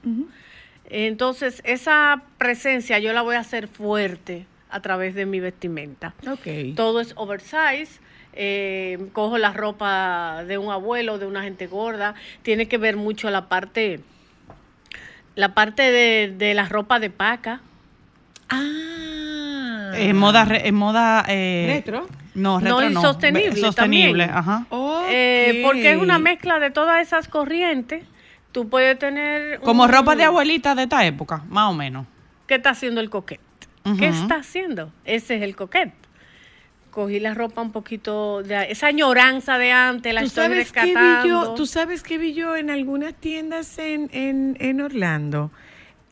Entonces, 0.90 1.62
esa 1.64 2.22
presencia 2.36 2.98
yo 2.98 3.12
la 3.12 3.22
voy 3.22 3.36
a 3.36 3.40
hacer 3.40 3.68
fuerte 3.68 4.46
a 4.70 4.80
través 4.80 5.14
de 5.14 5.24
mi 5.24 5.40
vestimenta. 5.40 6.14
Todo 6.76 7.00
es 7.00 7.12
oversize. 7.16 8.00
Eh, 8.36 8.98
cojo 9.12 9.38
la 9.38 9.52
ropa 9.52 10.44
de 10.46 10.58
un 10.58 10.70
abuelo, 10.72 11.18
de 11.18 11.26
una 11.26 11.42
gente 11.42 11.66
gorda. 11.66 12.14
Tiene 12.42 12.68
que 12.68 12.78
ver 12.78 12.96
mucho 12.96 13.30
la 13.30 13.48
parte, 13.48 14.00
la 15.34 15.54
parte 15.54 15.82
de, 15.90 16.34
de 16.36 16.54
la 16.54 16.66
ropa 16.68 16.98
de 17.00 17.10
paca. 17.10 17.60
Ah. 18.48 19.92
En 19.96 20.16
moda, 20.16 20.46
en 20.50 20.74
moda 20.74 21.24
eh, 21.28 21.66
Retro. 21.74 22.06
No, 22.34 22.58
retro 22.58 22.80
No, 22.80 22.90
no. 22.90 23.00
sostenible 23.00 23.50
Ve- 23.50 23.60
Sostenible, 23.60 24.26
también. 24.26 24.30
ajá. 24.30 24.66
Eh, 25.08 25.60
porque 25.64 25.92
es 25.92 25.98
una 25.98 26.18
mezcla 26.18 26.58
de 26.58 26.70
todas 26.70 27.00
esas 27.00 27.28
corrientes. 27.28 28.04
Tú 28.50 28.68
puedes 28.68 28.98
tener... 28.98 29.60
Como 29.60 29.84
un- 29.84 29.88
ropa 29.88 30.16
de 30.16 30.24
abuelita 30.24 30.74
de 30.74 30.82
esta 30.84 31.04
época, 31.06 31.42
más 31.48 31.70
o 31.70 31.74
menos. 31.74 32.06
¿Qué 32.46 32.56
está 32.56 32.70
haciendo 32.70 33.00
el 33.00 33.08
coquete? 33.10 33.42
¿Qué 33.98 34.08
está 34.08 34.36
haciendo? 34.36 34.90
Ese 35.04 35.36
es 35.36 35.42
el 35.42 35.54
coquete. 35.56 35.94
Cogí 36.94 37.18
la 37.18 37.34
ropa 37.34 37.60
un 37.60 37.72
poquito 37.72 38.44
de 38.44 38.70
esa 38.70 38.86
añoranza 38.86 39.58
de 39.58 39.72
antes, 39.72 40.14
la 40.14 40.20
¿Tú 40.20 40.26
estoy 40.28 40.44
sabes, 40.44 40.70
qué 40.70 40.80
vi 40.84 40.92
rescatando. 40.92 41.28
yo, 41.28 41.54
¿Tú 41.54 41.66
sabes 41.66 42.04
qué 42.04 42.18
vi 42.18 42.34
yo 42.34 42.54
en 42.54 42.70
algunas 42.70 43.14
tiendas 43.14 43.76
en, 43.78 44.08
en, 44.12 44.56
en 44.60 44.80
Orlando? 44.80 45.50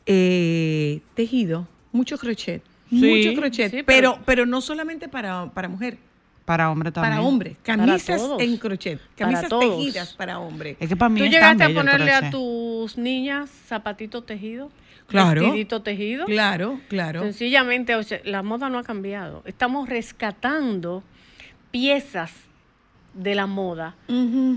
Eh, 0.05 0.99
tejido, 1.15 1.67
mucho 1.93 2.17
crochet. 2.17 2.61
Sí. 2.89 2.95
mucho 2.97 3.39
crochet, 3.39 3.71
Sí, 3.71 3.83
pero, 3.83 4.13
pero- 4.15 4.23
pero 4.25 4.45
no 4.45 4.59
solamente 4.59 5.07
para, 5.07 5.45
para 5.53 5.69
mujer. 5.69 5.97
Para 6.45 6.69
hombre 6.69 6.91
también. 6.91 7.13
Para 7.15 7.23
hombres. 7.25 7.55
Para 7.65 7.77
Camisas 7.85 8.17
todos. 8.21 8.41
en 8.41 8.57
crochet. 8.57 8.99
Para 8.99 9.15
Camisas 9.15 9.47
todos. 9.49 9.77
tejidas 9.77 10.13
para 10.13 10.39
hombres. 10.39 10.75
Es 10.81 10.89
que 10.89 10.97
para 10.97 11.07
mí 11.07 11.21
¿Tú 11.21 11.25
llegaste 11.27 11.63
a 11.63 11.73
ponerle 11.73 12.11
a 12.11 12.29
tus 12.29 12.97
niñas 12.97 13.49
zapatitos 13.67 14.25
tejidos? 14.25 14.69
Claro. 15.07 15.41
Vestidito 15.41 15.81
tejido. 15.81 16.25
Claro, 16.25 16.79
claro. 16.87 17.21
Sencillamente, 17.21 17.95
o 17.95 18.03
sea, 18.03 18.19
la 18.23 18.43
moda 18.43 18.69
no 18.69 18.79
ha 18.79 18.83
cambiado. 18.83 19.43
Estamos 19.45 19.89
rescatando 19.89 21.03
piezas 21.71 22.31
de 23.13 23.35
la 23.35 23.45
moda 23.45 23.95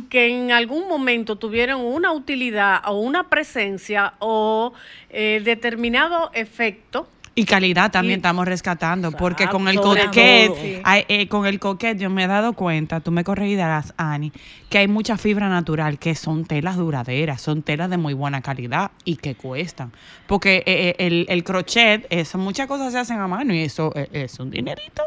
que 0.09 0.29
en 0.29 0.51
algún 0.51 0.89
momento 0.89 1.37
tuvieron 1.37 1.83
una 1.83 2.13
utilidad 2.13 2.81
o 2.87 2.99
una 3.01 3.29
presencia 3.29 4.15
o 4.19 4.73
eh, 5.11 5.43
determinado 5.45 6.31
efecto. 6.33 7.09
Y 7.39 7.45
calidad 7.45 7.91
también 7.91 8.21
estamos 8.21 8.47
rescatando, 8.47 9.13
porque 9.13 9.47
con 9.47 9.69
el 9.69 9.79
coquet. 9.79 10.53
Sí. 10.55 10.81
eh, 11.07 11.29
con 11.29 11.45
el 11.45 11.59
coquet 11.61 11.99
yo 11.99 12.09
me 12.09 12.25
he 12.25 12.27
dado 12.27 12.55
cuenta, 12.55 13.01
tú 13.01 13.11
me 13.11 13.25
corregirás, 13.25 13.93
Ani, 13.99 14.33
que 14.71 14.79
hay 14.79 14.89
mucha 14.89 15.19
fibra 15.19 15.51
natural, 15.51 15.99
que 15.99 16.15
son 16.15 16.47
telas 16.47 16.79
duraderas, 16.79 17.43
son 17.43 17.63
telas 17.63 17.91
de 17.91 17.99
muy 17.99 18.15
buena 18.15 18.41
calidad 18.41 18.91
y 19.05 19.17
que 19.17 19.35
cuestan. 19.35 19.93
Porque 20.27 20.65
eh, 20.65 20.65
eh, 20.67 20.95
el, 20.99 21.27
el 21.29 21.45
crochet, 21.45 22.07
eso, 22.09 22.39
muchas 22.39 22.67
cosas 22.69 22.91
se 22.91 22.99
hacen 23.01 23.19
a 23.19 23.29
mano 23.29 23.53
y 23.53 23.61
eso 23.61 23.93
eh, 23.95 24.09
es 24.13 24.41
un 24.41 24.51
dinerito. 24.51 25.03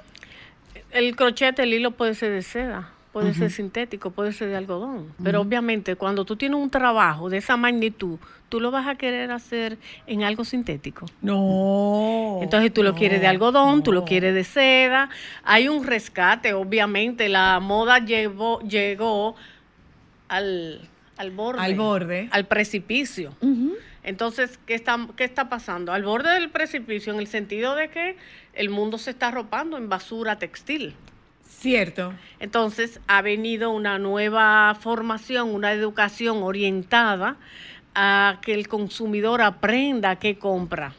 El 0.92 1.16
crochet, 1.16 1.58
el 1.58 1.74
hilo 1.74 1.92
puede 1.92 2.14
ser 2.14 2.32
de 2.32 2.44
seda, 2.44 2.92
puede 3.20 3.34
ser 3.34 3.52
sintético, 3.52 4.12
puede 4.12 4.34
ser 4.34 4.50
de 4.50 4.56
algodón. 4.56 5.14
Pero 5.24 5.42
obviamente 5.42 5.96
cuando 5.96 6.26
tú 6.26 6.36
tienes 6.36 6.60
un 6.60 6.70
trabajo 6.70 7.30
de 7.30 7.38
esa 7.38 7.58
magnitud, 7.58 8.18
tú 8.50 8.60
lo 8.60 8.72
vas 8.72 8.88
a 8.88 8.96
querer 8.96 9.32
hacer 9.32 9.78
en 10.08 10.24
algo 10.24 10.44
sintético. 10.46 11.06
No. 11.22 12.40
Entonces 12.42 12.74
tú 12.74 12.84
lo 12.84 12.96
quieres 12.96 13.22
de 13.22 13.28
no, 13.28 13.32
algodón, 13.32 13.84
tú 13.84 13.92
lo 13.92 14.02
no. 14.02 14.06
quieres 14.06 14.34
de 14.34 14.44
seda. 14.44 15.10
Hay 15.44 15.68
un 15.68 15.86
rescate, 15.86 16.54
obviamente. 16.54 17.30
La 17.30 17.60
moda 17.60 18.00
llevó, 18.00 18.60
llegó 18.62 19.36
al, 20.28 20.82
al 21.18 21.32
borde. 21.32 21.62
Al 21.62 21.76
borde. 21.76 22.30
Al 22.32 22.46
precipicio. 22.46 23.34
Entonces, 24.04 24.60
¿qué 24.66 24.74
está, 24.74 25.08
¿qué 25.16 25.24
está 25.24 25.50
pasando? 25.50 25.92
Al 25.92 26.04
borde 26.04 26.34
del 26.34 26.50
precipicio 26.50 27.14
en 27.14 27.20
el 27.20 27.28
sentido 27.28 27.76
de 27.76 27.90
que 27.90 28.16
el 28.54 28.70
mundo 28.70 28.98
se 28.98 29.12
está 29.12 29.28
arropando 29.28 29.78
en 29.78 29.90
basura 29.90 30.40
textil. 30.40 30.96
Cierto. 31.60 32.14
Entonces 32.40 33.02
ha 33.08 33.22
venido 33.22 33.72
una 33.72 34.00
nueva 34.00 34.78
formación, 34.80 35.54
una 35.54 35.74
educación 35.74 36.42
orientada 36.42 37.36
a 37.94 38.40
que 38.42 38.54
el 38.54 38.70
consumidor 38.70 39.42
aprenda 39.42 40.16
qué 40.18 40.38
compra, 40.38 40.94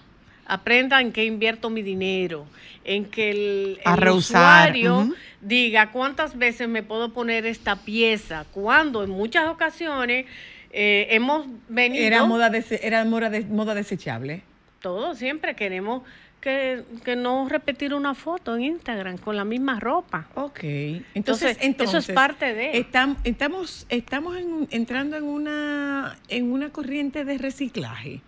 aprenda 0.45 1.01
en 1.01 1.13
qué 1.13 1.25
invierto 1.25 1.71
mi 1.71 1.81
dinero, 1.81 2.47
en 2.85 3.07
que 3.07 3.31
el, 3.31 3.79
usuario 4.13 5.15
diga 5.41 5.93
cuántas 5.93 6.37
veces 6.37 6.69
me 6.69 6.83
puedo 6.83 7.15
poner 7.15 7.47
esta 7.47 7.77
pieza, 7.77 8.45
cuando 8.53 9.03
en 9.03 9.11
muchas 9.11 9.49
ocasiones 9.49 10.27
eh, 10.73 11.07
hemos 11.11 11.47
venido... 11.69 12.05
Era 12.05 12.25
moda, 12.25 12.51
dese- 12.51 12.81
era 12.83 13.05
moda 13.07 13.75
desechable. 13.75 14.43
Todos 14.81 15.19
siempre 15.19 15.55
queremos 15.57 16.03
que, 16.41 16.83
que 17.05 17.17
no 17.17 17.49
repetir 17.49 17.93
una 17.95 18.15
foto 18.15 18.55
en 18.57 18.63
Instagram 18.63 19.19
con 19.19 19.37
la 19.37 19.45
misma 19.45 19.79
ropa. 19.79 20.27
Ok. 20.35 20.61
Entonces, 20.63 21.13
Entonces, 21.15 21.57
entonces 21.61 21.99
eso 22.05 22.13
es 22.13 22.15
parte 22.15 22.55
de. 22.55 22.73
Estam- 22.75 23.17
estamos 23.25 23.87
estamos 23.91 24.37
en- 24.39 24.67
entrando 24.71 25.17
en 25.17 25.25
una 25.25 26.17
en 26.29 26.51
una 26.51 26.71
corriente 26.71 27.25
de 27.25 27.37
reciclaje. 27.39 28.23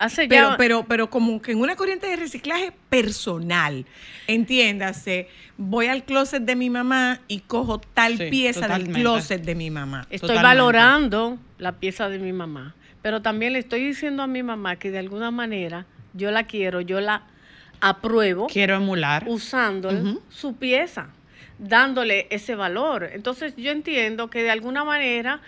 Hace 0.00 0.28
Pero, 0.28 0.50
ya- 0.50 0.56
pero, 0.56 0.84
pero 0.86 1.10
como 1.10 1.42
que 1.42 1.50
en 1.52 1.60
una 1.60 1.74
corriente 1.74 2.06
de 2.06 2.14
reciclaje 2.16 2.72
personal. 2.88 3.84
Entiéndase, 4.28 5.28
voy 5.56 5.86
al 5.88 6.04
closet 6.04 6.44
de 6.44 6.54
mi 6.54 6.70
mamá 6.70 7.20
y 7.26 7.40
cojo 7.40 7.80
tal 7.80 8.16
Sí, 8.16 8.26
pieza 8.30 8.60
totalmente. 8.62 8.92
del 8.92 9.02
closet 9.02 9.42
de 9.42 9.54
mi 9.56 9.70
mamá. 9.70 10.06
Estoy 10.10 10.36
valorando 10.36 11.38
la 11.58 11.72
pieza 11.72 12.08
de 12.08 12.20
mi 12.20 12.32
mamá, 12.32 12.76
pero 13.02 13.22
también 13.22 13.52
le 13.54 13.58
estoy 13.58 13.84
diciendo 13.84 14.22
a 14.22 14.28
mi 14.28 14.44
mamá 14.44 14.76
que 14.76 14.92
de 14.92 15.00
alguna 15.00 15.32
manera 15.32 15.84
yo 16.18 16.30
la 16.30 16.44
quiero, 16.44 16.82
yo 16.82 17.00
la 17.00 17.22
apruebo. 17.80 18.48
Quiero 18.48 18.74
emular. 18.74 19.24
Usando 19.26 19.90
su 20.28 20.56
pieza, 20.56 21.08
dándole 21.58 22.26
ese 22.30 22.54
valor. 22.54 23.08
Entonces 23.12 23.54
yo 23.56 23.70
entiendo 23.70 24.28
que 24.28 24.42
de 24.42 24.50
alguna 24.50 24.84
manera 24.84 25.40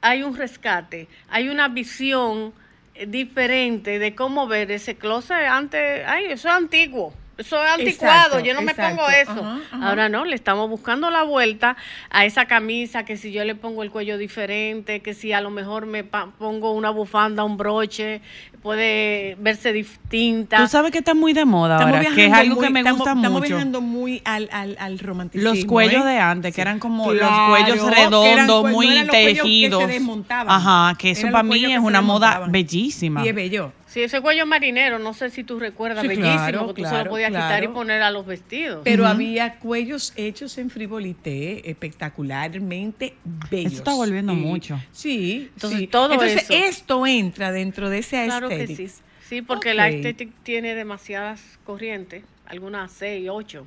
hay 0.00 0.22
un 0.22 0.36
rescate, 0.36 1.08
hay 1.28 1.48
una 1.48 1.68
visión 1.68 2.52
eh, 2.94 3.06
diferente 3.06 3.98
de 3.98 4.14
cómo 4.14 4.46
ver 4.46 4.70
ese 4.70 4.96
closet 4.96 5.46
antes, 5.48 6.06
ay, 6.06 6.26
eso 6.26 6.48
es 6.48 6.54
antiguo. 6.54 7.12
Eso 7.40 7.62
es 7.64 7.70
anticuado, 7.70 8.36
Exacto, 8.38 8.40
yo 8.46 8.54
no 8.54 8.62
me 8.62 8.72
exacto. 8.72 8.96
pongo 8.96 9.10
eso. 9.10 9.30
Ajá, 9.32 9.60
ajá. 9.72 9.88
Ahora 9.88 10.08
no, 10.08 10.24
le 10.24 10.34
estamos 10.36 10.68
buscando 10.68 11.10
la 11.10 11.22
vuelta 11.22 11.76
a 12.10 12.24
esa 12.24 12.44
camisa, 12.46 13.04
que 13.04 13.16
si 13.16 13.32
yo 13.32 13.44
le 13.44 13.54
pongo 13.54 13.82
el 13.82 13.90
cuello 13.90 14.18
diferente, 14.18 15.00
que 15.00 15.14
si 15.14 15.32
a 15.32 15.40
lo 15.40 15.50
mejor 15.50 15.86
me 15.86 16.04
pa- 16.04 16.30
pongo 16.38 16.72
una 16.72 16.90
bufanda, 16.90 17.42
un 17.44 17.56
broche, 17.56 18.20
puede 18.62 19.36
verse 19.40 19.72
distinta. 19.72 20.58
Tú 20.58 20.68
sabes 20.68 20.92
que 20.92 20.98
está 20.98 21.14
muy 21.14 21.32
de 21.32 21.44
moda 21.46 21.76
Estamos 21.76 21.96
ahora, 21.98 22.14
que 22.14 22.26
es 22.26 22.32
algo 22.32 22.56
muy- 22.56 22.64
que 22.66 22.70
me 22.72 22.80
estamos- 22.80 22.98
gusta 22.98 23.12
Estamos 23.12 23.40
mucho. 23.40 23.48
viajando 23.54 23.80
muy 23.80 24.20
al, 24.24 24.48
al, 24.52 24.76
al 24.78 24.98
romanticismo. 24.98 25.54
Los 25.54 25.64
cuellos 25.64 26.04
¿eh? 26.04 26.08
de 26.08 26.18
antes, 26.18 26.54
que 26.54 26.60
eran 26.60 26.78
como 26.78 27.10
Claro, 27.10 27.30
los 27.30 27.48
cuellos 27.48 27.84
que 27.88 28.00
eran 28.00 28.10
redondos, 28.12 28.46
no 28.46 28.64
muy 28.70 28.86
que 28.88 29.04
se 29.06 29.10
tejidos. 29.34 29.88
desmontaban. 29.88 30.48
Ajá, 30.54 30.94
que 30.98 31.10
eso 31.12 31.26
para 31.30 31.42
mí 31.42 31.64
es 31.64 31.70
que 31.70 31.78
una 31.78 32.02
moda 32.02 32.44
bellísima. 32.48 33.24
Y 33.24 33.28
es 33.28 33.34
bello. 33.34 33.72
Sí, 33.90 34.04
ese 34.04 34.20
cuello 34.20 34.46
marinero, 34.46 35.00
no 35.00 35.14
sé 35.14 35.30
si 35.30 35.42
tú 35.42 35.58
recuerdas, 35.58 36.02
Sí, 36.02 36.06
bellísimo, 36.08 36.32
claro, 36.32 36.66
que 36.68 36.74
tú 36.74 36.82
se 36.84 36.90
claro, 36.90 37.04
lo 37.06 37.10
podías 37.10 37.30
quitar 37.30 37.58
y 37.58 37.66
claro. 37.66 37.74
poner 37.74 38.02
a 38.02 38.12
los 38.12 38.24
vestidos. 38.24 38.82
Pero 38.84 39.04
había 39.04 39.58
cuellos 39.58 40.12
hechos 40.14 40.58
en 40.58 40.70
frivolité 40.70 41.68
espectacularmente 41.68 43.14
bellos. 43.50 43.72
Eso 43.72 43.82
está 43.82 43.94
volviendo 43.94 44.32
mucho. 44.34 44.80
Sí, 44.92 45.50
Entonces, 45.54 45.80
sí. 45.80 45.86
todo 45.88 46.12
Entonces, 46.12 46.44
eso. 46.44 46.54
esto 46.54 47.04
entra 47.04 47.50
dentro 47.50 47.90
de 47.90 47.98
esa 47.98 48.24
Claro 48.26 48.48
que 48.48 48.68
sí. 48.68 48.88
Sí, 49.28 49.42
porque 49.42 49.74
la 49.74 49.88
estética 49.88 50.32
tiene 50.44 50.76
demasiadas 50.76 51.58
corrientes, 51.64 52.22
algunas 52.46 52.92
seis, 52.92 53.28
ocho. 53.28 53.66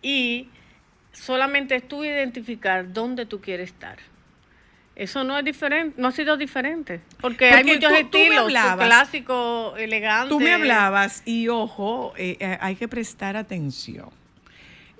Y 0.00 0.48
solamente 1.12 1.74
es 1.76 1.86
tú 1.86 2.02
identificar 2.02 2.94
dónde 2.94 3.26
tú 3.26 3.42
quieres 3.42 3.68
estar. 3.68 3.98
Eso 4.94 5.24
no 5.24 5.38
es 5.38 5.44
diferente, 5.44 6.00
no 6.00 6.08
ha 6.08 6.12
sido 6.12 6.36
diferente. 6.36 7.00
Porque, 7.20 7.50
hay 7.50 7.64
muchos 7.64 7.80
tú- 7.80 8.08
tú 8.10 8.18
estilos, 8.18 8.44
hablabas- 8.44 8.86
clásico, 8.86 9.74
elegante. 9.78 10.28
Tú 10.28 10.38
me 10.38 10.52
hablabas 10.52 11.22
y 11.24 11.48
ojo, 11.48 12.12
eh, 12.16 12.36
eh, 12.40 12.58
hay 12.60 12.76
que 12.76 12.88
prestar 12.88 13.36
atención. 13.36 14.10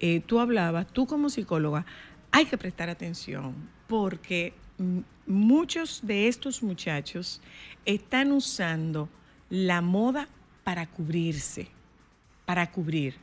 Eh, 0.00 0.20
tú 0.24 0.40
hablabas, 0.40 0.86
tú 0.92 1.06
como 1.06 1.28
psicóloga, 1.28 1.84
hay 2.30 2.46
que 2.46 2.56
prestar 2.56 2.88
atención 2.88 3.54
porque 3.86 4.54
muchos 5.26 6.00
de 6.02 6.26
estos 6.26 6.62
muchachos 6.62 7.40
están 7.84 8.32
usando 8.32 9.08
la 9.50 9.82
moda 9.82 10.26
para 10.64 10.86
cubrirse, 10.86 11.68
para 12.46 12.70
cubrir. 12.70 13.16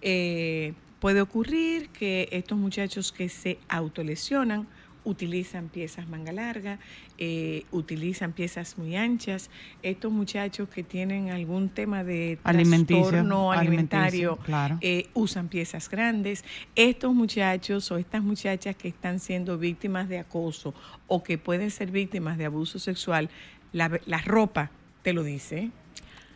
Eh, 0.00 0.74
puede 1.00 1.20
ocurrir 1.20 1.88
que 1.90 2.28
estos 2.30 2.56
muchachos 2.56 3.10
que 3.12 3.28
se 3.28 3.58
autolesionan 3.68 4.66
utilizan 5.06 5.68
piezas 5.68 6.08
manga 6.08 6.32
larga, 6.32 6.78
eh, 7.16 7.64
utilizan 7.70 8.32
piezas 8.32 8.76
muy 8.76 8.96
anchas. 8.96 9.50
Estos 9.82 10.12
muchachos 10.12 10.68
que 10.68 10.82
tienen 10.82 11.30
algún 11.30 11.68
tema 11.70 12.04
de 12.04 12.38
Alimenticio, 12.42 13.02
trastorno 13.02 13.52
alimentario 13.52 14.32
alimenticio, 14.32 14.36
claro. 14.44 14.78
eh, 14.82 15.08
usan 15.14 15.48
piezas 15.48 15.88
grandes. 15.88 16.44
Estos 16.74 17.14
muchachos 17.14 17.90
o 17.92 17.96
estas 17.96 18.22
muchachas 18.22 18.76
que 18.76 18.88
están 18.88 19.20
siendo 19.20 19.56
víctimas 19.58 20.08
de 20.08 20.18
acoso 20.18 20.74
o 21.06 21.22
que 21.22 21.38
pueden 21.38 21.70
ser 21.70 21.90
víctimas 21.90 22.36
de 22.36 22.46
abuso 22.46 22.78
sexual, 22.78 23.30
la, 23.72 24.00
la 24.06 24.18
ropa 24.18 24.70
te 25.02 25.12
lo 25.12 25.22
dice. 25.22 25.70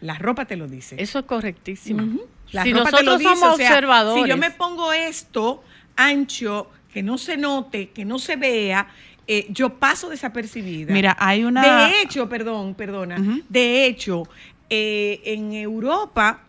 La 0.00 0.14
ropa 0.14 0.46
te 0.46 0.56
lo 0.56 0.68
dice. 0.68 0.96
Eso 0.98 1.18
es 1.18 1.24
correctísimo. 1.26 2.02
Ujú. 2.04 2.26
La 2.52 2.62
si 2.62 2.72
ropa 2.72 2.90
te 2.90 3.02
lo 3.02 3.12
nosotros 3.12 3.18
dice, 3.18 3.30
somos 3.30 3.54
o 3.54 3.56
sea, 3.56 3.68
observadores. 3.68 4.24
Si 4.24 4.30
yo 4.30 4.36
me 4.36 4.50
pongo 4.50 4.92
esto 4.92 5.62
ancho, 5.96 6.70
que 6.92 7.02
no 7.02 7.18
se 7.18 7.36
note, 7.36 7.90
que 7.90 8.04
no 8.04 8.18
se 8.18 8.36
vea, 8.36 8.88
eh, 9.26 9.46
yo 9.50 9.78
paso 9.78 10.08
desapercibida. 10.08 10.92
Mira, 10.92 11.16
hay 11.18 11.44
una- 11.44 11.88
De 11.88 12.00
hecho, 12.02 12.28
perdón, 12.28 12.74
perdona. 12.74 13.16
De 13.48 13.86
hecho, 13.86 14.24
eh, 14.68 15.20
en 15.24 15.52
Europa, 15.52 16.42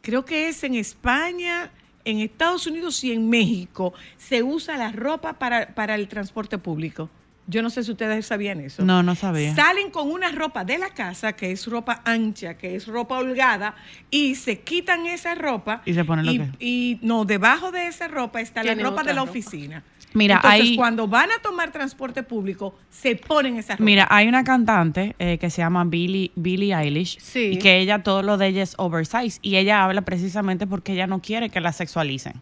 creo 0.00 0.24
que 0.24 0.48
es 0.48 0.62
en 0.64 0.74
España, 0.74 1.70
en 2.04 2.20
Estados 2.20 2.66
Unidos 2.66 3.02
y 3.04 3.12
en 3.12 3.28
México, 3.28 3.94
se 4.18 4.42
usa 4.42 4.76
la 4.76 4.92
ropa 4.92 5.34
para, 5.38 5.74
para 5.74 5.94
el 5.94 6.06
transporte 6.08 6.58
público. 6.58 7.08
Yo 7.46 7.60
no 7.62 7.68
sé 7.70 7.84
si 7.84 7.90
ustedes 7.92 8.26
sabían 8.26 8.60
eso. 8.60 8.84
No, 8.84 9.02
no 9.02 9.14
sabía. 9.14 9.54
Salen 9.54 9.90
con 9.90 10.10
una 10.10 10.30
ropa 10.32 10.64
de 10.64 10.78
la 10.78 10.88
casa, 10.90 11.34
que 11.34 11.52
es 11.52 11.66
ropa 11.66 12.00
ancha, 12.04 12.54
que 12.54 12.74
es 12.74 12.86
ropa 12.86 13.18
holgada, 13.18 13.74
y 14.10 14.34
se 14.34 14.60
quitan 14.60 15.06
esa 15.06 15.34
ropa. 15.34 15.82
Y 15.84 15.92
se 15.94 16.04
ponen 16.04 16.24
lo 16.26 16.32
y, 16.32 16.38
que- 16.38 16.50
y 16.58 16.98
no, 17.02 17.24
debajo 17.26 17.70
de 17.70 17.86
esa 17.86 18.08
ropa 18.08 18.40
está 18.40 18.62
la 18.64 18.74
ropa 18.74 19.02
de 19.02 19.12
la 19.12 19.20
ropa. 19.20 19.30
oficina. 19.30 19.82
Mira, 20.16 20.36
Entonces, 20.36 20.60
hay- 20.60 20.76
cuando 20.76 21.08
van 21.08 21.30
a 21.32 21.42
tomar 21.42 21.72
transporte 21.72 22.22
público, 22.22 22.78
se 22.88 23.16
ponen 23.16 23.56
esa 23.56 23.72
ropa. 23.74 23.84
Mira, 23.84 24.06
hay 24.10 24.28
una 24.28 24.44
cantante 24.44 25.16
eh, 25.18 25.38
que 25.38 25.50
se 25.50 25.60
llama 25.60 25.82
Billie, 25.84 26.30
Billie 26.36 26.72
Eilish 26.72 27.18
Sí. 27.20 27.50
y 27.54 27.58
que 27.58 27.80
ella 27.80 28.02
todo 28.04 28.22
lo 28.22 28.36
de 28.38 28.46
ella 28.46 28.62
es 28.62 28.74
oversize 28.78 29.40
y 29.42 29.56
ella 29.56 29.82
habla 29.82 30.02
precisamente 30.02 30.68
porque 30.68 30.92
ella 30.92 31.08
no 31.08 31.20
quiere 31.20 31.50
que 31.50 31.60
la 31.60 31.72
sexualicen. 31.72 32.34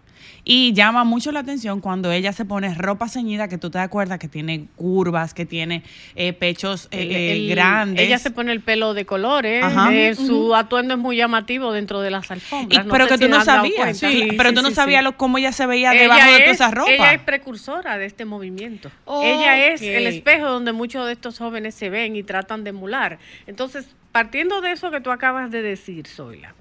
Y 0.44 0.74
llama 0.74 1.04
mucho 1.04 1.32
la 1.32 1.40
atención 1.40 1.80
cuando 1.80 2.12
ella 2.12 2.32
se 2.34 2.44
pone 2.44 2.72
ropa 2.74 3.08
ceñida, 3.08 3.48
que 3.48 3.56
tú 3.58 3.70
te 3.70 3.78
acuerdas 3.78 4.18
que 4.18 4.28
tiene 4.28 4.66
curvas, 4.92 5.32
que 5.32 5.46
tiene 5.46 5.82
eh, 6.16 6.34
pechos 6.34 6.88
eh, 6.90 7.02
El- 7.02 7.12
el- 7.42 7.48
grandes. 7.48 8.04
Ella 8.04 8.18
se 8.18 8.30
pone 8.30 8.52
el 8.52 8.60
pelo 8.60 8.92
de 8.92 9.06
colores. 9.06 9.64
Eh, 9.90 10.14
su 10.14 10.54
atuendo 10.54 10.92
es 10.94 11.00
muy 11.00 11.16
llamativo 11.16 11.72
dentro 11.72 12.00
de 12.02 12.10
las 12.10 12.28
Y- 12.28 12.32
alfombras. 12.34 12.86
pero 12.90 13.06
que 13.06 13.16
si 13.16 13.24
tú 13.24 13.28
no 13.30 13.42
sabías, 13.42 13.96
sí, 13.96 14.28
pero 14.36 14.52
tú 14.52 14.60
no 14.60 14.70
sabías 14.70 15.02
lo- 15.02 15.16
cómo 15.16 15.38
ella 15.38 15.52
se 15.52 15.64
veía 15.66 15.92
Ella 15.92 16.02
debajo 16.02 16.30
de 16.32 16.38
toda 16.40 16.44
es- 16.50 16.54
esa 16.56 16.70
ropa. 16.70 16.90
Ella 16.92 17.12
es 17.14 17.20
precursora 17.22 17.96
de 17.96 18.04
este 18.04 18.26
movimiento. 18.26 18.90
Oh, 19.06 19.22
ella 19.24 19.66
es 19.68 19.80
el 19.80 20.06
espejo 20.06 20.46
donde 20.48 20.72
muchos 20.72 21.06
de 21.06 21.12
estos 21.12 21.38
jóvenes 21.38 21.74
se 21.74 21.88
ven 21.88 22.14
y 22.16 22.22
tratan 22.22 22.64
de 22.64 22.70
emular. 22.70 23.18
Entonces, 23.46 23.86
partiendo 24.12 24.60
de 24.60 24.72
eso 24.72 24.90
que 24.90 25.00
tú 25.00 25.10
acabas 25.10 25.50
de 25.50 25.62
decir, 25.62 26.06
Zoila, 26.06 26.54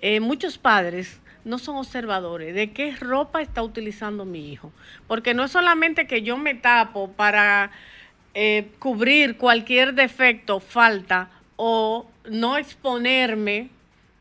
eh, 0.00 0.20
muchos 0.20 0.56
padres 0.58 1.20
no 1.46 1.58
son 1.58 1.76
observadores 1.76 2.54
de 2.54 2.72
qué 2.72 2.94
ropa 2.96 3.40
está 3.40 3.62
utilizando 3.62 4.24
mi 4.24 4.52
hijo. 4.52 4.72
Porque 5.06 5.32
no 5.32 5.44
es 5.44 5.52
solamente 5.52 6.08
que 6.08 6.22
yo 6.22 6.36
me 6.36 6.54
tapo 6.54 7.12
para 7.12 7.70
eh, 8.34 8.68
cubrir 8.80 9.36
cualquier 9.36 9.94
defecto, 9.94 10.58
falta 10.58 11.30
o 11.54 12.10
no 12.28 12.58
exponerme 12.58 13.70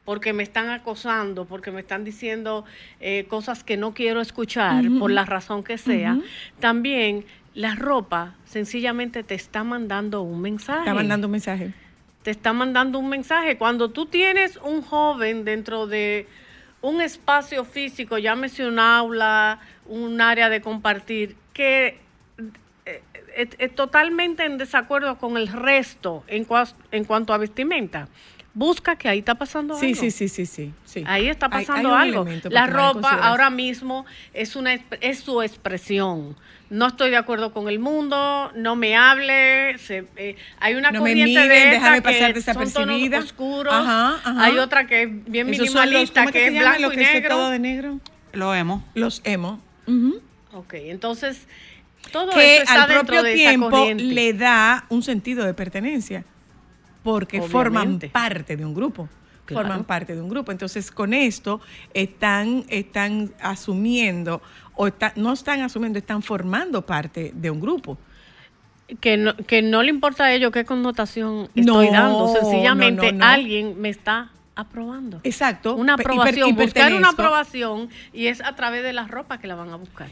porque 0.06 0.34
me 0.34 0.44
están 0.44 0.70
acosando, 0.70 1.46
porque 1.46 1.72
me 1.72 1.80
están 1.82 2.04
diciendo 2.04 2.64
eh, 3.02 3.26
cosas 3.28 3.64
que 3.64 3.76
no 3.76 3.96
quiero 3.96 4.22
escuchar 4.22 4.86
por 5.00 5.10
la 5.10 5.26
razón 5.26 5.64
que 5.64 5.80
sea. 5.80 6.20
También 6.60 7.26
la 7.56 7.74
ropa 7.74 8.36
sencillamente 8.46 9.24
te 9.24 9.34
está 9.34 9.64
mandando 9.64 10.22
un 10.22 10.42
mensaje 10.42 10.82
Está 10.82 10.94
mandando 10.94 11.26
un 11.26 11.32
mensaje. 11.32 11.74
te 12.22 12.30
está 12.30 12.54
mandando 12.54 13.00
un 13.00 13.10
mensaje. 13.10 13.58
Cuando 13.58 13.90
tú 13.90 14.06
tienes 14.06 14.58
un 14.58 14.84
joven 14.84 15.44
dentro 15.44 15.88
de 15.88 16.28
un 16.86 17.02
espacio 17.02 17.66
físico, 17.66 18.18
llámese 18.18 18.68
un 18.68 18.78
aula, 18.80 19.60
un 19.88 20.22
área 20.22 20.50
de 20.50 20.62
compartir, 20.62 21.36
que 21.54 21.98
eh, 22.86 23.02
es, 23.36 23.50
es 23.58 23.74
totalmente 23.74 24.46
en 24.46 24.58
desacuerdo 24.60 25.18
con 25.18 25.36
el 25.38 25.48
resto 25.48 26.24
en, 26.28 26.48
cua- 26.48 26.74
en 26.92 27.06
cuanto 27.06 27.34
a 27.34 27.38
vestimenta, 27.40 28.08
busca 28.56 28.96
que 28.96 29.08
ahí 29.08 29.20
está 29.20 29.36
pasando 29.36 29.78
Sí, 29.78 29.88
algo. 29.90 30.02
sí, 30.02 30.10
sí, 30.12 30.28
sí, 30.30 30.46
sí, 30.48 30.74
sí. 30.86 31.04
Ahí 31.06 31.28
está 31.28 31.48
pasando 31.50 31.96
hay 31.96 32.10
algo. 32.10 32.26
La 32.50 32.66
ropa 32.66 33.12
ahora 33.22 33.52
mismo 33.52 34.06
es 34.34 34.56
una 34.56 34.74
es 35.02 35.20
su 35.20 35.44
expresión. 35.44 36.36
No 36.72 36.88
estoy 36.88 37.12
de 37.12 37.18
acuerdo 37.18 37.54
con 37.54 37.70
el 37.70 37.78
mundo, 37.78 38.52
no 38.56 38.76
me 38.76 38.96
hable. 38.96 39.78
se- 39.78 40.08
eh, 40.16 40.36
hay 40.60 40.74
una 40.74 40.90
No 40.90 40.94
me 41.04 41.10
corriente 41.12 41.30
miren, 41.42 41.50
de 41.50 41.58
esta 41.58 41.72
déjame 41.72 41.96
que 41.98 42.02
pasar 42.02 42.22
son 42.26 42.34
desapercibida. 42.34 43.18
tonos 43.18 43.26
oscuros. 43.32 43.74
Ajá, 43.74 44.16
ajá. 44.24 44.44
Hay 44.46 44.58
otra 44.58 44.88
que 44.88 45.04
es 45.04 45.10
bien 45.26 45.50
Esos 45.54 45.68
los- 45.68 45.76
minimalista, 45.76 46.22
¿cómo 46.22 46.32
que, 46.34 46.48
es 46.48 46.54
blanco 46.60 46.82
lo 46.82 46.94
y 46.94 46.96
que 46.96 47.02
es 47.04 47.14
negro. 47.14 47.30
todo 47.36 47.50
de 47.52 47.60
negro? 47.60 48.00
Lo 48.34 48.56
hemos. 48.56 48.82
Los 48.96 49.22
emo. 49.26 49.60
Ok, 50.54 50.74
entonces 50.76 51.48
todo 52.12 52.32
que 52.32 52.56
eso 52.56 52.64
está 52.64 52.84
al 52.84 52.90
dentro 52.90 53.06
propio 53.06 53.24
de 53.24 53.34
esa 53.36 53.50
tiempo 53.50 53.70
corriente. 53.70 54.04
le 54.06 54.34
da 54.34 54.86
un 54.90 55.04
sentido 55.04 55.46
de 55.46 55.54
pertenencia, 55.54 56.24
porque 57.06 57.40
forman 57.44 58.00
parte 58.12 58.58
de 58.58 58.66
un 58.66 58.74
grupo. 58.74 59.08
Claro. 59.46 59.68
Forman 59.68 59.84
parte 59.86 60.16
de 60.16 60.22
un 60.22 60.28
grupo. 60.28 60.52
Entonces, 60.52 60.90
con 60.90 61.14
esto 61.14 61.62
están, 61.94 62.66
están 62.68 63.32
asumiendo, 63.40 64.42
o 64.74 64.88
está- 64.88 65.14
no 65.16 65.32
están 65.34 65.62
asumiendo, 65.62 66.00
están 66.00 66.24
formando 66.24 66.84
parte 66.84 67.32
de 67.34 67.50
un 67.52 67.62
grupo. 67.62 67.98
que 69.02 69.18
no, 69.18 69.36
que 69.36 69.64
no 69.64 69.82
le 69.82 69.90
importa 69.90 70.26
a 70.26 70.34
ellos 70.34 70.52
qué 70.52 70.64
connotación 70.64 71.50
No, 71.56 71.82
estoy 71.82 71.90
dando, 71.90 72.28
sencillamente 72.28 73.12
no, 73.14 73.18
no, 73.20 73.26
no. 73.26 73.32
alguien 73.34 73.82
me 73.82 73.90
está 73.90 74.32
aprobando. 74.56 75.20
Exacto. 75.24 75.76
Una 75.76 75.96
y 75.98 76.02
aprobación, 76.02 76.50
y 76.50 76.54
buscar 76.54 76.94
una 76.94 77.10
aprobación 77.10 77.90
y 78.14 78.28
es 78.28 78.42
a 78.42 78.56
través 78.56 78.84
de 78.84 78.94
la 78.94 79.08
ropa 79.08 79.40
que 79.40 79.48
la 79.48 79.56
van 79.56 79.70
a 79.70 79.76
buscar. 79.76 80.10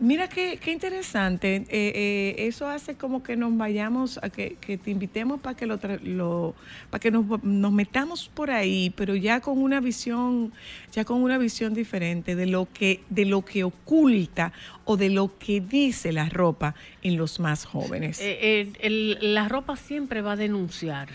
Mira 0.00 0.28
qué, 0.28 0.58
qué 0.60 0.72
interesante. 0.72 1.56
Eh, 1.56 1.64
eh, 1.70 2.34
eso 2.48 2.68
hace 2.68 2.96
como 2.96 3.22
que 3.22 3.36
nos 3.36 3.56
vayamos, 3.56 4.18
a 4.22 4.28
que, 4.28 4.56
que 4.60 4.76
te 4.76 4.90
invitemos 4.90 5.40
para 5.40 5.56
que 5.56 5.66
lo, 5.66 5.78
lo 6.02 6.54
para 6.90 7.00
que 7.00 7.12
nos, 7.12 7.42
nos 7.44 7.72
metamos 7.72 8.28
por 8.28 8.50
ahí, 8.50 8.92
pero 8.96 9.14
ya 9.14 9.40
con 9.40 9.56
una 9.62 9.80
visión, 9.80 10.52
ya 10.92 11.04
con 11.04 11.22
una 11.22 11.38
visión 11.38 11.74
diferente 11.74 12.34
de 12.34 12.46
lo 12.46 12.68
que, 12.72 13.02
de 13.08 13.24
lo 13.24 13.44
que 13.44 13.62
oculta 13.62 14.52
o 14.84 14.96
de 14.96 15.10
lo 15.10 15.38
que 15.38 15.60
dice 15.60 16.10
la 16.12 16.28
ropa 16.28 16.74
en 17.02 17.16
los 17.16 17.38
más 17.38 17.64
jóvenes. 17.64 18.18
Eh, 18.20 18.72
el- 18.80 19.18
la 19.34 19.48
ropa 19.48 19.76
siempre 19.76 20.22
va 20.22 20.32
a 20.32 20.36
denunciar 20.36 21.08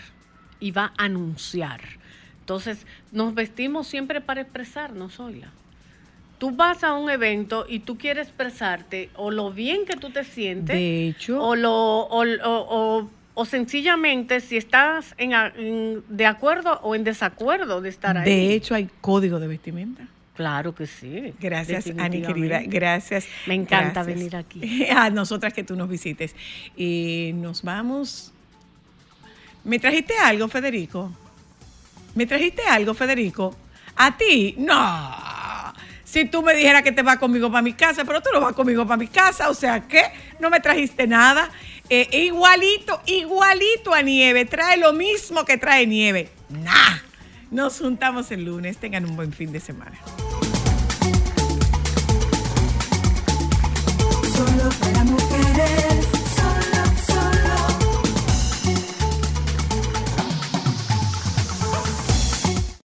y 0.58 0.70
va 0.70 0.92
a 0.96 1.04
anunciar. 1.04 1.82
Entonces, 2.40 2.86
nos 3.12 3.34
vestimos 3.34 3.86
siempre 3.86 4.20
para 4.22 4.40
expresarnos, 4.40 5.20
Oila. 5.20 5.52
Tú 6.40 6.50
vas 6.50 6.82
a 6.82 6.94
un 6.94 7.08
evento 7.08 7.66
y 7.68 7.78
tú 7.80 7.96
quieres 7.96 8.26
expresarte 8.26 9.10
o 9.14 9.30
lo 9.30 9.52
bien 9.52 9.84
que 9.86 9.94
tú 9.96 10.10
te 10.10 10.24
sientes, 10.24 10.74
De 10.74 11.08
hecho. 11.08 11.40
o, 11.40 11.54
lo, 11.54 11.70
o, 11.72 12.24
o- 12.24 12.98
o- 12.98 13.10
o 13.34 13.44
sencillamente 13.44 14.40
si 14.40 14.56
estás 14.56 15.14
en, 15.18 16.02
de 16.08 16.26
acuerdo 16.26 16.80
o 16.82 16.94
en 16.96 17.04
desacuerdo 17.04 17.80
de 17.80 17.88
estar 17.90 18.16
ahí. 18.18 18.24
de 18.28 18.54
hecho, 18.54 18.74
hay 18.74 18.88
código 19.00 19.38
de 19.38 19.46
vestimenta. 19.46 20.02
Claro 20.34 20.74
que 20.74 20.86
sí. 20.86 21.34
Gracias, 21.38 21.86
Ani, 21.98 22.22
querida. 22.22 22.62
Gracias. 22.64 23.26
Me 23.46 23.54
encanta 23.54 24.02
Gracias. 24.02 24.06
venir 24.16 24.36
aquí. 24.36 24.86
A 24.96 25.10
nosotras 25.10 25.52
que 25.52 25.62
tú 25.62 25.76
nos 25.76 25.88
visites. 25.90 26.34
Y 26.76 27.32
nos 27.34 27.62
vamos. 27.62 28.32
¿Me 29.64 29.78
trajiste 29.78 30.16
algo, 30.16 30.48
Federico? 30.48 31.12
¿Me 32.14 32.24
trajiste 32.26 32.62
algo, 32.62 32.94
Federico? 32.94 33.54
¿A 33.96 34.16
ti? 34.16 34.54
No 34.56 34.74
si 36.10 36.24
tú 36.24 36.42
me 36.42 36.54
dijeras 36.54 36.82
que 36.82 36.90
te 36.90 37.02
vas 37.02 37.18
conmigo 37.18 37.52
para 37.52 37.62
mi 37.62 37.72
casa, 37.72 38.04
pero 38.04 38.20
tú 38.20 38.30
no 38.32 38.40
vas 38.40 38.52
conmigo 38.52 38.84
para 38.84 38.96
mi 38.96 39.06
casa, 39.06 39.48
o 39.48 39.54
sea 39.54 39.86
que 39.86 40.02
no 40.40 40.50
me 40.50 40.58
trajiste 40.58 41.06
nada. 41.06 41.50
Eh, 41.88 42.08
e 42.10 42.24
igualito, 42.24 43.00
igualito 43.06 43.94
a 43.94 44.02
nieve, 44.02 44.44
trae 44.44 44.76
lo 44.76 44.92
mismo 44.92 45.44
que 45.44 45.56
trae 45.56 45.86
nieve. 45.86 46.28
Nah, 46.48 46.98
nos 47.52 47.78
juntamos 47.78 48.30
el 48.32 48.44
lunes, 48.44 48.78
tengan 48.78 49.04
un 49.04 49.14
buen 49.14 49.32
fin 49.32 49.52
de 49.52 49.60
semana. 49.60 49.98